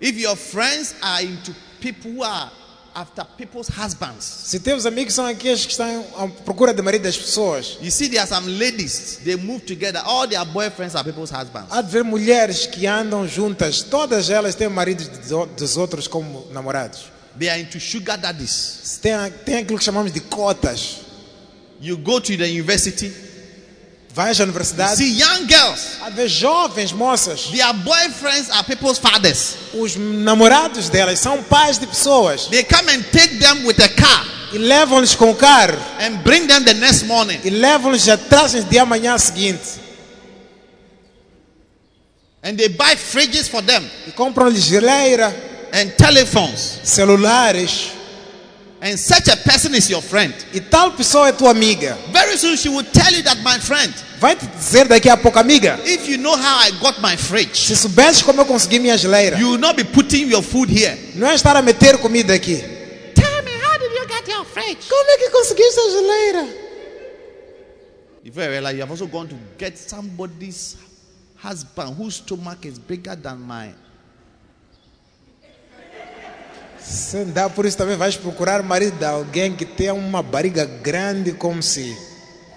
If 0.00 0.16
your 0.18 0.36
friends 0.36 0.94
are 1.00 1.24
into 1.24 1.54
people 1.80 2.12
who 2.12 2.22
are 2.22 2.52
after 2.98 3.24
people's 3.36 3.68
husbands, 3.68 4.24
Se 4.24 4.58
teus 4.58 4.84
amigos 4.84 5.14
são 5.14 5.24
aqueles 5.24 5.64
que 5.64 5.70
estão 5.72 6.04
à 6.16 6.26
procura 6.44 6.74
de 6.74 6.82
marido 6.82 7.02
das 7.02 7.16
pessoas, 7.16 7.78
you 7.80 7.90
see 7.90 8.08
there 8.08 8.18
are 8.20 8.28
some 8.28 8.48
ladies, 8.58 9.20
they 9.24 9.36
move 9.36 9.60
together, 9.64 10.02
all 10.04 10.26
their 10.26 10.44
boyfriends 10.44 10.96
are 10.96 11.04
people's 11.04 11.30
husbands. 11.30 11.68
há 11.70 11.80
de 11.80 11.90
ver 11.90 12.02
mulheres 12.02 12.66
que 12.66 12.86
andam 12.86 13.26
juntas, 13.28 13.82
todas 13.82 14.30
elas 14.30 14.54
têm 14.56 14.68
maridos 14.68 15.08
dos 15.56 15.76
outros 15.76 16.08
como 16.08 16.46
namorados. 16.50 17.10
They 17.38 17.48
are 17.48 17.60
into 17.60 17.78
sugar 17.78 18.18
daddies. 18.18 18.98
Tem, 19.00 19.12
tem 19.44 19.58
aquilo 19.58 19.78
que 19.78 19.84
chamamos 19.84 20.10
de 20.12 20.18
cotas. 20.20 21.02
You 21.80 21.96
go 21.96 22.20
to 22.20 22.36
the 22.36 22.46
university, 22.46 23.12
Vais 24.14 24.30
à 24.30 24.42
you 24.42 24.44
universidade, 24.44 24.96
see 24.96 25.18
young 25.20 25.46
girls, 25.46 25.98
há 26.02 26.10
ver 26.10 26.28
jovens 26.28 26.92
moças. 26.92 27.50
their 27.52 27.72
boyfriends 27.74 28.50
are 28.50 28.64
people's 28.64 28.98
fathers. 28.98 29.56
Os 29.74 29.94
namorados 29.96 30.88
delas 30.88 31.20
são 31.20 31.42
pais 31.44 31.78
de 31.78 31.86
pessoas 31.86 32.46
They 32.46 32.64
come 32.64 32.90
and 32.90 33.02
take 33.12 33.38
them 33.38 33.64
with 33.66 33.80
a 33.80 33.88
car 33.88 34.26
e 34.52 34.58
levam-lhes 34.58 35.14
com 35.14 35.30
o 35.30 35.34
carro 35.36 35.76
and 36.00 36.16
bring 36.24 36.46
them 36.46 36.64
the 36.64 36.74
next 36.74 37.04
morning. 37.04 37.38
e 37.44 37.50
levam-lhes 37.50 38.04
trazem 38.28 38.62
de 38.62 38.78
amanhã 38.78 39.16
seguinte 39.18 39.78
And 42.42 42.56
they 42.56 42.68
buy 42.68 42.96
fridges 42.96 43.48
for 43.48 43.62
them 43.62 43.84
e 44.06 44.12
compram-lhes 44.12 44.64
geleira, 44.64 45.28
and 45.72 45.90
telephones. 45.96 46.80
celulares 46.82 47.90
And 48.80 48.96
such 48.96 49.26
a 49.28 49.36
person 49.36 49.74
is 49.74 49.90
your 49.90 50.00
friend. 50.02 50.32
e 50.52 50.60
tal 50.60 50.92
pessoa 50.92 51.28
é 51.28 51.32
tua 51.32 51.50
amiga. 51.50 51.96
Very 52.12 52.36
soon 52.38 52.56
she 52.56 52.68
will 52.68 52.84
tell 52.84 53.12
you 53.12 53.22
that, 53.24 53.38
my 53.42 53.58
friend, 53.58 53.92
Vai 54.20 54.36
te 54.36 54.46
dizer 54.46 54.86
daqui 54.88 55.08
a 55.08 55.16
pouco, 55.16 55.38
amiga, 55.38 55.78
if 55.84 56.08
you 56.08 56.16
know 56.16 56.36
how 56.36 56.58
I 56.60 56.70
got 56.80 57.00
my 57.00 57.16
fridge, 57.16 57.66
se 57.66 57.76
soubesses 57.76 58.22
como 58.22 58.40
eu 58.40 58.46
consegui 58.46 58.78
minha 58.80 58.96
geleira, 58.96 59.38
you 59.38 59.50
will 59.50 59.58
not 59.58 59.76
be 59.76 59.84
putting 59.84 60.28
your 60.28 60.42
food 60.42 60.70
here. 60.70 60.96
não 61.16 61.28
é 61.28 61.34
estar 61.34 61.56
a 61.56 61.62
meter 61.62 61.98
comida 61.98 62.34
aqui. 62.34 62.56
Tell 63.14 63.42
me, 63.44 63.52
how 63.52 63.78
did 63.78 63.92
you 63.92 64.06
get 64.08 64.28
your 64.28 64.44
fridge? 64.44 64.88
Como 64.88 65.10
é 65.10 65.18
que 65.18 65.30
conseguiste 65.30 65.80
a 65.80 65.90
geleira? 65.90 66.48
If 68.24 68.36
you 68.36 68.42
realize 68.42 68.74
you 68.76 68.82
have 68.82 68.90
also 68.90 69.06
gone 69.06 69.28
to 69.28 69.36
get 69.58 69.76
somebody's 69.78 70.76
husband 71.36 71.96
whose 71.96 72.16
stomach 72.16 72.64
is 72.66 72.78
bigger 72.78 73.16
than 73.16 73.40
mine. 73.40 73.74
Se 76.88 77.22
dá 77.26 77.50
por 77.50 77.66
isso 77.66 77.76
também 77.76 77.96
vais 77.96 78.16
procurar 78.16 78.62
marido 78.62 78.96
de 78.98 79.04
alguém 79.04 79.54
que 79.54 79.66
tenha 79.66 79.92
uma 79.92 80.22
barriga 80.22 80.64
grande 80.64 81.32
como 81.32 81.62
se. 81.62 81.90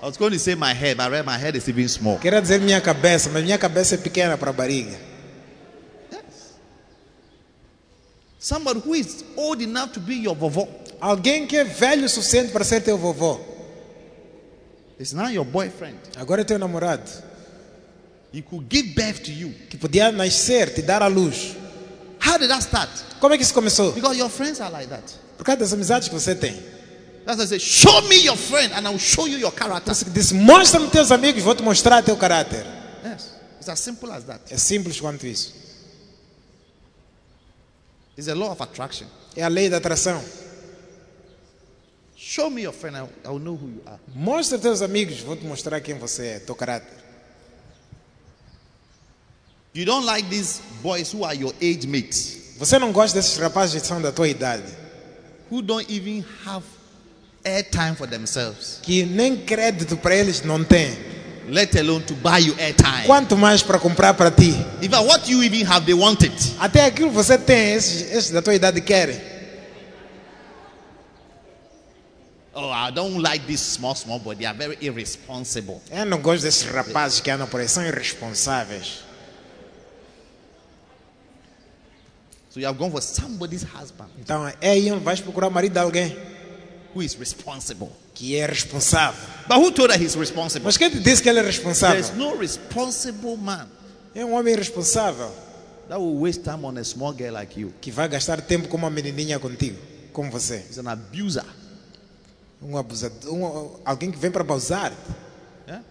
I 0.01 0.05
was 0.05 0.15
going 0.15 0.31
to 0.31 0.39
say 0.39 0.55
my 0.55 0.73
head, 0.73 0.95
but 0.95 1.25
my 1.25 1.37
head 1.37 1.57
is 1.57 1.67
even 1.67 1.87
small. 1.89 2.17
Queria 2.17 2.41
dizer 2.41 2.61
minha 2.61 2.79
cabeça, 2.79 3.29
mas 3.29 3.43
minha 3.43 3.57
cabeça 3.57 3.95
é 3.95 3.97
pequena 3.97 4.37
para 4.37 4.49
a 4.49 4.53
barriga. 4.53 4.97
Somebody 8.39 8.79
who 8.79 8.95
is 8.95 9.23
old 9.35 9.61
enough 9.61 9.91
to 9.91 9.99
be 9.99 10.15
your 10.15 10.35
vovó 10.35 10.67
Alguém 10.99 11.45
que 11.45 11.57
é 11.57 11.63
velho 11.63 12.05
o 12.05 12.09
suficiente 12.09 12.51
para 12.51 12.63
ser 12.63 12.81
teu 12.81 12.97
vovô. 12.97 13.39
is 14.97 15.13
now 15.13 15.27
your 15.27 15.45
boyfriend. 15.45 15.97
Agora 16.15 16.41
é 16.41 16.43
teu 16.45 16.57
namorado. 16.57 17.09
He 18.33 18.41
could 18.41 18.65
give 18.69 18.95
birth 18.95 19.23
to 19.23 19.31
you. 19.31 19.53
Que 19.69 19.75
podia 19.77 20.09
nascer, 20.11 20.73
te 20.73 20.81
dar 20.81 21.03
a 21.03 21.07
luz. 21.07 21.57
How 22.23 22.37
did 22.37 22.49
that 22.49 22.61
start? 22.63 22.89
Como 23.19 23.33
é 23.33 23.37
que 23.37 23.43
isso 23.43 23.53
começou? 23.53 23.91
Because 23.93 24.17
your 24.17 24.29
friends 24.29 24.61
are 24.61 24.71
like 24.71 24.87
that. 24.87 25.03
Por 25.37 25.43
causa 25.43 25.59
das 25.59 25.73
amizades 25.73 26.07
que 26.07 26.13
você 26.13 26.35
tem. 26.35 26.53
That's 27.25 27.37
why 27.37 27.43
I 27.43 27.47
say, 27.47 27.59
show 27.59 28.01
me 28.07 28.17
your 28.17 28.37
friend 28.37 28.73
and 28.73 28.87
I 28.87 28.89
will 28.89 28.99
show 28.99 29.27
you 29.27 29.37
your 29.37 29.51
character. 29.51 29.93
Você 29.93 30.33
mostra-me 30.33 30.89
teus 30.89 31.11
amigos, 31.11 31.43
vou 31.43 31.55
te 31.55 31.63
mostrar 31.63 32.03
teu 32.03 32.17
caráter. 32.17 32.65
Yes. 33.03 33.29
It's 33.57 33.69
as 33.69 33.79
simple 33.79 34.11
as 34.11 34.23
that. 34.25 34.41
É 34.51 34.57
simples 34.57 34.99
quanto 34.99 35.25
isso. 35.25 35.53
It's 38.17 38.27
a 38.27 38.35
law 38.35 38.51
of 38.51 38.61
attraction. 38.61 39.07
É 39.35 39.43
a 39.43 39.47
lei 39.47 39.69
da 39.69 39.77
atração. 39.77 40.23
Show 42.15 42.51
me 42.51 42.61
your 42.63 42.73
friend, 42.73 42.97
I 42.97 43.27
will 43.27 43.39
know 43.39 43.55
who 43.55 43.67
you 43.67 43.81
are. 43.85 43.99
Mostra 44.13 44.59
teus 44.59 44.81
amigos, 44.81 45.21
vou 45.21 45.35
te 45.35 45.43
mostrar 45.43 45.81
quem 45.81 45.97
você 45.97 46.27
é, 46.27 46.39
teu 46.39 46.55
caráter. 46.55 47.00
You 49.73 49.85
don't 49.85 50.05
like 50.05 50.27
these 50.29 50.61
boys 50.83 51.13
who 51.13 51.23
are 51.23 51.33
your 51.33 51.53
age 51.61 51.87
mates, 51.87 52.37
Você 52.59 52.77
não 52.77 52.91
gosta 52.91 53.17
desses 53.17 53.37
rapazes 53.37 53.81
que 53.81 53.87
são 53.87 54.01
da 54.01 54.11
tua 54.11 54.27
idade, 54.27 54.63
who 55.49 55.61
don't 55.61 55.85
even 55.91 56.23
have 56.45 56.63
airtime 57.43 57.95
for 57.95 58.07
themselves, 58.07 58.79
que 58.83 59.03
nem 59.05 59.37
crédito 59.37 59.95
para 59.97 60.15
eles 60.15 60.41
não 60.41 60.63
têm. 60.63 60.95
let 61.47 61.75
alone 61.75 62.03
to 62.03 62.13
buy 62.15 62.39
you 62.39 62.53
airtime. 62.59 63.05
Quanto 63.05 63.35
mais 63.37 63.63
para 63.63 63.79
comprar 63.79 64.13
para 64.13 64.29
ti. 64.29 64.51
Fact, 64.51 65.05
what 65.07 65.31
you 65.31 65.41
even 65.43 65.65
have, 65.65 65.85
they 65.85 65.93
want 65.93 66.21
it. 66.23 66.55
Até 66.59 66.85
aquilo 66.85 67.09
que 67.09 67.15
você 67.15 67.37
tem, 67.37 67.73
esses, 67.73 68.11
esses 68.11 68.31
da 68.31 68.41
tua 68.41 68.53
idade 68.53 68.79
querem. 68.81 69.19
Oh, 72.53 72.69
I 72.69 72.91
don't 72.91 73.21
like 73.21 73.45
this 73.47 73.61
small, 73.61 73.95
small 73.95 74.19
boy. 74.19 74.35
They 74.35 74.45
are 74.45 74.57
very 74.57 74.77
irresponsible. 74.81 75.81
Eu 75.89 76.05
não 76.05 76.19
gosto 76.21 76.43
desses 76.43 76.63
rapazes 76.63 77.21
que 77.21 77.31
andam 77.31 77.47
por 77.47 77.61
aí, 77.61 77.67
são 77.67 77.85
irresponsáveis. 77.85 78.99
So 82.53 82.59
you 82.59 82.67
have 82.67 82.77
gone 82.77 82.91
for 82.91 83.01
somebody's 83.01 83.63
husband 83.63 84.09
Então, 84.19 84.45
é 84.61 84.75
onde 84.91 85.03
vais 85.03 85.21
procurar 85.21 85.47
o 85.47 85.51
marido 85.51 85.73
de 85.73 85.79
alguém 85.79 86.15
who 86.93 87.01
is 87.01 87.13
responsible. 87.15 87.89
que 88.13 88.35
é 88.35 88.45
responsável. 88.45 89.19
But 89.47 89.57
who 89.57 89.71
told 89.71 89.91
her 89.93 89.99
he's 90.01 90.15
responsible? 90.15 90.65
Mas 90.65 90.77
quem 90.77 90.89
te 90.89 90.99
disse 90.99 91.21
que 91.23 91.29
ele 91.29 91.39
é 91.39 91.43
There's 91.43 91.57
responsável? 91.57 92.15
no 92.15 92.37
responsible 92.37 93.37
man 93.37 93.67
É 94.13 94.25
um 94.25 94.33
homem 94.33 94.53
irresponsável 94.53 95.31
that 95.87 95.97
will 95.99 96.19
waste 96.19 96.43
time 96.43 96.63
on 96.65 96.77
a 96.77 96.83
small 96.83 97.13
girl 97.13 97.33
like 97.33 97.57
you. 97.59 97.73
que 97.81 97.89
vai 97.89 98.07
gastar 98.09 98.41
tempo 98.41 98.67
com 98.67 98.75
uma 98.77 98.89
menininha 98.89 99.39
contigo, 99.39 99.77
como 100.13 100.29
você. 100.29 100.65
He's 100.69 100.77
an 100.77 100.87
abuser. 100.89 101.45
Um 102.61 102.77
abusador, 102.77 103.33
um- 103.33 103.79
alguém 103.85 104.11
que 104.11 104.17
vem 104.17 104.29
para 104.29 104.41
abusar. 104.41 104.93
Yeah? 105.67 105.83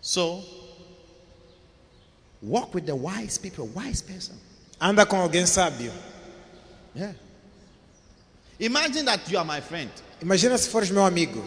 So, 0.00 0.42
walk 2.42 2.74
with 2.74 2.86
the 2.86 2.94
wise 2.94 3.38
people, 3.38 3.68
wise 3.74 4.02
person. 4.02 4.36
Anda 4.80 5.04
com 5.06 5.16
alguém 5.16 5.46
sábio. 5.46 5.92
Yeah. 6.94 7.14
Imagine 8.60 9.04
that 9.04 9.30
you 9.30 9.38
are 9.38 9.44
my 9.44 9.60
friend. 9.60 9.90
Imagina 10.20 10.58
se 10.58 10.68
fores 10.68 10.90
meu 10.90 11.04
amigo. 11.04 11.42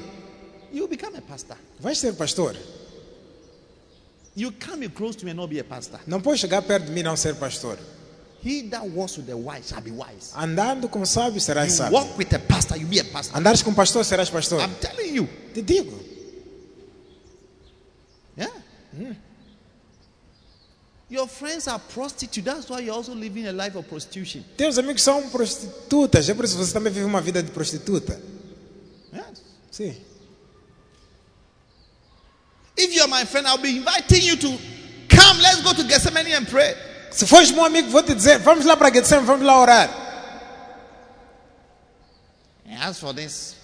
You 0.72 0.88
become 0.88 1.16
a 1.18 1.22
pastor. 1.22 1.58
Vais 1.80 1.98
ser 1.98 2.14
pastor. 2.14 2.56
You 4.36 4.52
be 4.52 4.88
close 4.90 5.18
to 5.18 5.26
me 5.26 5.32
and 5.32 5.38
not 5.38 5.50
be 5.50 5.60
a 5.60 5.64
pastor. 5.64 6.00
Não 6.08 6.22
pode 6.22 6.40
chegar 6.40 6.62
perto 6.62 6.86
de 6.86 6.92
mim 6.92 7.02
e 7.02 7.04
não 7.04 7.18
ser 7.18 7.36
pastor. 7.36 7.78
He 8.44 8.64
that 8.70 8.84
walks 8.90 9.18
with 9.18 9.28
the 9.28 9.36
wise 9.36 9.70
shall 9.70 9.82
be 9.82 9.92
wise. 9.92 10.34
Andando 10.36 10.90
com 10.90 11.06
sábio 11.06 11.40
serás 11.40 11.74
sábio. 11.74 11.94
walk 11.94 12.18
with 12.18 12.34
a 12.34 12.40
pastor, 12.40 12.78
you 12.78 12.88
be 12.88 13.00
a 13.00 13.04
pastor. 13.04 13.38
Andares 13.38 13.62
com 13.62 13.74
pastor 13.74 14.04
serás 14.04 14.30
pastor. 14.30 14.62
I'm 14.62 14.74
telling 14.80 15.14
you. 15.14 15.28
Te 15.54 15.62
digo. 15.62 16.00
Yeah. 18.38 19.16
Your 21.12 21.28
friends 21.28 21.68
are 21.68 21.78
prostitutes. 21.78 22.46
That's 22.46 22.70
why 22.70 22.80
you're 22.80 22.96
also 22.96 23.14
living 23.14 23.46
a 23.46 23.52
life 23.52 23.76
of 23.76 23.86
prostitution. 23.88 24.46
Teus 24.58 24.78
amigos 24.78 25.04
são 25.04 25.30
prostitutas. 25.30 26.30
É 26.30 26.34
por 26.34 26.46
isso 26.46 26.56
que 26.56 26.66
você 26.66 26.72
também 26.72 26.92
vive 26.92 27.06
uma 27.06 27.20
vida 27.20 27.44
de 27.44 27.52
prostituta. 27.52 28.18
Yes. 29.14 29.44
Sim. 29.70 29.96
If 32.78 32.96
you're 32.96 33.10
my 33.10 33.26
friend, 33.26 33.46
I'll 33.46 33.58
be 33.58 33.78
inviting 33.78 34.26
you 34.26 34.38
to 34.38 34.48
come. 35.10 35.42
Let's 35.42 35.62
go 35.62 35.74
to 35.74 35.84
Gethsemane 35.84 36.34
and 36.34 36.46
pray. 36.46 36.76
Se 37.12 37.28
fores 37.28 37.52
meu 37.52 37.66
amigo, 37.66 37.90
vou 37.90 38.02
te 38.02 38.16
dizer, 38.16 38.40
vamos 38.40 38.66
lá 38.66 38.78
para 38.78 38.90
Getsemane, 38.90 39.28
vamos 39.28 39.46
lá 39.46 39.60
orar. 39.60 39.90
And 42.66 42.82
as 42.82 42.98
for 42.98 43.14
this, 43.14 43.58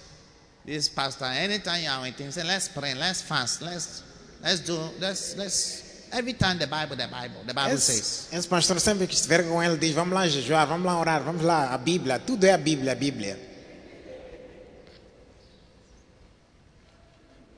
This 0.68 0.86
pastor, 0.90 1.24
anytime 1.24 1.82
you 1.82 1.88
are 1.88 2.02
with 2.02 2.18
him, 2.18 2.30
say, 2.30 2.44
let's 2.44 2.68
pray, 2.68 2.92
let's 2.92 3.22
fast, 3.22 3.62
let's 3.62 4.02
let's 4.42 4.60
do 4.60 4.78
let's 5.00 5.34
let's 5.34 5.87
every 6.12 6.34
time 6.34 6.58
the 6.58 6.66
Bible, 6.66 6.96
the 6.96 7.06
Bible, 7.06 7.42
the 7.46 7.54
Bible 7.54 7.78
says. 7.78 8.28
Esse, 8.28 8.36
esse 8.36 8.48
pastor 8.48 8.80
sempre 8.80 9.06
que 9.06 9.14
estiver 9.14 9.42
com 9.48 9.62
ele 9.62 9.76
diz: 9.76 9.92
Vamos 9.94 10.14
lá 10.14 10.26
jejuar, 10.28 10.66
vamos 10.66 10.86
lá 10.86 10.98
orar, 10.98 11.22
vamos 11.22 11.42
lá, 11.42 11.72
a 11.72 11.78
Bíblia, 11.78 12.18
tudo 12.18 12.44
é 12.44 12.52
a 12.52 12.58
Bíblia, 12.58 12.92
a 12.92 12.94
Bíblia. 12.94 13.38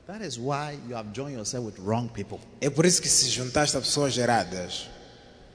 That 0.07 0.25
is 0.25 0.37
why 0.37 0.77
you 0.89 0.95
have 0.95 1.13
joined 1.13 1.37
yourself 1.37 1.65
with 1.65 1.79
wrong 1.79 2.09
people. 2.09 2.39
É 2.59 2.69
por 2.69 2.85
isso 2.85 3.01
que 3.01 3.07
se 3.07 3.29
juntaste 3.29 3.77
a 3.77 3.79
pessoas 3.79 4.13
geradas. 4.13 4.89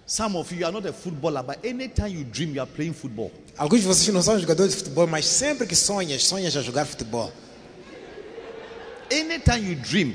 Some 0.07 0.37
of 0.37 0.55
you 0.55 0.65
are 0.65 0.73
not 0.73 0.87
a 0.87 0.93
footballer, 0.93 1.43
but 1.43 1.59
anytime 1.65 2.09
you 2.09 2.25
dream, 2.25 2.55
you 2.55 2.61
are 2.61 2.71
playing 2.71 2.95
football. 2.95 3.31
Alguns 3.59 3.81
de 3.81 3.87
vocês 3.87 4.09
não 4.15 4.23
são 4.23 4.39
jogadores 4.39 4.73
de 4.73 4.79
futebol, 4.79 5.07
mas 5.07 5.27
sempre 5.27 5.67
que 5.67 5.75
sonhas, 5.75 6.25
sonhas 6.25 6.57
a 6.57 6.63
jogar 6.63 6.87
futebol. 6.87 7.33
Anytime 9.11 9.69
you 9.69 9.75
dream, 9.75 10.15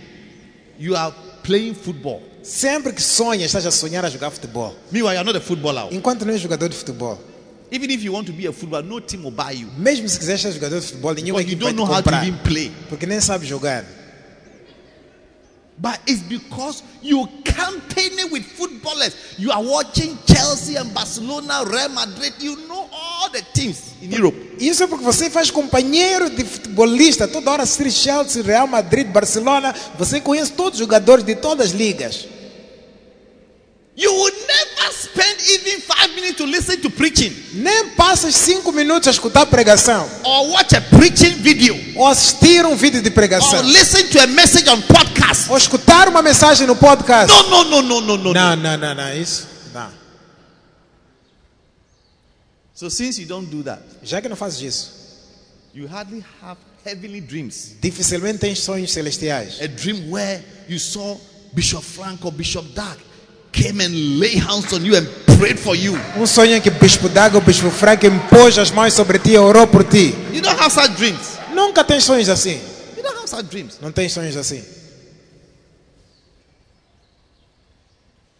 you 0.79 0.95
are 0.95 1.13
playing 1.43 1.73
football. 1.73 2.30
Sempre 2.43 2.91
que 2.93 3.01
sonhas, 3.01 3.45
estás 3.47 3.65
a 3.65 3.71
sonhar 3.71 4.03
a 4.05 4.09
jogar 4.09 4.31
futebol. 4.31 4.75
Meanwhile, 4.91 5.13
you 5.13 5.19
are 5.19 5.23
not 5.25 5.37
a 5.37 5.41
footballer. 5.41 5.87
Enquanto 5.93 6.25
não 6.25 6.33
és 6.33 6.41
jogador 6.41 6.69
de 6.69 6.75
futebol. 6.75 7.19
Even 7.71 7.89
if 7.91 8.03
you 8.03 8.11
want 8.13 8.25
to 8.25 8.33
be 8.33 8.47
a 8.47 8.51
footballer, 8.51 8.85
no 8.85 8.99
team 8.99 9.23
will 9.23 9.31
buy 9.31 9.51
you. 9.53 9.69
Mesmo 9.77 10.07
se 10.09 10.17
quiseres 10.19 10.41
ser 10.41 10.51
jogador 10.51 10.79
de 10.81 10.87
futebol, 10.87 11.13
nenhuma 11.13 11.39
Because 11.39 11.51
you 11.51 11.57
equipe 11.57 11.63
vai 11.63 11.73
know 11.73 11.85
how 11.85 11.97
to 12.01 12.03
comprar. 12.03 12.27
even 12.27 12.39
play. 12.43 12.71
Porque 12.89 13.05
nem 13.05 13.21
sabe 13.21 13.45
jogar. 13.45 13.85
But 15.77 15.99
it's 16.05 16.21
because 16.21 16.83
you 17.01 17.27
campaigning 17.43 18.29
with 18.31 18.43
footballers. 18.43 19.15
You 19.39 19.51
are 19.51 19.63
watching 19.63 20.15
Chelsea 20.27 20.77
and 20.77 20.93
Barcelona, 20.93 21.63
Real 21.65 21.89
Madrid. 21.89 22.33
You 22.39 22.55
know 22.67 22.87
all 22.91 23.31
the 23.31 23.41
teams 23.53 23.93
in 24.01 24.11
Europe. 24.13 24.37
Isso 24.59 24.83
é 24.83 24.87
porque 24.87 25.03
você 25.03 25.29
faz 25.29 25.49
companheiro 25.49 26.29
de 26.29 26.43
futebolista. 26.43 27.27
Toda 27.27 27.49
hora 27.49 27.63
assiste 27.63 28.03
Chelsea, 28.03 28.43
Real 28.43 28.67
Madrid, 28.67 29.07
Barcelona. 29.07 29.73
Você 29.97 30.19
conhece 30.21 30.51
todos 30.51 30.73
os 30.73 30.79
jogadores 30.79 31.23
de 31.25 31.35
todas 31.35 31.67
as 31.67 31.71
ligas. 31.73 32.27
You 34.01 34.11
will 34.11 34.33
never 34.47 34.93
spend 34.93 35.39
even 35.41 35.79
five 35.81 36.15
minutes 36.15 36.37
to 36.37 36.45
listen 36.45 36.81
to 36.81 36.89
preaching 36.89 37.31
Nem 37.53 37.89
passas 37.95 38.33
cinco 38.35 38.71
minutos 38.71 39.07
a 39.07 39.11
escutar 39.11 39.45
pregação. 39.45 40.09
or 40.23 40.49
watch 40.49 40.73
a 40.75 40.81
preaching 40.81 41.35
video 41.35 41.75
Ou 41.95 42.07
assistir 42.07 42.65
um 42.65 42.75
vídeo 42.75 42.99
de 43.01 43.09
or 43.09 43.13
pregação. 43.13 43.61
listen 43.61 44.07
to 44.09 44.19
a 44.19 44.25
message 44.27 44.67
on 44.69 44.81
podcast. 44.81 45.51
Ou 45.51 45.57
escutar 45.57 46.07
uma 46.09 46.21
mensagem 46.23 46.65
no 46.65 46.75
podcast. 46.75 47.31
No, 47.31 47.63
no, 47.63 47.63
no, 47.63 47.81
no, 47.81 48.01
no, 48.01 48.17
no. 48.17 48.33
Não, 48.33 48.55
não, 48.55 48.75
não, 48.77 48.95
não. 48.95 49.13
Isso 49.15 49.45
não. 49.71 49.91
So 52.73 52.89
since 52.89 53.19
you 53.21 53.27
don't 53.27 53.47
do 53.51 53.61
that, 53.63 53.81
Já 54.03 54.19
que 54.21 54.27
não 54.29 54.35
fazes 54.35 54.61
isso, 54.61 54.91
you 55.75 55.87
hardly 55.87 56.23
have 56.41 56.57
heavenly 56.83 57.21
dreams. 57.21 57.75
dificilmente 57.79 58.39
tens 58.39 58.59
sonhos 58.59 58.91
celestiais. 58.91 59.61
A 59.61 59.67
dream 59.67 60.09
where 60.11 60.43
you 60.67 60.79
saw 60.79 61.17
Bishop 61.53 61.83
Frank 61.85 62.25
or 62.25 62.31
Bishop 62.31 62.67
Doug 62.73 62.97
came 63.51 63.81
and 63.81 64.19
lay 64.19 64.37
hands 64.37 64.71
on 64.73 64.83
you 64.85 64.95
and 64.95 65.07
prayed 65.37 65.59
for 65.59 65.75
you. 65.75 65.93
Um 66.15 66.25
sonho 66.25 66.55
em 66.55 66.61
que 66.61 66.69
o 66.69 66.71
bispo 66.71 67.09
Dago, 67.09 67.37
o 67.37 67.41
bispo 67.41 67.69
Frank 67.69 68.05
impôs 68.05 68.57
as 68.57 68.71
mãos 68.71 68.93
sobre 68.93 69.19
ti 69.19 69.31
e 69.31 69.37
orou 69.37 69.67
por 69.67 69.83
ti. 69.83 70.15
You 70.33 70.41
don't 70.41 70.59
have 70.59 70.71
such 70.71 70.95
dreams. 70.95 71.37
Nunca 71.53 71.83
tens 71.83 72.03
sonhos 72.03 72.29
assim. 72.29 72.59
You 72.97 73.03
don't 73.03 73.17
have 73.17 73.27
such 73.27 73.43
dreams. 73.49 73.77
Não 73.81 73.91
tens 73.91 74.13
sonhos 74.13 74.37
assim. 74.37 74.63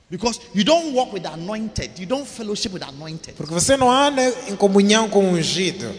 Because 0.09 0.41
you 0.53 0.65
don't 0.65 0.93
walk 0.93 1.13
with 1.13 1.23
the 1.23 1.31
anointed. 1.31 1.97
You 1.97 2.05
don't 2.05 2.27
fellowship 2.27 2.73
with 2.73 2.81
the 2.81 2.89
anointed. 2.89 3.35
Porque 3.35 3.53
você 3.53 3.77
não 3.77 3.89
anda 3.89 4.21
em 4.47 4.55
comunhão 4.55 5.09
com 5.09 5.23
o 5.23 5.33
ungido. 5.33 5.89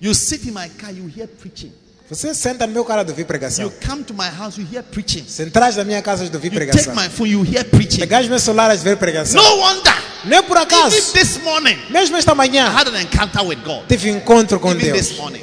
You 0.00 0.14
sit 0.14 0.46
in 0.46 0.52
my 0.52 0.68
car, 0.68 0.92
you 0.92 1.08
hear 1.08 1.26
preaching. 1.26 1.72
Você 2.10 2.34
senta 2.34 2.66
no 2.66 2.72
meu 2.74 2.84
cara 2.84 3.02
de 3.02 3.10
ouvir 3.10 3.22
You 3.22 3.26
pregação. 3.26 3.72
come 3.86 4.04
to 4.04 4.12
my 4.12 4.28
house, 4.28 4.58
you 4.58 4.66
hear 4.70 4.82
preaching. 4.82 5.24
Se 5.26 5.42
entras 5.42 5.76
na 5.76 5.84
minha 5.84 6.02
casa 6.02 6.28
de 6.28 6.36
ouvir 6.36 6.52
You 6.52 6.58
take 6.60 6.70
pregação. 6.72 6.94
my 6.94 7.08
phone, 7.08 7.30
you 7.30 7.42
hear 7.44 7.64
preaching. 7.64 8.00
Pegas 8.00 8.28
meu 8.28 8.38
celular 8.38 8.70
a 8.70 8.74
ver 8.74 8.98
pregação. 8.98 9.42
No 9.42 9.56
wonder. 9.56 9.94
É 10.30 10.42
por 10.42 10.56
acaso. 10.58 10.94
Even 10.96 11.12
this 11.12 11.38
morning, 11.42 11.78
Mesmo 11.90 12.16
esta 12.16 12.32
I 12.32 12.34
manhã, 12.34 12.66
had 12.68 12.88
an 12.88 13.00
encounter 13.00 13.42
with 13.42 13.58
God. 13.64 13.86
tive 13.88 14.10
encontro 14.10 14.60
com 14.60 14.70
Even 14.72 14.92
Deus. 14.92 15.08
this 15.08 15.16
morning, 15.18 15.42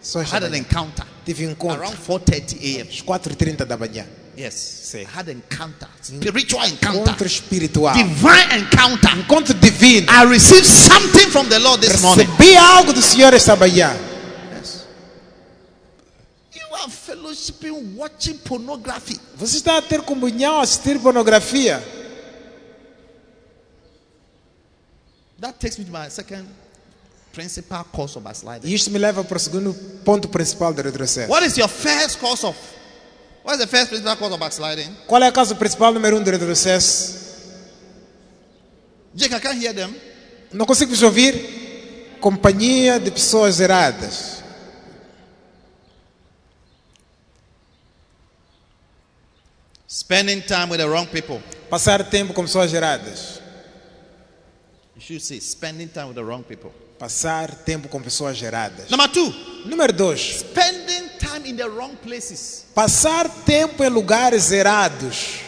Só 0.00 0.20
I 0.22 0.24
had 0.24 0.44
an 0.44 0.54
encounter 0.54 1.04
Tive 1.26 1.44
encontro. 1.44 1.82
around 1.82 1.96
4:30 1.98 2.56
a.m. 2.62 2.88
Às 2.88 3.02
4h30 3.02 3.64
da 3.66 3.76
manhã. 3.76 4.06
Yes, 4.38 4.54
Sim. 4.54 5.00
I 5.00 5.06
had 5.18 5.28
encounter, 5.30 5.88
spiritual 6.00 6.64
encounter, 6.64 7.00
Encontro 7.00 7.26
espiritual. 7.26 7.92
divine 7.92 8.58
encounter. 8.60 9.10
Encontro 9.18 9.52
divino. 9.54 10.06
I 10.10 10.24
received 10.24 10.64
something 10.64 11.28
from 11.30 11.48
the 11.48 11.58
Lord 11.58 11.80
this 11.82 12.00
morning. 12.00 12.26
Recebi 12.26 12.56
algo 12.56 12.92
do 12.94 13.02
Senhor 13.02 13.34
esta 13.34 13.54
manhã. 13.56 13.94
Yes. 16.78 17.08
You 17.08 17.14
are 17.14 17.16
fellowshipping, 17.16 17.96
watching 17.96 18.38
pornography. 18.38 19.18
Você 19.36 19.56
está 19.56 19.78
a 19.78 19.82
ter 19.82 20.02
comunhão 20.02 20.58
a 20.58 20.62
assistir 20.62 20.98
pornografia. 21.00 21.82
That 25.40 25.58
takes 25.58 25.78
me 25.78 25.84
to 25.84 25.92
my 25.92 26.08
second 26.10 26.46
principal 27.32 27.84
cause 27.84 28.16
of 28.16 28.24
backsliding. 28.24 28.68
Isto 28.72 28.90
me 28.90 28.98
leva 28.98 29.22
para 29.22 29.36
o 29.36 29.40
segundo 29.40 29.72
ponto 30.04 30.28
principal 30.28 30.72
do 30.72 30.82
retrocesso. 30.82 31.30
What 31.30 31.46
is 31.46 31.56
your 31.56 31.68
first 31.68 32.18
cause 32.18 32.44
of? 32.44 32.56
What 33.44 33.54
is 33.56 33.60
the 33.60 33.68
first 33.68 33.88
principal 33.90 34.16
cause 34.16 34.32
of 34.32 34.40
backsliding? 34.40 34.92
Qual 35.06 35.22
é 35.22 35.28
a 35.28 35.32
causa 35.32 35.54
principal 35.54 35.92
número 35.92 36.16
um 36.18 36.22
do 36.22 36.30
retrocesso? 36.30 37.28
Jake, 39.14 39.34
I 39.34 39.40
can't 39.40 39.58
hear 39.64 39.74
them. 39.74 39.94
Não 40.52 40.66
consigo 40.66 40.90
vos 40.90 41.02
ouvir. 41.02 42.18
Companhia 42.20 42.98
de 42.98 43.12
pessoas 43.12 43.60
erradas. 43.60 44.37
Spending 50.08 50.40
time 50.40 50.70
with 50.70 50.80
the 50.80 50.88
wrong 50.88 51.06
people. 51.06 51.38
Passar 51.68 52.02
tempo 52.02 52.32
com 52.32 52.42
pessoas 52.42 52.72
erradas. 52.72 53.42
You 54.96 55.02
should 55.02 55.20
say 55.20 55.38
spending 55.38 55.88
time 55.90 56.06
with 56.08 56.14
the 56.14 56.24
wrong 56.24 56.42
people. 56.42 56.72
Passar 56.98 57.54
tempo 57.54 57.88
com 57.88 58.00
pessoas 58.00 58.40
erradas. 58.40 58.88
Number 58.90 59.06
two, 59.08 59.30
Número 59.66 59.94
dois. 59.94 60.38
spending 60.40 61.10
time 61.18 61.44
in 61.44 61.56
the 61.56 61.68
wrong 61.68 61.94
places. 61.96 62.64
Passar 62.74 63.28
tempo 63.44 63.84
em 63.84 63.90
lugares 63.90 64.50
errados. 64.50 65.40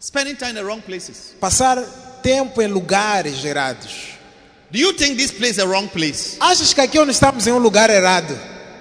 Spending 0.00 0.34
time 0.36 0.52
in 0.52 0.56
the 0.56 0.64
wrong 0.64 0.80
places. 0.80 1.34
Passar 1.38 1.76
tempo 2.22 2.62
em 2.62 2.68
lugares 2.68 3.44
errados. 3.44 4.14
Do 4.72 4.78
you 4.78 4.94
think 4.94 5.18
this 5.18 5.30
place 5.30 5.58
is 5.58 5.58
a 5.58 5.66
wrong 5.68 5.88
place? 5.88 6.38
Achas 6.40 6.72
que 6.72 6.80
aqui 6.80 6.98
onde 6.98 7.12
estamos 7.12 7.46
em 7.46 7.52
um 7.52 7.58
lugar 7.58 7.90
errado? 7.90 8.34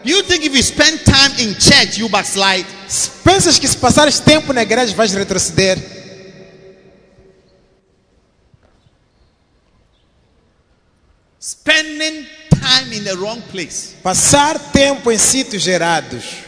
Do 0.04 0.10
you 0.10 0.22
think 0.24 0.43
if 0.43 0.54
you 0.54 0.62
spend 0.62 0.99
time 1.06 1.32
in 1.39 1.56
church, 1.56 1.97
you 1.97 2.10
backslide? 2.10 2.66
Pensas 3.24 3.58
que 3.58 3.68
se 3.68 3.78
passares 3.78 4.20
tempo 4.20 4.51
na 4.51 4.62
igreja 4.62 4.93
vais 4.95 5.14
retroceder? 5.14 5.78
Spending 11.39 12.26
time 12.49 12.93
in 12.93 13.04
the 13.04 13.16
wrong 13.16 13.41
place. 13.51 13.95
Passar 14.04 14.60
tempo 14.72 15.12
em 15.12 15.18
sítios 15.18 15.68
errados. 15.68 16.43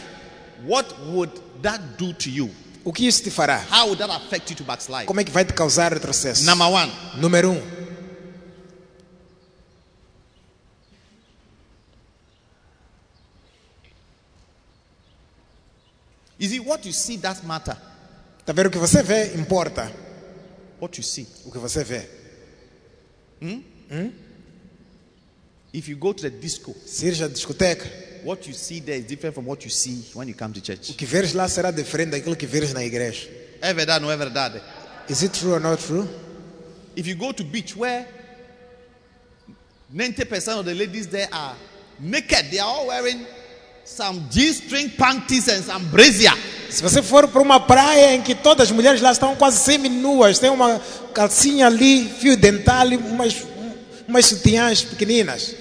What 0.64 0.94
would 1.08 1.32
that 1.62 1.80
do 1.98 2.12
to 2.12 2.30
you? 2.30 2.50
O 2.84 2.92
que 2.92 3.06
isso 3.06 3.22
te 3.22 3.30
fará? 3.30 3.64
How 3.70 3.86
would 3.86 3.98
that 3.98 4.10
affect 4.10 4.50
you 4.50 4.56
to 4.56 4.64
backslide? 4.64 5.06
Como 5.06 5.20
é 5.20 5.24
que 5.24 5.30
vai 5.30 5.44
te 5.44 5.52
causar 5.52 5.92
retrocesso? 5.92 6.44
Number 6.44 6.68
one, 6.68 6.92
Número 7.16 7.50
um. 7.50 7.75
You 16.38 16.48
see, 16.48 16.60
what 16.60 16.86
you 16.86 16.92
see 16.92 17.16
does 17.16 17.42
matter. 17.42 17.76
Tá 18.44 18.52
vendo 18.52 18.66
o 18.66 18.70
que 18.70 18.78
você 18.78 19.02
vê 19.02 19.34
importa. 19.34 19.90
What 20.80 20.98
you 20.98 21.04
see. 21.04 21.26
O 21.44 21.50
que 21.50 21.58
você 21.58 21.82
vê. 21.82 22.08
If 25.72 25.88
you 25.88 25.96
go 25.96 26.12
to 26.14 26.22
the 26.22 26.30
disco, 26.30 26.74
Se 26.86 27.06
ires 27.06 27.20
à 27.22 27.28
discoteca, 27.28 27.86
what 28.24 28.48
you 28.48 28.54
see 28.54 28.80
there 28.80 28.98
is 28.98 29.04
different 29.06 29.34
from 29.34 29.46
what 29.46 29.64
you 29.64 29.70
see 29.70 30.04
when 30.14 30.28
you 30.28 30.34
come 30.34 30.52
to 30.54 30.60
church. 30.60 30.90
o 30.90 30.94
que 30.94 31.04
veres 31.04 31.32
lá 31.32 31.48
será 31.48 31.70
diferente 31.70 32.10
daquilo 32.12 32.36
que 32.36 32.46
veres 32.46 32.72
na 32.72 32.84
igreja. 32.84 33.28
É 33.60 33.74
verdade, 33.74 34.02
não 34.04 34.10
é 34.10 34.16
verdade? 34.16 34.60
Is 35.08 35.22
it 35.22 35.38
true 35.38 35.52
or 35.52 35.60
not 35.60 35.82
true? 35.82 36.08
If 36.96 37.06
you 37.06 37.16
go 37.16 37.32
to 37.32 37.44
beach 37.44 37.76
where 37.76 38.06
90% 39.94 40.58
of 40.58 40.64
the 40.64 40.74
ladies 40.74 41.06
there 41.08 41.28
are 41.30 41.54
naked, 42.00 42.50
they 42.50 42.58
are 42.58 42.68
all 42.68 42.86
wearing 42.88 43.26
some 43.86 44.28
G-string 44.30 44.90
panties 44.90 45.48
and 45.48 45.62
some 45.62 45.84
brazier. 45.86 46.32
Se 46.68 46.82
você 46.82 47.00
for 47.00 47.28
para 47.28 47.40
uma 47.40 47.60
praia 47.60 48.14
em 48.14 48.20
que 48.20 48.34
todas 48.34 48.68
as 48.68 48.72
mulheres 48.74 49.00
lá 49.00 49.12
estão 49.12 49.36
quase 49.36 49.58
semi-nuas, 49.58 50.38
tem 50.38 50.50
uma 50.50 50.80
calcinha 51.14 51.66
ali, 51.68 52.08
fio 52.08 52.36
dental, 52.36 52.92
e 52.92 52.96
umas, 52.96 53.46
umas 54.06 54.26
sutiãs 54.26 54.82
pequeninas. 54.82 55.54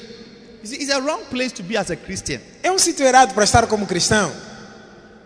It's 0.63 0.89
a 0.89 0.99
wrong 0.99 1.23
place 1.29 1.53
to 1.53 1.63
be 1.63 1.77
as 1.77 1.91
a 1.91 1.95
Christian. 1.95 2.41
É 2.63 2.71
um 2.71 2.79
sítio 2.79 3.05
errado 3.05 3.35
para 3.35 3.43
estar 3.43 3.67
como 3.67 3.85
cristão. 3.85 4.31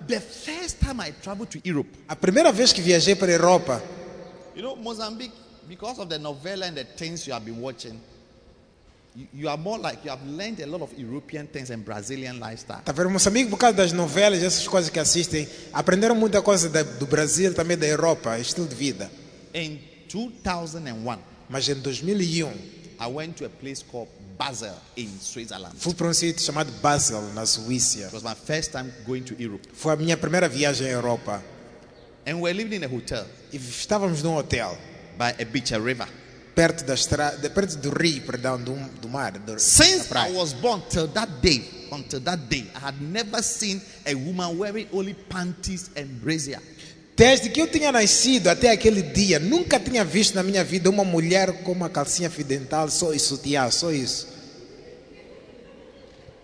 The 0.05 0.19
first 0.19 0.79
time 0.79 1.01
I 1.01 1.13
traveled 1.21 1.49
to 1.51 1.61
Europe, 1.63 1.89
A 2.07 2.15
primeira 2.15 2.51
vez 2.51 2.73
que 2.73 2.81
viajei 2.81 3.15
para 3.15 3.31
a 3.31 3.35
Europa, 3.35 3.81
you 4.55 4.61
know, 4.61 4.75
Mozambique, 4.75 5.33
because 5.67 6.01
of 6.01 6.09
the 6.09 6.17
novella 6.17 6.65
and 6.65 6.73
the 6.73 6.83
things 6.83 7.25
you 7.25 7.33
have 7.33 7.45
been 7.45 7.61
watching, 7.61 8.01
Tá 12.85 12.91
vendo? 12.91 13.09
Moçambique, 13.09 13.49
por 13.49 13.57
causa 13.57 13.75
das 13.75 13.91
novelas, 13.91 14.41
essas 14.43 14.67
coisas 14.67 14.89
que 14.89 14.99
assistem, 14.99 15.47
aprenderam 15.73 16.15
muita 16.15 16.41
coisa 16.41 16.69
da- 16.69 16.83
do 16.83 17.05
Brasil, 17.05 17.53
também 17.53 17.77
da 17.77 17.87
Europa, 17.87 18.37
estilo 18.39 18.67
de 18.67 18.75
vida. 18.75 19.09
In 19.53 19.79
2001, 20.11 21.17
Mas 21.49 21.67
em 21.67 21.75
2001, 21.75 22.51
I 23.01 23.07
went 23.11 23.33
to 23.37 23.45
a 23.45 23.49
place 23.49 23.83
called 23.83 24.09
Basel 24.37 24.75
in 24.95 25.09
Switzerland. 25.19 25.73
fui 25.77 25.93
para 25.93 26.07
um 26.07 26.13
sítio 26.13 26.43
chamado 26.45 26.71
Basel, 26.81 27.21
na 27.33 27.41
It 27.41 27.49
Suíça. 27.49 28.09
was 28.13 28.23
my 28.23 28.35
first 28.35 28.71
time 28.71 28.91
going 29.05 29.21
to 29.23 29.35
Europe. 29.41 29.67
Foi 29.73 29.93
a 29.93 29.95
minha 29.95 30.15
primeira 30.15 30.47
viagem 30.47 30.87
à 30.87 30.91
Europa. 30.91 31.41
And 32.27 32.35
we 32.35 32.41
were 32.43 32.53
living 32.53 32.75
in 32.75 32.83
a 32.83 32.87
hotel 32.87 33.25
E 33.51 33.57
estávamos 33.57 34.21
num 34.21 34.35
hotel, 34.35 34.77
by 35.17 35.41
a 35.41 35.45
beach, 35.45 35.73
a 35.73 35.79
river. 35.79 36.07
Perto 36.59 36.83
da 36.83 37.49
perto 37.49 37.77
do 37.77 37.89
rio, 37.89 38.21
perdão, 38.23 38.61
do, 38.61 38.75
do 39.01 39.07
mar, 39.07 39.31
do, 39.31 39.57
Since 39.57 40.09
I 40.13 40.33
was 40.33 40.51
born 40.51 40.81
till 40.89 41.07
that 41.07 41.31
day, 41.41 41.63
until 41.89 42.19
that 42.19 42.49
day, 42.49 42.69
I 42.75 42.79
had 42.79 43.01
never 43.01 43.41
seen 43.41 43.81
a 44.05 44.13
woman 44.13 44.57
wearing 44.57 44.87
only 44.91 45.13
panties 45.13 45.89
and 45.95 46.19
brazier. 46.21 46.59
Desde 47.15 47.49
que 47.49 47.61
eu 47.61 47.67
tinha 47.67 47.93
nascido 47.93 48.49
até 48.49 48.71
aquele 48.71 49.01
dia, 49.01 49.39
nunca 49.39 49.79
tinha 49.79 50.03
visto 50.03 50.35
na 50.35 50.43
minha 50.43 50.63
vida 50.63 50.89
uma 50.89 51.05
mulher 51.05 51.63
com 51.63 51.71
uma 51.71 51.89
calcinha 51.89 52.29
fio 52.29 52.43
dental, 52.43 52.89
só 52.89 53.13
isso, 53.13 53.37
sutiã, 53.37 53.71
só 53.71 53.91
isso. 53.91 54.27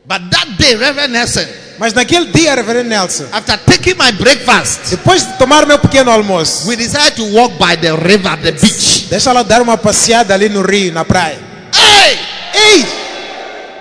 But 0.08 0.30
that 0.32 0.48
day, 0.58 0.76
Reverend 0.76 1.14
Nelson, 1.14 1.48
Mas 1.78 1.94
naquele 1.94 2.32
dia, 2.32 2.56
Reverendo 2.56 2.90
Nelson, 2.90 3.28
after 3.34 3.58
taking 3.66 3.98
my 3.98 4.12
breakfast, 4.14 4.92
depois 4.92 5.26
de 5.26 5.34
tomar 5.38 5.66
meu 5.66 5.78
pequeno 5.80 6.10
almoço, 6.12 6.68
we 6.68 6.76
decided 6.76 7.16
to 7.16 7.24
walk 7.34 7.54
by 7.58 7.76
the 7.76 7.92
river, 7.98 8.38
the 8.42 8.52
beach. 8.54 9.08
deixa 9.10 9.30
ela 9.32 9.44
dar 9.44 9.62
uma 9.62 9.78
passeada 9.78 10.34
ali 10.34 10.48
no 10.48 10.62
rio, 10.62 10.94
na 10.94 11.04
praia. 11.04 11.38
Hey! 11.74 12.20
Ei, 12.54 12.86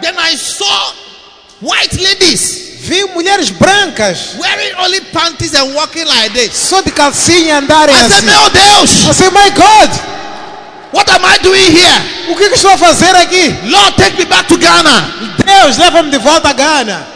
Then 0.01 0.17
I 0.19 0.37
saw 0.37 0.93
white 1.63 1.97
ladies 2.03 2.63
vi 2.81 3.05
mulheres 3.15 3.51
brancas, 3.51 4.35
wearing 4.39 4.75
only 4.79 5.01
panties 5.13 5.55
and 5.55 5.73
walking 5.75 6.05
like 6.05 6.31
this. 6.35 6.53
só 6.57 6.81
de 6.83 6.91
calcinha 6.91 7.59
andarem 7.59 7.95
I 7.95 7.99
said, 7.99 8.13
assim. 8.13 8.27
Meu 8.27 8.51
Deus, 8.51 9.05
Eu 9.07 9.15
sei, 9.15 9.31
my 9.31 9.51
God, 9.51 9.91
what 10.95 11.11
am 11.11 11.25
I 11.25 11.39
doing 11.43 11.71
here? 11.75 12.31
o 12.33 12.37
que, 12.37 12.49
que 12.49 12.55
estou 12.55 12.71
a 12.71 12.79
fazer 12.79 13.15
aqui? 13.17 13.51
Lord, 13.69 13.97
take 13.97 14.17
me 14.17 14.25
back 14.25 14.47
to 14.49 14.57
Ghana. 14.57 15.37
Deus, 15.45 15.77
leva-me 15.77 16.11
de 16.11 16.19
volta 16.19 16.49
a 16.51 16.53
Gana. 16.53 17.07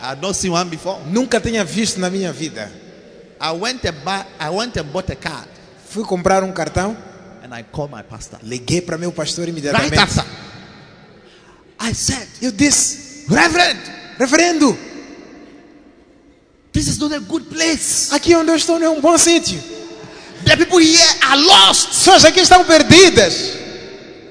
I 0.00 0.06
had 0.10 0.20
not 0.20 0.34
seen 0.36 0.52
one 0.52 0.68
before. 0.68 1.00
Nunca 1.06 1.40
tinha 1.40 1.64
visto 1.64 1.98
na 1.98 2.10
minha 2.10 2.32
vida. 2.32 2.70
I 3.40 3.52
went 3.52 3.84
and 3.84 3.94
buy, 4.04 4.24
I 4.38 4.50
went 4.50 4.76
and 4.76 4.84
bought 4.92 5.10
a 5.10 5.16
card 5.16 5.48
Fui 5.88 6.04
comprar 6.04 6.42
um 6.42 6.52
cartão, 6.52 6.96
and 7.42 7.54
I 7.54 7.62
called 7.62 7.90
my 7.90 8.02
pastor. 8.02 8.38
liguei 8.42 8.80
para 8.80 8.98
meu 8.98 9.12
pastor 9.12 9.44
Right 9.46 9.52
imediatamente. 9.52 9.98
after, 9.98 10.24
I 11.80 11.92
said, 11.94 12.26
Eu 12.40 12.50
disse, 12.52 13.24
Reverend, 13.28 13.80
reverendo, 14.18 14.76
this 16.72 16.86
is 16.88 16.98
not 16.98 17.14
a 17.14 17.20
good 17.20 17.46
place. 17.46 18.08
aqui 18.12 18.34
onde 18.34 18.50
eu 18.50 18.56
estou 18.56 18.78
não 18.78 18.86
é 18.86 18.90
um 18.90 19.00
bom 19.00 19.16
sítio. 19.16 19.60
The 20.44 20.56
people 20.56 20.78
here 20.78 21.14
are 21.22 21.36
lost. 21.40 21.88
Pessoas 21.88 22.24
aqui 22.24 22.40
estão 22.40 22.64
perdidas. 22.64 23.52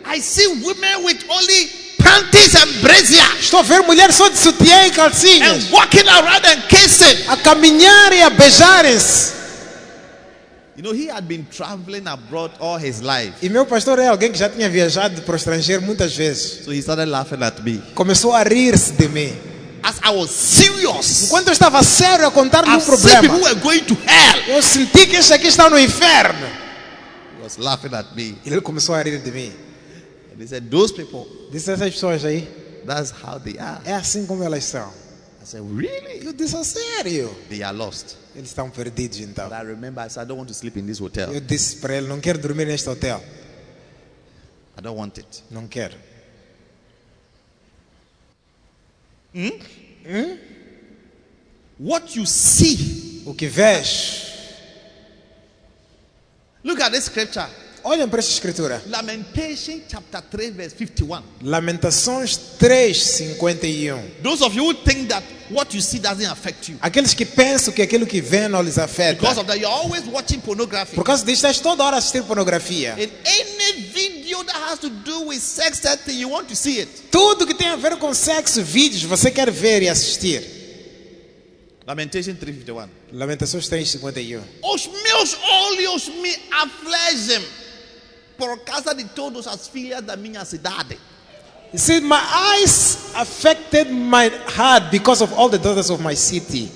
I 0.06 0.20
see 0.22 0.48
women 0.48 1.04
with 1.06 1.18
only 1.30 1.70
panties 1.98 2.54
and 2.56 2.82
brazier 2.82 3.24
Estou 3.40 3.60
a 3.62 3.64
ver 3.64 3.82
mulheres 3.84 4.16
só 4.16 4.28
de 4.30 4.38
sutiã 4.38 4.86
e 4.88 4.92
calcinhas. 4.92 5.64
and 5.66 5.72
walking 5.72 6.08
around 6.08 6.46
and 6.46 6.62
kissing. 6.68 7.26
A 7.28 7.38
caminhar 7.38 8.14
e 8.14 8.22
a 8.22 8.30
beijarem-se. 8.30 9.34
You 10.76 10.82
know, 10.84 10.92
he 10.92 11.08
had 11.08 11.28
been 11.28 11.46
traveling 11.56 12.08
abroad 12.08 12.52
all 12.60 12.78
his 12.78 13.00
life. 13.02 13.34
E 13.44 13.50
meu 13.50 13.66
pastor 13.66 14.00
é 14.00 14.08
alguém 14.08 14.32
que 14.32 14.38
já 14.38 14.50
tinha 14.50 14.68
viajado 14.70 15.22
para 15.22 15.34
o 15.34 15.36
estrangeiro 15.36 15.82
muitas 15.84 16.16
vezes. 16.16 16.66
So 16.66 16.72
he 16.74 16.80
started 16.80 17.10
laughing 17.10 17.44
at 17.44 17.60
me. 17.64 17.78
Começou 17.94 18.34
a 18.34 18.42
rir-se 18.44 18.94
de 18.94 19.08
mim. 19.08 19.34
As 19.84 19.98
I 20.04 20.10
was 20.16 20.32
serious, 20.32 20.73
Enquanto 21.26 21.48
eu 21.48 21.54
estava 21.54 21.82
sério 21.84 22.28
a 22.28 22.32
see 22.32 22.50
people 22.50 22.80
problema, 22.86 23.38
were 23.44 23.56
going 23.60 23.84
to 23.84 23.94
hell. 23.94 24.56
eu 24.56 24.62
senti 24.62 25.08
que 25.08 25.16
este 25.18 25.34
aqui 25.34 25.48
está 25.48 25.70
no 25.70 25.78
inferno. 25.80 26.46
He 27.38 27.44
was 27.44 27.58
laughing 27.58 27.94
at 27.94 28.16
me. 28.16 28.38
Ele 28.46 28.62
começou 28.62 28.96
a 28.96 29.02
rir 29.02 29.20
de 29.20 29.32
mim. 29.32 29.52
And 30.34 30.42
he 30.42 30.48
said, 30.48 30.70
Those 30.70 30.94
people, 30.94 31.26
Disse 31.52 31.72
essas 31.72 31.92
pessoas 31.94 32.26
aí, 32.26 32.48
that's 32.86 33.12
how 33.12 33.40
they 33.40 33.58
are. 33.60 33.82
é 33.86 33.94
assim 33.94 34.26
como 34.26 34.44
elas 34.44 34.64
são. 34.64 34.90
I 35.42 35.46
said, 35.46 35.64
Really? 35.76 36.26
Eu 36.26 36.34
disse, 36.34 36.56
a 36.56 36.64
sério? 36.64 37.36
They 37.50 37.64
are 37.64 37.76
lost. 37.76 38.16
Eles 38.36 38.50
estão 38.50 38.70
perdidos 38.70 39.20
então. 39.20 39.50
But 39.50 39.58
I 39.58 39.64
remember 39.66 40.04
I 40.06 40.10
said, 40.10 40.24
I 40.24 40.28
don't 40.28 40.40
want 40.40 40.48
to 40.48 40.54
sleep 40.56 40.80
in 40.80 40.86
this 40.86 41.00
hotel. 41.00 41.32
Eu 41.34 41.42
disse 41.42 41.76
para 41.78 41.96
ele, 41.96 42.08
não 42.08 42.20
quero 42.20 42.40
dormir 42.40 42.66
neste 42.66 42.90
hotel. 42.90 43.24
I 44.78 44.82
don't 44.82 44.98
want 44.98 45.18
it. 45.18 45.44
Não 45.52 45.68
quero. 45.68 45.96
What 51.80 52.16
you 52.18 52.26
see, 52.26 53.24
O 53.26 53.34
que 53.34 53.48
vês? 53.48 54.32
look 56.64 56.80
at 56.82 56.92
this 56.92 57.06
scripture. 57.06 57.48
Olhem 57.86 58.08
para 58.08 58.20
esta 58.20 58.32
escritura. 58.32 58.82
Lamentation 58.88 59.82
chapter 59.90 60.22
3, 60.22 60.52
verse 60.56 60.76
51. 60.78 61.22
Lamentações 61.42 62.38
3, 62.58 62.96
51. 62.96 64.02
Those 64.24 64.42
of 64.42 64.56
you 64.56 64.64
who 64.64 64.74
think 64.74 65.10
that 65.10 65.22
what 65.50 65.76
you 65.76 65.82
see 65.82 66.00
doesn't 66.00 66.26
affect 66.32 66.70
you. 66.72 66.78
Aqueles 66.82 67.14
que 67.14 67.26
pensam 67.26 67.74
que 67.74 67.82
aquilo 67.82 68.06
que 68.08 68.22
vêem 68.22 68.48
não 68.48 68.62
lhes 68.62 68.78
afeta. 68.78 69.20
Because 69.20 69.38
of 69.38 69.48
that, 69.48 69.60
you're 69.60 69.68
always 69.68 70.06
watching 70.08 70.40
pornography. 70.40 70.96
Por 70.96 71.04
causa 71.04 71.26
disso, 71.26 71.46
estás 71.46 71.60
toda 71.60 71.84
hora 71.84 71.98
a 71.98 72.00
assistir 72.00 72.24
pornografia. 72.24 72.96
In 72.98 73.10
any 73.26 73.82
video 73.94 74.42
that 74.46 74.56
has 74.72 74.80
to 74.80 74.90
do 74.90 75.28
with 75.28 75.40
sex, 75.42 75.80
that 75.82 76.10
you 76.10 76.30
want 76.30 76.48
to 76.48 76.56
see 76.56 76.80
it. 76.80 76.90
Tudo 77.12 77.46
que 77.46 77.54
tem 77.54 77.68
a 77.68 77.76
ver 77.76 77.98
com 77.98 78.14
sexo, 78.14 78.64
vídeos, 78.64 79.04
você 79.04 79.30
quer 79.30 79.52
ver 79.52 79.82
e 79.84 79.90
assistir. 79.90 80.63
Lamentation 81.86 82.36
3:51. 82.36 82.90
Lamentações 83.12 83.68
3, 83.68 83.90
51. 83.90 84.42
Os 84.64 84.88
meus 84.88 85.38
olhos 85.42 86.08
me 86.08 86.36
afligem 86.52 87.46
por 88.38 88.58
causa 88.60 88.96
de 88.96 89.04
todas 89.06 89.48
as 89.48 89.68
filhas 89.68 90.02
da 90.02 90.16
minha 90.16 90.46
cidade. 90.46 90.98
He 91.74 91.78
said, 91.78 92.04
My 92.04 92.22
eyes 92.22 92.98
affected 93.16 93.92
my 93.92 94.30
heart 94.56 94.92
because 94.92 95.22
of 95.24 95.34
all 95.34 95.50
the 95.50 95.58
daughters 95.58 95.90
of 95.90 96.02
my 96.02 96.16
city. 96.16 96.72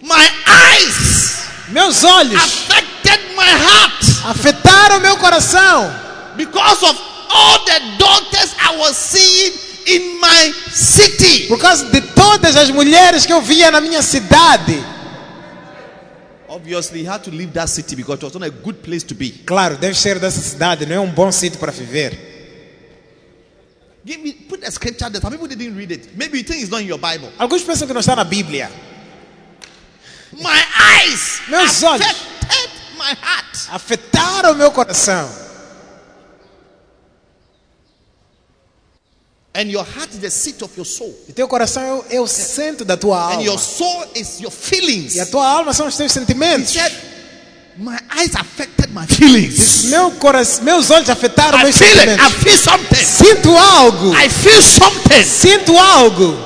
My 0.00 0.28
eyes 0.46 1.28
Meus 1.70 2.02
olhos 2.02 2.42
affected 2.42 3.20
my 3.36 3.44
heart 3.44 4.04
afetaram 4.24 5.00
meu 5.00 5.18
coração 5.18 5.92
because 6.36 6.82
of 6.82 6.98
all 7.28 7.64
the 7.64 7.80
daughters 7.98 8.54
I 8.58 8.76
was 8.78 8.96
seeing 8.96 9.67
in 9.88 10.20
my 10.20 10.52
city. 10.70 11.46
por 11.48 11.58
causa 11.58 11.86
de 11.90 12.00
todas 12.00 12.56
as 12.56 12.70
mulheres 12.70 13.24
que 13.26 13.32
eu 13.32 13.40
via 13.40 13.70
na 13.70 13.80
minha 13.80 14.02
cidade. 14.02 14.82
Obviously, 16.48 17.02
he 17.02 17.06
had 17.06 17.22
to 17.22 17.30
leave 17.30 17.52
that 17.52 17.68
city 17.68 17.94
because 17.94 18.18
it 18.18 18.24
was 18.24 18.34
not 18.34 18.42
a 18.42 18.50
good 18.50 18.82
place 18.82 19.04
to 19.04 19.14
be. 19.14 19.30
Claro, 19.44 19.76
deve 19.76 19.94
ser 19.94 20.18
dessa 20.18 20.40
cidade, 20.40 20.86
não 20.86 20.94
é 20.96 21.00
um 21.00 21.10
bom 21.10 21.30
sítio 21.30 21.58
para 21.58 21.70
viver. 21.70 22.18
Give 24.04 24.22
me, 24.22 24.32
put 24.32 24.64
a 24.64 24.70
scripture 24.70 25.10
there. 25.10 25.20
Some 25.20 25.36
people 25.36 25.46
didn't 25.48 25.76
read 25.76 25.92
it. 25.92 26.08
Maybe 26.16 26.38
you 26.38 26.44
think 26.44 26.62
it's 26.62 26.70
not 26.70 26.80
in 26.80 26.88
your 26.88 26.98
Bible. 26.98 27.30
Alguns 27.38 27.62
pensam 27.62 27.86
que 27.86 27.92
não 27.92 28.00
está 28.00 28.16
na 28.16 28.24
Bíblia. 28.24 28.70
My 30.32 30.62
eyes 31.04 31.40
Meus 31.48 31.82
olhos. 31.82 32.06
my 32.96 33.14
heart. 33.20 33.68
Afetaram 33.70 34.54
meu 34.54 34.70
coração. 34.70 35.47
And 39.58 39.72
your 39.72 39.82
heart 39.82 40.10
is 40.10 40.20
the 40.20 40.30
seat 40.30 40.62
of 40.62 40.70
your 40.76 40.86
soul. 40.86 41.12
E 41.28 41.32
teu 41.32 41.48
coração 41.48 41.82
é 42.08 42.20
o, 42.20 42.24
é 42.24 42.26
centro 42.28 42.84
da 42.84 42.96
tua 42.96 43.34
And 43.34 43.42
your 43.42 43.54
alma. 43.54 43.58
soul 43.58 44.04
is 44.14 44.38
your 44.38 44.52
feelings. 44.52 45.16
E 45.16 45.20
a 45.20 45.26
tua 45.26 45.44
alma 45.44 45.72
são 45.72 45.88
os 45.88 45.96
teus 45.96 46.12
He 46.12 46.20
sentimentos. 46.20 46.72
said, 46.72 46.92
My 47.76 47.98
eyes 48.16 48.36
affected 48.36 48.92
my 48.92 49.04
feelings. 49.08 49.86
Meu 49.86 50.12
coração, 50.12 50.62
meus 50.62 50.90
olhos 50.90 51.10
afetaram 51.10 51.58
I 51.58 51.64
meus 51.64 51.76
feel 51.76 51.88
it. 51.88 51.98
I 51.98 52.06
sentimentos. 52.06 52.42
feel 52.44 52.56
something. 52.56 53.04
Sinto 53.04 53.56
algo. 53.56 54.14
I 54.14 54.28
feel 54.28 54.62
something. 54.62 55.24
Sinto 55.24 55.76
algo. 55.76 56.36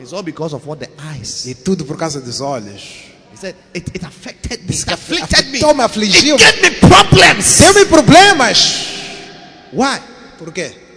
It's 0.00 0.14
all 0.14 0.22
because 0.22 0.54
of 0.54 0.66
what 0.66 0.80
the 0.82 0.90
eyes. 1.12 1.44
E 1.44 1.54
tudo 1.54 1.84
por 1.84 1.98
causa 1.98 2.22
dos 2.22 2.40
olhos. 2.40 2.80
He 3.30 3.36
said, 3.36 3.54
It, 3.74 3.86
it 3.94 4.02
affected 4.02 4.62
me. 4.66 4.74
It 4.74 4.88
afflicted 4.90 5.46
me. 5.50 5.60
me 5.60 5.82
afligiu. 5.82 6.36
It 6.36 6.40
gave 6.40 6.62
me 6.62 6.70
problems. 6.88 7.58
Deu-me 7.58 7.84
problemas. 7.84 8.86
Why? 9.74 10.00
Por 10.38 10.54
quê? 10.54 10.87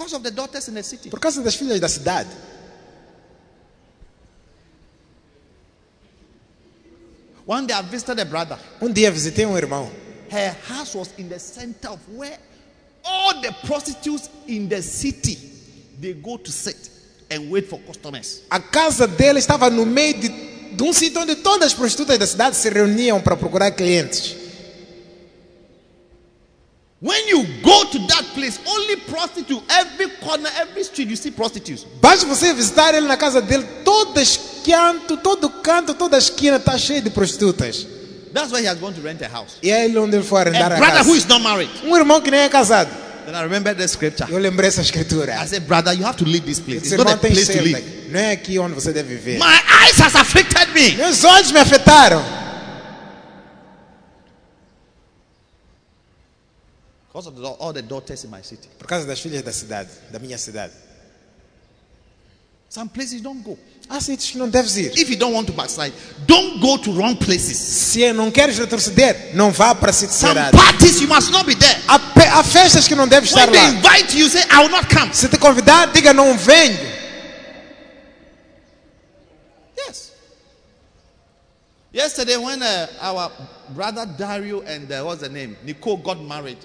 Because 0.00 0.14
of 0.14 0.22
the 0.22 0.30
daughters 0.30 0.66
in 0.66 0.74
the 0.74 0.82
city. 0.82 1.10
Por 1.10 1.20
causa 1.20 1.42
das 1.42 1.54
filhas 1.54 1.78
da 1.78 1.86
cidade. 1.86 2.30
One 7.44 7.66
day 7.66 7.74
I 7.74 7.82
visited 7.82 8.18
a 8.18 8.24
brother. 8.24 8.58
Um 8.80 8.90
dia 8.90 9.10
visitei 9.10 9.44
um 9.44 9.58
irmão. 9.58 9.90
Her 10.30 10.56
house 10.68 10.94
was 10.94 11.12
in 11.18 11.28
the 11.28 11.38
center 11.38 11.90
of 11.90 12.00
where 12.16 12.38
all 13.04 13.42
the 13.42 13.52
prostitutes 13.66 14.30
in 14.46 14.70
the 14.70 14.80
city 14.80 15.36
they 16.00 16.14
go 16.14 16.38
to 16.38 16.50
sit 16.50 16.88
and 17.30 17.50
wait 17.50 17.68
for 17.68 17.78
customers. 17.80 18.40
A 18.50 18.58
casa 18.58 19.06
dele 19.06 19.38
estava 19.38 19.68
no 19.68 19.84
meio 19.84 20.18
de, 20.18 20.28
de 20.76 20.82
um 20.82 20.94
sítio 20.94 21.20
onde 21.20 21.36
todas 21.36 21.72
as 21.72 21.74
prostitutas 21.74 22.18
da 22.18 22.26
cidade 22.26 22.56
se 22.56 22.70
reuniam 22.70 23.20
para 23.20 23.36
procurar 23.36 23.70
clientes. 23.72 24.34
When 27.00 27.28
you 27.28 27.44
go 27.62 27.84
to 27.84 27.98
place, 28.34 28.58
only 28.66 28.96
prostitute. 28.96 29.59
Street, 30.90 31.08
you 31.10 31.16
see 31.16 31.30
prostitutes. 31.30 31.86
Basta 32.00 32.26
você 32.26 32.52
visitar 32.52 32.94
ele 32.94 33.06
na 33.06 33.16
casa 33.16 33.40
dele, 33.40 33.64
todo 33.84 34.20
canto, 34.64 35.16
todo 35.16 35.48
canto, 35.48 35.94
toda 35.94 36.18
esquina 36.18 36.56
está 36.56 36.76
cheia 36.76 37.00
de 37.00 37.10
prostitutas. 37.10 37.86
That's 38.32 38.52
why 38.52 38.60
he 38.62 38.68
has 38.68 38.78
gone 38.78 38.94
to 38.94 39.00
rent 39.00 39.22
a 39.22 39.28
house. 39.28 39.54
E 39.62 39.70
é 39.70 39.84
ele 39.84 39.98
onde 39.98 40.16
ele 40.16 40.24
foi 40.24 40.38
A 40.38 40.42
arrendar 40.42 40.72
a 40.72 40.76
brother 40.76 41.00
who 41.02 41.06
casa. 41.06 41.16
is 41.16 41.26
not 41.26 41.42
married. 41.42 41.70
Um 41.84 41.96
irmão 41.96 42.20
que 42.20 42.30
nem 42.30 42.40
é 42.40 42.48
casado. 42.48 42.90
Then 43.26 43.34
I 43.34 43.42
remember 43.42 43.74
the 43.74 43.86
scripture. 43.86 44.30
Eu 44.32 44.38
lembrei 44.38 44.68
essa 44.68 44.80
escritura. 44.80 45.34
I 45.34 45.46
said, 45.46 45.64
brother, 45.66 45.92
you 45.92 46.04
have 46.06 46.16
to 46.18 46.24
leave 46.24 46.44
this 46.46 46.58
place. 46.60 46.86
It's 46.86 46.96
not 46.96 47.12
a 47.12 47.16
place 47.16 47.46
to 47.52 47.62
live. 47.62 47.82
Não 48.10 48.18
é 48.20 48.32
aqui 48.32 48.58
onde 48.58 48.74
você 48.74 48.92
deve 48.92 49.14
viver. 49.16 49.38
My 49.38 49.60
eyes 49.84 50.00
has 50.00 50.14
afflicted 50.16 50.68
me. 50.74 50.96
Meus 50.96 51.22
olhos 51.24 51.52
me 51.52 51.58
afetaram. 51.60 52.39
Because 57.20 57.26
of 57.26 57.36
the, 57.36 57.48
all 57.62 57.72
the 57.74 57.82
daughters 57.82 58.24
in 58.24 58.30
my 58.30 58.40
city. 58.40 58.68
Por 58.78 58.86
causa 58.86 59.06
das 59.06 59.20
filhas 59.20 59.42
da 59.42 59.52
cidade, 59.52 59.90
da 60.10 60.18
minha 60.18 60.38
cidade. 60.38 60.72
Some 62.70 62.88
places 62.88 63.20
don't 63.20 63.42
go. 63.42 63.58
Há 63.90 64.00
sítios 64.00 64.30
que 64.30 64.38
não 64.38 64.48
deves 64.48 64.76
ir. 64.78 64.92
If 64.96 65.10
you 65.10 65.16
don't 65.16 65.34
want 65.34 65.46
to 65.48 65.52
backslide, 65.52 65.92
don't 66.26 66.60
go 66.60 66.78
to 66.78 66.92
wrong 66.92 67.14
places. 67.16 67.58
Se 67.58 68.10
não 68.14 68.30
queres 68.30 68.56
retroceder, 68.56 69.34
não 69.34 69.50
vá 69.50 69.74
para 69.74 69.92
sítios 69.92 70.16
Some 70.16 70.34
parties 70.52 71.00
you 71.02 71.08
must 71.08 71.30
not 71.30 71.44
be 71.44 71.54
there. 71.56 71.78
Há, 71.88 71.98
pe- 71.98 72.26
há 72.26 72.42
festas 72.42 72.88
que 72.88 72.94
não 72.94 73.06
deves 73.06 73.28
estar 73.30 73.50
When 73.50 73.52
they 73.52 73.60
lá. 73.60 73.78
invite 73.78 74.16
you, 74.16 74.28
say, 74.30 74.42
I 74.50 74.62
will 74.62 74.70
not 74.70 74.88
come. 74.88 75.12
Se 75.12 75.28
te 75.28 75.36
convidar, 75.36 75.92
diga 75.92 76.14
não 76.14 76.38
venho. 76.38 76.78
Yes. 79.76 80.12
Yesterday, 81.92 82.38
when 82.38 82.62
uh, 82.62 82.86
our 83.02 83.30
brother 83.74 84.06
Dario 84.06 84.62
and 84.62 84.90
uh, 84.90 85.02
what's 85.02 85.20
the 85.20 85.28
name? 85.28 85.56
Nicole 85.64 85.98
got 85.98 86.18
married. 86.22 86.56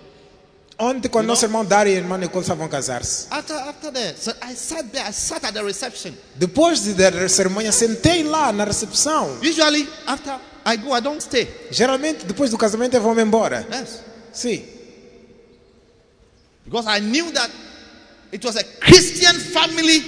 Ontem, 0.78 1.08
quando 1.08 1.28
nosso 1.28 1.46
irmão 1.46 1.64
Dário 1.64 1.92
e 1.92 1.96
a 1.96 1.98
irmã 1.98 2.18
Nicole 2.18 2.42
estavam 2.42 2.68
casar-se. 2.68 3.28
After 3.32 3.56
after 3.56 3.92
that, 3.94 4.16
so 4.20 4.32
I 4.44 4.54
sat 4.56 4.84
there, 4.92 5.08
I 5.10 5.14
sat 5.14 5.46
at 5.46 5.54
the 5.54 5.64
reception. 5.64 6.14
Depois 6.36 6.84
de 6.84 6.94
dar 6.94 7.16
a 7.16 7.30
cerimônia, 7.30 7.72
sentei 7.72 8.24
lá 8.24 8.52
na 8.52 8.66
recepção. 8.66 9.38
Usually, 9.42 9.88
after 10.06 10.38
I 10.66 10.76
go, 10.78 10.96
I 10.96 11.00
don't 11.00 11.22
stay. 11.24 11.48
Geralmente, 11.72 12.26
depois 12.26 12.52
do 12.52 12.58
casamento, 12.58 12.96
eu 12.98 13.02
vou-me 13.02 13.22
embora. 13.22 13.66
Yes. 13.72 14.02
Sim. 14.34 14.66
Because 16.66 16.88
I 16.90 17.00
knew 17.00 17.32
that 17.32 17.50
it 18.34 18.44
was 18.46 18.58
a 18.58 18.64
Christian 18.64 19.40
family 19.40 20.04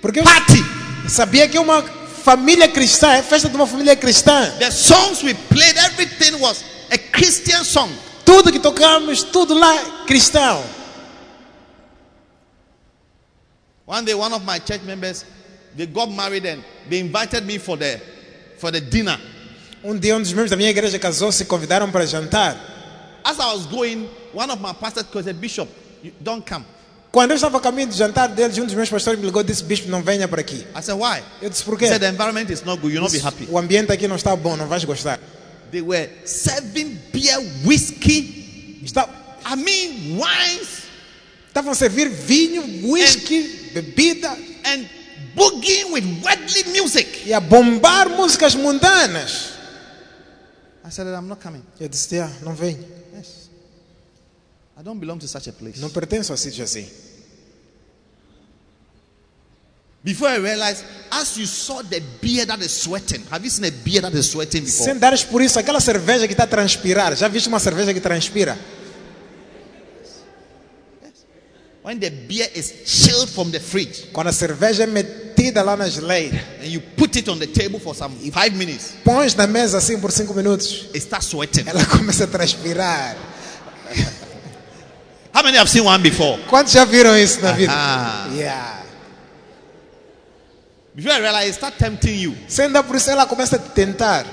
Porque 0.00 0.22
party. 0.22 0.62
sabia 1.08 1.48
que 1.48 1.58
uma 1.58 1.82
família 1.82 2.68
cristã, 2.68 3.14
é 3.14 3.22
festa 3.22 3.48
de 3.48 3.56
uma 3.56 3.66
família 3.66 3.96
cristã. 3.96 4.48
The 4.60 4.70
songs 4.70 5.22
we 5.24 5.34
played, 5.34 5.76
everything 5.78 6.38
was 6.40 6.62
a 6.92 6.98
Christian 6.98 7.64
song. 7.64 7.90
Tudo 8.28 8.52
que 8.52 8.58
tocamos, 8.58 9.22
tudo 9.22 9.54
lá 9.54 10.04
cristão. 10.06 10.62
One 13.86 14.04
day, 14.04 14.14
one 14.14 14.34
of 14.34 14.44
my 14.44 14.58
church 14.58 14.84
members, 14.84 15.24
they 15.74 15.86
got 15.86 16.10
married 16.10 16.44
and 16.44 16.62
they 16.90 17.00
invited 17.00 17.46
me 17.46 17.58
for 17.58 17.78
the 17.78 17.98
for 18.58 18.70
the 18.70 18.82
dinner. 18.82 19.18
Um 19.82 19.98
dia, 19.98 20.14
um 20.14 20.20
dos 20.20 20.30
membros 20.34 20.50
da 20.50 20.58
minha 20.58 20.68
igreja 20.68 20.98
casou-se 20.98 21.42
e 21.42 21.46
convidaram 21.46 21.90
para 21.90 22.04
jantar. 22.06 22.54
As 23.24 23.38
I 23.38 23.46
was 23.46 23.64
going, 23.64 24.06
one 24.34 24.50
of 24.50 24.60
my 24.60 24.74
pastors 24.74 25.06
said, 25.10 25.40
Bishop, 25.40 25.70
you 26.02 26.12
don't 26.20 26.44
come. 26.46 26.66
Quando 27.10 27.30
eu 27.30 27.36
estava 27.36 27.56
a 27.56 27.60
caminho 27.62 27.88
do 27.88 27.94
jantar 27.94 28.28
deles, 28.28 28.58
um 28.58 28.66
dos 28.66 28.74
meus 28.74 28.90
pastores 28.90 29.18
me 29.18 29.24
ligou 29.24 29.40
e 29.40 29.44
disse: 29.46 29.64
Bispo, 29.64 29.88
não 29.88 30.02
venha 30.02 30.28
para 30.28 30.42
aqui. 30.42 30.66
I 30.76 30.82
said, 30.82 31.00
Why? 31.00 31.22
Eu 31.40 31.48
disse: 31.48 31.64
Por 31.64 31.76
He 31.76 31.78
quê? 31.78 31.86
said, 31.86 32.02
The 32.02 32.10
environment 32.10 32.52
is 32.52 32.62
not 32.62 32.78
good, 32.82 32.92
you'll 32.92 33.02
not 33.02 33.10
be 33.10 33.26
happy. 33.26 33.48
O 33.50 33.56
ambiente 33.56 33.90
aqui 33.90 34.06
não 34.06 34.16
está 34.16 34.36
bom, 34.36 34.54
não 34.54 34.66
vais 34.66 34.84
gostar. 34.84 35.18
They 35.70 35.82
were 35.82 36.08
serving 36.24 36.98
beer, 37.12 37.38
whiskey, 37.64 38.80
Está- 38.84 39.08
I 39.44 39.54
mean, 39.56 40.16
wines, 40.18 40.84
Estavam 41.48 41.72
a 41.72 41.74
servir 41.74 42.08
vinho, 42.10 42.62
whisky, 42.90 43.70
bebida 43.74 44.30
and 44.64 44.88
boogieing 45.34 45.92
with 45.92 46.04
worldly 46.22 46.64
music. 46.72 47.26
e 47.26 47.32
a 47.32 47.40
bombar 47.40 48.08
músicas 48.10 48.54
mundanas. 48.54 49.54
I 50.84 50.90
said, 50.90 51.06
I'm 51.08 51.28
not 51.28 51.40
coming. 51.40 51.62
Eu 51.78 51.88
disse: 51.88 52.18
ah, 52.18 52.30
não 52.42 52.54
venho. 52.54 52.78
Yes. 53.14 53.50
I 54.78 54.82
don't 54.82 54.98
belong 55.00 55.18
to 55.18 55.26
such 55.28 55.48
a 55.48 55.52
place. 55.52 55.80
Não 55.80 55.90
pertenço 55.90 56.32
a 56.32 56.36
sítio 56.36 56.64
assim. 56.64 56.84
Before 56.84 56.84
I 56.84 56.84
realized, 56.84 56.84
as 56.84 56.84
you 56.84 56.84
saw 56.84 56.84
the 56.84 56.84
beer 56.84 56.86
that 56.86 56.86
is 56.86 56.86
sweating, 57.10 58.94
have 58.94 59.04
you 59.04 59.10
seen 59.10 59.12
a 59.12 59.16
beer 59.22 59.22
that 59.22 59.48
is 59.48 59.48
sweating 59.48 59.96
before? 59.96 59.97
Sem 64.84 64.96
dares 64.96 65.22
por 65.22 65.42
isso, 65.42 65.58
aquela 65.58 65.80
cerveja 65.80 66.26
que 66.26 66.32
está 66.32 66.44
a 66.44 66.46
transpirar. 66.46 67.14
Já 67.16 67.28
viste 67.28 67.48
uma 67.48 67.58
cerveja 67.58 67.92
que 67.92 68.00
transpira? 68.00 68.58
When 71.84 71.98
the 71.98 72.10
beer 72.10 72.50
is 72.54 72.70
chilled 72.84 73.30
from 73.30 73.50
the 73.50 73.60
fridge 73.60 74.08
Quando 74.12 74.28
a 74.28 74.32
cerveja 74.32 74.82
é 74.82 74.86
metida 74.86 75.62
lá 75.62 75.74
na 75.74 75.88
geleira, 75.88 76.38
and 76.60 76.66
you 76.66 76.82
put 76.96 77.16
it 77.16 77.30
on 77.30 77.38
the 77.38 77.46
table 77.46 77.80
for 77.80 77.94
some 77.94 78.14
five 78.30 78.50
minutes, 78.50 78.92
pões 79.04 79.34
na 79.34 79.46
mesa 79.46 79.78
assim 79.78 79.98
por 79.98 80.12
cinco 80.12 80.34
minutos, 80.34 80.86
it 80.94 80.98
starts 80.98 81.28
sweating. 81.28 81.64
ela 81.66 81.84
começa 81.86 82.24
a 82.24 82.26
transpirar. 82.26 83.16
How 85.34 85.42
many 85.42 85.56
have 85.56 85.70
seen 85.70 85.82
one 85.82 86.02
before? 86.02 86.42
Quantos 86.48 86.72
já 86.72 86.84
viram 86.84 87.16
isso 87.16 87.40
na 87.40 87.52
vida? 87.52 87.72
Ah. 87.74 88.28
Yeah. 88.34 88.87
Before 90.98 91.12
I 91.12 91.20
realized, 91.20 91.50
it 91.50 91.54
start 91.54 91.78
tempting 91.78 92.18
you. 92.18 92.34
Dar 92.72 92.82
por 92.82 92.96
isso, 92.96 93.08
ela 93.08 93.24
começa 93.24 93.54
a 93.54 93.58
te 93.60 93.70
tentar. 93.70 94.26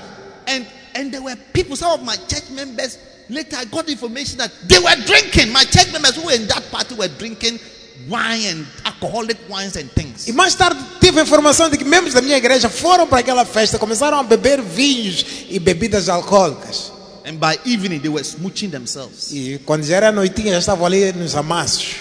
And 0.48 0.66
and 0.96 1.12
there 1.12 1.22
were 1.22 1.36
people, 1.52 1.76
some 1.76 1.92
of 1.92 2.02
my 2.02 2.16
church 2.26 2.50
members. 2.50 2.98
Later, 3.28 3.56
I 3.56 3.66
got 3.66 3.88
information 3.88 4.38
that 4.38 4.50
they 4.66 4.80
were 4.80 4.96
drinking. 5.06 5.52
My 5.52 5.62
church 5.62 5.92
members 5.92 6.16
who 6.16 6.26
were 6.26 6.34
in 6.34 6.48
that 6.48 6.68
party 6.72 6.96
were 6.96 7.06
drinking 7.06 7.60
wine 8.08 8.46
and 8.46 8.66
alcoholic 8.84 9.36
wines 9.48 9.76
and 9.76 9.88
things. 9.92 10.26
E 10.26 10.32
mais 10.32 10.56
tarde 10.56 10.80
tive 11.00 11.20
a 11.20 11.22
informação 11.22 11.70
de 11.70 11.78
que 11.78 11.84
membros 11.84 12.14
da 12.14 12.20
minha 12.20 12.36
igreja 12.36 12.68
foram 12.68 13.06
para 13.06 13.20
aquela 13.20 13.44
festa, 13.44 13.78
começaram 13.78 14.18
a 14.18 14.24
beber 14.24 14.60
vinhos 14.60 15.24
e 15.48 15.60
bebidas 15.60 16.08
alcoólicas. 16.08 16.90
And 17.24 17.36
by 17.36 17.60
evening, 17.64 18.00
they 18.00 18.10
were 18.10 18.24
smooching 18.24 18.70
themselves. 18.70 19.30
E 19.30 19.60
quando 19.64 19.84
já 19.84 19.98
era 19.98 20.10
noitinha, 20.10 20.54
já 20.54 20.58
estavam 20.58 20.84
ali 20.84 21.12
nos 21.12 21.36
amassos. 21.36 21.98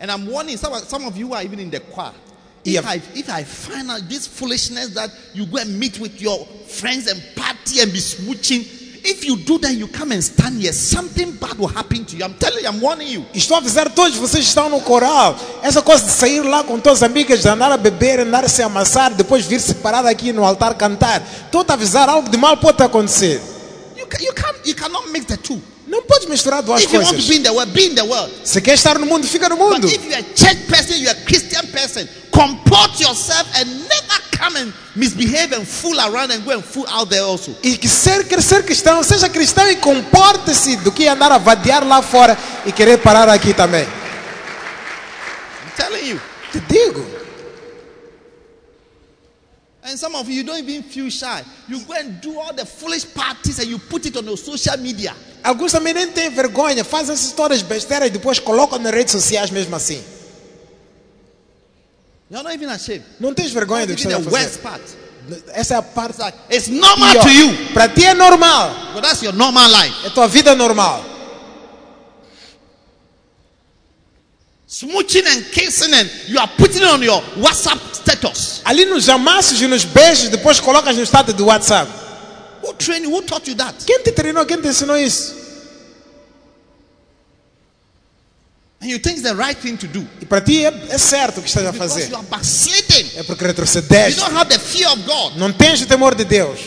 And 0.00 0.08
I'm 0.08 0.30
warning 0.30 0.56
some, 0.56 0.78
some 0.88 1.04
of 1.04 1.18
you 1.18 1.34
are 1.34 1.44
even 1.44 1.58
in 1.58 1.68
the 1.68 1.80
choir. 1.80 2.14
Yeah. 2.64 2.80
If, 2.80 2.86
I, 2.86 2.94
if 3.18 3.30
I 3.30 3.42
find 3.44 3.90
out 3.90 4.08
this 4.08 4.26
foolishness 4.26 4.94
that 4.94 5.10
you 5.32 5.46
go 5.46 5.58
and 5.58 5.78
meet 5.78 5.98
with 5.98 6.20
your 6.20 6.44
friends 6.44 7.06
and 7.06 7.20
party 7.34 7.80
and 7.80 7.90
be 7.90 7.98
smooching, 7.98 8.80
if 9.02 9.24
you 9.24 9.36
do 9.36 9.58
that, 9.58 9.74
you 9.74 9.88
come 9.88 10.12
and 10.12 10.22
stand 10.22 10.60
here, 10.60 10.72
something 10.72 11.32
bad 11.36 11.58
will 11.58 11.68
happen 11.68 12.04
to 12.04 12.16
you. 12.16 12.24
I'm 12.24 12.34
telling 12.34 12.62
you, 12.62 12.68
I'm 12.68 12.80
warning 12.80 13.08
you. 13.08 13.24
Estou 13.32 13.54
a 13.54 13.58
avisar 13.58 13.88
todos 13.94 14.16
vocês 14.16 14.44
que 14.44 14.48
estão 14.48 14.68
no 14.68 14.80
coral. 14.82 15.36
Essa 15.62 15.80
coisa 15.80 16.04
de 16.04 16.10
sair 16.10 16.42
lá 16.42 16.62
com 16.62 16.78
todas 16.78 17.02
as 17.02 17.10
amigas, 17.10 17.40
de 17.40 17.48
andar 17.48 17.72
a 17.72 17.78
beber, 17.78 18.20
andar 18.20 18.44
a 18.44 18.48
se 18.48 18.62
amassar, 18.62 19.14
depois 19.14 19.46
vir 19.46 19.60
separado 19.60 20.06
aqui 20.06 20.32
no 20.32 20.44
altar 20.44 20.74
cantar. 20.74 21.22
Estou 21.46 21.64
a 21.66 21.72
avisar, 21.72 22.10
algo 22.10 22.28
de 22.28 22.36
mal 22.36 22.58
pode 22.58 22.82
acontecer. 22.82 23.40
You, 23.96 24.06
can, 24.06 24.22
you, 24.22 24.34
can't, 24.34 24.68
you 24.68 24.74
cannot 24.74 25.10
mix 25.10 25.24
the 25.26 25.38
two. 25.38 25.60
Não 25.90 26.02
pode 26.02 26.28
misturar 26.28 26.62
duas 26.62 26.82
If 26.84 26.92
you 26.92 27.00
want 27.00 27.08
to 27.08 27.14
coisas. 27.16 27.28
be 27.28 27.36
in 27.38 27.42
the 27.42 27.50
world, 27.52 27.72
be 27.72 27.86
in 27.86 27.94
the 27.96 28.04
world. 28.04 28.32
Se 28.44 28.60
quer 28.60 28.74
estar 28.74 28.96
no 28.96 29.06
mundo, 29.06 29.26
fica 29.26 29.48
no 29.48 29.56
But 29.56 29.70
mundo. 29.72 29.88
if 29.88 30.04
you're 30.04 30.16
a 30.16 30.22
church 30.22 30.66
person, 30.68 30.96
you're 31.02 31.10
a 31.10 31.24
Christian 31.24 31.66
person, 31.72 32.08
comport 32.30 33.00
yourself 33.00 33.44
and 33.56 33.66
never 33.88 34.22
come 34.30 34.56
and 34.56 34.72
misbehave 34.94 35.52
and 35.52 35.66
fool 35.66 35.98
around 35.98 36.30
and 36.30 36.44
go 36.44 36.52
and 36.52 36.62
fool 36.64 36.86
out 36.88 37.10
there 37.10 37.22
also. 37.24 37.56
E 37.64 37.76
que 37.76 37.88
ser, 37.88 38.22
quer 38.28 38.40
ser 38.40 38.62
cristão, 38.64 39.02
seja 39.02 39.28
cristão 39.28 39.68
e 39.68 39.76
comporte-se 39.76 40.76
do 40.76 40.92
que 40.92 41.08
andar 41.08 41.32
a 41.32 41.38
vadear 41.38 41.84
lá 41.84 42.00
fora 42.00 42.38
e 42.64 42.70
querer 42.70 42.98
parar 42.98 43.28
aqui 43.28 43.52
também. 43.52 43.82
I'm 43.82 45.72
telling 45.76 46.06
you. 46.08 46.20
Te 46.52 46.60
digo. 46.68 47.19
And 49.90 49.98
some 49.98 50.14
of 50.14 50.28
you, 50.28 50.36
you 50.36 50.44
don't 50.44 50.58
even 50.58 50.84
feel 50.84 51.10
shy. 51.10 51.42
You 51.68 51.80
go 51.80 51.94
and 51.94 52.20
do 52.20 52.38
all 52.38 52.52
the 52.54 52.64
foolish 52.64 53.12
parties 53.12 53.58
and 53.58 53.66
you 53.68 53.76
put 53.80 54.06
it 54.06 54.16
on 54.16 54.24
your 54.24 54.36
social 54.38 54.76
media. 54.78 55.12
Alguns 55.42 55.72
também 55.72 55.92
nem 55.92 56.06
têm 56.12 56.30
vergonha, 56.30 56.84
fazem 56.84 57.12
essas 57.12 57.26
histórias 57.26 57.60
besteiras 57.62 58.06
e 58.06 58.10
depois 58.10 58.38
colocam 58.38 58.78
nas 58.78 58.92
redes 58.94 59.10
sociais 59.10 59.50
mesmo 59.50 59.74
assim. 59.74 60.00
You're 62.30 62.44
not 62.44 62.54
even 62.54 62.68
ashamed. 62.68 63.02
Não 63.18 63.34
tens 63.34 63.50
vergonha 63.50 63.84
do 63.86 63.94
que 63.96 64.00
estás 64.06 64.24
a 64.24 64.30
fazer. 64.30 64.58
part. 64.60 64.82
Essa 65.52 65.74
é 65.74 65.76
a 65.78 65.82
parte 65.82 66.12
It's 66.12 66.18
like, 66.20 66.38
it's 66.50 66.68
normal 66.68 67.10
pior. 67.10 67.22
to 67.24 67.28
you, 67.30 67.72
Para 67.74 67.88
ti 67.88 68.04
é 68.04 68.14
normal. 68.14 68.92
but 68.94 69.02
that's 69.02 69.22
your 69.22 69.32
normal 69.34 69.68
life. 69.70 70.06
É 70.06 70.10
tua 70.10 70.28
vida 70.28 70.54
normal. 70.54 71.04
Smooching 74.70 75.26
and 75.26 75.44
kissing 75.50 75.92
and 75.92 76.08
you 76.28 76.38
are 76.38 76.46
putting 76.56 76.84
on 76.84 77.02
your 77.02 77.20
WhatsApp 77.42 77.80
status. 77.92 78.62
Ali 78.64 78.84
nos 78.84 79.08
amassos 79.08 79.60
e 79.60 79.66
nos 79.66 79.84
beijos, 79.84 80.28
depois 80.30 80.60
colocas 80.60 80.96
no 80.96 81.02
status 81.04 81.34
do 81.34 81.46
WhatsApp. 81.46 81.90
Who 82.62 82.72
trained 82.74 83.04
you? 83.04 83.10
Who 83.10 83.22
taught 83.22 83.48
you 83.48 83.56
that? 83.56 83.74
Quem 83.84 84.00
te 84.04 84.12
treinou? 84.12 84.46
Quem 84.46 84.60
te 84.62 84.68
ensinou 84.68 84.96
isso? 84.96 85.34
And 88.80 88.88
you 88.88 88.98
think 89.00 89.18
it's 89.18 89.28
the 89.28 89.34
right 89.34 89.58
thing 89.58 89.76
to 89.76 89.88
do. 89.88 90.06
E 90.22 90.24
para 90.24 90.40
ti 90.40 90.64
é, 90.64 90.68
é 90.68 90.98
certo 90.98 91.38
o 91.40 91.42
que 91.42 91.48
estás 91.48 91.66
a 91.66 91.72
Because 91.72 91.92
fazer. 91.94 92.08
you 92.10 92.16
are 92.16 92.26
backsliding. 92.28 93.10
É 93.18 93.22
porque 93.24 93.42
You 93.42 93.48
retrocedeste. 93.48 94.20
don't 94.20 94.36
have 94.36 94.48
the 94.50 94.58
fear 94.58 94.88
of 94.92 95.02
God. 95.02 95.36
Não 95.36 95.52
tens 95.52 95.82
o 95.82 95.86
temor 95.86 96.14
de 96.14 96.24
Deus. 96.24 96.60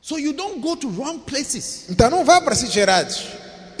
So 0.00 0.16
you 0.18 0.32
don't 0.32 0.60
go 0.60 0.74
to 0.76 0.88
wrong 0.88 1.20
places 1.20 1.84
Então 1.88 2.10
não 2.10 2.24
vá 2.24 2.40
para 2.40 2.56
sítios 2.56 2.76
errados 2.76 3.22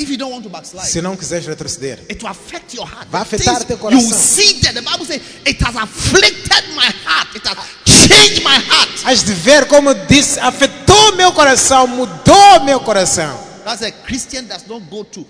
if 0.00 0.08
you 0.10 0.16
don't 0.16 0.32
want 0.32 0.42
to 0.42 0.48
backslide. 0.48 0.88
se 0.88 1.00
não 1.02 1.16
quiseres 1.16 1.46
retroceder. 1.46 1.98
It 2.10 2.22
will 2.22 2.30
affect 2.30 2.74
your 2.74 2.86
heart. 2.86 3.06
Vai 3.10 3.22
afetar 3.22 3.62
teu 3.64 3.76
You 3.76 3.78
coração. 3.82 4.18
see 4.18 4.60
that 4.62 4.74
the 4.74 4.82
Bible 4.82 5.04
says 5.04 5.20
it 5.46 5.60
has 5.62 5.76
afflicted 5.76 6.74
my 6.74 6.90
heart. 7.06 7.34
It 7.36 7.46
has 7.46 7.56
changed 7.84 8.42
my 8.42 8.56
heart. 8.58 8.90
Has 9.04 9.22
de 9.24 9.32
ver 9.34 9.66
como 9.66 9.94
disse, 9.94 10.40
afetou 10.40 11.14
meu 11.16 11.32
coração, 11.32 11.86
mudou 11.86 12.64
meu 12.64 12.80
coração. 12.80 13.38
That's 13.64 13.82
a 13.82 13.90
Christian 13.92 14.44
does 14.44 14.66
not 14.66 14.82
go 14.90 15.04
to 15.04 15.26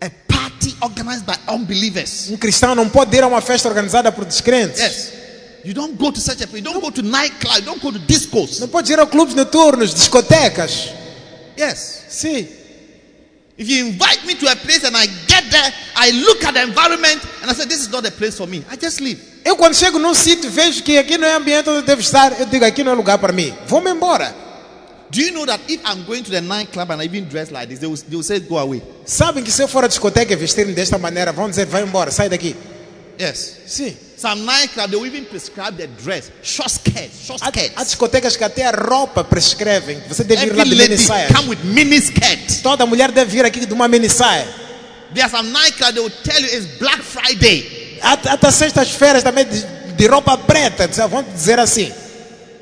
a 0.00 0.10
party 0.28 0.76
organized 0.82 1.24
by 1.24 1.34
unbelievers. 1.48 2.28
Um 2.30 2.36
cristão 2.36 2.74
não 2.74 2.88
pode 2.88 3.16
ir 3.16 3.22
a 3.22 3.26
uma 3.26 3.40
festa 3.40 3.68
organizada 3.68 4.12
por 4.12 4.24
descrentes. 4.24 4.78
Yes. 4.80 5.12
You 5.64 5.72
don't 5.74 5.96
go 5.96 6.10
to 6.10 6.20
such 6.20 6.42
a 6.42 6.46
place. 6.46 6.58
You 6.58 6.72
don't 6.72 6.80
go 6.80 6.90
to 6.90 7.02
nightclub. 7.02 7.56
You 7.58 7.62
don't 7.64 7.80
go 7.80 7.92
to 7.92 7.98
discos. 8.00 8.58
Não 8.58 8.68
pode 8.68 8.92
ir 8.92 8.98
a 8.98 9.06
clubes 9.06 9.34
noturnos, 9.34 9.94
discotecas. 9.94 10.90
Yes. 11.56 12.02
Sim. 12.08 12.48
If 13.58 13.68
you 13.68 13.86
invite 13.86 14.24
me 14.26 14.34
to 14.36 14.50
a 14.50 14.56
place 14.56 14.82
and 14.84 14.96
I 14.96 15.06
get 15.26 15.50
there, 15.50 15.72
I 15.96 16.10
look 16.10 16.42
at 16.44 16.54
the 16.54 16.62
environment 16.62 17.22
and 17.42 17.50
I 17.50 17.54
say, 17.54 17.66
This 17.66 17.82
is 17.82 17.90
not 17.90 18.06
a 18.06 18.10
place 18.10 18.38
for 18.38 18.46
me. 18.46 18.64
I 18.70 18.76
just 18.76 19.00
leave. 19.00 19.20
Eu 19.44 19.56
quando 19.56 19.74
chego 19.74 19.98
num 19.98 20.14
sítio 20.14 20.50
vejo 20.50 20.82
que 20.82 20.96
aqui 20.98 21.18
não 21.18 21.26
é 21.26 21.34
ambiente 21.34 21.68
onde 21.68 21.80
eu 21.80 21.82
devo 21.82 22.00
estar, 22.00 22.38
eu 22.40 22.46
digo 22.46 22.64
aqui 22.64 22.82
não 22.82 22.92
é 22.92 22.94
lugar 22.94 23.18
para 23.18 23.32
mim. 23.32 23.52
Vou-me 23.66 23.90
embora. 23.90 24.34
Do 25.10 25.20
you 25.20 25.32
know 25.32 25.44
that 25.44 25.60
if 25.68 25.80
I'm 25.84 26.04
going 26.04 26.22
to 26.22 26.30
the 26.30 26.40
nightclub 26.40 26.90
and 26.90 27.02
I 27.02 27.04
even 27.04 27.28
dress 27.28 27.50
like 27.50 27.68
this, 27.68 27.80
they 27.80 27.86
will, 27.86 27.96
they 27.96 28.16
will 28.16 28.22
say, 28.22 28.40
Go 28.40 28.56
away. 28.56 28.82
Sabem 29.04 29.44
que 29.44 29.50
se 29.50 29.62
eu 29.62 29.68
for 29.68 29.84
à 29.84 29.86
discoteca 29.86 30.32
e 30.32 30.36
vestir-me 30.36 30.72
desta 30.72 30.96
maneira, 30.96 31.32
vão 31.32 31.50
dizer, 31.50 31.66
vai 31.66 31.82
embora, 31.82 32.10
sai 32.10 32.30
daqui. 32.30 32.56
Yes. 33.20 33.58
Sim. 33.66 33.94
Some 34.22 34.44
nightclub, 34.46 34.88
they 34.88 34.96
will 34.96 35.06
even 35.06 35.24
prescribe 35.24 35.76
the 35.76 35.88
dress, 35.88 36.30
short 36.44 36.70
skirts, 36.70 37.26
short 37.26 37.42
Há, 37.42 37.46
há 37.48 37.50
skirts. 37.50 37.84
discotecas 37.86 38.36
que 38.36 38.44
até 38.44 38.64
a 38.66 38.70
roupa 38.70 39.24
prescrevem. 39.24 40.00
Você 40.08 40.22
deve 40.22 40.46
ir 40.46 40.52
lá 40.54 40.62
Every 40.62 40.76
de 40.76 40.76
mini 40.76 40.96
saia. 40.96 41.26
come 41.34 41.48
with 41.48 41.58
mini 41.64 41.96
skirt. 41.96 42.62
Toda 42.62 42.86
mulher 42.86 43.10
deve 43.10 43.32
vir 43.32 43.44
aqui 43.44 43.66
de 43.66 43.74
uma 43.74 43.88
mini 43.88 44.08
saia. 44.08 44.46
There 45.12 45.24
are 45.24 45.28
some 45.28 45.50
nightclub, 45.50 45.94
they 45.94 46.00
will 46.00 46.12
tell 46.22 46.40
you 46.40 46.46
it's 46.56 46.78
Black 46.78 47.02
Friday. 47.02 47.98
Até 48.00 48.48
sextas-feiras 48.52 49.24
também 49.24 49.44
de, 49.44 49.60
de 49.96 50.06
roupa 50.06 50.38
preta, 50.38 50.86
vão 51.08 51.24
dizer 51.24 51.58
assim. 51.58 51.92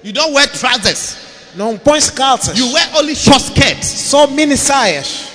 You 0.02 0.12
don't 0.14 0.32
wear 0.32 0.48
trousers. 0.48 1.16
Não 1.54 1.76
põe 1.76 2.00
calças, 2.14 2.56
You 2.56 2.72
wear 2.72 2.88
only 2.96 3.14
short 3.14 3.42
skirts. 3.44 3.86
só 3.86 4.26
mini 4.26 4.56
saias. 4.56 5.29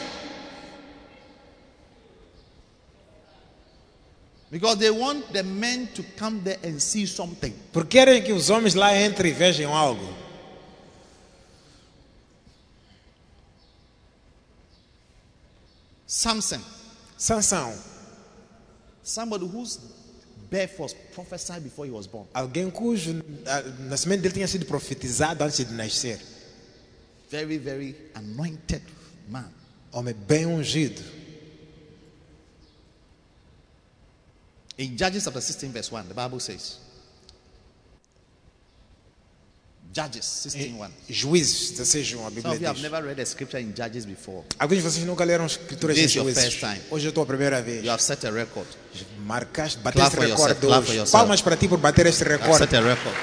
Because 4.55 4.77
they 4.77 4.89
want 4.89 5.33
the 5.33 5.43
men 5.43 5.85
to 5.95 6.01
come 6.17 6.39
there 6.39 6.57
and 6.63 6.81
see 6.81 7.05
something. 7.05 7.53
Porque 7.73 7.97
querem 7.97 8.23
que 8.23 8.31
os 8.31 8.49
homens 8.49 8.73
lá 8.73 8.95
entrem 8.97 9.31
e 9.31 9.33
vejam 9.33 9.75
algo. 9.75 10.15
Samson, 16.07 16.61
Sansão, 17.17 17.77
somebody 19.03 19.45
whose 19.45 19.77
birth 20.49 20.79
was 20.79 20.93
prophesied 21.13 21.61
before 21.61 21.85
he 21.85 21.91
was 21.91 22.07
born. 22.07 22.25
alguém 22.33 22.71
cujo 22.71 23.21
nascimento 23.89 24.21
dele 24.21 24.35
tinha 24.35 24.47
sido 24.47 24.65
profetizado 24.65 25.43
antes 25.43 25.65
de 25.65 25.73
nascer. 25.73 26.17
Very, 27.29 27.57
very 27.57 27.93
anointed 28.13 28.83
man. 29.27 29.51
Homem 29.91 30.15
bem 30.25 30.45
ungido. 30.45 31.01
In 34.77 34.97
Judges 34.97 35.23
chapter 35.23 35.41
16, 35.41 35.71
verse 35.71 35.91
1, 35.91 36.07
the 36.09 36.13
Bible 36.13 36.39
says, 36.39 36.79
Judges 39.93 40.25
16, 40.25 40.75
eh, 40.75 40.77
1. 40.77 40.91
Juízes 41.09 41.77
16, 41.77 42.17
1, 42.19 42.37
a 42.37 42.41
Some 42.41 42.51
of 42.51 42.59
you 42.59 42.67
have 42.67 42.75
diz. 42.75 42.83
never 42.83 43.01
read 43.01 43.17
a 43.19 43.25
scripture 43.25 43.59
in 43.59 43.73
Judges 43.73 44.05
before. 44.05 44.43
Alguns 44.59 44.83
de 44.83 44.89
vocês 44.89 45.05
nunca 45.05 45.23
leram 45.23 45.45
escrituras 45.45 45.95
This 45.95 46.07
is 46.07 46.15
your 46.15 46.25
Juízes. 46.25 46.43
first 46.43 46.59
time. 46.59 46.81
Oh, 46.91 46.95
hoje 46.95 47.05
eu 47.07 47.09
estou 47.09 47.23
a 47.23 47.25
primeira 47.25 47.61
vez. 47.61 47.81
You 47.85 47.89
have 47.91 48.01
set 48.03 48.25
a 48.25 48.31
record. 48.31 48.67
Marcaste, 49.25 49.79
Clap 49.81 49.95
bateste 49.95 50.15
for 50.17 50.25
yourself, 50.27 50.49
recorde 50.49 50.67
clap 50.67 50.83
for 50.83 50.89
hoje. 50.91 50.97
yourself. 50.99 51.11
Palmas 51.13 51.41
para 51.41 51.55
ti 51.55 51.69
por 51.69 51.77
bater 51.79 52.07
este 52.07 52.25
You 52.25 52.31
have 52.33 52.43
recorde. 52.43 52.65
set 52.65 52.73
a 52.73 52.81
record. 52.81 53.15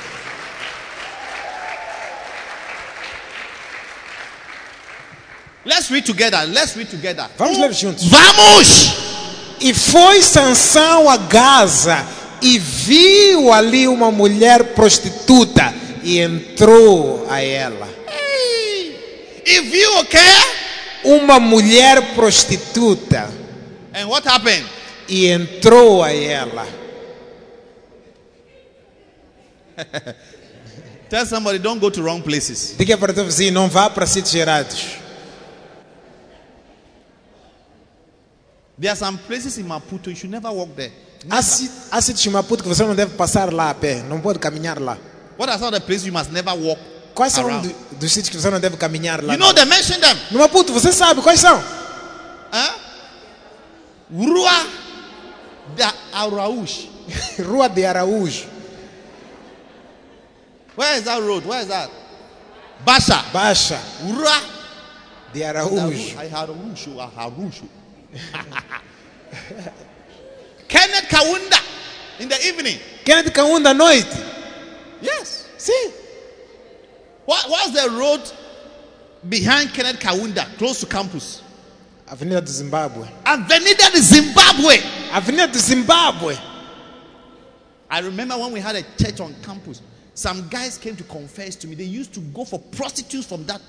Let's 5.64 5.90
read 5.90 6.04
together. 6.04 6.44
Let's 6.48 6.76
read 6.76 6.88
together. 6.88 7.28
Vamos 7.38 7.58
ler 7.58 7.72
juntos. 7.72 8.08
Vamos! 8.10 9.11
E 9.62 9.72
foi 9.72 10.20
Sansão 10.22 11.08
a 11.08 11.16
Gaza 11.16 12.04
e 12.42 12.58
viu 12.58 13.52
ali 13.52 13.86
uma 13.86 14.10
mulher 14.10 14.74
prostituta 14.74 15.72
e 16.02 16.18
entrou 16.18 17.26
a 17.30 17.40
ela. 17.40 17.88
E 19.46 19.60
viu 19.60 19.98
o 19.98 20.04
quê? 20.04 20.18
Uma 21.04 21.38
mulher 21.38 22.14
prostituta 22.14 23.30
And 23.94 24.08
what 24.08 24.26
happened? 24.28 24.66
e 25.08 25.26
entrou 25.26 26.02
a 26.02 26.12
ela. 26.12 26.66
Tell 31.08 31.26
somebody, 31.26 31.58
don't 31.58 31.78
go 31.80 31.90
to 31.90 32.02
wrong 32.02 32.22
places. 32.22 32.74
Diga 32.78 32.96
para 32.96 33.12
o 33.12 33.24
vizinho, 33.24 33.52
não 33.52 33.68
vá 33.68 33.90
para 33.90 34.06
sítios 34.06 34.32
gerados. 34.32 35.01
There 38.78 38.90
are 38.90 38.96
some 38.98 39.18
places 39.18 39.58
in 39.58 39.66
Maputo 39.66 40.08
you 40.10 40.16
should 40.16 40.30
never 40.30 40.50
walk 40.50 40.74
there. 40.74 40.92
Há, 41.30 41.42
si- 41.42 41.70
há 41.90 42.00
sítios 42.00 42.26
em 42.26 42.30
Maputo 42.30 42.62
que 42.62 42.68
você 42.68 42.84
não 42.84 42.94
deve 42.94 43.14
passar 43.16 43.52
lá 43.52 43.70
a 43.70 43.74
pé, 43.74 44.02
não 44.02 44.20
pode 44.20 44.38
caminhar 44.38 44.80
lá. 44.80 44.98
What 45.38 45.50
are 45.50 45.58
some 45.58 45.68
of 45.68 45.74
the 45.80 45.86
places 45.86 46.06
you 46.06 46.12
must 46.12 46.30
never 46.32 46.52
walk 46.54 46.80
Quais 47.14 47.32
são 47.32 47.46
around? 47.46 47.68
do- 47.68 47.96
dos 47.96 48.12
sítios 48.12 48.30
que 48.30 48.36
você 48.40 48.50
não 48.50 48.58
deve 48.58 48.76
caminhar 48.76 49.22
lá? 49.22 49.34
You 49.34 49.38
know, 49.38 49.52
they 49.54 49.64
mention 49.66 50.00
them. 50.00 50.16
No 50.30 50.38
Maputo, 50.40 50.72
você 50.72 50.92
sabe 50.92 51.20
quais 51.22 51.40
são? 51.40 51.58
Huh? 51.58 52.80
Rua 54.10 54.66
da 55.76 55.94
Araújo. 56.12 56.88
Rua 57.46 57.68
de 57.68 57.84
Araújo, 57.84 58.46
Where 60.76 60.96
is 60.98 61.04
that 61.04 61.20
road? 61.22 61.44
Where 61.44 61.60
is 61.60 61.68
that? 61.68 61.90
Basha. 62.84 63.22
Baixa 63.32 63.78
Rua 64.02 64.40
de 65.32 65.40
da 65.40 65.48
Araújo. 65.50 66.18
Araújo. 66.18 67.00
Araújo. 67.00 67.64
Kenneth 70.68 71.08
Kawunda 71.08 72.20
in 72.20 72.28
the 72.28 72.38
evening. 72.46 72.78
Kenneth 73.04 73.32
Kaunda 73.32 73.76
noite. 73.76 74.24
Yes. 75.00 75.48
See. 75.58 75.92
What, 77.24 77.48
was 77.48 77.72
the 77.72 77.90
road 77.96 78.20
behind 79.28 79.72
Kenneth 79.72 80.00
Kawunda, 80.00 80.44
close 80.58 80.80
to 80.80 80.86
campus? 80.86 81.42
Avenida 82.10 82.40
do 82.42 82.52
Zimbábue. 82.52 83.08
Avenida 83.24 83.90
de 83.90 84.00
Zimbabwe. 84.00 84.76
Avenida 85.12 85.46
do 85.46 85.58
Zimbábue. 85.58 86.38
I 87.90 88.00
remember 88.00 88.36
when 88.38 88.52
we 88.52 88.60
had 88.60 88.76
a 88.76 88.82
church 89.02 89.20
on 89.20 89.34
campus, 89.42 89.80
some 90.14 90.48
guys 90.48 90.76
came 90.76 90.96
to 90.96 91.04
confess 91.04 91.56
to 91.56 91.66
me. 91.66 91.74
They 91.74 91.84
used 91.84 92.12
to 92.14 92.20
go 92.20 92.44
for 92.44 92.58
prostitutes 92.58 93.26
from 93.26 93.46
that 93.46 93.62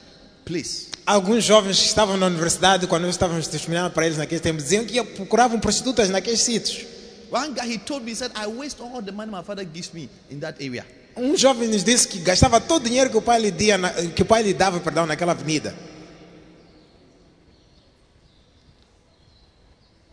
place. 0.44 0.88
Alguns 1.06 1.44
jovens 1.44 1.80
que 1.80 1.86
estavam 1.86 2.16
na 2.16 2.28
universidade, 2.28 2.88
quando 2.88 3.04
nós 3.04 3.16
estávamos 3.16 3.48
testemunhando 3.48 3.92
para 3.92 4.06
eles 4.06 4.18
naqueles 4.18 4.42
tempos, 4.42 4.64
diziam 4.64 4.86
que 4.86 5.04
procuravam 5.04 5.60
prostitutas 5.60 6.10
naqueles 6.10 6.42
sítios. 6.42 6.86
One 7.32 7.54
guy, 7.54 7.74
he 7.74 7.78
told 7.80 8.06
me, 8.06 8.12
he 8.12 8.16
said, 8.16 8.32
I 8.36 8.48
waste 8.48 8.80
all 8.82 9.02
the 9.02 9.12
money 9.12 9.32
my 9.32 9.44
father 9.44 9.66
gives 9.66 9.92
me 9.92 10.10
in 10.30 10.40
that 10.40 10.64
area. 10.64 10.86
Um 11.16 11.36
jovem 11.36 11.68
nos 11.68 11.84
disse 11.84 12.08
que 12.08 12.20
gastava 12.20 12.62
todo 12.62 12.86
o 12.86 12.90
dinheiro 12.90 13.10
que 13.10 13.18
o 13.18 13.22
pai 13.22 13.40
lhe, 13.40 13.52
dia 13.52 13.78
que 14.16 14.22
o 14.22 14.26
pai 14.26 14.44
lhe 14.44 14.54
dava 14.54 14.80
perdão, 14.80 15.06
naquela 15.06 15.32
avenida. 15.32 15.76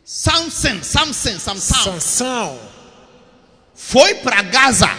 Samson, 0.05 0.83
Samson, 0.83 1.39
Samson, 1.39 1.85
Sansão 1.85 2.59
foi 3.75 4.15
para 4.17 4.43
Gaza 4.43 4.91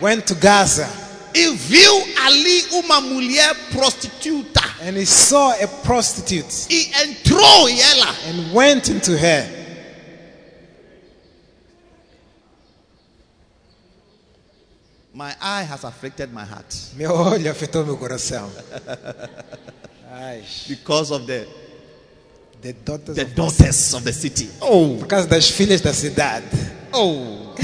went 0.00 0.26
to 0.26 0.34
Gaza 0.34 0.88
e 1.34 1.50
viu 1.56 2.14
ali 2.24 2.66
uma 2.72 3.00
mulher 3.00 3.54
prostituta 3.70 4.62
and 4.82 4.96
he 4.96 5.04
saw 5.06 5.50
a 5.52 5.66
prostitute 5.66 6.66
e 6.70 6.90
entrou 7.02 7.68
em 7.68 7.80
ela. 7.80 8.14
and 8.28 8.52
went 8.54 8.88
into 8.88 9.12
her. 9.16 9.56
My 15.14 15.34
eye 15.40 15.62
has 15.62 15.84
affected 15.84 16.32
my 16.32 16.44
heart 16.44 16.74
Meu 16.94 17.10
olho 17.12 17.50
afetou 17.50 17.84
meu 17.84 17.96
coração. 17.96 18.48
Because 20.68 21.10
of 21.12 21.26
the, 21.26 21.46
the 22.62 22.72
daughters 22.72 23.16
the 23.16 23.22
of- 23.22 23.34
daughters 23.34 23.94
of 23.94 24.04
the 24.04 24.12
city. 24.12 24.48
Oh, 24.60 24.96
por 24.98 25.06
causa 25.06 25.26
das 25.26 25.48
filhas 25.50 25.80
da 25.80 25.92
cidade. 25.92 26.46
oh, 26.92 27.54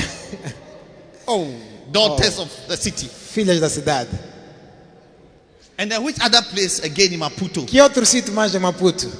oh, 1.28 1.46
daughters 1.92 2.38
oh. 2.38 2.42
of 2.42 2.50
the 2.68 2.76
city. 2.76 3.08
Filhas 3.34 3.58
da 3.58 3.68
cidade. 3.68 4.16
And 5.76 5.90
then 5.90 6.04
which 6.04 6.20
other 6.20 6.40
place 6.40 6.78
again 6.84 7.12
in 7.12 7.18
Maputo? 7.18 7.66
Que 7.66 7.80
outro 7.80 8.06
sítio 8.06 8.32
mais 8.32 8.52
de 8.52 8.60
Maputo? 8.60 9.10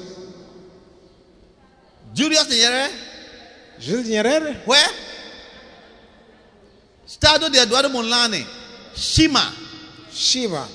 Julius 2.14 2.46
Nyerere? 2.46 2.92
Júlio 3.80 4.04
Nyerere? 4.04 4.62
Where? 4.64 4.94
Estado 7.04 7.50
de 7.50 7.58
Eduardo 7.58 7.90
Mondlane. 7.90 8.46
Shima. 8.94 9.52
Shima. 10.12 10.68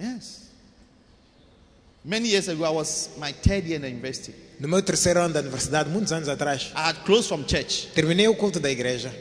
Yes. 0.00 0.50
Many 2.04 2.30
years 2.30 2.48
ago, 2.48 2.64
I 2.64 2.70
was 2.70 3.10
my 3.16 3.30
third 3.30 3.62
year 3.62 3.76
in 3.76 3.82
the 3.82 3.88
university. 3.88 4.34
No 4.58 4.66
meu 4.66 4.82
terceiro 4.82 5.22
ano 5.22 5.32
da 5.34 5.40
universidade, 5.40 5.88
muitos 5.88 6.10
anos 6.10 6.28
atrás, 6.28 6.72
I 6.74 6.88
had 6.88 7.04
closed 7.04 7.28
from 7.28 7.44
church 7.44 7.86
terminei 7.94 8.26
o 8.26 8.34
culto 8.34 8.58
da 8.58 8.68
igreja. 8.68 9.12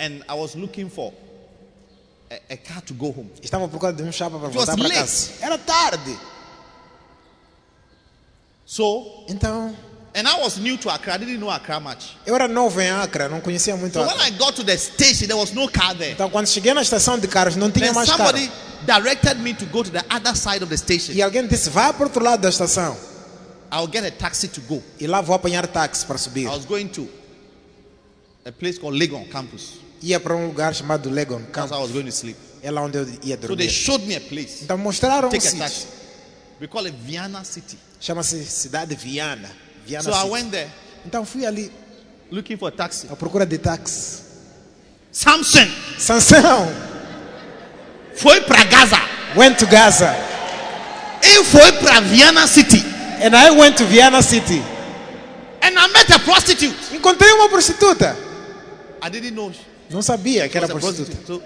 And 0.00 0.24
I 0.28 0.34
was 0.34 0.56
looking 0.56 0.88
for 0.88 1.12
a, 2.30 2.54
a 2.54 2.56
car 2.56 2.80
to 2.82 2.94
go 2.94 3.10
home. 3.12 3.30
Estava 3.42 3.68
de 3.92 4.02
um 4.02 4.10
chapa 4.10 4.38
para 4.38 4.48
voltar 4.48 4.76
para 4.76 4.88
casa. 4.88 5.32
Era 5.42 5.58
tarde. 5.58 6.16
So, 8.64 9.24
Então, 9.28 9.74
and 10.14 10.26
I 10.28 10.40
was 10.40 10.58
new 10.58 10.76
to 10.78 10.88
Accra. 10.90 11.14
I 11.14 11.18
didn't 11.18 11.38
know 11.38 11.50
Accra 11.50 11.80
much. 11.80 12.16
eu 12.24 12.34
era 12.34 12.46
novo 12.48 12.80
em 12.80 12.88
Acre, 12.90 13.28
não 13.28 13.40
conhecia 13.40 13.76
muito 13.76 13.94
So 13.94 14.00
when 14.00 14.10
Acre. 14.10 14.26
I 14.26 14.30
got 14.38 14.54
to 14.56 14.64
the 14.64 14.76
station, 14.76 15.26
there 15.26 15.36
was 15.38 15.52
no 15.52 15.68
car 15.68 15.94
there. 15.96 16.12
Então, 16.12 16.30
quando 16.30 16.46
cheguei 16.48 16.72
na 16.72 16.82
estação 16.82 17.18
de 17.18 17.26
carros, 17.28 17.56
não 17.56 17.70
tinha 17.70 17.86
Then 17.86 17.94
mais 17.94 18.08
carro. 18.08 18.26
somebody 18.26 18.50
directed 18.86 19.38
me 19.40 19.54
to 19.54 19.66
go 19.66 19.82
to 19.82 19.90
the 19.90 20.04
other 20.08 20.34
side 20.36 20.62
of 20.62 20.68
the 20.70 20.76
station. 20.76 21.12
E 21.12 21.20
alguém 21.20 21.46
disse, 21.46 21.68
vá 21.68 21.92
para 21.92 22.04
o 22.04 22.06
outro 22.06 22.22
lado 22.24 22.40
da 22.42 22.48
estação. 22.48 22.96
I'll 23.72 23.88
get 23.92 24.04
a 24.04 24.10
taxi 24.10 24.48
to 24.48 24.60
go. 24.62 24.82
E 25.00 25.06
lá 25.06 25.20
vou 25.20 25.34
apanhar 25.34 25.66
táxi 25.66 26.06
para 26.06 26.16
subir. 26.18 26.46
I 26.46 26.50
was 26.50 26.64
going 26.64 26.88
to 26.88 27.08
a 28.46 28.52
place 28.52 28.78
called 28.78 28.96
Legon 28.98 29.24
campus. 29.30 29.74
Ia 30.02 30.18
para 30.18 30.34
um 30.34 30.46
lugar 30.46 30.74
chamado 30.74 31.10
Legon 31.10 31.40
That's 31.40 31.52
Camp. 31.52 31.70
how 31.72 31.78
I 31.80 31.82
was 31.82 31.92
going 31.92 32.04
to 32.06 32.12
sleep. 32.12 32.36
É 32.62 32.70
lá 32.70 32.82
onde 32.82 32.98
eu 32.98 33.06
ia 33.22 33.36
So 33.36 33.46
they 33.56 33.66
dormir. 33.66 33.70
showed 33.70 34.06
me 34.06 34.16
a 34.16 34.20
place. 34.20 34.62
Então 34.64 34.76
mostraram 34.78 35.28
um 35.28 35.30
Take 35.30 35.46
a 35.46 35.50
sítio. 35.50 35.58
taxi. 35.64 35.86
We 36.60 36.66
call 36.66 36.86
it 36.86 36.96
Viana 37.04 37.44
City. 37.44 37.78
Chama-se 38.00 38.44
Cidade 38.44 38.94
Viana. 38.94 39.50
Viana 39.86 40.02
So 40.04 40.10
I 40.10 40.14
City. 40.20 40.30
went 40.30 40.50
there 40.50 40.68
Então 41.06 41.24
fui 41.24 41.44
ali 41.46 41.70
looking 42.30 42.56
for 42.56 42.68
a 42.68 42.72
taxi. 42.72 43.06
à 43.10 43.16
procura 43.16 43.44
de 43.46 43.58
táxi. 43.58 44.22
Samson 45.12 45.66
Sansão 45.98 46.68
foi 48.14 48.40
para 48.42 48.64
Gaza. 48.64 48.96
went 49.36 49.56
to 49.58 49.66
Gaza. 49.66 50.14
Ele 51.22 51.44
foi 51.44 51.72
para 51.72 52.00
Viana 52.00 52.46
City. 52.46 52.82
And 53.22 53.34
I 53.36 53.50
went 53.50 53.76
to 53.76 53.84
Viana 53.86 54.22
City. 54.22 54.62
And 55.62 55.78
I 55.78 55.88
met 55.92 56.10
a 56.10 56.18
prostitute. 56.18 56.74
Encontrei 56.94 57.30
uma 57.32 57.48
prostituta. 57.48 58.16
I 59.02 59.08
didn't 59.10 59.34
know 59.34 59.52
she 59.52 59.60
Não 59.90 60.02
sabia 60.02 60.48
que 60.48 60.56
era 60.56 60.68
prostituta. 60.68 61.42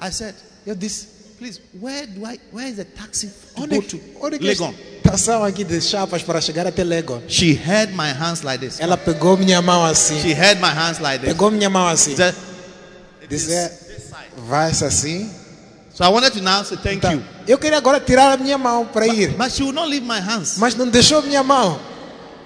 I 0.00 0.10
said, 0.12 0.34
Eu 0.66 0.74
disse, 0.74 1.06
please, 1.38 1.60
where 1.80 2.06
do 2.06 2.24
I 2.26 2.38
where 2.52 2.68
is 2.68 2.76
the 2.76 2.84
taxi 2.84 3.28
to 3.54 3.62
onde, 3.62 3.76
go 3.76 3.82
to 3.82 4.00
onde 4.22 4.38
Legon? 4.38 4.74
estação 5.04 5.44
aqui 5.44 5.62
de 5.64 5.80
chapas 5.80 6.22
para 6.22 6.40
chegar 6.40 6.66
até 6.66 6.82
Legon? 6.84 7.22
She 7.28 7.52
held 7.54 7.92
my 7.94 8.10
hands 8.12 8.42
like 8.42 8.58
this. 8.64 8.80
Ela 8.80 8.96
pegou 8.96 9.36
minha 9.36 9.60
mão 9.62 9.84
assim. 9.84 10.20
She 10.20 10.32
held 10.32 10.60
my 10.60 10.68
hands 10.70 10.98
like 11.00 11.20
this. 11.20 11.32
Pegou 11.32 11.50
minha 11.50 11.68
mão 11.70 11.86
assim. 11.88 12.16
Said, 12.16 12.34
Disse, 13.28 13.70
vai 14.46 14.70
assim. 14.70 15.30
So 15.94 16.02
I 16.04 16.08
wanted 16.08 16.32
to 16.32 16.42
now 16.42 16.62
say 16.64 16.76
thank 16.76 17.00
Tá. 17.02 17.12
you. 17.12 17.22
Eu 17.46 17.56
queria 17.58 17.78
agora 17.78 18.00
tirar 18.00 18.32
a 18.32 18.36
minha 18.36 18.58
mão 18.58 18.84
para 18.86 19.06
ir. 19.06 19.30
But 19.36 19.52
she 19.52 19.62
would 19.62 19.74
not 19.76 19.88
leave 19.88 20.04
my 20.06 20.18
hands. 20.20 20.56
Mas 20.58 20.74
não 20.74 20.88
deixou 20.88 21.22
minha 21.22 21.42
mão. 21.42 21.78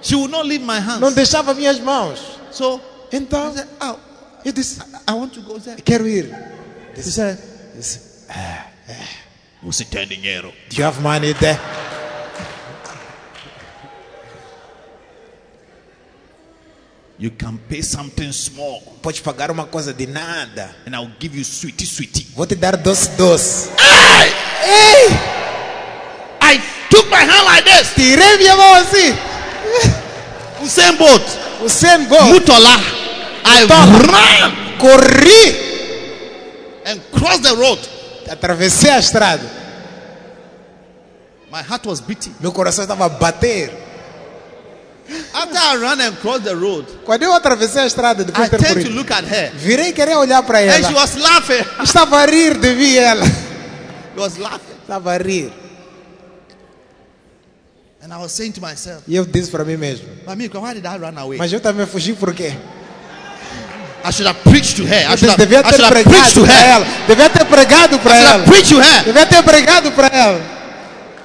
She 0.01 0.15
would 0.15 0.31
not 0.31 0.47
leave 0.47 0.63
my 0.63 0.79
Não 0.79 0.99
hands. 1.09 1.15
deixava 1.15 1.53
minhas 1.53 1.79
mãos. 1.79 2.19
So 2.51 2.79
I 3.11 3.15
Então, 3.17 3.53
said, 3.53 3.67
oh, 3.81 3.95
eu 4.45 4.51
disse, 4.51 4.79
I 5.07 5.11
want 5.13 5.33
to 5.33 5.41
go 5.41 5.59
there. 5.59 5.81
quero 5.81 6.07
ir. 6.07 6.29
Said, 6.97 7.37
Disse, 7.75 7.99
você 9.61 9.85
tem 9.85 10.07
dinheiro. 10.07 10.53
Do 10.69 10.75
you 10.81 10.85
have 10.85 10.99
money 11.01 11.33
there? 11.33 11.59
You 17.17 17.31
can 17.31 17.57
pay 17.69 17.81
something 17.81 18.31
small 18.31 18.81
Pode 19.01 19.21
pagar 19.21 19.51
uma 19.51 19.65
coisa 19.65 19.93
de 19.93 20.07
nada. 20.07 20.73
and 20.85 20.95
I'll 20.95 21.11
give 21.19 21.35
you 21.37 21.43
sweetie 21.43 21.85
sweetie. 21.85 22.27
Vou 22.35 22.45
te 22.45 22.55
dar 22.55 22.77
doce 22.77 23.09
doce. 23.17 23.69
I 26.41 26.57
took 26.89 27.09
my 27.09 27.17
hand 27.23 27.45
like 27.45 27.63
this. 27.65 27.93
Tirei 27.93 28.37
minha 28.37 28.55
mão 28.55 28.73
assim. 28.75 29.15
Usain 30.63 30.95
Bolt. 30.95 31.23
O 31.61 31.69
Sen 31.69 32.05
Bolt. 32.05 32.23
Mutola. 32.33 32.77
I 33.45 33.65
ran 33.65 34.77
Corri. 34.79 35.67
and 36.85 37.01
crossed 37.11 37.43
the 37.43 37.55
road. 37.55 37.79
Atravessei 38.29 38.89
a 38.91 38.99
estrada. 38.99 39.43
My 41.51 41.61
heart 41.63 41.85
was 41.87 41.99
beating. 42.01 42.33
Meu 42.39 42.51
coração 42.51 42.83
estava 42.83 43.05
a 43.05 43.09
bater. 43.09 43.71
After 45.33 45.57
I 45.57 45.75
ran 45.77 45.99
and 46.01 46.15
crossed 46.21 46.43
the 46.43 46.53
road, 46.53 46.85
Quando 47.03 47.23
eu 47.23 47.33
atravessei 47.33 47.81
a 47.81 47.85
estrada 47.87 48.21
I 48.21 48.25
de 48.25 48.31
ter 48.31 48.57
turned 48.59 48.85
to 48.85 48.91
look 48.91 49.11
at 49.11 49.23
her. 49.25 49.51
virei 49.55 49.91
querer 49.91 50.15
olhar 50.15 50.43
para 50.43 50.59
And 50.59 50.83
she 50.85 50.93
ela. 50.93 51.01
was 51.01 51.15
laughing. 51.15 51.65
Estava 51.83 52.21
a 52.21 52.25
rir 52.27 52.55
de 52.59 52.75
mim 52.75 52.95
ela. 52.95 53.25
She 53.25 54.19
was 54.19 54.37
laughing. 54.37 54.75
Estava 54.83 55.13
a 55.13 55.17
rir. 55.17 55.51
And 58.03 58.13
I 58.13 58.17
was 58.17 58.31
saying 58.31 58.53
to 58.53 58.61
myself, 58.61 59.03
E 59.07 59.15
eu 59.15 59.25
disse 59.25 59.49
para 59.49 59.65
mim 59.65 59.77
mesmo. 59.77 60.07
Mamika, 60.27 60.59
why 60.59 60.73
did 60.75 60.85
I 60.85 60.97
run 60.97 61.17
away? 61.17 61.37
Mas 61.39 61.51
eu 61.51 61.59
também 61.59 61.85
fugi 61.87 62.13
por 62.13 62.33
quê? 62.33 62.53
I 64.09 64.11
should 64.11 64.25
have 64.25 64.41
preached 64.43 64.75
to 64.77 64.85
her. 64.87 65.05
I 65.07 65.15
should 65.15 65.29
have, 65.29 65.37
devia 65.37 65.59
I 65.59 65.69
ter 65.69 65.77
should 65.77 65.85
have 65.85 65.93
preached 66.03 66.09
pregado 66.09 66.33
to 66.33 66.41
para 66.41 66.53
her. 66.55 66.65
ela. 66.73 66.85
Devia 67.07 67.29
ter 67.29 67.45
pregado 67.45 67.99
para 67.99 68.15
I 68.15 68.23
should 68.23 68.33
ela. 68.33 68.43
to 68.63 68.81
her. 68.81 69.03
Devia 69.05 69.25
ter 69.27 69.43
pregado 69.43 69.91
para 69.91 70.07
ela. 70.07 70.41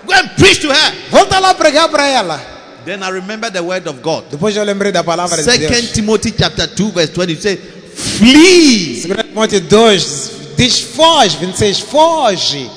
Go 0.07 0.13
and 0.13 0.29
preach 0.37 0.61
to 0.61 0.69
her. 0.71 0.93
Volta 1.11 1.39
lá 1.39 1.55
pregar 1.55 1.89
para 1.89 2.07
ela. 2.07 2.39
Then 2.85 3.03
I 3.03 3.09
remember 3.09 3.51
the 3.51 3.63
word 3.63 3.89
of 3.89 4.01
God. 4.03 4.25
Depois 4.31 4.55
eu 4.55 4.63
lembrei 4.65 4.93
da 4.93 5.03
palavra 5.03 5.39
de 5.39 5.45
Second 5.45 5.69
Deus. 5.71 5.93
Timothy 5.93 6.35
chapter 6.39 6.67
2, 6.67 6.91
verse 6.93 7.13
20 7.15 7.41
say, 7.41 7.57
Flee 7.57 9.01
2 9.01 9.23
Timóteo 9.29 9.61
2 9.63 10.31
diz 10.59 10.81
foge, 10.81 11.39
26, 11.39 11.81
foge. 11.81 12.71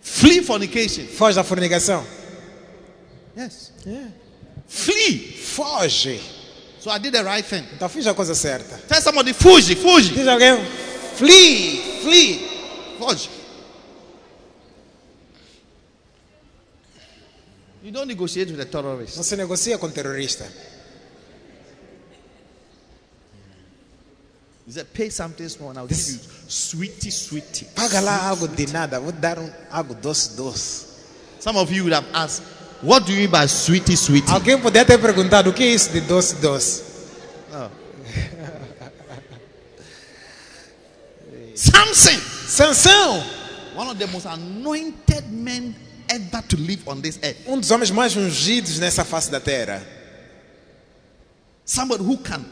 flee 0.00 0.42
fornication. 0.42 1.06
Foge 1.18 1.34
da 1.34 1.42
fornicação. 1.42 2.04
Yes. 3.36 3.72
É. 3.84 4.04
Flee. 4.68 5.36
Foge. 5.42 6.20
So 6.84 6.90
I 6.90 6.98
did 6.98 7.14
the 7.14 7.24
right 7.24 7.42
thing. 7.42 7.64
Então 7.72 7.88
fiz 7.88 8.06
a 8.06 8.12
coisa 8.12 8.34
certa. 8.34 8.76
Tell 8.86 9.00
somebody, 9.00 9.32
fuji, 9.32 9.74
fuji, 9.74 10.12
Diz 10.12 10.28
alguém, 10.28 10.62
flee, 11.16 11.80
flee. 12.02 12.38
fuji. 12.98 13.30
You 17.82 17.90
don't 17.90 18.06
negotiate 18.06 18.50
with 18.50 18.60
a 18.60 18.66
terrorist. 18.66 19.24
Se 19.24 19.34
negocia 19.34 19.78
com 19.78 19.88
terrorista. 19.90 20.44
He 24.66 24.72
said, 24.72 24.92
pay 24.92 25.08
something 25.08 25.48
small 25.48 25.70
and 25.70 25.78
I'll 25.78 25.86
give 25.86 25.96
you 25.96 26.18
sweetie, 26.48 27.10
sweetie. 27.10 27.64
Paga 27.74 28.00
lá 28.00 28.28
algo 28.28 28.46
de 28.46 28.66
nada, 28.66 29.00
vou 29.00 29.10
dar 29.10 29.38
um, 29.38 29.50
algo 29.70 29.94
doce, 29.94 30.36
doce. 30.36 30.84
Some 31.40 31.56
of 31.56 31.72
you 31.72 31.84
would 31.84 31.94
have 31.94 32.06
asked, 32.12 32.42
what 32.84 33.04
do 33.06 33.12
you 33.12 33.18
mean 33.20 33.30
by 33.30 33.46
sweetie, 33.48 33.96
sweetie? 33.96 34.30
Alguém 34.30 34.58
poderia 34.58 34.84
ter 34.86 34.98
perguntado 34.98 35.50
o 35.50 35.52
que 35.52 35.62
é 35.62 35.66
isso 35.74 35.90
de 35.90 36.00
doce, 36.00 36.34
doce. 36.36 36.82
Samson, 41.54 42.18
Sansão, 42.48 43.22
one 43.76 43.88
of 43.88 43.98
the 43.98 44.06
most 44.06 44.26
anointed 44.26 45.24
men 45.30 45.74
ever 46.08 46.42
to 46.48 46.56
live 46.56 46.82
on 46.86 47.00
this 47.00 47.18
earth. 47.22 47.36
um 47.46 47.58
dos 47.60 47.70
homens 47.70 47.90
mais 47.90 48.16
ungidos 48.16 48.78
nessa 48.78 49.04
face 49.04 49.30
da 49.30 49.40
terra. 49.40 49.82
Somebody 51.64 52.02
who 52.04 52.18
can 52.18 52.44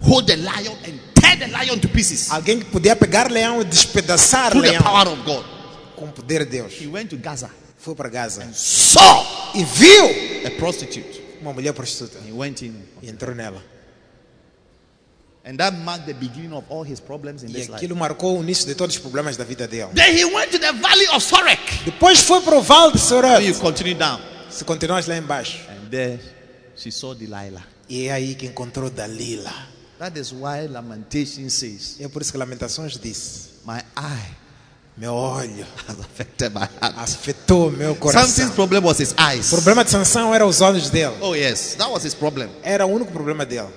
hold 0.00 0.26
the 0.26 0.36
lion 0.36 0.74
and 0.84 0.98
tear 1.14 1.36
the 1.38 1.46
lion 1.46 1.78
to 1.78 1.88
pieces 1.88 2.30
Alguém 2.30 2.58
que 2.58 2.64
podia 2.64 2.96
pegar 2.96 3.30
leão 3.30 3.60
e 3.60 3.64
despedaçar 3.64 4.50
through 4.50 4.64
the 4.64 4.70
leão 4.72 4.82
power 4.82 5.08
of 5.08 5.22
God. 5.22 5.44
com 5.94 6.06
o 6.06 6.12
poder 6.12 6.44
de 6.44 6.50
Deus. 6.52 6.72
He 6.80 6.86
went 6.86 7.10
to 7.10 7.16
Gaza, 7.16 7.50
Foi 7.86 7.94
para 7.94 8.08
Gaza 8.08 8.44
saw 8.52 9.52
e 9.54 9.62
viu 9.62 10.04
a 10.44 10.50
prostitute. 10.58 11.22
uma 11.40 11.52
mulher 11.52 11.72
prostituta 11.72 12.18
He 12.26 12.32
went 12.32 12.60
in. 12.62 12.74
e 13.00 13.08
entrou 13.08 13.32
nela. 13.32 13.62
And 15.44 15.56
that 15.58 15.76
marked 15.78 16.06
the 16.06 16.14
beginning 16.14 16.52
of 16.52 16.64
all 16.68 16.82
his 16.84 16.98
problems 16.98 17.44
in 17.44 17.50
E 17.50 17.52
this 17.52 17.68
life. 17.68 17.76
aquilo 17.76 17.94
marcou 17.94 18.40
o 18.40 18.42
início 18.42 18.66
de 18.66 18.74
todos 18.74 18.96
os 18.96 19.00
problemas 19.00 19.36
da 19.36 19.44
vida 19.44 19.68
dele. 19.68 19.90
Then 19.94 20.16
he 20.18 20.24
went 20.24 20.50
to 20.50 20.58
the 20.58 20.72
valley 20.72 21.06
of 21.14 21.20
Sorek. 21.24 21.84
Depois 21.84 22.22
foi 22.22 22.40
para 22.40 22.56
o 22.58 22.60
Vale 22.60 22.90
de 22.94 22.98
you 22.98 23.04
Sorot. 23.04 23.60
continue 23.60 23.94
down. 23.94 24.20
Se 24.50 24.64
continuas 24.64 25.06
lá 25.06 25.16
embaixo. 25.16 25.58
And 25.70 25.88
there 25.88 26.18
she 26.74 26.90
saw 26.90 27.14
Delilah. 27.14 27.64
E 27.88 28.08
é 28.08 28.12
aí 28.12 28.34
que 28.34 28.46
encontrou 28.46 28.90
Dalila. 28.90 29.54
That 30.00 30.18
is 30.18 30.32
why 30.32 30.66
Lamentation 30.68 31.48
says, 31.48 31.98
é 32.00 32.08
por 32.08 32.20
isso 32.20 32.32
que 32.32 32.38
Lamentações 32.38 32.98
disse: 32.98 33.50
My 33.64 33.78
eye 33.96 34.34
Meu 34.96 35.12
olho 35.12 35.66
afetou 36.96 37.70
meu 37.70 37.94
Samson's 37.94 37.98
coração. 38.00 38.50
problem 38.54 38.82
was 38.84 38.98
his 38.98 39.12
O 39.12 39.20
eyes. 39.30 39.50
problema 39.50 39.84
de 39.84 39.90
Sansão 39.90 40.34
era 40.34 40.46
os 40.46 40.60
olhos 40.62 40.88
dele. 40.88 41.14
Oh, 41.20 41.34
yes, 41.34 41.74
that 41.76 41.90
was 41.90 42.02
his 42.04 42.14
problem. 42.14 42.48
Era 42.62 42.86
o 42.86 42.90
único 42.90 43.12
problema 43.12 43.44
dele. 43.44 43.68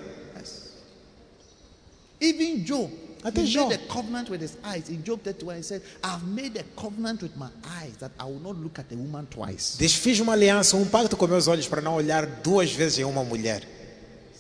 Even 2.22 2.64
Job, 2.64 2.92
Até 3.24 3.42
he 3.42 3.48
Job. 3.48 3.70
made 3.70 3.82
a 3.84 3.88
covenant 3.94 4.30
with 4.30 4.42
his 4.42 4.58
eyes. 4.64 4.90
In 4.90 5.02
Job 5.04 5.22
31, 5.24 5.58
he 5.58 5.64
said, 5.64 5.82
I've 6.04 6.24
made 6.26 6.58
a 6.58 6.64
covenant 6.80 7.22
with 7.22 7.36
my 7.38 7.50
eyes 7.82 7.96
that 8.00 8.12
I 8.20 8.24
will 8.26 8.40
not 8.42 8.58
look 8.58 8.80
at 8.80 8.86
a 8.92 8.96
woman 8.96 9.26
twice. 9.30 9.78
Diz: 9.78 9.94
Fiz 9.96 10.20
uma 10.20 10.34
aliança, 10.34 10.76
um 10.78 10.86
pacto 10.86 11.16
com 11.18 11.28
meus 11.28 11.48
olhos 11.48 11.68
para 11.68 11.82
não 11.82 11.96
olhar 11.96 12.26
duas 12.26 12.72
vezes 12.72 13.00
em 13.00 13.04
uma 13.06 13.24
mulher. 13.24 13.64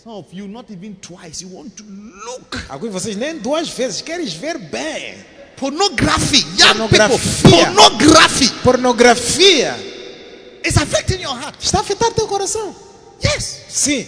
Some 0.01 0.15
of 0.17 0.33
you, 0.33 0.47
not 0.47 0.71
even 0.71 0.93
twice, 0.95 1.41
you 1.43 1.53
want 1.53 1.71
to 1.75 1.83
look. 1.83 2.57
Alguns 2.69 2.89
de 2.89 2.93
vocês 2.99 3.15
nem 3.17 3.37
duas 3.37 3.67
vezes, 3.69 4.01
queres 4.01 4.33
ver 4.33 4.57
bem. 4.57 5.15
Pornography, 5.59 6.39
young 6.57 6.87
people, 6.87 7.19
Pornografia. 7.19 7.65
pornography 7.65 8.47
Pornografia 8.63 9.75
is 10.63 10.77
affecting 10.77 11.19
your 11.21 11.35
heart. 11.35 11.55
está 11.61 11.79
a 11.79 11.81
afetar 11.81 12.11
teu 12.13 12.27
coração. 12.27 12.73
Yes. 13.21 13.63
Sim. 13.67 14.05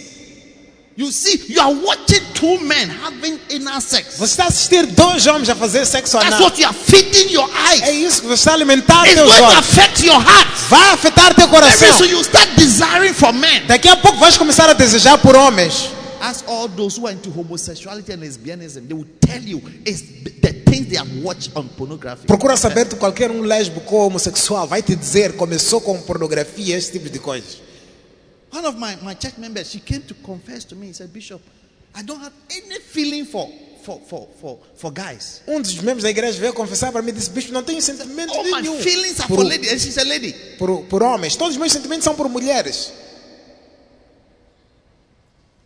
You 0.94 1.10
see, 1.10 1.40
you 1.48 1.60
are 1.60 1.72
watching 1.72 2.20
two 2.34 2.58
men 2.60 2.88
having 2.90 3.38
inner 3.50 3.80
sex. 3.80 4.16
Você 4.18 4.32
está 4.32 4.44
a 4.44 4.48
assistir 4.48 4.86
dois 4.86 5.26
homens 5.26 5.48
a 5.48 5.54
fazer 5.54 5.86
sexo 5.86 6.18
That's 6.18 6.34
anal. 6.34 6.42
what 6.42 6.58
you 6.58 6.66
are 6.66 6.74
feeding 6.74 7.30
your 7.32 7.48
eyes. 7.50 7.82
É 7.82 7.92
isso 7.92 8.20
que 8.22 8.26
você 8.28 8.34
está 8.34 8.50
a 8.52 8.54
alimentar 8.54 9.04
It's 9.06 9.14
teus 9.14 9.38
going 9.38 9.52
to 9.52 9.58
affect 9.58 10.04
your 10.04 10.20
heart. 10.20 10.48
Vai 10.68 10.90
afetar 10.90 11.34
teu 11.34 11.48
coração. 11.48 11.96
soon 11.98 12.10
you 12.10 12.20
start 12.22 12.48
desiring 12.56 13.14
for 13.14 13.32
men. 13.32 13.66
Daqui 13.66 13.88
a 13.88 13.96
pouco 13.96 14.18
vais 14.18 14.36
começar 14.36 14.68
a 14.68 14.74
desejar 14.74 15.18
por 15.18 15.34
homens. 15.34 15.88
Ask 16.20 16.44
all 16.46 16.68
those 16.68 16.96
who 16.98 17.06
are 17.06 17.14
into 17.14 17.30
homosexuality 17.30 18.12
and 18.12 18.20
lesbianism, 18.22 18.86
they 18.86 18.94
will 18.94 19.08
tell 19.20 19.42
you 19.42 19.60
it's 19.84 20.02
the 20.40 20.52
Procura 22.26 22.56
saber 22.56 22.86
de 22.86 22.96
qualquer 22.96 23.30
um 23.30 23.42
lésbico 23.42 23.94
ou 23.94 24.06
homossexual. 24.06 24.66
Vai 24.66 24.82
te 24.82 24.94
dizer 24.94 25.36
começou 25.36 25.80
com 25.80 26.00
pornografia, 26.02 26.76
esse 26.76 26.92
tipo 26.92 27.08
de 27.08 27.18
coisas. 27.18 27.58
One 28.52 28.66
of 28.66 28.78
my, 28.78 28.96
my 29.02 29.16
church 29.18 29.40
members, 29.40 29.70
she 29.70 29.80
came 29.80 30.00
to 30.00 30.14
confess 30.16 30.64
to 30.64 30.76
me. 30.76 30.88
He 30.88 30.94
said, 30.94 31.10
Bishop, 31.10 31.42
I 31.94 32.02
don't 32.02 32.20
have 32.22 32.34
any 32.50 32.80
feeling 32.80 33.24
for, 33.24 33.48
for, 33.82 33.98
for, 34.06 34.28
for, 34.38 34.58
for 34.76 34.90
guys. 34.92 35.40
Um 35.48 35.60
dos 35.62 35.74
membros 35.76 36.02
da 36.02 36.10
igreja 36.10 36.38
veio 36.38 36.52
confessar 36.52 36.92
para 36.92 37.00
mim 37.00 37.10
e 37.10 37.12
disse: 37.12 37.30
Bispo, 37.30 37.50
não 37.52 37.62
tenho 37.62 37.80
sentimento 37.80 38.34
my 38.44 38.60
nenhum 38.60 38.78
feelings 38.78 39.18
are 39.20 39.28
por, 39.28 39.36
for 39.38 39.44
ladies. 39.46 39.72
And 39.72 39.78
she's 39.78 39.96
a 39.96 40.04
lady. 40.04 40.34
por, 40.58 40.82
por 40.84 41.02
homens. 41.02 41.34
Todos 41.34 41.54
os 41.54 41.58
meus 41.58 41.72
sentimentos 41.72 42.04
são 42.04 42.14
por 42.14 42.28
mulheres. 42.28 42.92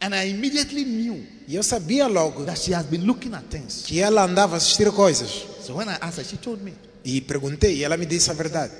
And 0.00 0.14
I 0.14 0.28
immediately 0.30 0.84
knew 0.84 1.26
E 1.48 1.54
eu 1.56 1.62
sabia 1.62 2.06
logo 2.06 2.44
that 2.44 2.58
she 2.58 2.74
has 2.74 2.84
been 2.86 3.04
looking 3.06 3.32
at 3.34 3.44
things. 3.48 3.82
que 3.86 4.00
ela 4.00 4.22
andava 4.24 4.54
a 4.54 4.58
assistir 4.58 4.90
coisas. 4.92 5.44
So 5.64 5.74
when 5.74 5.88
I 5.88 5.96
asked 6.00 6.18
her, 6.18 6.24
she 6.24 6.36
told 6.36 6.62
me. 6.62 6.74
E 7.04 7.20
perguntei 7.20 7.76
e 7.76 7.84
ela 7.84 7.96
me 7.96 8.04
disse 8.06 8.30
a 8.30 8.34
verdade. 8.34 8.72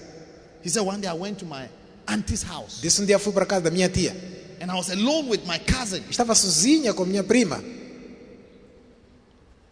He 0.62 0.68
said, 0.68 0.82
One 0.82 1.00
day 1.00 1.08
I 1.08 1.14
went 1.14 1.38
to 1.38 1.46
my 1.46 1.68
auntie's 2.08 2.42
house 2.42 2.80
Disse 2.82 3.00
um 3.00 3.06
dia 3.06 3.18
fui 3.18 3.32
para 3.32 3.46
casa 3.46 3.62
da 3.62 3.70
minha 3.70 3.88
tia. 3.88 4.14
and 4.60 4.70
I 4.70 4.74
was 4.74 4.90
alone 4.90 5.28
with 5.28 5.46
my 5.46 5.58
cousin. 5.58 6.02
Estava 6.10 6.34
sozinha 6.34 6.92
com 6.94 7.04
minha 7.06 7.22
prima. 7.24 7.62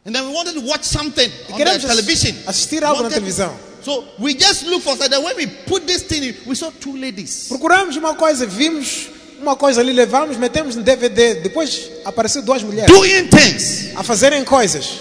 And 0.06 0.14
then 0.14 0.26
we 0.28 0.34
wanted 0.34 0.54
to 0.54 0.60
watch 0.60 0.84
something 0.84 1.30
on 1.52 1.58
the 1.58 1.64
television. 1.80 2.34
assistir 2.46 2.84
algo 2.84 3.02
na 3.02 3.08
televisão. 3.10 3.54
So 3.82 4.04
we 4.18 4.34
just 4.34 4.64
looked 4.66 4.84
for 4.84 4.96
something. 4.96 5.22
When 5.22 5.36
we 5.36 5.46
put 5.66 5.86
this 5.86 6.02
thing 6.02 6.22
in, 6.22 6.34
we 6.46 6.54
saw 6.54 6.70
two 6.70 6.96
ladies. 6.96 7.48
Procuramos 7.48 7.96
uma 7.96 8.14
coisa, 8.14 8.46
vimos 8.46 9.08
uma 9.44 9.56
coisa 9.56 9.80
ali, 9.80 9.92
levamos, 9.92 10.36
metemos 10.36 10.74
no 10.76 10.82
DVD. 10.82 11.34
Depois 11.36 11.90
apareceu 12.04 12.42
duas 12.42 12.62
mulheres 12.62 12.92
doing 12.92 13.28
things. 13.28 13.94
a 13.96 14.02
fazerem 14.02 14.44
coisas. 14.44 15.00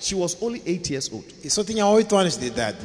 She 0.00 0.14
was 0.16 0.36
only 0.40 0.60
eight 0.66 0.90
years 0.90 1.08
old. 1.12 1.26
E 1.44 1.48
só 1.50 1.62
tinha 1.62 1.86
oito 1.86 2.16
anos 2.16 2.36
de 2.36 2.46
idade. 2.46 2.78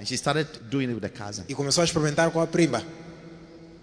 And 0.00 0.06
she 0.06 0.14
started 0.16 0.46
doing 0.70 0.84
it 0.88 0.94
with 0.94 1.00
the 1.00 1.08
cousin. 1.10 1.42
E 1.48 1.54
começou 1.54 1.82
a 1.82 1.84
experimentar 1.84 2.30
com 2.30 2.40
a 2.40 2.46
prima. 2.46 2.82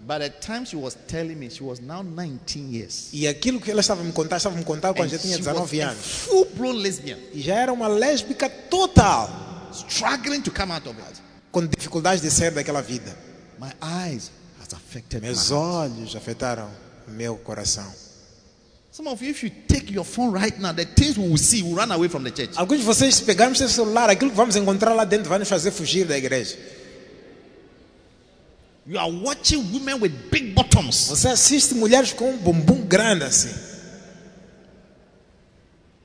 By 0.00 0.18
the 0.20 0.30
time 0.30 0.64
she 0.64 0.76
was 0.76 0.96
telling 1.08 1.34
me, 1.34 1.50
she 1.50 1.62
was 1.64 1.80
now 1.80 2.02
19 2.02 2.72
years. 2.76 3.08
E 3.12 3.26
aquilo 3.28 3.60
que 3.60 3.70
ela 3.70 3.80
estava 3.80 4.02
me 4.04 4.12
contar, 4.12 4.36
estava 4.38 4.56
me 4.56 4.64
contar 4.64 4.94
quando 4.94 5.08
And 5.08 5.12
já 5.12 5.18
tinha 5.18 5.36
she 5.36 5.42
was 5.42 5.52
19 5.52 5.80
a 5.82 5.88
anos. 5.90 6.04
full-blown 6.04 6.72
lesbian, 6.76 7.18
E 7.34 7.40
já 7.40 7.54
era 7.56 7.72
uma 7.72 7.88
lésbica 7.88 8.48
total, 8.48 9.28
struggling 9.72 10.40
to 10.40 10.50
come 10.52 10.72
out 10.72 10.88
of 10.88 10.96
it. 11.00 11.20
com 11.50 11.66
dificuldades 11.66 12.22
de 12.22 12.30
sair 12.30 12.50
daquela 12.52 12.80
vida. 12.82 13.16
My 13.58 13.70
eyes 13.82 14.30
affected 14.96 15.22
Meus 15.22 15.50
olhos 15.50 16.16
afetaram 16.16 16.70
meu 17.08 17.36
coração. 17.36 17.86
Some 18.90 19.10
of 19.10 19.22
you, 19.22 19.30
if 19.30 19.42
you 19.42 19.50
take 19.68 19.92
your 19.92 20.04
phone 20.04 20.32
right 20.32 20.58
now, 20.58 20.72
the 20.72 20.86
things 20.86 21.18
we 21.18 21.28
will 21.28 21.36
see 21.36 21.62
will 21.62 21.74
run 21.74 21.92
away 21.92 22.08
from 22.08 22.24
the 22.24 22.30
church. 22.30 22.56
Alguns 22.56 22.80
de 22.80 22.86
vocês, 22.86 23.20
pegarmos 23.20 23.58
seu 23.58 23.68
celular, 23.68 24.08
aquilo 24.08 24.30
que 24.30 24.36
vamos 24.36 24.56
encontrar 24.56 24.94
lá 24.94 25.04
dentro 25.04 25.28
vai 25.28 25.38
nos 25.38 25.48
fazer 25.48 25.70
fugir 25.70 26.06
da 26.06 26.16
igreja. 26.16 26.56
You 28.86 28.98
are 28.98 29.10
watching 29.10 29.58
women 29.72 30.00
with 30.00 30.12
big 30.30 30.52
bottoms. 30.54 31.08
Você 31.08 31.28
assiste 31.28 31.74
mulheres 31.74 32.12
com 32.12 32.30
um 32.30 32.38
bumbum 32.38 32.86
grande 32.86 33.24
assim. 33.24 33.52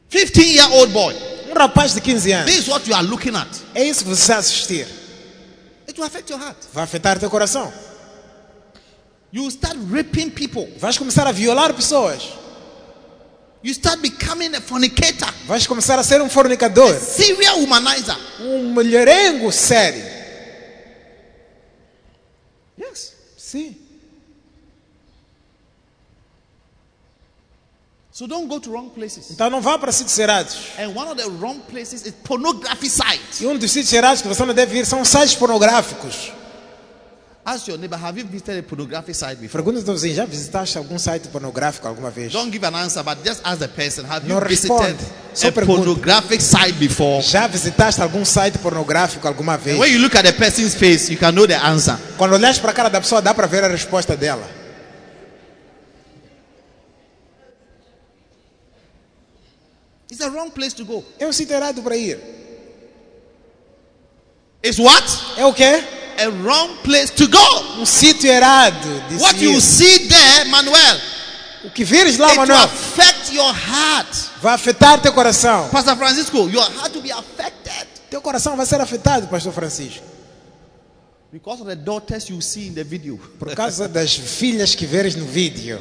15 0.09 0.41
year 0.41 0.69
old 0.73 0.91
boy. 0.91 1.15
Um 1.49 1.53
rapaz 1.53 1.93
de 1.93 2.01
15 2.01 2.31
anos. 2.34 2.51
This 2.51 2.63
is 2.63 2.68
what 2.68 2.89
you 2.89 2.95
are 2.95 3.07
looking 3.07 3.35
at. 3.35 3.47
É 3.73 3.85
isso 3.85 4.03
que 4.03 4.09
você 4.09 4.34
assistir. 4.34 4.85
It 5.88 5.97
will 5.97 6.07
affect 6.07 6.30
your 6.30 6.41
heart. 6.41 6.57
Vai 6.73 6.84
afetar 6.84 7.18
teu 7.19 7.30
coração. 7.30 7.72
You 9.34 9.49
start 9.49 9.78
raping 9.90 10.30
people. 10.32 10.68
Vais 10.78 10.98
começar 10.98 11.26
a 11.28 11.32
violar 11.32 11.74
pessoas. 11.74 12.24
You 13.64 13.72
start 13.74 14.02
becoming 14.02 14.56
a 14.56 14.62
fornicator, 14.62 15.32
Vais 15.45 15.68
começar 15.68 15.98
a 15.99 16.03
ser 16.03 16.22
um 16.22 16.30
fornicador. 16.30 16.94
serial 16.99 17.60
womanizer. 17.60 18.18
Um 18.40 18.74
mulherengo 18.74 19.52
sério. 19.52 20.03
Yes. 22.80 23.14
Sim. 23.38 23.76
So 28.12 28.28
don't 28.28 28.48
go 28.49 28.60
to 28.60 28.70
wrong 28.72 28.90
places. 28.90 29.32
Então 29.32 29.49
não 29.49 29.62
vá 29.62 29.78
para 29.78 29.91
sítios 29.91 30.18
errados. 30.20 30.58
And 30.78 30.90
one 30.95 31.10
of 31.10 31.16
the 31.16 31.30
wrong 31.40 31.60
places 31.70 32.06
is 32.06 32.14
pornography 32.24 32.90
sites. 32.90 33.40
E 33.40 33.45
um 33.48 33.58
dos 33.58 33.72
sítios 33.72 33.94
errados 33.94 34.22
que 34.22 34.28
você 34.28 34.44
não 34.45 34.53
deve 34.53 34.78
ir 34.80 34.86
são 34.86 35.06
sites 35.06 35.36
pornográficos. 35.36 36.32
Ask 37.43 37.68
your 37.68 37.80
neighbor, 37.80 37.97
have 37.97 38.15
you 38.19 38.23
visited 38.23 38.59
a 38.59 38.63
pornography 38.63 39.13
site 39.13 39.39
before? 39.39 39.63
Pergunta 39.63 39.89
ao 39.89 39.95
vizinho, 39.95 40.13
já 40.13 40.26
visitaste 40.26 40.77
algum 40.77 40.99
site 40.99 41.27
pornográfico 41.30 41.88
alguma 41.88 42.11
vez? 42.11 42.31
Don't 42.31 42.51
give 42.51 42.63
an 42.63 42.76
answer, 42.76 43.03
but 43.03 43.18
just 43.26 43.41
ask 43.43 43.57
the 43.57 43.68
person, 43.68 44.05
have 44.05 44.30
you 44.30 44.39
visited. 44.41 44.95
Só 45.34 45.47
a 45.47 45.51
pergunta. 45.51 45.84
pornographic 45.84 46.39
site 46.39 46.73
before? 46.73 47.23
Já 47.23 47.47
visitaste 47.47 47.99
algum 47.99 48.23
site 48.23 48.59
pornográfico 48.59 49.27
alguma 49.27 49.57
vez? 49.57 49.80
When 49.80 49.91
you 49.91 49.99
look 49.99 50.15
at 50.15 50.23
the 50.23 50.34
person's 50.34 50.76
face, 50.76 51.11
you 51.11 51.18
can 51.18 51.31
know 51.34 51.47
the 51.47 51.55
answer. 51.55 51.97
Quando 52.15 52.34
olhas 52.34 52.59
para 52.59 52.72
a 52.72 52.73
cara 52.76 52.89
da 52.89 53.01
pessoa, 53.01 53.23
dá 53.23 53.34
para 53.34 53.47
ver 53.47 53.63
a 53.63 53.69
resposta 53.69 54.15
dela. 54.15 54.47
It's 60.11 60.19
the 60.19 60.30
wrong 60.30 60.51
place 60.51 60.76
to 60.76 60.85
go. 60.85 61.03
É 61.18 61.26
um 61.26 61.34
sítio 61.34 61.55
errado 61.55 61.81
para 61.81 61.97
ir. 61.97 62.19
It's 64.63 64.77
what? 64.77 65.05
É 65.38 65.45
o 65.45 65.53
quê? 65.53 66.01
A 66.18 66.30
wrong 66.44 66.78
place 66.84 67.10
to 67.16 67.28
go. 67.28 67.80
Um 67.82 67.86
sítio 67.86 68.30
errado 68.30 68.88
de 69.10 69.16
What 69.16 69.44
you 69.44 69.60
see 69.62 70.08
there, 70.08 70.46
Manuel, 70.50 71.00
O 71.66 71.70
que 71.70 71.84
vires 71.84 72.18
lá, 72.18 72.28
it 72.30 72.40
will 72.40 72.48
Manuel, 72.48 72.64
affect 72.66 73.34
your 73.34 73.54
heart. 73.54 74.16
vai 74.42 74.54
afetar 74.56 75.00
teu 75.02 75.14
coração. 75.14 75.70
Pastor 75.70 75.96
Francisco, 75.96 76.50
your 76.50 76.64
heart 76.64 76.94
will 76.96 77.04
be 77.04 77.12
affected 77.12 77.88
Teu 78.10 78.22
coração 78.22 78.58
vai 78.58 78.66
ser 78.66 78.82
afetado, 78.82 79.28
Pastor 79.28 79.54
Francisco. 79.54 80.04
because 81.32 81.62
of 81.62 81.68
the 81.70 81.76
daughters 81.78 82.30
you 82.30 82.42
see 82.42 82.68
in 82.68 82.74
the 82.74 82.84
video. 82.84 83.18
Por 83.40 83.56
causa 83.56 83.88
das 83.88 84.14
filhas 84.16 84.76
que 84.76 84.86
veres 84.86 85.16
no 85.16 85.26
vídeo. 85.26 85.80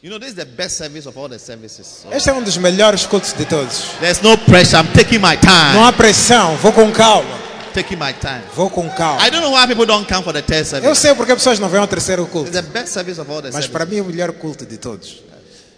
You 0.00 0.10
know, 0.10 0.18
this 0.18 0.28
is 0.30 0.34
the 0.36 0.44
best 0.46 0.76
service 0.76 1.06
of 1.06 1.16
all 1.18 1.28
the 1.28 1.38
services. 1.40 2.04
Este 2.12 2.30
é 2.30 2.32
um 2.32 2.42
dos 2.42 2.56
melhores 2.56 3.04
cultos 3.04 3.32
de 3.32 3.44
todos. 3.44 3.90
there's 4.00 4.22
no 4.22 4.36
pressure. 4.38 4.76
I'm 4.76 4.92
taking 4.92 5.18
my 5.18 5.34
Não 5.34 5.40
time. 5.40 5.78
há 5.88 5.92
pressão, 5.92 6.56
vou 6.58 6.72
com 6.72 6.92
calma. 6.92 7.28
Taking 7.74 7.96
my 7.96 8.12
time. 8.14 8.42
Vou 8.54 8.70
com 8.70 8.88
calma. 8.90 9.26
I 9.26 9.30
don't 9.30 9.42
know 9.42 9.52
why 9.52 9.66
people 9.66 9.86
don't 9.86 10.06
come 10.08 10.22
for 10.22 10.32
the 10.32 10.40
third 10.42 10.60
Eu 10.60 10.64
service. 10.94 11.00
sei 11.00 11.14
porque 11.16 11.32
as 11.32 11.38
pessoas 11.38 11.58
não 11.58 11.68
vêm 11.68 11.80
ao 11.80 11.88
terceiro 11.88 12.22
It's 12.22 12.32
culto. 12.32 12.50
the 12.52 12.62
best 12.62 12.92
service 12.92 13.20
of 13.20 13.28
all 13.30 13.42
the 13.42 13.48
Mas 13.50 13.64
services. 13.64 13.72
para 13.72 13.86
mim 13.86 13.96
é 13.98 14.02
o 14.02 14.04
melhor 14.04 14.32
culto 14.34 14.64
de 14.64 14.78
todos. 14.78 15.20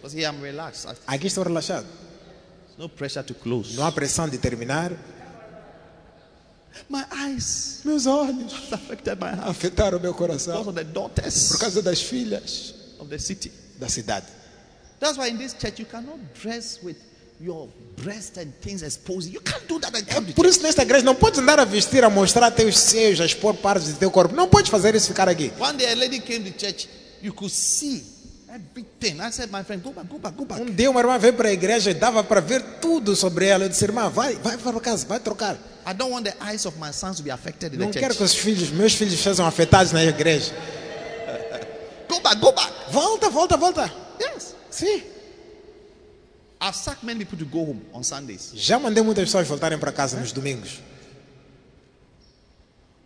Because 0.03 0.15
here 0.17 0.27
I'm 0.31 0.41
relaxed. 0.43 0.87
Aqui 1.07 1.27
estou 1.27 1.43
relaxado. 1.45 1.87
no 2.77 2.89
pressure 2.91 3.23
to 3.25 3.35
close. 3.35 3.75
Não 3.75 3.87
há 3.87 3.93
pressão 3.93 4.29
de 4.29 4.37
terminar. 4.39 4.93
My 6.89 7.05
eyes 7.13 7.81
Meus 7.85 8.07
olhos 8.07 8.53
affected 8.73 9.17
my 9.21 9.29
heart 9.31 9.49
afetaram 9.49 9.99
meu 9.99 10.13
because 10.13 10.45
coração 10.47 10.61
of 10.69 10.73
the 10.75 10.85
daughters 10.85 11.49
por 11.49 11.59
causa 11.61 11.83
das 11.83 12.01
filhas 12.03 12.75
of 12.99 13.09
the 13.11 13.19
city. 13.19 13.51
Da 13.81 13.89
cidade. 13.89 14.27
That's 15.01 15.17
why 15.19 15.29
in 15.31 15.39
this 15.39 15.55
church 15.55 15.79
you 15.81 15.87
cannot 15.87 16.19
dress 16.41 16.79
with 16.83 16.97
your 17.41 17.69
breast 18.03 18.37
and 18.37 18.53
things 18.61 18.83
exposing. 18.83 19.33
You 19.33 19.41
can't 19.41 19.67
do 19.67 19.81
that 19.81 19.97
and 19.97 20.07
come 20.07 20.27
to 20.27 20.35
Por 20.35 20.45
isso 20.47 20.63
nesta 20.63 20.83
igreja 20.83 21.03
não 21.05 21.15
podes 21.15 21.41
andar 21.41 21.59
a 21.59 21.65
vestir, 21.65 22.05
a 22.05 22.11
mostrar 22.11 22.51
teus 22.51 22.79
seios, 22.79 23.19
a 23.21 23.25
expor 23.25 23.55
partes 23.55 23.89
do 23.89 23.99
teu 23.99 24.11
corpo. 24.11 24.35
Não 24.35 24.47
podes 24.47 24.71
fazer 24.71 24.95
isso 24.95 25.09
ficar 25.09 25.29
aqui. 25.29 25.51
One 25.59 25.79
day 25.79 25.91
a 25.91 25.97
lady 25.97 26.21
came 26.21 26.51
to 26.51 26.59
church. 26.59 26.87
You 27.23 27.33
could 27.33 27.51
see 27.53 28.05
everything. 28.53 29.21
I 29.23 29.31
said, 29.31 29.51
my 29.51 29.63
friend, 29.63 29.83
go 29.83 29.93
back, 29.93 30.07
go 30.09 30.19
back, 30.19 30.37
go 30.37 30.45
back. 30.45 30.61
Um 30.61 30.67
dia 30.67 30.91
uma 30.91 31.01
irmã 31.01 31.19
veio 31.19 31.33
para 31.33 31.49
a 31.49 31.53
igreja 31.53 31.91
e 31.91 31.95
dava 31.95 32.23
para 32.23 32.41
ver 32.41 32.63
tudo 32.81 33.17
sobre 33.17 33.47
ela. 33.47 33.65
Eu 33.65 33.69
disse, 33.71 33.85
irmã, 33.85 34.11
vai, 34.11 34.35
vai 34.35 34.59
para 34.59 34.79
casa, 34.81 35.07
vai 35.07 35.19
trocar. 35.19 35.55
I 35.87 35.95
don't 35.95 36.13
want 36.13 36.25
the 36.25 36.35
eyes 36.45 36.67
of 36.67 36.79
my 36.79 36.93
sons 36.93 37.17
to 37.17 37.23
be 37.23 37.31
affected 37.31 37.75
in 37.75 37.79
Não 37.79 37.91
the 37.91 37.99
quero 38.01 38.13
church. 38.13 38.19
que 38.19 38.25
os 38.25 38.35
filhos, 38.35 38.71
meus 38.71 38.95
filhos 38.95 39.19
sejam 39.19 39.47
afetados 39.47 39.93
na 39.93 40.05
igreja. 40.05 40.53
Go 42.11 42.21
back, 42.21 42.41
go 42.41 42.53
back. 42.53 42.71
Volta, 42.91 43.31
volta, 43.31 43.57
volta. 43.57 43.93
Yes. 44.19 44.55
Sim. 44.69 45.03
I've 46.61 46.75
sacked 46.75 47.05
many 47.05 47.21
people 47.21 47.39
to 47.39 47.45
go 47.45 47.65
home 47.65 47.83
on 47.95 48.03
Sundays. 48.03 48.53
Já 48.55 48.79
mandei 48.79 49.03
muitas 49.03 49.25
pessoas 49.25 49.47
voltarem 49.47 49.79
para 49.79 49.93
casa 49.93 50.19
nos 50.19 50.33
domingos. 50.33 50.81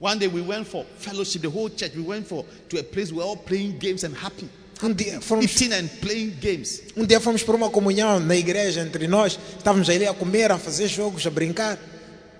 One 0.00 0.18
day 0.18 0.26
we 0.26 0.40
went 0.40 0.66
for 0.66 0.84
fellowship, 0.98 1.42
the 1.42 1.50
whole 1.50 1.68
church. 1.68 1.94
We 1.94 2.02
went 2.02 2.26
for 2.26 2.44
to 2.70 2.78
a 2.78 2.82
place 2.82 3.12
we 3.12 3.18
were 3.18 3.24
all 3.24 3.36
playing 3.36 3.78
games 3.78 4.04
and 4.04 4.14
happy. 4.16 4.48
Um 4.82 4.92
dia, 4.92 5.20
fomos, 5.20 5.44
eating 5.44 5.72
and 5.72 5.88
playing 6.00 6.36
games. 6.40 6.80
um 6.96 7.06
dia 7.06 7.20
fomos 7.20 7.42
para 7.42 7.54
uma 7.54 7.70
comunhão 7.70 8.18
na 8.18 8.34
igreja 8.34 8.80
entre 8.80 9.06
nós. 9.06 9.38
Estávamos 9.56 9.88
ali 9.88 10.06
a 10.06 10.14
comer, 10.14 10.50
a 10.50 10.58
fazer 10.58 10.88
jogos, 10.88 11.26
a 11.26 11.30
brincar. 11.30 11.78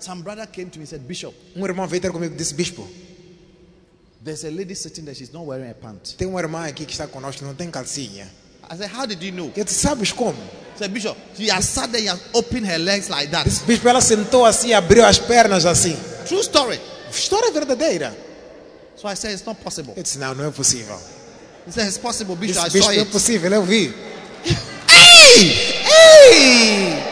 Some 0.01 0.23
brother 0.23 0.47
came 0.47 0.69
to 0.71 0.79
me 0.79 0.85
and 0.85 0.89
said, 0.89 1.03
Bishop, 1.07 1.35
Um 1.55 1.65
irmão 1.65 1.87
veio 1.87 2.03
ter 2.03 2.11
comigo 2.11 2.35
e 2.35 2.37
disse: 2.37 2.55
Bispo, 2.55 2.87
there's 4.25 4.45
a 4.45 4.51
lady 4.51 4.75
sitting 4.75 5.05
there, 5.05 5.15
she's 5.15 5.33
not 5.33 5.45
wearing 5.45 5.71
a 5.71 5.75
pant. 5.75 6.15
tem 6.17 6.27
uma 6.27 6.41
irmã 6.41 6.67
aqui 6.67 6.87
que 6.87 6.93
está 6.93 7.07
conosco 7.07 7.45
não 7.45 7.55
tem 7.55 7.71
calcinha. 7.71 8.27
I 8.71 8.77
said, 8.77 8.91
How 8.91 9.07
did 9.07 9.23
you 9.23 9.33
know? 9.33 9.53
Eu 9.55 9.65
disse: 9.65 9.81
Sabes 9.81 10.11
como? 10.11 10.39
He 10.75 10.79
said, 10.79 10.91
Bishop, 10.93 11.17
she 11.37 11.51
has 11.51 11.67
sat 11.67 11.93
there 11.93 12.09
and 12.09 12.19
opened 12.33 12.67
her 12.67 12.79
legs 12.79 13.09
like 13.09 13.31
that. 13.31 13.45
Disse, 13.45 13.63
Bispo, 13.65 13.87
ela 13.89 14.01
sentou 14.01 14.45
assim, 14.47 14.73
abriu 14.73 15.05
as 15.05 15.19
pernas 15.19 15.67
assim. 15.67 15.97
True 16.27 16.41
story. 16.41 16.81
História 17.13 17.51
verdadeira. 17.53 18.17
So 18.97 19.07
I 19.07 19.15
said, 19.15 19.33
It's 19.35 19.45
not 19.45 19.61
possible. 19.63 19.93
Eu 19.97 20.03
disse: 20.03 20.19
Não, 20.19 20.35
não 20.35 20.47
é 20.47 20.51
possível. 20.51 20.99
He 21.67 21.73
said, 21.73 21.87
It's 21.87 21.99
possible, 21.99 22.35
Bishop. 22.37 22.65
Disse, 22.65 22.79
I 22.79 22.81
Bispo, 22.81 22.93
saw 22.93 22.93
é 22.93 23.01
it. 23.01 23.11
possível, 23.11 23.53
eu 23.53 23.63
vi. 23.63 23.95
Hey! 24.89 25.85
Ei! 26.31 27.03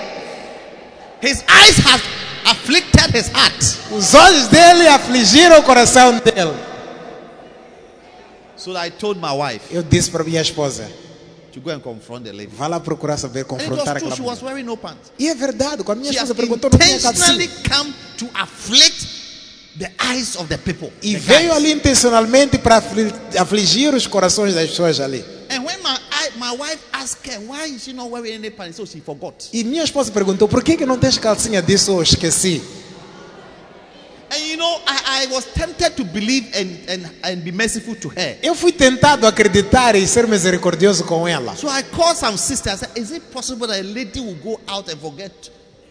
His 1.21 1.45
eyes 1.47 1.77
have 1.85 2.03
afflicted 2.47 3.15
his 3.15 3.29
heart. 3.29 3.63
Os 3.91 4.15
olhos 4.15 4.49
dele 4.49 4.89
afligiram 4.89 5.59
o 5.59 5.63
coração 5.63 6.19
dele. 6.19 6.72
So 8.63 8.77
I 8.77 8.91
told 8.91 9.21
my 9.21 9.33
wife 9.33 9.75
Eu 9.75 9.83
disse 9.83 10.11
para 10.11 10.23
minha 10.23 10.41
esposa: 10.41 10.89
to 11.53 11.61
go 11.61 11.71
and 11.71 11.81
confront 11.81 12.25
the 12.25 12.33
lady. 12.33 12.53
Vá 12.55 12.67
lá 12.69 12.79
procurar 12.81 13.17
saber, 13.17 13.45
confrontar 13.45 13.97
aquela 13.97 14.15
mulher. 14.17 14.27
was 14.27 14.43
wearing 14.43 14.65
no 14.65 14.77
pants. 14.77 15.11
E 15.19 15.29
é 15.29 15.35
verdade, 15.35 15.83
quando 15.83 15.99
minha 16.01 16.13
She 16.13 16.19
esposa 16.19 16.35
perguntou, 16.35 16.71
não 16.71 16.79
tinha 16.79 17.01
calcinha. 17.01 17.49
come 17.69 17.93
to 18.19 18.29
afflict 18.35 19.07
the 19.79 19.91
eyes 20.01 20.37
of 20.37 20.47
the 20.49 20.59
people. 20.59 20.93
E 21.03 21.15
the 21.15 21.19
veio 21.19 21.49
guys. 21.49 21.57
ali 21.57 21.73
intencionalmente 21.73 22.59
para 22.59 22.77
afli- 22.77 23.13
afligir 23.39 23.95
os 23.95 24.07
corações 24.07 24.55
das 24.55 24.71
pessoas 24.71 25.01
ali. 25.01 25.25
And 25.51 25.65
when 25.65 25.79
my 25.83 25.99
my 26.39 26.57
wife 26.57 26.79
asked 26.93 27.27
her 27.31 27.41
why 27.41 27.67
is 27.67 27.83
she 27.83 27.93
not 27.93 28.11
wearing 28.11 28.35
any 28.35 28.51
pants, 28.51 28.77
so 28.77 28.87
she 28.87 29.01
forgot. 29.01 29.49
E 29.53 29.65
minha 29.65 29.83
esposa 29.83 30.11
perguntou: 30.13 30.49
por 30.49 30.63
que, 30.63 30.77
que 30.77 30.87
não 30.87 30.99
tens 30.99 31.19
calcinha 31.19 31.61
disso? 31.61 31.91
Eu 31.91 32.03
esqueci. 32.03 32.63
Eu 38.43 38.55
fui 38.55 38.73
tentado 38.73 39.27
acreditar 39.27 39.95
e 39.95 40.07
ser 40.07 40.27
misericordioso 40.27 41.05
com 41.05 41.27
ela. 41.29 41.55
So 41.57 41.67
I 41.69 41.83
called 41.83 42.19
some 42.19 42.39
sisters. 42.39 42.81
Said, 42.81 42.91
Is 42.97 43.11
it 43.11 43.21
possible 43.33 43.67
that 43.69 43.81
a 43.81 43.83
lady 43.83 44.21
will 44.21 44.37
go 44.43 44.61
out 44.69 44.91
and 44.91 44.97
forget 44.99 45.33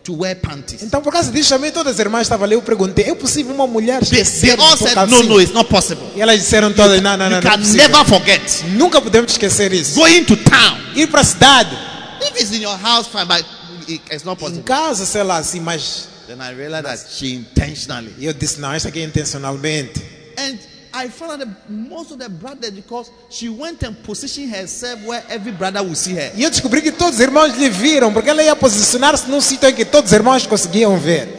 to 0.04 0.16
wear 0.18 0.36
panties? 0.36 0.82
Então, 0.82 1.02
por 1.02 1.12
causa 1.14 1.32
disso, 1.32 1.50
chamei 1.50 1.72
todas 1.72 1.94
as 1.94 2.00
irmãs 2.00 2.24
estavam 2.24 2.46
ali. 2.46 2.56
Eu 2.56 2.62
perguntei: 2.62 3.06
é 3.06 3.16
possível 3.16 3.54
uma 3.54 3.68
mulher 3.68 4.04
They, 4.06 4.24
they 4.24 4.52
all 4.52 4.78
said? 4.78 4.96
No, 5.08 5.24
no, 5.24 5.40
it's 5.40 5.54
not 5.54 5.70
possible. 5.70 6.04
E 6.16 6.22
elas 6.22 6.40
disseram 6.40 6.74
todas: 6.74 7.02
não, 7.02 7.16
não, 7.18 7.30
não, 7.30 7.38
you 7.38 7.48
é 7.48 7.50
can 7.52 7.58
never 7.58 8.06
forget. 8.06 8.64
Nunca 8.76 9.02
podemos 9.02 9.32
esquecer 9.32 9.72
isso. 9.74 9.96
Going 9.96 10.24
to 10.26 10.36
town. 10.38 10.80
Ir 10.96 11.08
para 11.08 11.22
a 11.22 11.24
cidade, 11.24 11.78
If 12.24 12.40
it's 12.42 12.52
in 12.52 12.62
your 12.62 12.78
house, 12.78 13.08
fine, 13.08 13.26
but 13.26 13.46
it- 13.88 14.02
it's 14.12 14.24
not 14.24 14.38
em 14.42 14.46
possible. 14.46 14.64
casa, 14.64 15.06
sei 15.06 15.24
lá, 15.24 15.38
assim, 15.38 15.60
mas. 15.60 16.10
Then 16.28 16.42
I 16.42 16.52
realized 16.54 16.86
that 16.86 17.10
she 17.10 17.34
intentionally. 17.36 18.14
Eu 18.20 18.34
disse: 18.34 18.60
não, 18.60 18.76
isso 18.76 18.88
aqui 18.88 19.00
é 19.00 19.04
intencionalmente. 19.04 20.02
And 20.38 20.58
I 20.94 21.10
found 21.10 21.32
out 21.32 21.40
that 21.40 21.70
most 21.70 22.12
of 22.12 22.20
the 22.20 22.30
brothers, 22.30 22.72
because 22.72 23.10
she 23.30 23.48
went 23.50 23.82
and 23.84 23.94
positioned 24.04 24.54
herself 24.54 25.02
where 25.06 25.24
every 25.30 25.52
brother 25.54 25.82
will 25.82 25.96
see 25.96 26.14
her. 26.14 26.32
E 26.36 26.44
eu 26.44 26.50
descobri 26.50 26.82
que 26.82 26.92
todos 26.92 27.16
os 27.16 27.22
irmãos 27.22 27.56
lhe 27.56 27.70
viram, 27.70 28.12
porque 28.12 28.30
ela 28.30 28.44
ia 28.44 28.56
posicionar-se 28.56 29.30
num 29.30 29.40
sítio 29.40 29.70
em 29.70 29.74
que 29.74 29.86
todos 29.86 30.12
os 30.12 30.16
irmãos 30.16 30.46
conseguiam 30.46 30.98
ver. 30.98 31.30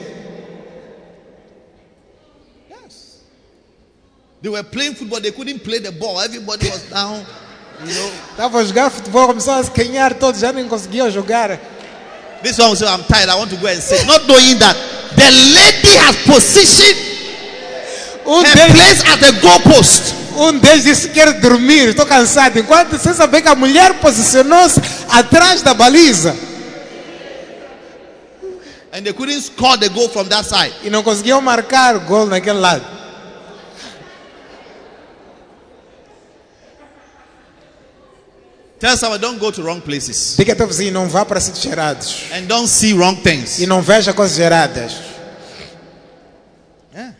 Yes. 2.70 3.20
They 4.40 4.50
were 4.50 4.64
playing 4.64 4.94
football, 4.94 5.20
they 5.20 5.32
couldn't 5.32 5.60
play 5.60 5.80
the 5.80 5.90
ball. 5.90 6.20
Everybody 6.22 6.70
was 6.70 6.82
down, 6.88 7.24
you 7.84 7.94
know. 7.94 8.12
Estava 8.30 8.59
a 8.59 8.64
jogar 8.64 8.90
futebol, 8.90 9.26
começou 9.26 9.52
a 9.52 9.62
se 9.62 9.70
canhar, 9.70 10.14
todos 10.14 10.40
já 10.40 10.50
nem 10.50 10.66
conseguiam 10.66 11.10
jogar. 11.10 11.60
This 12.43 12.59
one 12.59 12.70
will 12.70 12.77
say, 12.77 12.86
I'm 12.86 13.05
tired, 13.05 13.28
I 13.28 13.36
want 13.36 13.51
to 13.51 13.56
go 13.56 13.66
and 13.69 13.81
sit. 13.81 14.06
Not 14.06 14.27
knowing 14.27 14.59
that 14.59 14.74
the 15.14 15.31
lady 15.31 15.94
has 16.02 16.16
positioned 16.27 17.10
Um 18.27 18.44
deles, 18.44 18.70
place 18.74 19.02
at 19.06 19.19
the 19.20 19.32
goalpost. 19.40 20.14
um 20.36 20.59
deles 20.60 20.82
disse: 20.85 21.09
Quero 21.12 21.32
dormir, 21.40 21.89
estou 21.90 22.06
cansado. 22.06 22.59
Enquanto 22.59 22.98
sem 22.98 23.12
saber 23.14 23.43
que 23.43 23.48
a 23.48 23.55
mulher 23.55 23.94
posicionou-se 24.01 24.81
atrás 25.10 25.62
da 25.62 25.74
baliza 25.74 26.35
And 28.94 29.05
they 29.06 29.12
couldn't 29.14 29.40
score 29.40 29.77
the 29.78 29.89
goal 29.89 30.09
from 30.10 30.28
that 30.28 30.44
side. 30.44 30.73
e 30.82 30.90
não 30.90 31.02
conseguiam 31.02 31.40
marcar 31.40 31.98
gol 32.01 32.27
naquele 32.27 32.59
lado. 32.59 32.85
Tell 38.82 38.96
someone, 38.96 39.20
don't 39.20 39.38
go 39.38 39.52
to 39.52 39.62
wrong 39.62 39.80
places. 39.80 40.34
Diga 40.36 40.56
teu 40.56 40.66
vizinho: 40.66 40.90
Não 40.92 41.09
vá 41.09 41.24
para 41.24 41.38
sítios 41.38 41.62
gerados 41.62 42.24
And 42.32 42.48
don't 42.48 42.66
see 42.66 42.92
wrong 42.92 43.14
things. 43.14 43.60
e 43.60 43.66
não 43.66 43.80
veja 43.80 44.12
coisas 44.12 44.36
geradas. 44.36 44.94
Yeah. 46.92 47.14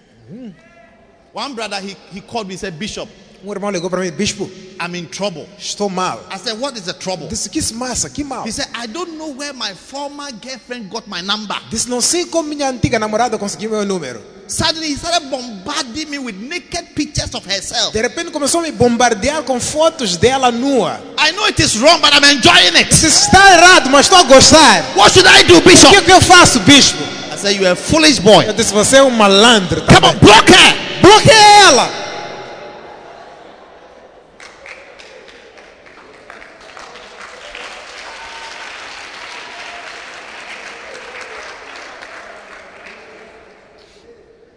One 1.33 1.55
brother, 1.55 1.81
he, 1.81 1.97
he 2.11 2.21
called 2.21 2.49
me 2.49 2.55
and 2.55 2.59
said, 2.59 2.77
Bishop, 2.77 3.09
Um 3.45 3.53
irmão 3.53 3.71
ligou 3.71 3.89
para 3.89 4.01
mim: 4.01 4.11
Bispo, 4.11 4.51
I'm 4.81 4.97
in 4.97 5.07
trouble. 5.07 5.47
estou 5.57 5.89
mal. 5.89 6.19
I 6.33 6.37
said, 6.39 6.59
What 6.61 6.77
is 6.77 6.87
the 6.87 6.95
trouble? 6.95 7.29
Disse: 7.29 7.49
Que 7.49 7.61
massa, 7.75 8.11
que 8.11 8.25
mal. 8.25 8.45
He 8.45 8.51
said, 8.51 8.67
I 8.75 8.89
don't 8.89 9.17
know 9.17 9.29
where 9.33 9.53
my 9.53 9.73
former 9.73 10.33
girlfriend 10.33 10.91
got 10.91 11.07
my 11.07 11.21
number. 11.23 11.55
Disse: 11.71 11.89
Não 11.89 12.01
sei 12.01 12.25
como 12.27 12.49
minha 12.49 12.69
antiga 12.69 12.99
namorada 12.99 13.39
conseguiu 13.39 13.71
meu 13.71 13.85
número. 13.85 14.21
Suddenly, 14.49 14.89
he 14.89 14.97
started 14.97 15.31
bombarding 15.31 16.11
me 16.11 16.19
with 16.19 16.35
naked 16.35 16.95
pictures 16.97 17.12
of 17.37 17.47
herself. 17.49 17.93
De 17.93 18.01
repente 18.03 18.31
começou 18.31 18.61
a 18.61 18.63
me 18.63 18.73
bombardear 18.73 19.43
com 19.43 19.61
fotos 19.61 20.17
dela 20.17 20.51
nua. 20.51 21.01
I 21.19 21.33
know 21.33 21.45
it 21.47 21.61
is 21.63 21.77
wrong, 21.77 22.01
but 22.01 22.13
I'm 22.13 22.25
enjoying 22.25 22.77
it. 22.77 22.89
Disse: 22.91 23.07
Está 23.07 23.55
errado, 23.55 23.91
mas 23.91 24.07
estou 24.07 24.19
a 24.19 24.23
gostar. 24.25 24.85
What 24.97 25.13
should 25.13 25.29
I 25.29 25.45
do, 25.45 25.59
O 25.59 25.63
que, 25.63 25.69
Bishop? 25.71 25.95
é 25.97 26.01
que 26.03 26.13
eu 26.13 26.21
faço, 26.21 26.61
bispo? 26.61 27.03
I 27.35 27.37
said, 27.39 27.57
You're 27.57 27.73
a 27.73 27.77
foolish 27.77 28.19
boy. 28.21 28.45
Eu 28.47 28.53
disse: 28.53 28.73
Você 28.73 28.97
é 28.97 29.03
um 29.03 29.11
malandro. 29.11 29.81
Come 29.83 29.95
Também. 30.01 30.11
on, 30.11 30.19
block 30.19 30.51
her. 30.53 30.77
Bloqueia 31.01 31.69
ela. 31.69 31.91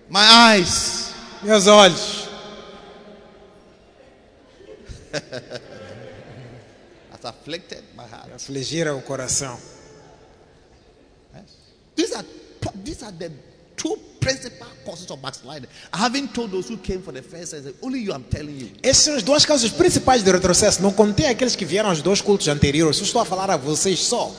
My 0.10 0.26
eyes. 0.56 1.14
Meus 1.42 1.68
olhos. 1.68 2.25
Has 7.12 7.24
afflicted 7.24 7.84
my 7.96 8.04
heart. 8.04 8.32
Afligiram 8.34 8.98
o 8.98 9.02
coração. 9.02 9.58
These 11.96 12.14
are 12.14 12.26
these 12.84 13.04
are 13.04 13.12
the 13.12 13.32
two 13.78 13.98
principal 14.20 14.68
causes 14.86 15.10
of 15.10 15.22
backsliding. 15.22 15.70
I 15.94 15.98
haven't 15.98 16.34
told 16.34 16.52
those 16.52 16.68
who 16.68 16.78
came 16.78 17.02
for 17.02 17.14
the 17.14 17.22
first 17.22 17.52
time. 17.52 17.74
Only 17.82 18.00
you, 18.00 18.14
I'm 18.14 18.24
telling 18.24 18.58
you. 18.58 18.72
Essas 18.84 19.04
são 19.04 19.16
as 19.16 19.24
duas 19.24 19.46
causas 19.46 19.72
principais 19.72 20.24
de 20.24 20.32
retrocesso. 20.32 20.82
Não 20.82 20.92
contei 20.92 21.28
aqueles 21.28 21.56
que 21.56 21.66
vieram 21.66 21.90
aos 21.90 22.02
dois 22.02 22.22
cultos 22.22 22.48
anteriores. 22.48 22.98
Eu 22.98 23.06
estou 23.06 23.22
a 23.22 23.26
falar 23.26 23.50
a 23.52 23.58
vocês 23.58 24.00
só. 24.00 24.34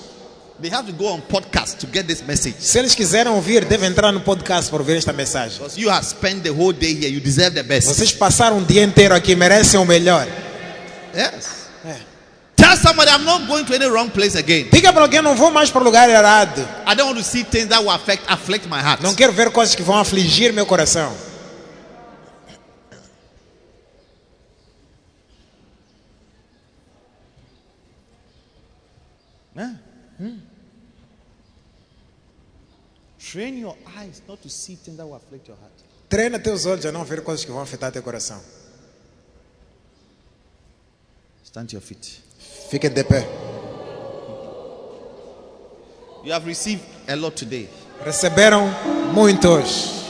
They 0.61 0.73
have 0.73 0.91
to 0.91 0.97
go 0.97 1.13
on 1.13 1.21
podcast 1.21 1.77
to 1.77 1.87
get 1.93 2.07
this 2.07 2.23
message. 2.23 2.57
Se 2.61 2.79
eles 2.79 2.95
quiserem 2.95 3.31
ouvir, 3.31 3.65
devem 3.67 3.91
entrar 3.91 4.11
no 4.11 4.23
podcast 4.23 4.71
para 4.71 4.81
ouvir 4.81 4.97
esta 4.97 5.13
mensagem. 5.13 5.59
Because 5.59 5.79
you 5.79 5.91
have 5.91 6.07
spent 6.07 6.43
the 6.43 6.51
whole 6.51 6.73
day 6.73 6.95
here, 6.95 7.09
you 7.09 7.21
deserve 7.21 7.55
the 7.55 7.63
best. 7.63 7.89
Vocês 7.89 8.13
passaram 8.13 8.59
um 8.59 8.65
dia 8.65 8.83
inteiro 8.83 9.15
aqui, 9.15 9.37
merecem 9.37 9.79
o 9.79 9.85
melhor. 9.85 10.27
Yes. 11.17 11.69
É. 11.85 11.99
Tell 12.55 12.77
somebody 12.77 13.11
I'm 13.11 13.25
not 13.25 13.47
going 13.47 13.65
to 13.65 13.75
any 13.75 13.87
wrong 13.87 14.11
place 14.11 14.37
again. 14.37 14.69
Diga 14.71 14.93
para 14.93 15.03
alguém, 15.03 15.23
não 15.23 15.35
vou 15.35 15.51
mais 15.51 15.71
para 15.71 15.81
o 15.81 15.85
lugar 15.85 16.09
errado. 16.09 16.61
I 16.87 16.95
don't 16.95 17.09
want 17.09 17.19
to 17.19 17.25
see 17.25 17.45
things 17.45 17.69
that 17.69 17.81
will 17.81 17.91
affect 17.91 18.23
afflict 18.29 18.69
my 18.69 18.81
heart. 18.81 19.03
Não 19.03 19.15
quero 19.15 19.33
ver 19.33 19.51
coisas 19.51 19.75
que 19.75 19.83
vão 19.83 19.97
afligir 19.97 20.53
meu 20.53 20.67
coração. 20.67 21.15
Yeah. 29.57 29.77
Train 33.19 33.59
your 33.59 33.77
eyes 33.99 34.23
not 34.29 34.43
to 34.43 34.49
see 34.49 34.77
things 34.77 34.97
that 34.99 35.07
will 35.07 35.17
afflict 35.17 35.49
your 35.49 35.57
heart. 35.59 35.73
Treina 36.09 36.39
teus 36.39 36.67
olhos 36.67 36.85
a 36.87 36.93
não 36.93 37.05
ver 37.05 37.23
coisas 37.23 37.45
que 37.45 37.51
vão 37.51 37.61
afetar 37.61 37.91
teu 37.91 38.03
coração. 38.03 38.41
Stand 41.57 41.73
your 41.73 41.81
feet. 41.81 42.21
Fique 42.69 42.91
de 42.91 43.03
pé. 43.03 43.25
You 46.23 46.33
have 46.33 46.45
received 46.45 46.83
a 47.09 47.17
lot 47.17 47.35
today. 47.35 47.67
Receberam 48.05 48.69
muitos. 49.15 50.06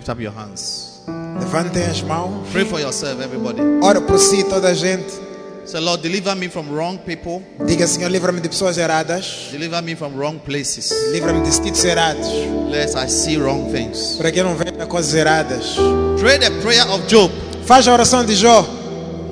Lift 0.00 0.08
up 0.08 0.18
your 0.22 0.32
hands. 0.32 1.02
Levantem 1.38 1.82
as 1.84 2.00
mãos. 2.00 2.48
Pray 2.52 2.64
for 2.64 2.80
yourself, 2.80 3.20
everybody. 3.22 3.60
Ora 3.82 4.00
por 4.00 4.18
si, 4.18 4.42
toda 4.44 4.68
a 4.68 4.74
gente. 4.74 5.12
Say, 5.66 5.78
Lord, 5.78 6.00
deliver 6.02 6.34
me 6.34 6.48
from 6.48 6.70
wrong 6.70 6.96
people. 6.96 7.42
Diga, 7.66 7.86
Senhor, 7.86 8.08
livra-me 8.10 8.40
de 8.40 8.48
pessoas 8.48 8.78
erradas. 8.78 9.48
Deliver 9.52 9.82
me 9.82 9.94
from 9.94 10.16
wrong 10.16 10.38
places. 10.38 10.90
Livra-me 11.12 11.42
de 11.42 11.52
sítios 11.52 11.84
errados. 11.84 12.26
Lest 12.70 12.96
I 12.96 13.08
see 13.10 13.36
wrong 13.36 13.70
things. 13.70 14.16
Para 14.16 14.32
que 14.32 14.40
eu 14.40 14.44
não 14.44 14.54
veja 14.56 14.86
coisas 14.86 15.12
erradas. 15.12 15.76
Pray 16.18 16.38
the 16.38 16.48
prayer 16.62 16.88
of 16.88 17.06
Job. 17.06 17.30
Faz 17.66 17.86
a 17.86 17.92
oração 17.92 18.24
de 18.24 18.34
Jó. 18.36 18.66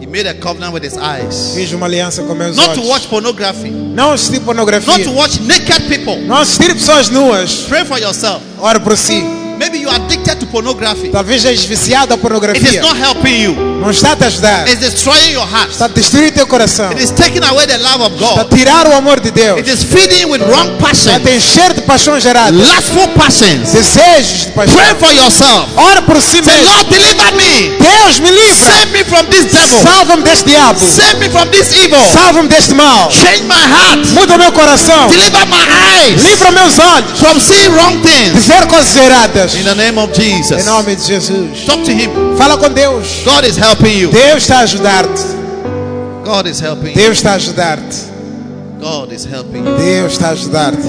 He 0.02 0.06
made 0.06 0.28
a 0.28 0.34
covenant 0.34 0.74
with 0.74 0.84
his 0.84 0.98
eyes. 0.98 1.54
Fiz 1.54 1.72
uma 1.72 1.86
aliança 1.86 2.22
com 2.24 2.34
meus 2.34 2.56
Not 2.56 2.74
to 2.74 2.80
olhos. 2.80 2.88
watch 2.90 3.06
pornography. 3.08 3.70
Não 3.70 4.12
assistir 4.12 4.32
Not 4.34 4.40
to 4.40 4.44
pornografia. 4.44 5.10
watch 5.12 5.40
naked 5.40 5.88
people. 5.88 6.18
Não 6.26 6.36
assistir 6.36 6.74
pessoas 6.74 7.08
nuas. 7.08 7.62
Pray 7.68 7.86
for 7.86 7.98
yourself. 7.98 8.42
Ora 8.60 8.78
por 8.78 8.94
si. 8.98 9.37
Maybe 9.58 9.78
you 9.80 9.88
are 9.90 9.96
addicted 9.96 10.38
to 10.40 10.46
pornography. 10.46 11.08
Talvez 11.10 11.44
és 11.44 11.64
viciado 11.64 12.12
à 12.12 12.16
It 12.16 12.18
is 12.18 12.22
pornografia. 12.22 12.80
not 12.82 12.96
helping 12.96 13.42
you. 13.42 13.54
Não 13.80 13.90
está 13.90 14.12
a 14.12 14.16
te 14.16 14.24
ajudar. 14.24 14.66
It's 14.68 14.80
destroying 14.80 15.32
your 15.32 15.46
heart. 15.46 15.70
Está 15.70 15.86
a 15.86 15.88
destruir 15.88 16.32
teu 16.32 16.46
coração. 16.46 16.90
It 16.92 17.02
is 17.02 17.10
taking 17.10 17.42
away 17.44 17.66
the 17.66 17.78
love 17.78 18.02
of 18.02 18.14
Está 18.14 18.40
a 18.40 18.44
God. 18.44 18.56
tirar 18.56 18.86
o 18.86 18.94
amor 18.94 19.20
de 19.20 19.30
Deus. 19.30 19.58
It 19.60 19.68
is 19.68 19.82
feeding 19.84 20.26
with 20.30 20.42
wrong 20.42 20.68
Está 20.74 20.86
a 20.86 20.88
passion, 20.88 21.20
te 21.22 21.30
encher 21.34 21.74
de 21.74 21.82
paixões 21.82 22.24
erradas. 22.24 22.54
lustful 22.54 23.08
passions. 23.16 23.72
Desejos 23.72 24.46
de 24.46 24.52
paixão. 24.52 24.74
Pray 24.76 24.94
for 24.98 25.12
yourself. 25.12 25.68
Ora 25.76 26.02
por 26.02 26.20
si 26.22 26.40
mesmo. 26.42 26.52
Say. 26.52 26.64
Lord, 26.64 26.88
deliver 26.90 27.32
me. 27.34 27.76
Deus 27.78 28.18
me 28.20 28.30
livra. 28.30 28.72
Save 28.72 28.92
me 28.92 29.04
from 29.04 29.26
this 29.26 29.44
devil. 29.52 29.80
Salva-me 29.82 30.22
deste 30.22 30.44
diabo. 30.46 30.78
Save 30.80 31.18
me 31.20 31.28
from 31.30 31.48
this 31.50 31.72
evil. 31.84 31.98
Salva-me 32.12 32.48
deste 32.48 32.74
mal. 32.74 33.10
Change 33.10 33.42
my 33.44 33.54
heart. 33.54 34.06
Muda 34.14 34.38
meu 34.38 34.52
coração. 34.52 35.08
Deliver 35.08 35.46
my 35.46 35.56
eyes 35.58 36.22
Livra 36.22 36.50
meus 36.52 36.78
olhos 36.78 37.18
from 37.18 37.38
seeing 37.40 37.72
wrong 37.74 38.00
things. 38.02 38.32
de 38.34 38.40
ver 38.40 38.66
coisas 38.66 38.94
erradas. 38.96 39.47
In 39.56 39.64
the 39.64 39.74
name 39.74 39.98
of 39.98 40.12
Jesus. 40.12 40.62
Em 40.62 40.66
nome 40.66 40.94
de 40.94 41.02
Jesus. 41.02 41.64
Talk 41.66 41.84
to 41.84 41.92
him. 41.92 42.10
Fala 42.36 42.58
com 42.58 42.72
Deus. 42.72 43.22
God 43.24 43.44
is 43.44 43.56
helping 43.56 43.98
you. 43.98 44.10
Deus 44.10 44.42
está 44.42 44.58
a 44.58 44.62
ajudar-te. 44.62 45.22
God 46.24 46.46
is 46.46 46.60
helping 46.60 46.88
you. 46.88 46.94
Deus 46.94 47.18
está 47.18 47.32
a 47.32 47.34
ajudar-te. 47.36 47.96
God 48.80 49.12
is 49.12 49.24
helping 49.24 49.64
you. 49.64 49.76
Deus 49.76 50.12
está 50.12 50.28
a 50.28 50.32
ajudar-te. 50.32 50.88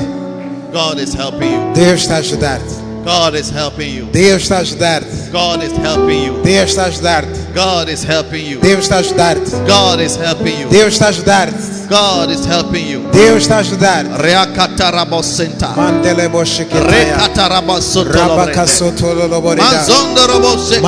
God 0.72 0.99
is 0.99 1.14
helping 1.14 1.52
you. 1.52 1.73
Deus 1.73 2.02
está 2.02 2.15
a 2.15 2.19
ajudar-te. 2.19 2.90
God 3.03 3.34
is 3.34 3.49
helping 3.49 3.95
you. 3.95 4.06
Deus 4.11 4.44
está 4.44 4.56
a 4.56 4.60
ajudar-te. 4.60 5.31
God 5.31 5.64
is 5.64 5.73
helping 5.73 6.26
you. 6.26 6.41
Deus 6.44 6.69
está 6.72 6.84
a 6.84 6.88
ajudar-te. 6.88 7.40
God 7.56 7.90
is 7.90 8.03
helping 8.03 8.45
you. 8.45 8.60
Deus 8.60 8.84
está 8.84 8.95
a 8.95 8.99
ajudar-te. 8.99 9.52
God 9.65 9.99
is 10.02 10.18
helping 10.18 10.60
you. 10.60 10.69
Deus 10.69 10.94
está 10.94 11.06
a 11.06 11.10
ajudar-te. 11.10 11.78
God 11.90 12.30
is 12.30 12.45
helping 12.45 12.86
you. 12.88 12.99
Deus 13.11 13.41
está 13.44 13.56
a 13.56 13.60
ajudar. 13.60 14.06
Reakatarabosenta. 14.22 15.68
Mandeleboshikita. 15.76 16.80
Rekatarabasotolobrenda. 16.80 19.64
Manzondorobosekaria. 19.64 20.82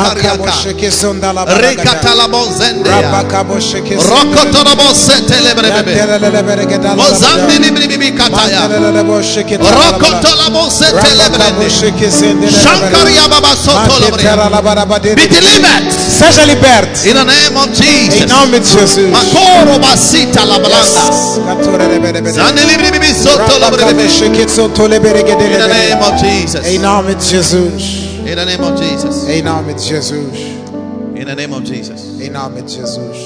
Rekatalabozende. 1.58 2.90
Rabakaboshikis. 2.90 4.04
Rokotorobosetelebrebe. 4.06 5.96
Mozambilibribikataya. 6.96 8.68
Rokotolabosetelebrebe. 9.58 11.70
Shankaria 12.64 13.28
babasotolobrebe. 13.28 14.24
Be 15.16 15.28
delivered. 15.28 15.92
Seja 16.22 16.46
liberto. 16.46 17.08
in 17.08 17.16
the 17.16 17.24
name 17.24 17.58
of 17.58 17.72
Jesus. 17.72 18.22
Em 18.22 18.28
nome 18.28 18.60
de 18.60 18.66
Jesus. 18.66 19.10
Makoro 19.10 19.80
basita 19.80 20.46
la 20.46 20.60
blanda. 20.60 21.02
Katorelebelebele. 21.46 22.32
Zandilibribibisotolobrebe. 22.32 23.60
Rabakabo 23.60 24.08
sheketsotoleberegedele. 24.08 25.54
In 25.54 25.60
the 25.60 25.68
name 25.68 26.02
of 26.02 26.22
Jesus. 26.22 26.66
Em 26.68 26.80
nome 26.80 27.16
de 27.16 27.26
Jesus. 27.26 27.84
In 28.24 28.36
the 28.36 28.46
name 28.46 28.64
of 28.64 28.80
Jesus. 28.80 29.28
Em 29.28 29.42
nome 29.42 29.74
de 29.74 29.82
Jesus. 29.82 30.38
In 31.16 31.26
the 31.26 31.36
name 31.36 31.54
of 31.54 31.64
Jesus. 31.64 32.02
Em 32.22 32.30
nome 32.30 32.62
de 32.62 32.70
Jesus. 32.70 33.18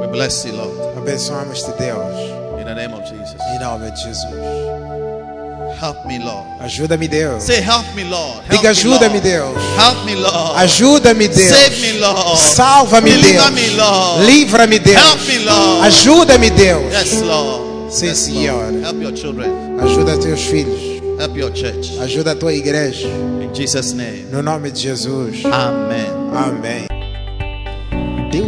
We 0.00 0.06
bless 0.06 0.46
you, 0.46 0.56
Lord. 0.56 0.96
Abençoamos-te, 0.96 1.72
Deus. 1.78 2.58
In 2.58 2.64
the 2.64 2.74
name 2.74 2.94
of 2.94 3.04
Jesus. 3.04 3.36
Em 3.52 3.58
nome 3.60 3.90
de 3.90 4.00
Jesus. 4.00 4.57
Help 5.78 6.04
me, 6.06 6.18
Lord. 6.18 6.44
Ajuda-me, 6.60 7.06
Deus. 7.06 7.46
Say, 7.46 7.60
help 7.62 7.86
me, 7.94 8.02
Lord. 8.02 8.42
Help 8.44 8.60
Diga, 8.60 8.62
me, 8.62 8.68
ajuda-me. 8.70 9.20
Deus. 9.20 9.56
Help 9.76 10.04
me, 10.04 10.14
Lord. 10.16 10.56
Ajuda-me, 10.56 11.26
Deus. 11.28 11.54
Save 11.54 11.80
me, 11.80 12.00
Lord. 12.00 12.36
Salva-me, 12.36 13.10
Deus. 13.22 13.50
me, 13.54 13.76
Lord. 13.76 14.26
Livra-me, 14.26 14.78
Deus. 14.80 14.96
Help 14.96 15.20
me, 15.28 15.38
Lord. 15.44 15.86
Ajuda-me, 15.86 16.50
Deus. 16.50 16.92
Yes, 16.92 17.22
Lord. 17.22 17.92
Sim, 17.92 18.08
yes, 18.08 18.18
Senhor. 18.18 18.72
Lord. 18.72 18.82
Help 18.82 18.96
your 19.00 19.12
children. 19.12 19.78
Ajuda 19.78 20.18
teus 20.18 20.40
filhos. 20.50 20.98
Help 21.20 21.36
your 21.36 21.50
church. 21.52 21.96
Ajuda 22.00 22.32
a 22.32 22.34
tua 22.34 22.52
igreja. 22.52 23.06
In 23.40 23.54
Jesus' 23.54 23.92
name. 23.92 24.26
No 24.32 24.42
nome 24.42 24.70
de 24.70 24.80
Jesus. 24.80 25.44
Amen. 25.44 26.10
Amém. 26.34 26.97